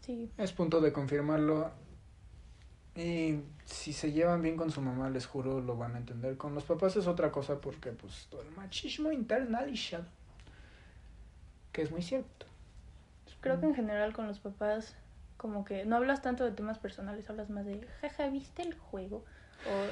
Sí. 0.00 0.30
Es 0.38 0.52
punto 0.52 0.80
de 0.80 0.92
confirmarlo. 0.92 1.70
Y 2.96 3.40
si 3.64 3.92
se 3.92 4.12
llevan 4.12 4.40
bien 4.40 4.56
con 4.56 4.70
su 4.70 4.80
mamá, 4.80 5.10
les 5.10 5.26
juro, 5.26 5.60
lo 5.60 5.76
van 5.76 5.96
a 5.96 5.98
entender. 5.98 6.36
Con 6.36 6.54
los 6.54 6.64
papás 6.64 6.96
es 6.96 7.06
otra 7.06 7.32
cosa 7.32 7.60
porque, 7.60 7.90
pues, 7.90 8.26
todo 8.30 8.42
el 8.42 8.50
machismo 8.52 9.10
internalizado. 9.10 10.04
Que 11.72 11.82
es 11.82 11.90
muy 11.90 12.02
cierto. 12.02 12.46
Creo 13.40 13.60
que 13.60 13.66
en 13.66 13.74
general 13.74 14.14
con 14.14 14.26
los 14.26 14.38
papás 14.38 14.96
como 15.44 15.62
que 15.62 15.84
no 15.84 15.96
hablas 15.96 16.22
tanto 16.22 16.42
de 16.42 16.52
temas 16.52 16.78
personales, 16.78 17.28
hablas 17.28 17.50
más 17.50 17.66
de, 17.66 17.86
jaja, 18.00 18.30
¿viste 18.30 18.62
el 18.62 18.72
juego? 18.72 19.26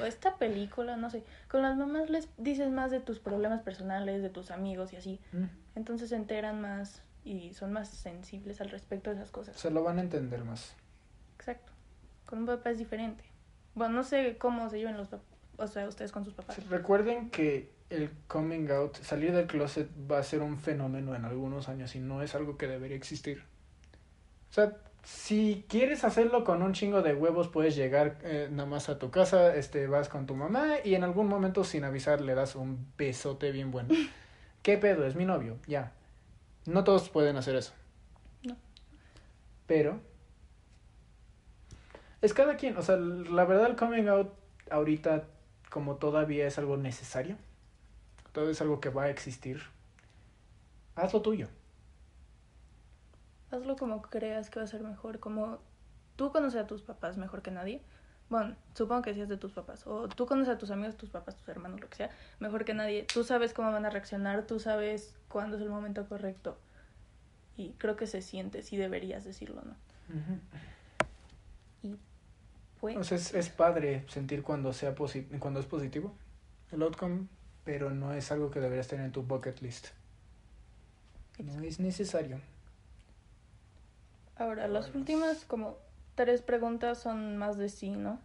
O 0.01 0.05
esta 0.05 0.37
película, 0.37 0.97
no 0.97 1.11
sé. 1.11 1.23
Con 1.47 1.61
las 1.61 1.77
mamás 1.77 2.09
les 2.09 2.27
dices 2.39 2.71
más 2.71 2.89
de 2.89 2.99
tus 2.99 3.19
problemas 3.19 3.61
personales, 3.61 4.23
de 4.23 4.31
tus 4.31 4.49
amigos 4.49 4.93
y 4.93 4.95
así. 4.95 5.19
Mm. 5.31 5.43
Entonces 5.75 6.09
se 6.09 6.15
enteran 6.15 6.59
más 6.59 7.03
y 7.23 7.53
son 7.53 7.71
más 7.71 7.87
sensibles 7.87 8.61
al 8.61 8.71
respecto 8.71 9.11
de 9.11 9.17
esas 9.17 9.29
cosas. 9.29 9.55
Se 9.55 9.69
lo 9.69 9.83
van 9.83 9.99
a 9.99 10.01
entender 10.01 10.43
más. 10.43 10.73
Exacto. 11.35 11.71
Con 12.25 12.39
un 12.39 12.45
papá 12.47 12.71
es 12.71 12.79
diferente. 12.79 13.23
Bueno, 13.75 13.93
no 13.93 14.03
sé 14.03 14.39
cómo 14.39 14.71
se 14.71 14.79
llevan 14.79 14.97
los 14.97 15.09
o 15.57 15.67
sea, 15.67 15.87
ustedes 15.87 16.11
con 16.11 16.25
sus 16.25 16.33
papás. 16.33 16.67
Recuerden 16.67 17.29
que 17.29 17.69
el 17.91 18.09
coming 18.25 18.71
out, 18.71 18.97
salir 19.03 19.31
del 19.33 19.45
closet 19.45 19.87
va 20.11 20.17
a 20.17 20.23
ser 20.23 20.41
un 20.41 20.57
fenómeno 20.57 21.13
en 21.13 21.25
algunos 21.25 21.69
años 21.69 21.93
y 21.93 21.99
no 21.99 22.23
es 22.23 22.33
algo 22.33 22.57
que 22.57 22.67
debería 22.67 22.97
existir. 22.97 23.43
O 24.49 24.53
sea, 24.53 24.73
si 25.03 25.65
quieres 25.67 26.05
hacerlo 26.05 26.45
con 26.45 26.61
un 26.61 26.73
chingo 26.73 27.01
de 27.01 27.13
huevos, 27.13 27.49
puedes 27.49 27.75
llegar 27.75 28.19
eh, 28.23 28.47
nada 28.49 28.67
más 28.67 28.87
a 28.87 28.99
tu 28.99 29.11
casa, 29.11 29.53
este, 29.55 29.87
vas 29.87 30.07
con 30.07 30.25
tu 30.25 30.35
mamá 30.35 30.77
y 30.83 30.95
en 30.95 31.03
algún 31.03 31.27
momento 31.27 31.65
sin 31.65 31.83
avisar 31.83 32.21
le 32.21 32.35
das 32.35 32.55
un 32.55 32.87
besote 32.97 33.51
bien 33.51 33.69
bueno. 33.69 33.89
¿Qué 34.63 34.77
pedo? 34.77 35.05
Es 35.05 35.15
mi 35.15 35.25
novio, 35.25 35.57
ya. 35.67 35.91
No 36.65 36.85
todos 36.85 37.09
pueden 37.09 37.35
hacer 37.35 37.55
eso. 37.55 37.73
No. 38.43 38.55
Pero 39.67 39.99
es 42.21 42.33
cada 42.33 42.55
quien, 42.55 42.77
o 42.77 42.81
sea, 42.81 42.95
la 42.95 43.43
verdad 43.43 43.67
el 43.67 43.75
coming 43.75 44.07
out 44.07 44.33
ahorita 44.71 45.25
como 45.69 45.97
todavía 45.97 46.47
es 46.47 46.57
algo 46.57 46.77
necesario, 46.77 47.35
todo 48.31 48.49
es 48.49 48.61
algo 48.61 48.79
que 48.79 48.89
va 48.89 49.03
a 49.03 49.09
existir. 49.09 49.63
Haz 50.95 51.13
lo 51.13 51.21
tuyo 51.21 51.49
hazlo 53.53 53.75
como 53.75 54.01
creas 54.01 54.49
que 54.49 54.59
va 54.59 54.65
a 54.65 54.67
ser 54.67 54.83
mejor, 54.83 55.19
como 55.19 55.59
tú 56.15 56.31
conoces 56.31 56.61
a 56.61 56.67
tus 56.67 56.81
papás 56.81 57.17
mejor 57.17 57.41
que 57.41 57.51
nadie. 57.51 57.81
Bueno, 58.29 58.55
supongo 58.73 59.01
que 59.03 59.13
si 59.13 59.21
es 59.21 59.29
de 59.29 59.37
tus 59.37 59.51
papás, 59.51 59.85
o 59.85 60.07
tú 60.07 60.25
conoces 60.25 60.55
a 60.55 60.57
tus 60.57 60.71
amigos, 60.71 60.95
tus 60.97 61.09
papás, 61.09 61.35
tus 61.35 61.47
hermanos, 61.49 61.79
lo 61.81 61.89
que 61.89 61.97
sea, 61.97 62.09
mejor 62.39 62.65
que 62.65 62.73
nadie. 62.73 63.03
Tú 63.03 63.23
sabes 63.23 63.53
cómo 63.53 63.71
van 63.71 63.85
a 63.85 63.89
reaccionar, 63.89 64.47
tú 64.47 64.59
sabes 64.59 65.15
cuándo 65.27 65.57
es 65.57 65.61
el 65.61 65.69
momento 65.69 66.07
correcto. 66.07 66.57
Y 67.57 67.71
creo 67.73 67.95
que 67.95 68.07
se 68.07 68.21
siente, 68.21 68.63
si 68.63 68.77
deberías 68.77 69.23
decirlo, 69.23 69.61
¿no? 69.61 69.75
Y 71.83 71.97
pues... 72.79 72.97
O 72.97 73.03
sea, 73.03 73.17
es, 73.17 73.33
es 73.33 73.49
padre 73.49 74.05
sentir 74.07 74.41
cuando, 74.41 74.73
sea 74.73 74.95
cuando 75.39 75.59
es 75.59 75.65
positivo 75.65 76.15
el 76.71 76.81
outcome, 76.81 77.27
pero 77.63 77.91
no 77.91 78.13
es 78.13 78.31
algo 78.31 78.49
que 78.49 78.59
deberías 78.59 78.87
tener 78.87 79.05
en 79.05 79.11
tu 79.11 79.21
bucket 79.21 79.61
list. 79.61 79.87
No 81.37 81.61
es 81.61 81.79
necesario. 81.79 82.39
Ahora, 84.35 84.67
las 84.67 84.93
últimas 84.95 85.45
como 85.45 85.77
tres 86.15 86.41
preguntas 86.41 86.97
son 86.99 87.37
más 87.37 87.57
de 87.57 87.69
sí, 87.69 87.91
¿no? 87.91 88.19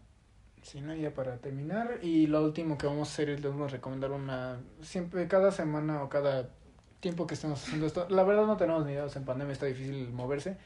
Sí, 0.63 0.81
¿no? 0.81 0.95
Ya 0.95 1.13
para 1.13 1.37
terminar. 1.39 2.01
Y 2.03 2.27
lo 2.27 2.43
último 2.43 2.79
que 2.79 2.87
vamos 2.87 3.09
a 3.09 3.13
hacer 3.13 3.31
es 3.31 3.43
les 3.43 3.51
vamos 3.51 3.73
a 3.73 3.77
recomendar 3.77 4.11
una... 4.13 4.59
Siempre, 4.83 5.29
cada 5.29 5.51
semana 5.53 6.03
o 6.03 6.09
cada 6.09 6.49
tiempo 7.01 7.27
que 7.27 7.35
estemos 7.35 7.63
haciendo 7.63 7.87
esto. 7.87 8.07
La 8.09 8.25
verdad 8.25 8.47
no 8.47 8.57
tenemos 8.57 8.85
ni 8.85 8.93
idea, 8.93 9.07
en 9.15 9.25
pandemia 9.25 9.53
está 9.53 9.67
difícil 9.67 10.11
moverse. 10.11 10.57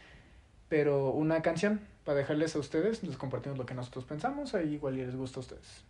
Pero 0.69 1.11
una 1.11 1.43
canción 1.43 1.81
para 2.05 2.19
dejarles 2.19 2.57
a 2.57 2.59
ustedes. 2.59 3.03
Les 3.03 3.17
compartimos 3.17 3.59
lo 3.59 3.67
que 3.67 3.75
nosotros 3.75 4.05
pensamos. 4.05 4.55
Ahí 4.55 4.75
igual 4.75 4.97
les 4.97 5.15
gusta 5.15 5.41
a 5.41 5.43
ustedes. 5.43 5.85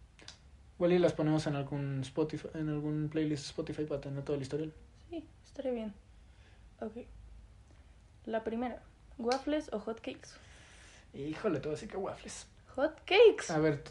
Igual 0.77 0.93
y 0.93 0.99
las 0.99 1.13
ponemos 1.13 1.47
en 1.47 1.55
algún 1.55 2.01
Spotify, 2.01 2.49
en 2.55 2.69
algún 2.69 3.09
playlist 3.09 3.47
Spotify 3.47 3.85
para 3.85 4.01
tener 4.01 4.25
todo 4.25 4.35
el 4.35 4.43
historial. 4.43 4.73
Sí, 5.11 5.25
estaría 5.45 5.73
bien. 5.73 5.95
Ok. 6.81 7.07
La 8.27 8.43
primera. 8.43 8.83
¿Waffles 9.25 9.73
o 9.73 9.79
hotcakes? 9.79 10.35
Híjole, 11.15 11.61
te 11.61 11.69
voy 11.69 11.73
a 11.73 11.77
decir 11.77 11.89
que 11.89 11.97
waffles. 11.97 12.47
Hotcakes. 12.75 13.51
A 13.51 13.59
ver, 13.59 13.83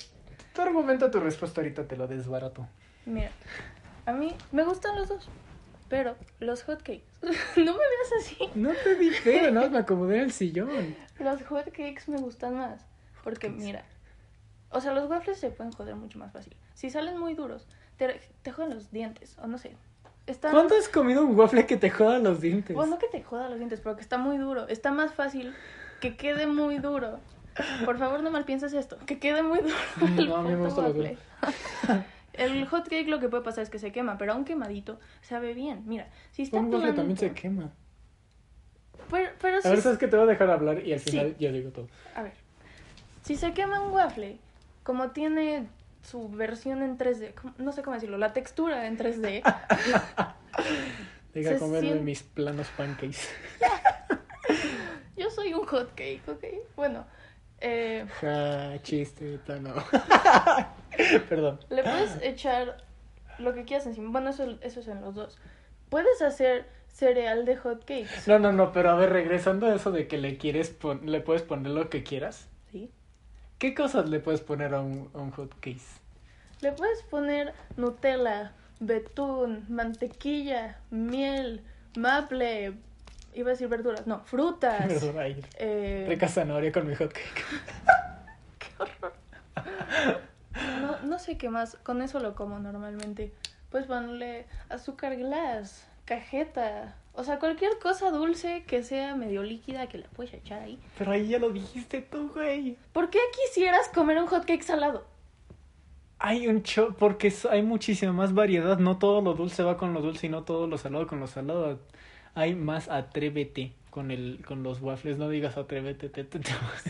tu 0.54 0.62
argumento, 0.62 1.10
tu 1.10 1.20
respuesta 1.20 1.62
ahorita 1.62 1.88
te 1.88 1.96
lo 1.96 2.08
desbarato. 2.08 2.68
Mira, 3.06 3.32
a 4.06 4.14
mí 4.14 4.36
me 4.52 4.64
gustan 4.64 4.96
los 4.96 5.10
dos, 5.10 5.30
pero 5.88 6.16
los 6.40 6.64
hotcakes. 6.64 7.04
no 7.22 7.32
me 7.74 7.80
veas 7.80 8.12
así. 8.20 8.38
No 8.56 8.72
te 8.72 9.12
feo, 9.12 9.52
no, 9.52 9.70
me 9.70 9.80
acomodé 9.80 10.18
en 10.18 10.24
el 10.24 10.32
sillón. 10.32 10.96
Los 11.20 11.44
hotcakes 11.44 12.08
me 12.08 12.18
gustan 12.18 12.58
más, 12.58 12.86
porque 13.24 13.50
mira, 13.50 13.86
o 14.72 14.82
sea, 14.82 14.94
los 14.94 15.10
waffles 15.10 15.40
se 15.40 15.52
pueden 15.52 15.72
joder 15.72 15.96
mucho 15.96 16.18
más 16.18 16.32
fácil. 16.32 16.56
Si 16.74 16.90
salen 16.90 17.18
muy 17.18 17.36
duros, 17.36 17.68
te, 17.98 18.20
te 18.42 18.52
joden 18.52 18.74
los 18.74 18.92
dientes, 18.92 19.38
o 19.38 19.48
no 19.48 19.58
sé, 19.58 19.76
¿Cuándo 20.40 20.76
has 20.76 20.88
comido 20.88 21.26
un 21.26 21.38
waffle 21.38 21.66
que 21.66 21.78
te 21.78 21.90
joda 21.90 22.20
los 22.20 22.42
dientes? 22.42 22.76
Pues 22.76 22.90
no 22.90 22.98
que 22.98 23.08
te 23.08 23.24
joda 23.24 23.50
los 23.50 23.58
dientes, 23.58 23.82
pero 23.82 23.96
que 23.96 24.02
está 24.02 24.18
muy 24.18 24.38
duro. 24.38 24.68
Está 24.68 24.92
más 24.92 25.14
fácil 25.14 25.54
que 26.00 26.16
quede 26.16 26.48
muy 26.48 26.78
duro. 26.78 27.20
Por 27.86 27.98
favor, 27.98 28.24
no 28.24 28.32
mal 28.32 28.46
pienses 28.46 28.74
esto. 28.74 28.98
Que 29.06 29.20
quede 29.20 29.44
muy 29.44 29.60
duro. 29.60 29.76
No, 30.28 30.38
a 30.38 30.42
mí 30.44 30.50
me 30.50 30.58
gusta 30.58 30.82
waffle. 30.82 31.18
El 32.34 32.66
hot 32.66 32.88
cake 32.88 33.08
lo 33.08 33.20
que 33.20 33.28
puede 33.28 33.44
pasar 33.44 33.64
es 33.64 33.70
que 33.70 33.78
se 33.78 33.92
quema, 33.92 34.18
pero 34.18 34.34
aún 34.34 34.46
quemadito 34.46 35.00
sabe 35.22 35.54
bien. 35.54 35.84
Mira, 35.86 36.08
si 36.32 36.44
está 36.44 36.60
Un 36.60 36.74
waffle 36.74 36.94
también 36.94 37.18
se 37.18 37.34
quema. 37.34 37.72
Pero, 39.10 39.30
pero 39.42 39.58
a 39.64 39.70
ver, 39.70 39.82
sabes 39.82 39.98
que 39.98 40.08
te 40.08 40.16
voy 40.16 40.26
a 40.26 40.30
dejar 40.30 40.50
hablar 40.50 40.86
y 40.86 40.94
al 40.94 41.00
final 41.02 41.36
ya 41.38 41.52
digo 41.52 41.72
todo. 41.72 41.90
A 42.16 42.24
ver, 42.24 42.34
si 43.24 43.36
se 43.36 43.52
quema 43.54 43.82
un 43.82 43.92
waffle, 43.92 44.38
como 44.84 45.12
tiene 45.12 45.68
su 46.04 46.30
versión 46.30 46.82
en 46.82 46.98
3D, 46.98 47.34
no 47.58 47.72
sé 47.72 47.84
cómo 47.84 47.96
decirlo, 47.96 48.18
la 48.18 48.34
textura 48.34 48.88
en 48.88 48.98
3D. 48.98 49.44
Deja 51.34 51.58
comerme 51.60 51.96
mis 51.96 52.24
planos 52.24 52.68
pancakes. 52.76 53.30
Yo 55.18 55.30
soy 55.30 55.54
un 55.54 55.66
hot 55.66 55.94
cake, 55.96 56.28
¿ok? 56.28 56.44
Bueno. 56.76 57.06
Eh... 57.60 58.06
Ja, 58.20 58.82
chiste, 58.82 59.38
plano. 59.46 59.74
Perdón. 61.30 61.60
Le 61.70 61.84
puedes 61.84 62.18
echar 62.22 62.84
lo 63.38 63.54
que 63.54 63.64
quieras 63.64 63.86
encima. 63.86 64.12
Bueno, 64.12 64.32
eso, 64.32 64.58
eso 64.62 64.80
es 64.80 64.88
en 64.88 65.02
los 65.02 65.16
dos. 65.16 65.40
Puedes 65.90 66.22
hacer 66.22 66.66
cereal 66.88 67.46
de 67.46 67.56
hot 67.58 67.86
cakes. 67.86 68.10
No, 68.28 68.40
no, 68.40 68.52
no, 68.52 68.72
pero 68.72 68.90
a 68.90 68.96
ver, 68.96 69.12
regresando 69.12 69.68
a 69.68 69.76
eso 69.76 69.92
de 69.92 70.08
que 70.08 70.18
le 70.18 70.38
quieres 70.38 70.76
le 71.04 71.22
puedes 71.22 71.44
poner 71.44 71.72
lo 71.72 71.90
que 71.90 72.04
quieras. 72.04 72.50
¿Qué 73.62 73.76
cosas 73.76 74.10
le 74.10 74.20
puedes 74.20 74.42
poner 74.42 74.74
a 74.74 74.82
un, 74.82 75.32
hot 75.36 75.54
case? 75.60 76.02
Le 76.62 76.72
puedes 76.72 77.04
poner 77.04 77.54
Nutella, 77.78 78.54
betún, 78.80 79.68
mantequilla, 79.70 80.80
miel, 80.90 81.62
maple, 81.96 82.74
iba 83.36 83.50
a 83.50 83.52
decir 83.52 83.68
verduras, 83.68 84.08
no, 84.08 84.22
frutas. 84.22 84.88
Verdura, 84.88 85.28
eh... 85.28 86.28
zanahoria 86.28 86.72
con 86.72 86.88
mi 86.88 86.96
hot 86.96 87.14
cake. 87.14 87.46
Qué 88.58 88.68
horror. 88.80 89.14
dulce 91.04 91.38
que 91.38 91.50
más, 91.52 91.76
con 91.84 92.02
eso 92.02 92.20
lo 92.20 92.34
como 92.34 92.58
normalmente. 92.58 93.32
Pues 93.70 93.86
ponerle 93.86 94.48
azúcar 94.70 95.16
glass, 95.18 95.86
cajeta, 96.06 96.96
o 97.14 97.24
sea, 97.24 97.40
cualquier 97.40 97.78
cosa 97.80 98.10
dulce 98.10 98.64
que 98.66 98.84
sea 98.84 99.16
medio 99.16 99.44
líquida 99.44 99.88
que 99.88 99.98
la 99.98 100.08
puedes 100.10 100.34
echar 100.34 100.62
ahí. 100.62 100.80
Pero 100.98 101.12
ahí 101.12 101.28
ya 101.28 101.40
lo 101.40 101.50
dijiste 101.50 102.02
tú, 102.02 102.32
güey. 102.34 102.78
¿Por 102.94 103.10
qué 103.10 103.20
quisieras 103.44 103.90
comer 103.90 104.18
un 104.18 104.28
hot 104.28 104.46
cake 104.46 104.64
salado? 104.64 105.06
Hay 106.20 106.48
un 106.48 106.64
show, 106.64 106.96
porque 106.98 107.34
hay 107.50 107.64
muchísima 107.64 108.14
más 108.14 108.34
variedad. 108.34 108.78
No 108.78 108.98
todo 108.98 109.22
lo 109.22 109.34
dulce 109.34 109.64
va 109.64 109.76
con 109.76 109.94
lo 109.94 110.02
dulce 110.02 110.28
y 110.28 110.30
no 110.30 110.44
todo 110.44 110.68
lo 110.68 110.78
salado 110.78 111.06
con 111.08 111.20
lo 111.20 111.28
salado. 111.28 111.80
Hay 112.34 112.56
más 112.56 112.88
atrévete 112.88 113.74
con 113.90 114.12
el 114.12 114.42
con 114.46 114.64
los 114.64 114.82
waffles. 114.82 115.18
No 115.18 115.28
digas 115.28 115.58
atrévete. 115.58 116.10
Te, 116.10 116.26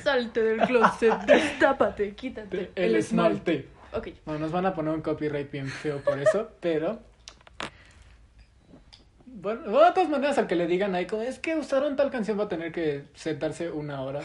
Salte 0.03 0.43
del 0.43 0.61
closet, 0.67 1.17
destápate, 1.25 2.13
quítate 2.13 2.71
el, 2.75 2.95
esmalte. 2.95 3.67
Ok. 3.93 4.09
Bueno, 4.25 4.41
nos 4.41 4.51
van 4.51 4.67
a 4.67 4.73
poner 4.73 4.93
un 4.93 5.01
copyright 5.01 5.49
bien 5.49 5.67
feo 5.67 6.01
por 6.03 6.19
eso, 6.19 6.49
pero 6.59 6.99
bueno, 9.41 9.61
de 9.63 9.91
todas 9.93 10.09
maneras, 10.09 10.37
al 10.37 10.47
que 10.47 10.55
le 10.55 10.67
digan 10.67 10.93
ahí, 10.93 11.07
como 11.07 11.23
es 11.23 11.39
que 11.39 11.55
usaron 11.55 11.95
tal 11.95 12.11
canción, 12.11 12.39
va 12.39 12.43
a 12.43 12.49
tener 12.49 12.71
que 12.71 13.05
sentarse 13.13 13.71
una 13.71 14.01
hora. 14.01 14.21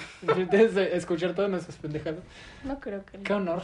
Desde 0.51 0.97
escuchar 0.97 1.35
todas 1.35 1.51
nuestras 1.51 1.77
pendejadas. 1.79 2.21
No 2.65 2.79
creo 2.81 3.05
que. 3.05 3.19
Qué 3.19 3.33
honor. 3.33 3.63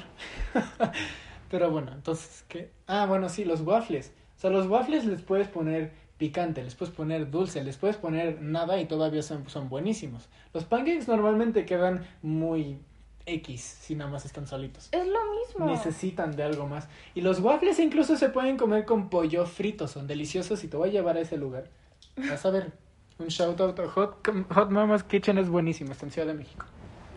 Pero 1.51 1.71
bueno, 1.71 1.93
entonces, 1.93 2.45
¿qué? 2.49 2.71
Ah, 2.87 3.05
bueno, 3.07 3.29
sí, 3.29 3.45
los 3.45 3.61
waffles. 3.61 4.13
O 4.39 4.41
sea, 4.41 4.51
los 4.51 4.67
waffles 4.67 5.05
les 5.05 5.21
puedes 5.21 5.49
poner 5.49 5.93
picante, 6.17 6.63
les 6.63 6.75
puedes 6.75 6.95
poner 6.95 7.31
dulce, 7.31 7.63
les 7.63 7.77
puedes 7.77 7.97
poner 7.97 8.41
nada 8.41 8.81
y 8.81 8.87
todavía 8.87 9.23
son, 9.23 9.49
son 9.49 9.69
buenísimos. 9.69 10.29
Los 10.55 10.65
pancakes 10.65 11.09
normalmente 11.09 11.67
quedan 11.67 12.07
muy 12.23 12.79
X 13.27 13.61
si 13.61 13.95
nada 13.95 14.11
más 14.11 14.25
están 14.25 14.47
solitos. 14.47 14.89
Es 14.93 15.07
lo 15.07 15.21
mismo. 15.35 15.67
Necesitan 15.67 16.35
de 16.37 16.43
algo 16.43 16.67
más. 16.67 16.89
Y 17.15 17.21
los 17.21 17.41
waffles 17.41 17.79
incluso 17.79 18.17
se 18.17 18.29
pueden 18.29 18.57
comer 18.57 18.85
con 18.85 19.09
pollo 19.11 19.47
frito, 19.47 19.89
son 19.89 20.07
deliciosos 20.07 20.63
y 20.65 20.69
te 20.69 20.77
voy 20.77 20.91
a 20.91 20.93
llevar 20.93 21.17
a 21.17 21.21
ese 21.21 21.37
lugar. 21.37 21.65
Vas 22.17 22.45
a 22.47 22.51
ver. 22.51 22.73
Un 23.19 23.29
shout 23.29 23.61
out 23.61 23.79
a 23.79 23.89
Hot, 23.89 24.27
Hot 24.51 24.71
Mama's 24.71 25.05
Kitchen 25.05 25.39
es 25.39 25.49
buenísimo, 25.49 25.93
está 25.93 26.07
en 26.07 26.13
Ciudad 26.13 26.29
de 26.29 26.35
México. 26.35 26.67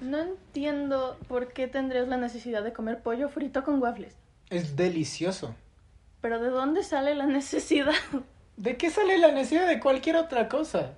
No 0.02 0.20
entiendo 0.20 1.18
por 1.28 1.54
qué 1.54 1.68
tendrías 1.68 2.08
la 2.08 2.18
necesidad 2.18 2.64
de 2.64 2.74
comer 2.74 3.02
pollo 3.02 3.30
frito 3.30 3.64
con 3.64 3.82
waffles. 3.82 4.16
Es 4.50 4.76
delicioso. 4.76 5.56
Pero 6.22 6.40
¿de 6.40 6.50
dónde 6.50 6.84
sale 6.84 7.16
la 7.16 7.26
necesidad? 7.26 7.94
¿De 8.58 8.78
qué 8.78 8.90
sale 8.90 9.18
la 9.18 9.32
necesidad 9.32 9.68
de 9.68 9.80
cualquier 9.80 10.18
otra 10.18 10.48
cosa? 10.48 10.94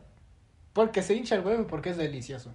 Porque 0.73 1.01
se 1.01 1.15
hincha 1.15 1.35
el 1.35 1.45
huevo 1.45 1.63
y 1.63 1.65
porque 1.65 1.91
es 1.91 1.97
delicioso. 1.97 2.53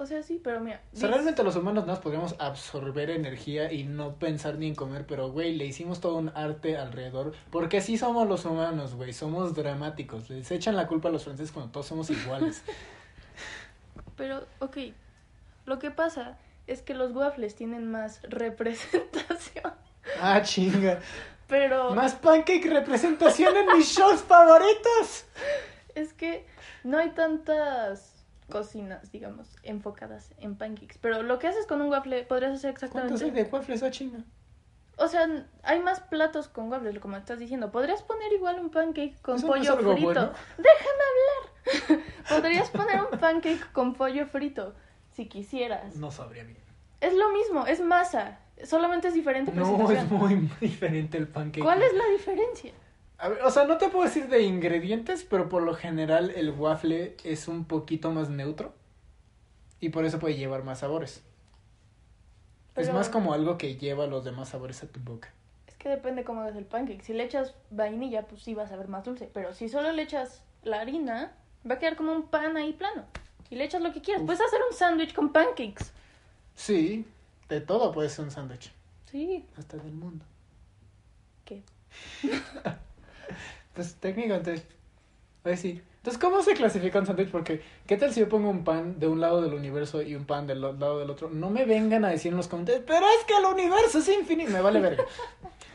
O 0.00 0.06
sea, 0.06 0.22
sí, 0.22 0.40
pero 0.42 0.60
mira. 0.60 0.80
O 0.94 0.96
sea, 0.96 1.08
realmente 1.08 1.42
los 1.42 1.56
humanos 1.56 1.84
nos 1.84 1.98
podríamos 1.98 2.36
absorber 2.38 3.10
energía 3.10 3.72
y 3.72 3.82
no 3.82 4.14
pensar 4.14 4.56
ni 4.56 4.68
en 4.68 4.76
comer, 4.76 5.04
pero 5.06 5.30
güey, 5.32 5.56
le 5.56 5.66
hicimos 5.66 6.00
todo 6.00 6.16
un 6.16 6.28
arte 6.36 6.76
alrededor. 6.76 7.34
Porque 7.50 7.78
así 7.78 7.98
somos 7.98 8.28
los 8.28 8.44
humanos, 8.44 8.94
güey, 8.94 9.12
somos 9.12 9.56
dramáticos. 9.56 10.30
Les 10.30 10.50
echan 10.52 10.76
la 10.76 10.86
culpa 10.86 11.08
a 11.08 11.12
los 11.12 11.24
franceses 11.24 11.50
cuando 11.50 11.72
todos 11.72 11.86
somos 11.86 12.10
iguales. 12.10 12.62
pero, 14.16 14.46
ok, 14.60 14.76
lo 15.66 15.80
que 15.80 15.90
pasa 15.90 16.38
es 16.68 16.80
que 16.80 16.94
los 16.94 17.10
waffles 17.12 17.56
tienen 17.56 17.90
más 17.90 18.22
representación. 18.22 19.72
Ah, 20.20 20.42
chinga. 20.42 21.00
Pero. 21.48 21.92
Más 21.94 22.14
pancake 22.14 22.70
representación 22.70 23.56
en 23.56 23.76
mis 23.76 23.88
shows 23.88 24.20
favoritos. 24.20 25.24
Es 25.96 26.12
que 26.12 26.46
no 26.84 26.98
hay 26.98 27.10
tantas 27.10 28.17
cocinas, 28.48 29.10
digamos, 29.12 29.56
enfocadas 29.62 30.32
en 30.38 30.56
pancakes. 30.56 30.98
Pero 31.00 31.22
lo 31.22 31.38
que 31.38 31.48
haces 31.48 31.66
con 31.66 31.80
un 31.80 31.90
waffle 31.90 32.24
podrías 32.24 32.52
hacer 32.52 32.70
exactamente. 32.70 33.14
¿Cuántos 33.14 33.22
hay 33.22 33.30
de 33.30 33.50
waffles 33.50 33.82
a 33.82 33.90
China? 33.90 34.24
O 34.96 35.06
sea, 35.06 35.28
hay 35.62 35.80
más 35.80 36.00
platos 36.00 36.48
con 36.48 36.70
waffles, 36.70 36.98
como 36.98 37.16
estás 37.16 37.38
diciendo. 37.38 37.70
Podrías 37.70 38.02
poner 38.02 38.32
igual 38.32 38.58
un 38.58 38.70
pancake 38.70 39.20
con 39.22 39.40
pollo 39.40 39.76
frito. 39.76 40.32
Déjame 40.56 41.04
hablar. 41.08 42.04
Podrías 42.28 42.70
poner 42.70 43.02
un 43.02 43.18
pancake 43.18 43.72
con 43.72 43.94
pollo 43.94 44.26
frito, 44.26 44.74
si 45.12 45.28
quisieras. 45.28 45.94
No 45.96 46.10
sabría 46.10 46.42
bien. 46.42 46.58
Es 47.00 47.14
lo 47.14 47.30
mismo, 47.30 47.66
es 47.66 47.80
masa. 47.80 48.40
Solamente 48.64 49.08
es 49.08 49.14
diferente. 49.14 49.52
No, 49.52 49.88
es 49.90 50.10
muy 50.10 50.50
diferente 50.60 51.16
el 51.16 51.28
pancake. 51.28 51.62
¿Cuál 51.62 51.80
es 51.82 51.94
la 51.94 52.06
diferencia? 52.08 52.72
O 53.44 53.50
sea, 53.50 53.64
no 53.64 53.78
te 53.78 53.88
puedo 53.88 54.04
decir 54.04 54.28
de 54.28 54.42
ingredientes, 54.42 55.26
pero 55.28 55.48
por 55.48 55.62
lo 55.62 55.74
general 55.74 56.30
el 56.30 56.50
waffle 56.50 57.16
es 57.24 57.48
un 57.48 57.64
poquito 57.64 58.10
más 58.12 58.28
neutro. 58.30 58.72
Y 59.80 59.90
por 59.90 60.04
eso 60.04 60.18
puede 60.18 60.36
llevar 60.36 60.64
más 60.64 60.80
sabores. 60.80 61.22
Es 62.76 62.92
más 62.92 63.08
como 63.08 63.32
algo 63.32 63.58
que 63.58 63.76
lleva 63.76 64.06
los 64.06 64.24
demás 64.24 64.50
sabores 64.50 64.82
a 64.84 64.86
tu 64.86 65.00
boca. 65.00 65.32
Es 65.66 65.74
que 65.74 65.88
depende 65.88 66.22
cómo 66.22 66.44
es 66.44 66.54
el 66.54 66.64
pancake. 66.64 67.02
Si 67.02 67.12
le 67.12 67.24
echas 67.24 67.54
vainilla, 67.70 68.22
pues 68.22 68.42
sí 68.42 68.54
va 68.54 68.64
a 68.64 68.68
saber 68.68 68.86
más 68.86 69.04
dulce. 69.04 69.28
Pero 69.32 69.52
si 69.52 69.68
solo 69.68 69.90
le 69.90 70.02
echas 70.02 70.42
la 70.62 70.80
harina, 70.80 71.32
va 71.68 71.74
a 71.74 71.78
quedar 71.80 71.96
como 71.96 72.12
un 72.12 72.28
pan 72.28 72.56
ahí 72.56 72.72
plano. 72.72 73.04
Y 73.50 73.56
le 73.56 73.64
echas 73.64 73.82
lo 73.82 73.92
que 73.92 74.00
quieras. 74.00 74.22
Puedes 74.24 74.40
hacer 74.40 74.60
un 74.68 74.76
sándwich 74.76 75.12
con 75.12 75.32
pancakes. 75.32 75.86
Sí, 76.54 77.04
de 77.48 77.60
todo 77.60 77.90
puede 77.90 78.08
ser 78.10 78.26
un 78.26 78.30
sándwich. 78.30 78.72
Sí. 79.06 79.44
Hasta 79.56 79.76
del 79.76 79.92
mundo. 79.92 80.24
¿Qué? 81.44 81.62
pues 83.74 83.94
técnicamente, 83.96 84.62
pues 85.42 85.60
sí. 85.60 85.82
Entonces, 85.96 86.20
¿cómo 86.20 86.42
se 86.42 86.54
clasifica 86.54 87.00
un 87.00 87.06
sándwich? 87.06 87.30
Porque, 87.30 87.60
¿qué 87.86 87.96
tal 87.96 88.12
si 88.12 88.20
yo 88.20 88.28
pongo 88.28 88.48
un 88.48 88.64
pan 88.64 88.98
de 88.98 89.08
un 89.08 89.20
lado 89.20 89.42
del 89.42 89.52
universo 89.52 90.00
y 90.00 90.14
un 90.14 90.24
pan 90.24 90.46
del 90.46 90.60
lado 90.60 91.00
del 91.00 91.10
otro? 91.10 91.28
No 91.28 91.50
me 91.50 91.64
vengan 91.64 92.04
a 92.04 92.10
decir 92.10 92.30
en 92.30 92.36
los 92.36 92.48
comentarios, 92.48 92.84
pero 92.86 93.04
es 93.18 93.24
que 93.26 93.36
el 93.36 93.44
universo 93.44 93.98
es 93.98 94.08
infinito. 94.08 94.50
Me 94.50 94.60
vale 94.60 94.80
verga. 94.80 95.04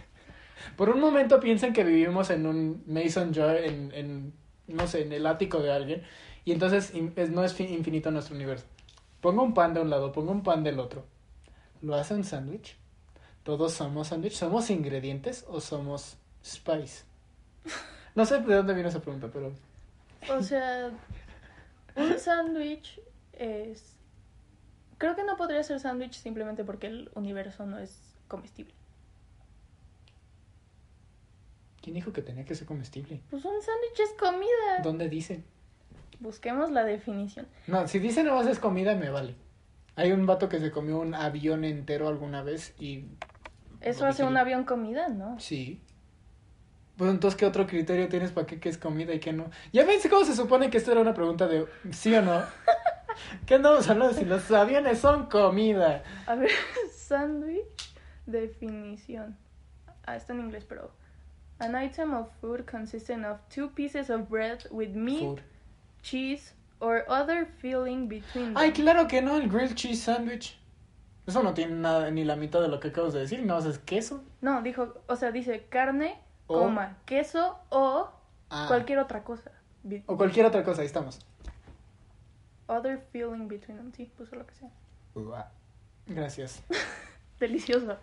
Por 0.78 0.90
un 0.90 1.00
momento 1.00 1.40
piensen 1.40 1.74
que 1.74 1.84
vivimos 1.84 2.30
en 2.30 2.48
un 2.48 2.84
mason 2.88 3.34
jar, 3.34 3.58
en, 3.58 3.92
en 3.94 4.34
no 4.68 4.88
sé, 4.88 5.04
en 5.04 5.14
el 5.14 5.28
ático 5.28 5.60
de 5.60 5.72
alguien. 5.72 6.04
Y 6.46 6.52
entonces 6.52 6.94
no 7.30 7.44
es 7.44 7.60
infinito 7.60 8.12
nuestro 8.12 8.36
universo. 8.36 8.66
Pongo 9.22 9.44
un 9.44 9.54
pan 9.54 9.74
de 9.74 9.82
un 9.82 9.90
lado, 9.90 10.12
pongo 10.12 10.32
un 10.32 10.44
pan 10.44 10.64
del 10.64 10.80
otro. 10.80 11.06
¿Lo 11.82 11.96
hace 11.96 12.14
un 12.14 12.24
sándwich? 12.24 12.76
¿Todos 13.44 13.74
somos 13.74 14.08
sándwich? 14.08 14.34
¿Somos 14.34 14.70
ingredientes 14.70 15.46
o 15.48 15.62
somos 15.62 16.18
spice? 16.44 17.04
No 18.16 18.26
sé 18.26 18.40
de 18.40 18.56
dónde 18.56 18.76
viene 18.76 18.90
esa 18.90 19.02
pregunta, 19.02 19.30
pero... 19.34 19.52
O 20.30 20.44
sea, 20.44 20.92
un 21.96 22.20
sándwich 22.20 23.02
es... 23.34 23.96
Creo 25.00 25.16
que 25.16 25.24
no 25.24 25.36
podría 25.36 25.64
ser 25.64 25.80
sándwich 25.80 26.14
simplemente 26.14 26.64
porque 26.64 26.88
el 26.88 27.10
universo 27.16 27.66
no 27.66 27.80
es 27.80 28.00
comestible. 28.28 28.74
¿Quién 31.82 31.96
dijo 31.96 32.14
que 32.14 32.22
tenía 32.22 32.46
que 32.46 32.56
ser 32.56 32.68
comestible? 32.68 33.20
Pues 33.30 33.44
un 33.44 33.62
sándwich 33.62 34.00
es 34.00 34.14
comida. 34.18 34.80
¿Dónde 34.84 35.10
dice? 35.10 35.44
Busquemos 36.20 36.72
la 36.72 36.86
definición. 36.86 37.48
No, 37.68 37.88
si 37.88 38.00
dice 38.00 38.24
no 38.24 38.42
es 38.42 38.60
comida, 38.60 38.96
me 38.96 39.10
vale. 39.10 39.36
Hay 39.96 40.12
un 40.12 40.26
vato 40.26 40.48
que 40.48 40.60
se 40.60 40.72
comió 40.72 41.00
un 41.00 41.14
avión 41.14 41.66
entero 41.66 42.08
alguna 42.08 42.42
vez 42.42 42.74
y... 42.80 43.06
¿Eso 43.82 44.06
hace 44.06 44.24
un 44.24 44.38
avión 44.38 44.64
comida, 44.64 45.10
no? 45.10 45.38
Sí. 45.40 45.82
Pues 46.98 47.10
entonces, 47.10 47.38
¿qué 47.38 47.46
otro 47.46 47.66
criterio 47.66 48.08
tienes 48.08 48.32
para 48.32 48.46
qué, 48.46 48.70
es 48.70 48.78
comida 48.78 49.14
y 49.14 49.20
qué 49.20 49.34
no? 49.34 49.50
Ya 49.72 49.84
ven 49.86 50.00
cómo 50.10 50.26
se 50.26 50.36
supone 50.36 50.70
que 50.70 50.78
esto 50.78 50.92
era 50.92 51.02
una 51.02 51.14
pregunta 51.14 51.48
de 51.48 51.66
sí 51.92 52.14
o 52.14 52.22
no. 52.22 52.44
¿Qué 53.46 53.56
andamos 53.56 53.90
hablando 53.90 54.14
si 54.14 54.26
los 54.26 54.50
aviones 54.52 55.00
son 55.00 55.26
comida? 55.26 56.04
A 56.28 56.36
ver, 56.36 56.52
sándwich, 56.96 57.94
definición. 58.26 59.38
Ah, 60.06 60.16
está 60.16 60.34
en 60.34 60.42
inglés, 60.42 60.66
pero... 60.68 60.92
An 61.60 61.82
item 61.82 62.14
of 62.14 62.30
food 62.42 62.66
consisting 62.70 63.24
of 63.24 63.38
two 63.50 63.70
pieces 63.70 64.10
of 64.10 64.28
bread 64.30 64.66
with 64.70 64.90
meat, 64.96 65.40
cheese, 66.02 66.54
or 66.80 67.06
other 67.08 67.48
filling 67.60 68.08
between 68.08 68.54
them. 68.54 68.58
Ay, 68.58 68.72
claro 68.72 69.08
que 69.08 69.22
no, 69.22 69.38
el 69.38 69.48
grilled 69.48 69.76
cheese 69.76 70.04
sandwich. 70.04 70.58
Eso 71.26 71.42
no 71.42 71.54
tiene 71.54 71.76
nada, 71.76 72.12
ni 72.12 72.26
la 72.26 72.36
mitad 72.36 72.60
de 72.62 72.68
lo 72.68 72.80
que 72.80 72.90
acabas 72.90 73.14
de 73.14 73.22
decir, 73.22 73.44
no, 73.44 73.58
es 73.60 73.80
queso. 73.80 74.24
No, 74.42 74.62
dijo, 74.62 75.02
o 75.08 75.16
sea, 75.16 75.32
dice 75.32 75.66
carne, 75.70 76.20
coma, 76.48 76.98
queso 77.06 77.60
o 77.70 78.10
ah. 78.50 78.66
cualquier 78.68 79.00
otra 79.00 79.24
cosa. 79.24 79.52
O 80.06 80.18
cualquier 80.18 80.46
otra 80.46 80.64
cosa, 80.64 80.82
ahí 80.82 80.88
estamos. 80.88 81.20
Other 82.68 83.00
filling 83.12 83.48
between 83.48 83.78
them, 83.78 83.92
sí, 83.92 84.12
puso 84.18 84.36
lo 84.36 84.46
que 84.46 84.56
sea. 84.56 84.70
Gracias. 86.08 86.64
Delicioso. 87.40 87.98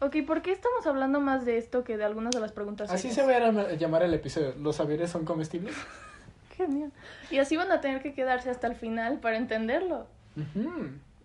Ok, 0.00 0.16
¿por 0.26 0.42
qué 0.42 0.52
estamos 0.52 0.86
hablando 0.86 1.20
más 1.20 1.44
de 1.44 1.58
esto 1.58 1.82
que 1.82 1.96
de 1.96 2.04
algunas 2.04 2.30
de 2.32 2.40
las 2.40 2.52
preguntas? 2.52 2.90
Así 2.90 3.10
se 3.10 3.24
va 3.24 3.36
a 3.36 3.72
llamar 3.72 4.02
el 4.02 4.14
episodio. 4.14 4.54
¿Los 4.58 4.78
aviones 4.78 5.10
son 5.10 5.24
comestibles? 5.24 5.74
Genial. 6.56 6.92
Y 7.30 7.38
así 7.38 7.56
van 7.56 7.72
a 7.72 7.80
tener 7.80 8.00
que 8.02 8.14
quedarse 8.14 8.50
hasta 8.50 8.68
el 8.68 8.76
final 8.76 9.18
para 9.18 9.36
entenderlo. 9.36 10.06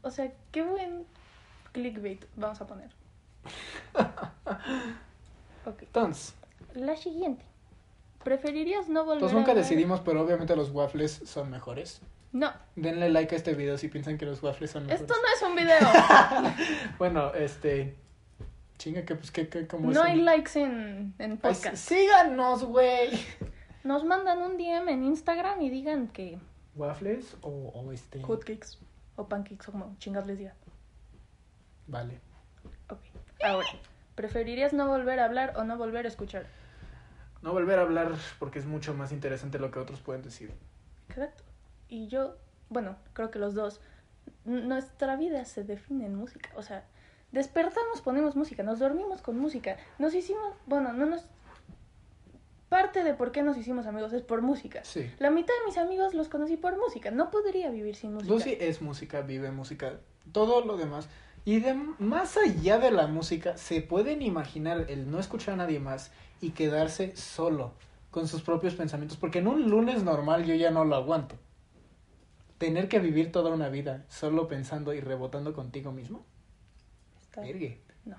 O 0.02 0.10
sea, 0.10 0.32
qué 0.52 0.64
buen 0.64 1.06
clickbait 1.72 2.26
vamos 2.36 2.60
a 2.62 2.68
poner. 2.68 2.90
ok. 5.66 5.82
Entonces, 5.82 6.34
la 6.76 6.96
siguiente. 6.96 7.46
¿Preferirías 8.24 8.88
no 8.90 9.04
volver 9.04 9.22
Pues 9.22 9.34
nunca 9.34 9.54
decidimos, 9.54 10.00
pero 10.02 10.22
obviamente 10.22 10.56
los 10.56 10.72
waffles 10.72 11.22
son 11.26 11.50
mejores. 11.52 12.02
No. 12.32 12.52
Denle 12.76 13.10
like 13.10 13.36
a 13.36 13.38
este 13.38 13.54
video 13.54 13.78
si 13.78 13.90
piensan 13.90 14.18
que 14.18 14.26
los 14.26 14.42
waffles 14.42 14.72
son 14.72 14.86
mejores. 14.86 15.02
Esto 15.02 15.14
no 15.14 15.36
es 15.36 15.42
un 15.50 15.56
video. 15.56 16.58
bueno, 16.98 17.34
este... 17.34 17.96
Chinga, 18.78 19.06
que 19.06 19.16
pues, 19.16 19.30
que, 19.30 19.50
que 19.50 19.68
como 19.68 19.92
No 19.92 20.02
hay 20.02 20.20
likes 20.20 20.60
en, 20.60 21.14
en 21.20 21.38
podcast. 21.38 21.76
síganos, 21.76 22.64
güey. 22.64 23.20
Nos 23.84 24.04
mandan 24.04 24.42
un 24.42 24.58
DM 24.58 24.90
en 24.90 25.04
Instagram 25.04 25.62
y 25.62 25.70
digan 25.70 26.08
que... 26.08 26.40
¿Waffles 26.76 27.38
o, 27.42 27.50
o 27.50 27.92
este...? 27.92 28.22
Hotcakes 28.24 28.78
o 29.16 29.28
pancakes 29.28 29.68
o 29.68 29.72
como 29.72 29.96
chingas 30.00 30.26
les 30.26 30.38
diga. 30.38 30.56
Vale. 31.88 32.20
Ok. 32.90 33.00
Ahora, 33.44 33.68
¿preferirías 34.16 34.74
no 34.74 34.88
volver 34.88 35.20
a 35.20 35.26
hablar 35.26 35.54
o 35.58 35.64
no 35.64 35.78
volver 35.78 36.06
a 36.06 36.10
escuchar? 36.10 36.48
No 37.44 37.52
volver 37.52 37.78
a 37.78 37.82
hablar 37.82 38.14
porque 38.40 38.60
es 38.60 38.66
mucho 38.66 38.94
más 38.94 39.12
interesante 39.12 39.60
lo 39.60 39.70
que 39.70 39.80
otros 39.80 40.00
pueden 40.00 40.24
decir. 40.24 40.52
Exacto. 41.10 41.44
Y 41.90 42.08
yo, 42.08 42.38
bueno, 42.70 42.96
creo 43.14 43.30
que 43.32 43.38
los 43.38 43.54
dos, 43.54 43.82
nuestra 44.46 45.18
vida 45.18 45.44
se 45.46 45.64
define 45.64 46.06
en 46.06 46.16
música. 46.16 46.50
O 46.56 46.64
sea, 46.64 46.86
despertamos, 47.32 48.02
ponemos 48.02 48.36
música, 48.36 48.64
nos 48.64 48.80
dormimos 48.80 49.22
con 49.22 49.38
música. 49.38 49.78
Nos 50.00 50.16
hicimos, 50.16 50.54
bueno, 50.66 50.94
no 50.94 51.06
nos... 51.06 51.26
Parte 52.70 53.04
de 53.04 53.14
por 53.14 53.32
qué 53.32 53.44
nos 53.44 53.56
hicimos 53.56 53.86
amigos 53.86 54.14
es 54.14 54.24
por 54.24 54.42
música. 54.42 54.84
Sí. 54.84 55.12
La 55.20 55.30
mitad 55.30 55.54
de 55.60 55.68
mis 55.68 55.78
amigos 55.78 56.16
los 56.16 56.30
conocí 56.30 56.58
por 56.58 56.76
música. 56.80 57.12
No 57.12 57.30
podría 57.30 57.70
vivir 57.70 57.96
sin 57.96 58.14
música. 58.14 58.34
Lucy 58.34 58.58
es 58.60 58.82
música, 58.82 59.22
vive 59.22 59.52
música. 59.52 60.00
Todo 60.32 60.66
lo 60.66 60.78
demás 60.78 61.08
y 61.46 61.60
de 61.60 61.74
más 61.74 62.38
allá 62.38 62.80
de 62.80 62.92
la 62.92 63.08
música, 63.08 63.58
se 63.58 63.82
pueden 63.82 64.22
imaginar 64.22 64.86
el 64.88 65.12
no 65.12 65.20
escuchar 65.20 65.56
a 65.56 65.58
nadie 65.58 65.80
más 65.80 66.12
y 66.44 66.52
quedarse 66.52 67.16
solo 67.16 67.72
con 68.12 68.28
sus 68.28 68.42
propios 68.42 68.76
pensamientos, 68.76 69.18
porque 69.18 69.40
en 69.40 69.48
un 69.48 69.70
lunes 69.70 70.04
normal 70.04 70.46
yo 70.46 70.54
ya 70.54 70.72
no 70.72 70.84
lo 70.84 70.96
aguanto. 70.96 71.36
Tener 72.58 72.90
que 72.90 73.00
vivir 73.00 73.32
toda 73.32 73.52
una 73.52 73.70
vida 73.70 74.06
solo 74.10 74.48
pensando 74.50 74.94
y 74.94 75.00
rebotando 75.00 75.54
contigo 75.54 75.92
mismo. 75.92 76.26
Está 77.22 77.42
No. 78.06 78.18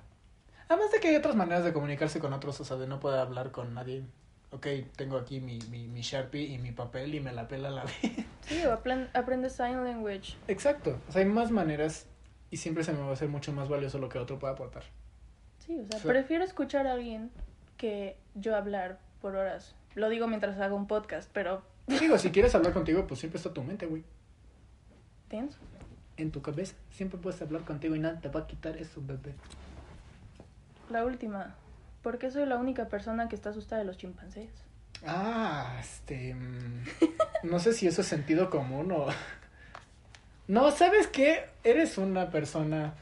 Además 0.68 0.90
de 0.90 1.00
que 1.00 1.08
hay 1.08 1.16
otras 1.16 1.36
maneras 1.36 1.64
de 1.64 1.72
comunicarse 1.72 2.18
con 2.18 2.32
otros, 2.32 2.60
o 2.60 2.64
sea, 2.64 2.78
de 2.78 2.86
no 2.86 2.98
poder 2.98 3.20
hablar 3.20 3.52
con 3.52 3.74
nadie. 3.74 4.04
Ok, 4.50 4.66
tengo 4.96 5.18
aquí 5.18 5.40
mi, 5.40 5.58
mi, 5.70 5.86
mi 5.86 6.00
Sharpie 6.00 6.44
y 6.44 6.58
mi 6.58 6.72
papel 6.72 7.14
y 7.14 7.20
me 7.20 7.32
la 7.32 7.46
pela 7.46 7.70
la 7.70 7.84
vida. 7.84 8.24
Sí, 8.40 8.64
o 8.64 8.72
aprende 8.72 9.50
sign 9.50 9.84
language. 9.84 10.36
Exacto. 10.48 10.98
O 11.08 11.12
sea, 11.12 11.22
hay 11.22 11.28
más 11.28 11.50
maneras 11.50 12.06
y 12.50 12.56
siempre 12.56 12.84
se 12.84 12.92
me 12.92 13.00
va 13.00 13.10
a 13.10 13.12
hacer 13.12 13.28
mucho 13.28 13.52
más 13.52 13.68
valioso 13.68 13.98
lo 13.98 14.08
que 14.08 14.18
otro 14.18 14.38
pueda 14.38 14.54
aportar. 14.54 14.84
Sí, 15.58 15.86
o 15.88 15.98
sea, 15.98 16.10
prefiero 16.10 16.44
escuchar 16.44 16.86
a 16.86 16.92
alguien 16.92 17.30
que 17.76 18.16
yo 18.34 18.56
hablar 18.56 18.98
por 19.20 19.36
horas. 19.36 19.74
Lo 19.94 20.08
digo 20.08 20.26
mientras 20.26 20.58
hago 20.60 20.76
un 20.76 20.86
podcast, 20.86 21.30
pero... 21.32 21.62
Digo, 21.86 22.18
si 22.18 22.30
quieres 22.30 22.54
hablar 22.54 22.72
contigo, 22.72 23.06
pues 23.06 23.20
siempre 23.20 23.38
está 23.38 23.52
tu 23.52 23.62
mente, 23.62 23.86
güey. 23.86 24.04
¿Tienes? 25.28 25.56
En 26.16 26.30
tu 26.30 26.42
cabeza. 26.42 26.74
Siempre 26.90 27.18
puedes 27.18 27.40
hablar 27.42 27.62
contigo 27.62 27.94
y 27.94 28.00
nada 28.00 28.20
te 28.20 28.28
va 28.28 28.40
a 28.40 28.46
quitar 28.46 28.76
eso, 28.76 29.00
bebé. 29.04 29.34
La 30.90 31.04
última. 31.04 31.54
¿Por 32.02 32.18
qué 32.18 32.30
soy 32.30 32.46
la 32.46 32.56
única 32.56 32.88
persona 32.88 33.28
que 33.28 33.36
está 33.36 33.50
asustada 33.50 33.80
de 33.80 33.86
los 33.86 33.96
chimpancés? 33.96 34.50
Ah, 35.06 35.76
este... 35.80 36.34
Mm, 36.34 36.84
no 37.44 37.58
sé 37.58 37.72
si 37.72 37.86
eso 37.86 38.00
es 38.00 38.06
sentido 38.06 38.50
común 38.50 38.92
o... 38.92 39.06
No, 40.46 40.70
¿sabes 40.70 41.06
qué? 41.06 41.46
Eres 41.62 41.96
una 41.96 42.30
persona... 42.30 42.94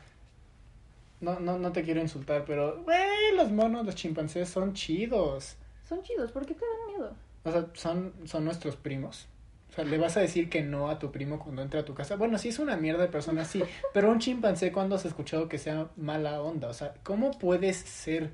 No, 1.22 1.40
no, 1.40 1.58
no 1.58 1.72
te 1.72 1.82
quiero 1.82 2.00
insultar, 2.00 2.44
pero, 2.44 2.82
güey, 2.82 3.34
los 3.36 3.50
monos, 3.50 3.86
los 3.86 3.94
chimpancés 3.94 4.48
son 4.48 4.74
chidos. 4.74 5.56
Son 5.88 6.02
chidos, 6.02 6.32
¿por 6.32 6.44
qué 6.44 6.54
te 6.54 6.64
dan 6.66 6.86
miedo? 6.94 7.16
O 7.44 7.50
sea, 7.50 7.66
son, 7.74 8.12
son 8.24 8.44
nuestros 8.44 8.76
primos. 8.76 9.28
O 9.70 9.74
sea, 9.74 9.84
le 9.84 9.96
vas 9.96 10.16
a 10.18 10.20
decir 10.20 10.50
que 10.50 10.62
no 10.62 10.90
a 10.90 10.98
tu 10.98 11.10
primo 11.10 11.38
cuando 11.38 11.62
entra 11.62 11.80
a 11.80 11.84
tu 11.84 11.94
casa. 11.94 12.16
Bueno, 12.16 12.36
sí 12.36 12.50
es 12.50 12.58
una 12.58 12.76
mierda 12.76 13.02
de 13.02 13.08
persona, 13.08 13.44
sí. 13.44 13.62
Pero 13.94 14.10
un 14.10 14.18
chimpancé, 14.18 14.70
¿cuándo 14.70 14.96
has 14.96 15.06
escuchado 15.06 15.48
que 15.48 15.56
sea 15.56 15.88
mala 15.96 16.42
onda? 16.42 16.68
O 16.68 16.74
sea, 16.74 16.92
¿cómo 17.02 17.30
puedes 17.30 17.76
ser 17.76 18.30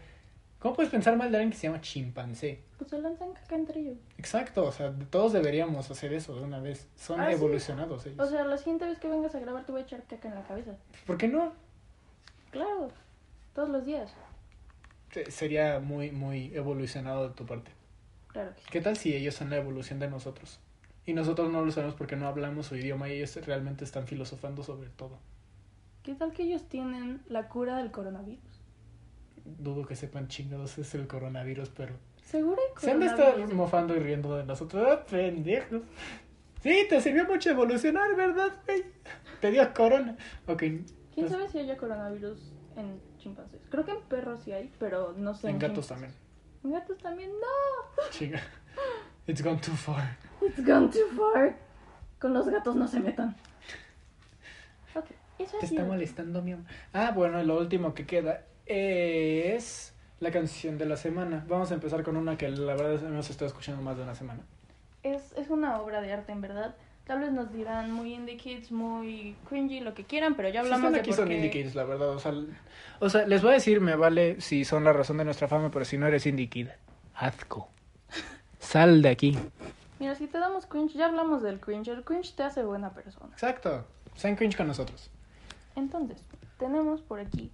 ¿Cómo 0.59 0.75
puedes 0.75 0.91
pensar 0.91 1.17
mal 1.17 1.31
de 1.31 1.37
alguien 1.37 1.53
que 1.53 1.57
se 1.57 1.69
llama 1.69 1.81
chimpancé? 1.81 2.63
Pues 2.79 2.91
se 2.91 3.01
lanzan 3.01 3.33
caca 3.33 3.55
entre 3.55 3.81
ellos. 3.81 3.99
Exacto, 4.17 4.65
o 4.65 4.73
sea, 4.73 4.93
todos 5.09 5.33
deberíamos 5.33 5.89
hacer 5.89 6.13
eso 6.13 6.35
de 6.35 6.43
una 6.43 6.59
vez. 6.59 6.89
Son 6.97 7.21
ah, 7.21 7.31
evolucionados 7.31 8.07
ellos. 8.07 8.19
O 8.19 8.29
sea, 8.29 8.45
la 8.45 8.59
siguiente 8.59 8.85
vez 8.85 8.99
que 8.99 9.07
vengas 9.07 9.33
a 9.37 9.39
grabar 9.39 9.65
te 9.65 9.71
voy 9.71 9.83
a 9.83 9.85
echar 9.85 10.03
caca 10.03 10.29
en 10.29 10.35
la 10.35 10.43
cabeza. 10.43 10.73
¿Por 11.07 11.17
qué 11.17 11.29
no? 11.29 11.53
Claro, 12.51 12.91
todos 13.55 13.69
los 13.69 13.85
días. 13.85 14.15
Sería 15.29 15.81
muy, 15.81 16.11
muy 16.11 16.55
evolucionado 16.55 17.29
de 17.29 17.35
tu 17.35 17.47
parte. 17.47 17.71
Claro. 18.29 18.53
¿Qué 18.71 18.81
tal 18.81 18.97
si 18.97 19.15
ellos 19.15 19.35
son 19.35 19.51
la 19.51 19.57
evolución 19.57 19.99
de 19.99 20.09
nosotros? 20.09 20.61
Y 21.07 21.15
nosotros 21.15 21.51
no 21.51 21.65
lo 21.65 21.73
sabemos 21.73 21.95
porque 21.95 22.17
no 22.17 22.29
hablamos 22.29 22.67
su 22.67 22.77
idioma 22.77 23.09
y 23.09 23.13
ellos 23.13 23.35
realmente 23.47 23.85
están 23.85 24.07
filosofando 24.07 24.63
sobre 24.63 24.91
todo. 24.91 25.19
¿Qué 26.03 26.15
tal 26.15 26.33
que 26.33 26.43
ellos 26.43 26.69
tienen 26.69 27.23
la 27.29 27.49
cura 27.49 27.79
del 27.79 27.91
coronavirus? 27.91 28.59
dudo 29.57 29.87
que 29.87 29.97
sepan 29.97 30.29
chingados 30.29 30.79
es 30.79 30.95
el 30.95 31.07
coronavirus, 31.07 31.71
pero... 31.71 31.95
¿Seguro 32.23 32.61
Se 32.79 32.91
han 32.91 33.01
de 33.01 33.07
estar 33.07 33.55
mofando 33.55 33.97
y 33.97 34.01
riendo 34.01 34.37
de 34.37 34.45
nosotros. 34.45 34.87
¡Ah, 34.87 35.07
pendejos! 35.07 35.83
Sí, 36.63 36.87
te 36.89 37.01
sirvió 37.01 37.25
mucho 37.25 37.51
evolucionar, 37.51 38.15
¿verdad, 38.17 38.53
güey? 38.67 38.85
Te 39.41 39.51
dio 39.51 39.73
corona. 39.73 40.17
Ok. 40.47 40.65
¿Quién 41.19 41.29
pues 41.29 41.41
sabe 41.41 41.51
si 41.51 41.59
haya 41.59 41.77
coronavirus 41.77 42.39
en 42.77 43.01
chimpancés? 43.19 43.61
Creo 43.71 43.85
que 43.85 43.91
en 43.91 44.03
perros 44.03 44.41
sí 44.45 44.53
hay, 44.53 44.73
pero 44.79 45.15
no 45.17 45.35
sé. 45.35 45.49
En, 45.49 45.55
en 45.55 45.59
gatos 45.59 45.89
también. 45.89 46.13
En 46.63 46.71
gatos 46.71 46.99
también, 46.99 47.33
no. 47.33 48.11
Chinga. 48.11 48.41
It's 49.27 49.43
gone 49.43 49.59
too 49.61 49.75
far. 49.75 50.17
It's 50.41 50.65
gone 50.65 50.89
too 50.91 51.09
far. 51.17 51.57
Con 52.21 52.35
los 52.35 52.49
gatos 52.49 52.77
no 52.77 52.87
se 52.87 53.01
metan. 53.01 53.35
Ok, 54.95 55.07
eso 55.41 55.59
Te 55.59 55.67
está 55.67 55.83
molestando 55.83 56.41
mi 56.41 56.55
Ah, 56.93 57.11
bueno, 57.11 57.43
lo 57.43 57.59
último 57.59 57.95
que 57.95 58.07
queda 58.07 58.45
es 58.67 59.93
la 60.21 60.31
canción 60.31 60.79
de 60.79 60.87
la 60.87 60.97
semana. 60.97 61.45
Vamos 61.49 61.73
a 61.73 61.75
empezar 61.75 62.05
con 62.05 62.17
una 62.17 62.39
que 62.39 62.49
la 62.49 62.77
verdad 62.77 63.05
hemos 63.05 63.29
estado 63.29 63.49
escuchando 63.49 63.83
más 63.83 63.97
de 63.97 64.05
una 64.05 64.15
semana. 64.15 64.43
Es, 65.03 65.33
es 65.33 65.51
una 65.51 65.81
obra 65.81 66.01
de 66.01 66.13
arte, 66.13 66.31
en 66.31 66.43
verdad. 66.43 66.77
Tal 67.09 67.21
vez 67.21 67.33
nos 67.33 67.51
dirán 67.51 67.91
muy 67.91 68.13
indie 68.13 68.37
kids, 68.37 68.71
muy 68.71 69.35
cringy, 69.49 69.81
lo 69.81 69.95
que 69.95 70.05
quieran, 70.05 70.35
pero 70.35 70.51
ya 70.51 70.61
hablamos 70.61 70.93
de 70.93 71.01
aquí 71.01 71.15
son 71.15 71.33
indie 71.33 71.51
kids, 71.51 71.75
la 71.75 71.85
verdad. 71.85 72.11
O 72.11 72.19
sea, 72.19 72.35
o 73.01 73.09
sea, 73.09 73.27
les 73.27 73.41
voy 73.41 73.53
a 73.53 73.55
decir, 73.55 73.81
me 73.81 73.97
vale 73.97 74.43
si 74.43 74.67
son 74.67 74.85
la 74.85 74.93
razón 74.93 75.17
de 75.17 75.25
nuestra 75.25 75.49
fama, 75.49 75.71
pero 75.71 75.87
si 75.87 75.97
no 75.97 76.07
eres 76.07 76.27
indie 76.27 76.51
kid, 76.51 76.69
hazco. 77.15 77.71
Sal 78.59 79.01
de 79.01 79.09
aquí. 79.09 79.39
Mira, 79.99 80.17
si 80.17 80.27
te 80.27 80.39
damos 80.39 80.67
cringe, 80.67 80.93
ya 80.99 81.07
hablamos 81.07 81.43
del 81.43 81.61
cringe. 81.61 81.89
El 81.89 82.05
cringe 82.05 82.35
te 82.37 82.43
hace 82.43 82.63
buena 82.63 82.91
persona. 82.91 83.33
Exacto. 83.33 83.87
Sean 84.15 84.37
cringe 84.37 84.59
con 84.59 84.67
nosotros. 84.67 85.11
Entonces, 85.77 86.23
tenemos 86.59 87.01
por 87.01 87.21
aquí 87.21 87.51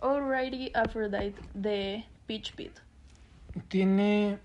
Alrighty 0.00 0.72
Aphrodite 0.74 1.40
de 1.54 2.04
Peach 2.26 2.52
Pit. 2.56 2.72
Tiene. 3.68 4.40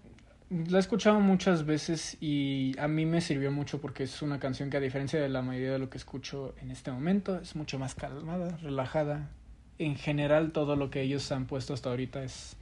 La 0.50 0.78
he 0.78 0.80
escuchado 0.80 1.20
muchas 1.20 1.66
veces 1.66 2.16
y 2.22 2.74
a 2.80 2.88
mí 2.88 3.06
me 3.06 3.20
sirvió 3.20 3.52
mucho 3.52 3.82
porque 3.82 4.04
es 4.04 4.22
una 4.22 4.40
canción 4.40 4.70
que 4.70 4.78
a 4.78 4.80
diferencia 4.80 5.20
de 5.22 5.28
la 5.28 5.42
mayoría 5.42 5.74
de 5.74 5.80
lo 5.80 5.90
que 5.90 5.98
escucho 5.98 6.56
en 6.62 6.72
este 6.72 6.90
momento 6.90 7.38
es 7.38 7.58
mucho 7.58 7.78
más 7.78 7.96
calmada, 7.96 8.56
relajada. 8.62 9.30
En 9.78 9.98
general 9.98 10.54
todo 10.54 10.78
lo 10.78 10.90
que 10.90 11.02
ellos 11.02 11.30
han 11.34 11.48
puesto 11.48 11.74
hasta 11.74 11.90
ahorita 11.90 12.24
es 12.24 12.56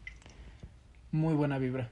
muy 1.12 1.36
buena 1.36 1.60
vibra. 1.60 1.92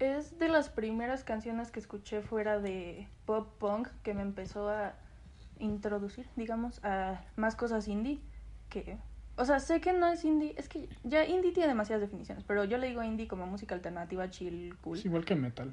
Es 0.00 0.36
de 0.40 0.48
las 0.48 0.68
primeras 0.68 1.22
canciones 1.22 1.70
que 1.70 1.78
escuché 1.78 2.22
fuera 2.22 2.58
de 2.58 3.06
pop 3.24 3.56
punk 3.60 3.86
que 4.02 4.14
me 4.14 4.22
empezó 4.22 4.68
a 4.68 4.94
introducir, 5.60 6.26
digamos, 6.34 6.84
a 6.84 7.22
más 7.36 7.54
cosas 7.54 7.86
indie 7.86 8.18
que 8.68 8.98
o 9.40 9.44
sea, 9.46 9.58
sé 9.58 9.80
que 9.80 9.94
no 9.94 10.06
es 10.06 10.22
indie, 10.22 10.54
es 10.58 10.68
que 10.68 10.86
ya 11.02 11.24
indie 11.24 11.52
tiene 11.52 11.68
demasiadas 11.68 12.02
definiciones, 12.02 12.44
pero 12.44 12.64
yo 12.64 12.76
le 12.76 12.88
digo 12.88 13.02
indie 13.02 13.26
como 13.26 13.46
música 13.46 13.74
alternativa, 13.74 14.28
chill, 14.28 14.76
cool. 14.82 14.98
Es 14.98 15.06
igual 15.06 15.24
que 15.24 15.34
metal. 15.34 15.72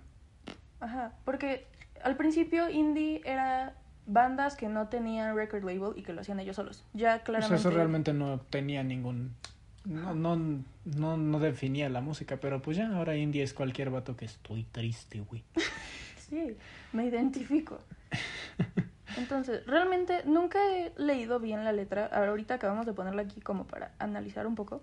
Ajá, 0.79 1.11
porque 1.25 1.67
al 2.01 2.15
principio 2.15 2.69
indie 2.69 3.21
era 3.25 3.75
bandas 4.05 4.55
que 4.55 4.69
no 4.69 4.87
tenían 4.87 5.35
record 5.35 5.65
label 5.65 5.97
y 5.97 6.03
que 6.03 6.13
lo 6.13 6.21
hacían 6.21 6.39
ellos 6.39 6.55
solos. 6.55 6.85
Ya 6.93 7.23
claramente. 7.23 7.55
O 7.55 7.57
sea, 7.57 7.69
eso 7.69 7.77
realmente 7.77 8.13
no 8.13 8.39
tenía 8.39 8.83
ningún. 8.83 9.35
No, 9.83 10.15
no, 10.15 10.63
no, 10.85 11.17
no 11.17 11.39
definía 11.39 11.89
la 11.89 11.99
música, 11.99 12.37
pero 12.37 12.61
pues 12.61 12.77
ya 12.77 12.87
ahora 12.95 13.17
indie 13.17 13.43
es 13.43 13.53
cualquier 13.53 13.89
vato 13.89 14.15
que 14.15 14.25
estoy 14.25 14.63
triste, 14.63 15.19
güey. 15.19 15.43
sí, 16.29 16.55
me 16.93 17.05
identifico. 17.05 17.79
Entonces, 19.15 19.65
realmente 19.65 20.23
nunca 20.25 20.59
he 20.71 20.91
leído 20.97 21.39
bien 21.39 21.63
la 21.63 21.71
letra. 21.71 22.07
Ahorita 22.07 22.55
acabamos 22.55 22.85
de 22.85 22.93
ponerla 22.93 23.21
aquí 23.21 23.39
como 23.39 23.65
para 23.65 23.91
analizar 23.99 24.45
un 24.45 24.55
poco. 24.55 24.81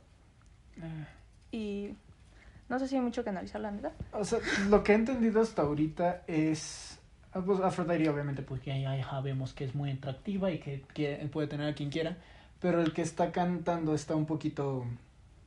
Ah. 0.80 1.06
Y 1.52 1.94
no 2.68 2.78
sé 2.78 2.88
si 2.88 2.96
hay 2.96 3.02
mucho 3.02 3.22
que 3.22 3.30
analizar, 3.30 3.60
la 3.60 3.70
neta. 3.70 3.92
O 4.12 4.24
sea, 4.24 4.38
lo 4.68 4.82
que 4.82 4.92
he 4.92 4.94
entendido 4.94 5.40
hasta 5.40 5.62
ahorita 5.62 6.22
es... 6.26 6.98
Ah, 7.32 7.42
pues 7.44 7.60
Aphrodite 7.60 8.08
obviamente 8.08 8.42
pues 8.42 8.62
ya, 8.62 8.74
sabemos 9.04 9.52
que 9.54 9.64
es 9.64 9.74
muy 9.74 9.90
atractiva 9.90 10.52
y 10.52 10.58
que, 10.60 11.28
puede 11.32 11.48
tener 11.48 11.68
a 11.68 11.74
quien 11.74 11.90
quiera. 11.90 12.16
Pero 12.60 12.80
el 12.80 12.92
que 12.92 13.02
está 13.02 13.32
cantando 13.32 13.94
está 13.94 14.14
un 14.14 14.24
poquito 14.24 14.86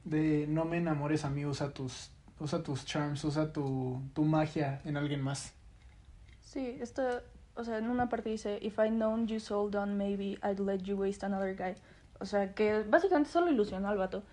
de 0.03 0.45
no 0.47 0.65
me 0.65 0.77
enamores 0.77 1.25
a 1.25 1.29
mí, 1.29 1.45
usa 1.45 1.69
tus, 1.69 2.11
usa 2.39 2.61
tus 2.61 2.85
charms, 2.85 3.23
usa 3.23 3.51
tu, 3.51 4.01
tu 4.13 4.23
magia 4.23 4.81
en 4.85 4.97
alguien 4.97 5.21
más. 5.21 5.53
Sí, 6.41 6.77
esto 6.79 7.21
o 7.57 7.63
sea, 7.63 7.77
en 7.79 7.89
una 7.89 8.07
parte 8.07 8.29
dice, 8.29 8.59
if 8.61 8.77
I 8.77 8.89
known 8.89 9.27
you 9.27 9.39
sold 9.39 9.75
on, 9.75 9.97
maybe 9.97 10.37
I'd 10.43 10.59
let 10.59 10.79
you 10.83 10.95
waste 10.95 11.25
another 11.25 11.55
guy. 11.55 11.75
O 12.19 12.25
sea, 12.25 12.53
que 12.53 12.83
básicamente 12.83 13.29
solo 13.29 13.51
ilusionó 13.51 13.89
al 13.89 13.97
vato. 13.97 14.23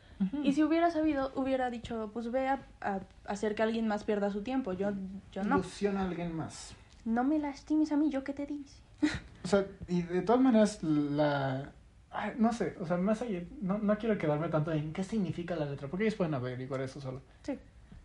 Y 0.42 0.52
si 0.52 0.62
hubiera 0.62 0.90
sabido, 0.90 1.32
hubiera 1.34 1.70
dicho, 1.70 2.10
pues 2.12 2.30
ve 2.30 2.48
a, 2.48 2.60
hacer 3.26 3.54
que 3.54 3.62
alguien 3.62 3.88
más 3.88 4.04
pierda 4.04 4.30
su 4.30 4.42
tiempo. 4.42 4.72
Yo, 4.72 4.92
yo 5.32 5.42
no. 5.42 5.58
Ilusiona 5.58 6.02
a 6.02 6.04
alguien 6.04 6.34
más. 6.34 6.74
No 7.04 7.24
me 7.24 7.38
lastimes 7.38 7.92
a 7.92 7.96
mí, 7.96 8.10
yo 8.10 8.24
qué 8.24 8.32
te 8.32 8.46
dice. 8.46 8.80
o 9.44 9.48
sea, 9.48 9.66
y 9.88 10.02
de 10.02 10.22
todas 10.22 10.40
maneras, 10.40 10.82
la... 10.82 11.72
no 12.38 12.52
sé, 12.52 12.76
o 12.80 12.86
sea, 12.86 12.96
más 12.96 13.20
allá, 13.20 13.42
no, 13.60 13.78
no 13.78 13.98
quiero 13.98 14.16
quedarme 14.16 14.48
tanto 14.48 14.72
en 14.72 14.92
qué 14.92 15.02
significa 15.02 15.56
la 15.56 15.66
letra, 15.66 15.88
porque 15.88 16.04
ellos 16.04 16.14
pueden 16.14 16.34
averiguar 16.34 16.80
eso 16.80 17.00
solo. 17.00 17.20
Sí. 17.42 17.58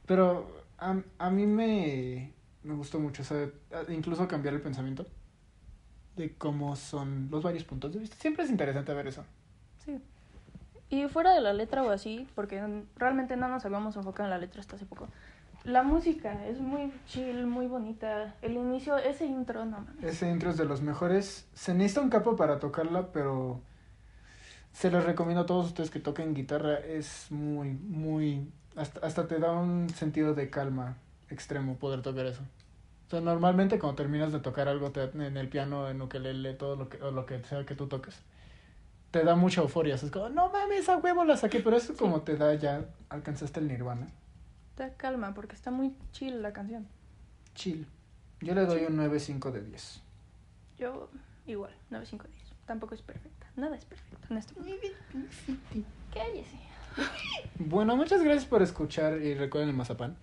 Pero 0.05 0.63
a, 0.77 0.97
a 1.19 1.29
mí 1.29 1.45
me, 1.45 2.33
me 2.63 2.73
gustó 2.73 2.99
mucho, 2.99 3.21
o 3.21 3.25
sea, 3.25 3.49
incluso 3.89 4.27
cambiar 4.27 4.53
el 4.53 4.61
pensamiento 4.61 5.05
de 6.15 6.35
cómo 6.35 6.75
son 6.75 7.29
los 7.31 7.41
varios 7.41 7.63
puntos 7.63 7.93
de 7.93 7.99
vista. 7.99 8.15
Siempre 8.17 8.43
es 8.43 8.51
interesante 8.51 8.93
ver 8.93 9.07
eso. 9.07 9.23
Sí. 9.85 9.99
Y 10.89 11.07
fuera 11.07 11.33
de 11.33 11.41
la 11.41 11.53
letra 11.53 11.83
o 11.83 11.89
así, 11.89 12.27
porque 12.35 12.61
realmente 12.97 13.37
no 13.37 13.47
nos 13.47 13.63
habíamos 13.65 13.95
enfocado 13.95 14.25
en 14.25 14.31
la 14.31 14.37
letra 14.37 14.59
hasta 14.59 14.75
hace 14.75 14.85
poco. 14.85 15.07
La 15.63 15.83
música 15.83 16.45
es 16.47 16.59
muy 16.59 16.91
chill, 17.05 17.45
muy 17.45 17.67
bonita. 17.67 18.35
El 18.41 18.53
inicio, 18.53 18.97
ese 18.97 19.25
intro, 19.25 19.65
no 19.65 19.85
Ese 20.01 20.29
intro 20.29 20.49
es 20.49 20.57
de 20.57 20.65
los 20.65 20.81
mejores. 20.81 21.47
Se 21.53 21.73
necesita 21.73 22.01
un 22.01 22.09
capo 22.09 22.35
para 22.35 22.59
tocarla, 22.59 23.11
pero 23.11 23.61
se 24.73 24.89
les 24.89 25.03
recomiendo 25.03 25.41
a 25.41 25.45
todos 25.45 25.67
ustedes 25.67 25.89
que 25.89 25.99
toquen 25.99 26.33
guitarra. 26.33 26.79
Es 26.79 27.27
muy, 27.29 27.71
muy. 27.71 28.51
Hasta, 28.75 29.05
hasta 29.05 29.27
te 29.27 29.39
da 29.39 29.51
un 29.51 29.89
sentido 29.89 30.33
de 30.33 30.49
calma 30.49 30.97
extremo 31.29 31.77
poder 31.77 32.01
tocar 32.01 32.25
eso. 32.25 32.41
O 33.07 33.09
sea, 33.09 33.21
normalmente 33.21 33.79
cuando 33.79 33.95
terminas 33.95 34.31
de 34.31 34.39
tocar 34.39 34.67
algo 34.67 34.91
en 34.95 35.37
el 35.37 35.49
piano, 35.49 35.89
en 35.89 36.01
ukelele, 36.01 36.53
todo 36.53 36.75
lo 36.75 36.89
que, 36.89 37.01
o 37.01 37.11
lo 37.11 37.25
que 37.25 37.43
sea 37.43 37.65
que 37.65 37.75
tú 37.75 37.87
toques, 37.87 38.15
te 39.11 39.23
da 39.23 39.35
mucha 39.35 39.61
euforia. 39.61 39.95
Es 39.95 40.09
como, 40.11 40.29
no 40.29 40.49
mames, 40.49 40.89
a 40.89 40.97
huevo 40.97 41.25
la 41.25 41.35
saqué, 41.35 41.59
pero 41.59 41.75
eso 41.75 41.95
como 41.95 42.21
te 42.21 42.37
da 42.37 42.53
ya, 42.53 42.85
alcanzaste 43.09 43.59
el 43.59 43.67
nirvana. 43.67 44.07
Te 44.75 44.83
da 44.83 44.93
calma, 44.93 45.33
porque 45.33 45.55
está 45.55 45.71
muy 45.71 45.95
chill 46.11 46.41
la 46.41 46.53
canción. 46.53 46.87
Chill. 47.55 47.87
Yo 48.41 48.53
le 48.53 48.65
doy 48.65 48.85
un 48.85 48.97
9.5 48.97 49.51
de 49.51 49.61
10. 49.63 50.01
Yo 50.77 51.09
igual, 51.47 51.73
9.5 51.91 52.23
de 52.23 52.29
10. 52.29 52.49
Tampoco 52.65 52.93
es 52.93 53.01
perfecta. 53.01 53.47
Nada 53.55 53.75
es 53.75 53.85
perfecto 53.85 54.27
en 54.29 54.37
este 54.37 54.53
Cállese. 56.13 56.59
Bueno, 57.59 57.95
muchas 57.95 58.23
gracias 58.23 58.45
por 58.45 58.61
escuchar 58.61 59.21
y 59.21 59.33
recuerden 59.33 59.69
el 59.69 59.75
mazapán. 59.75 60.15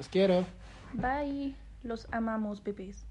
Los 0.00 0.08
quiero. 0.08 0.46
Bye. 0.94 1.54
Los 1.82 2.08
amamos, 2.10 2.64
bebés. 2.64 3.04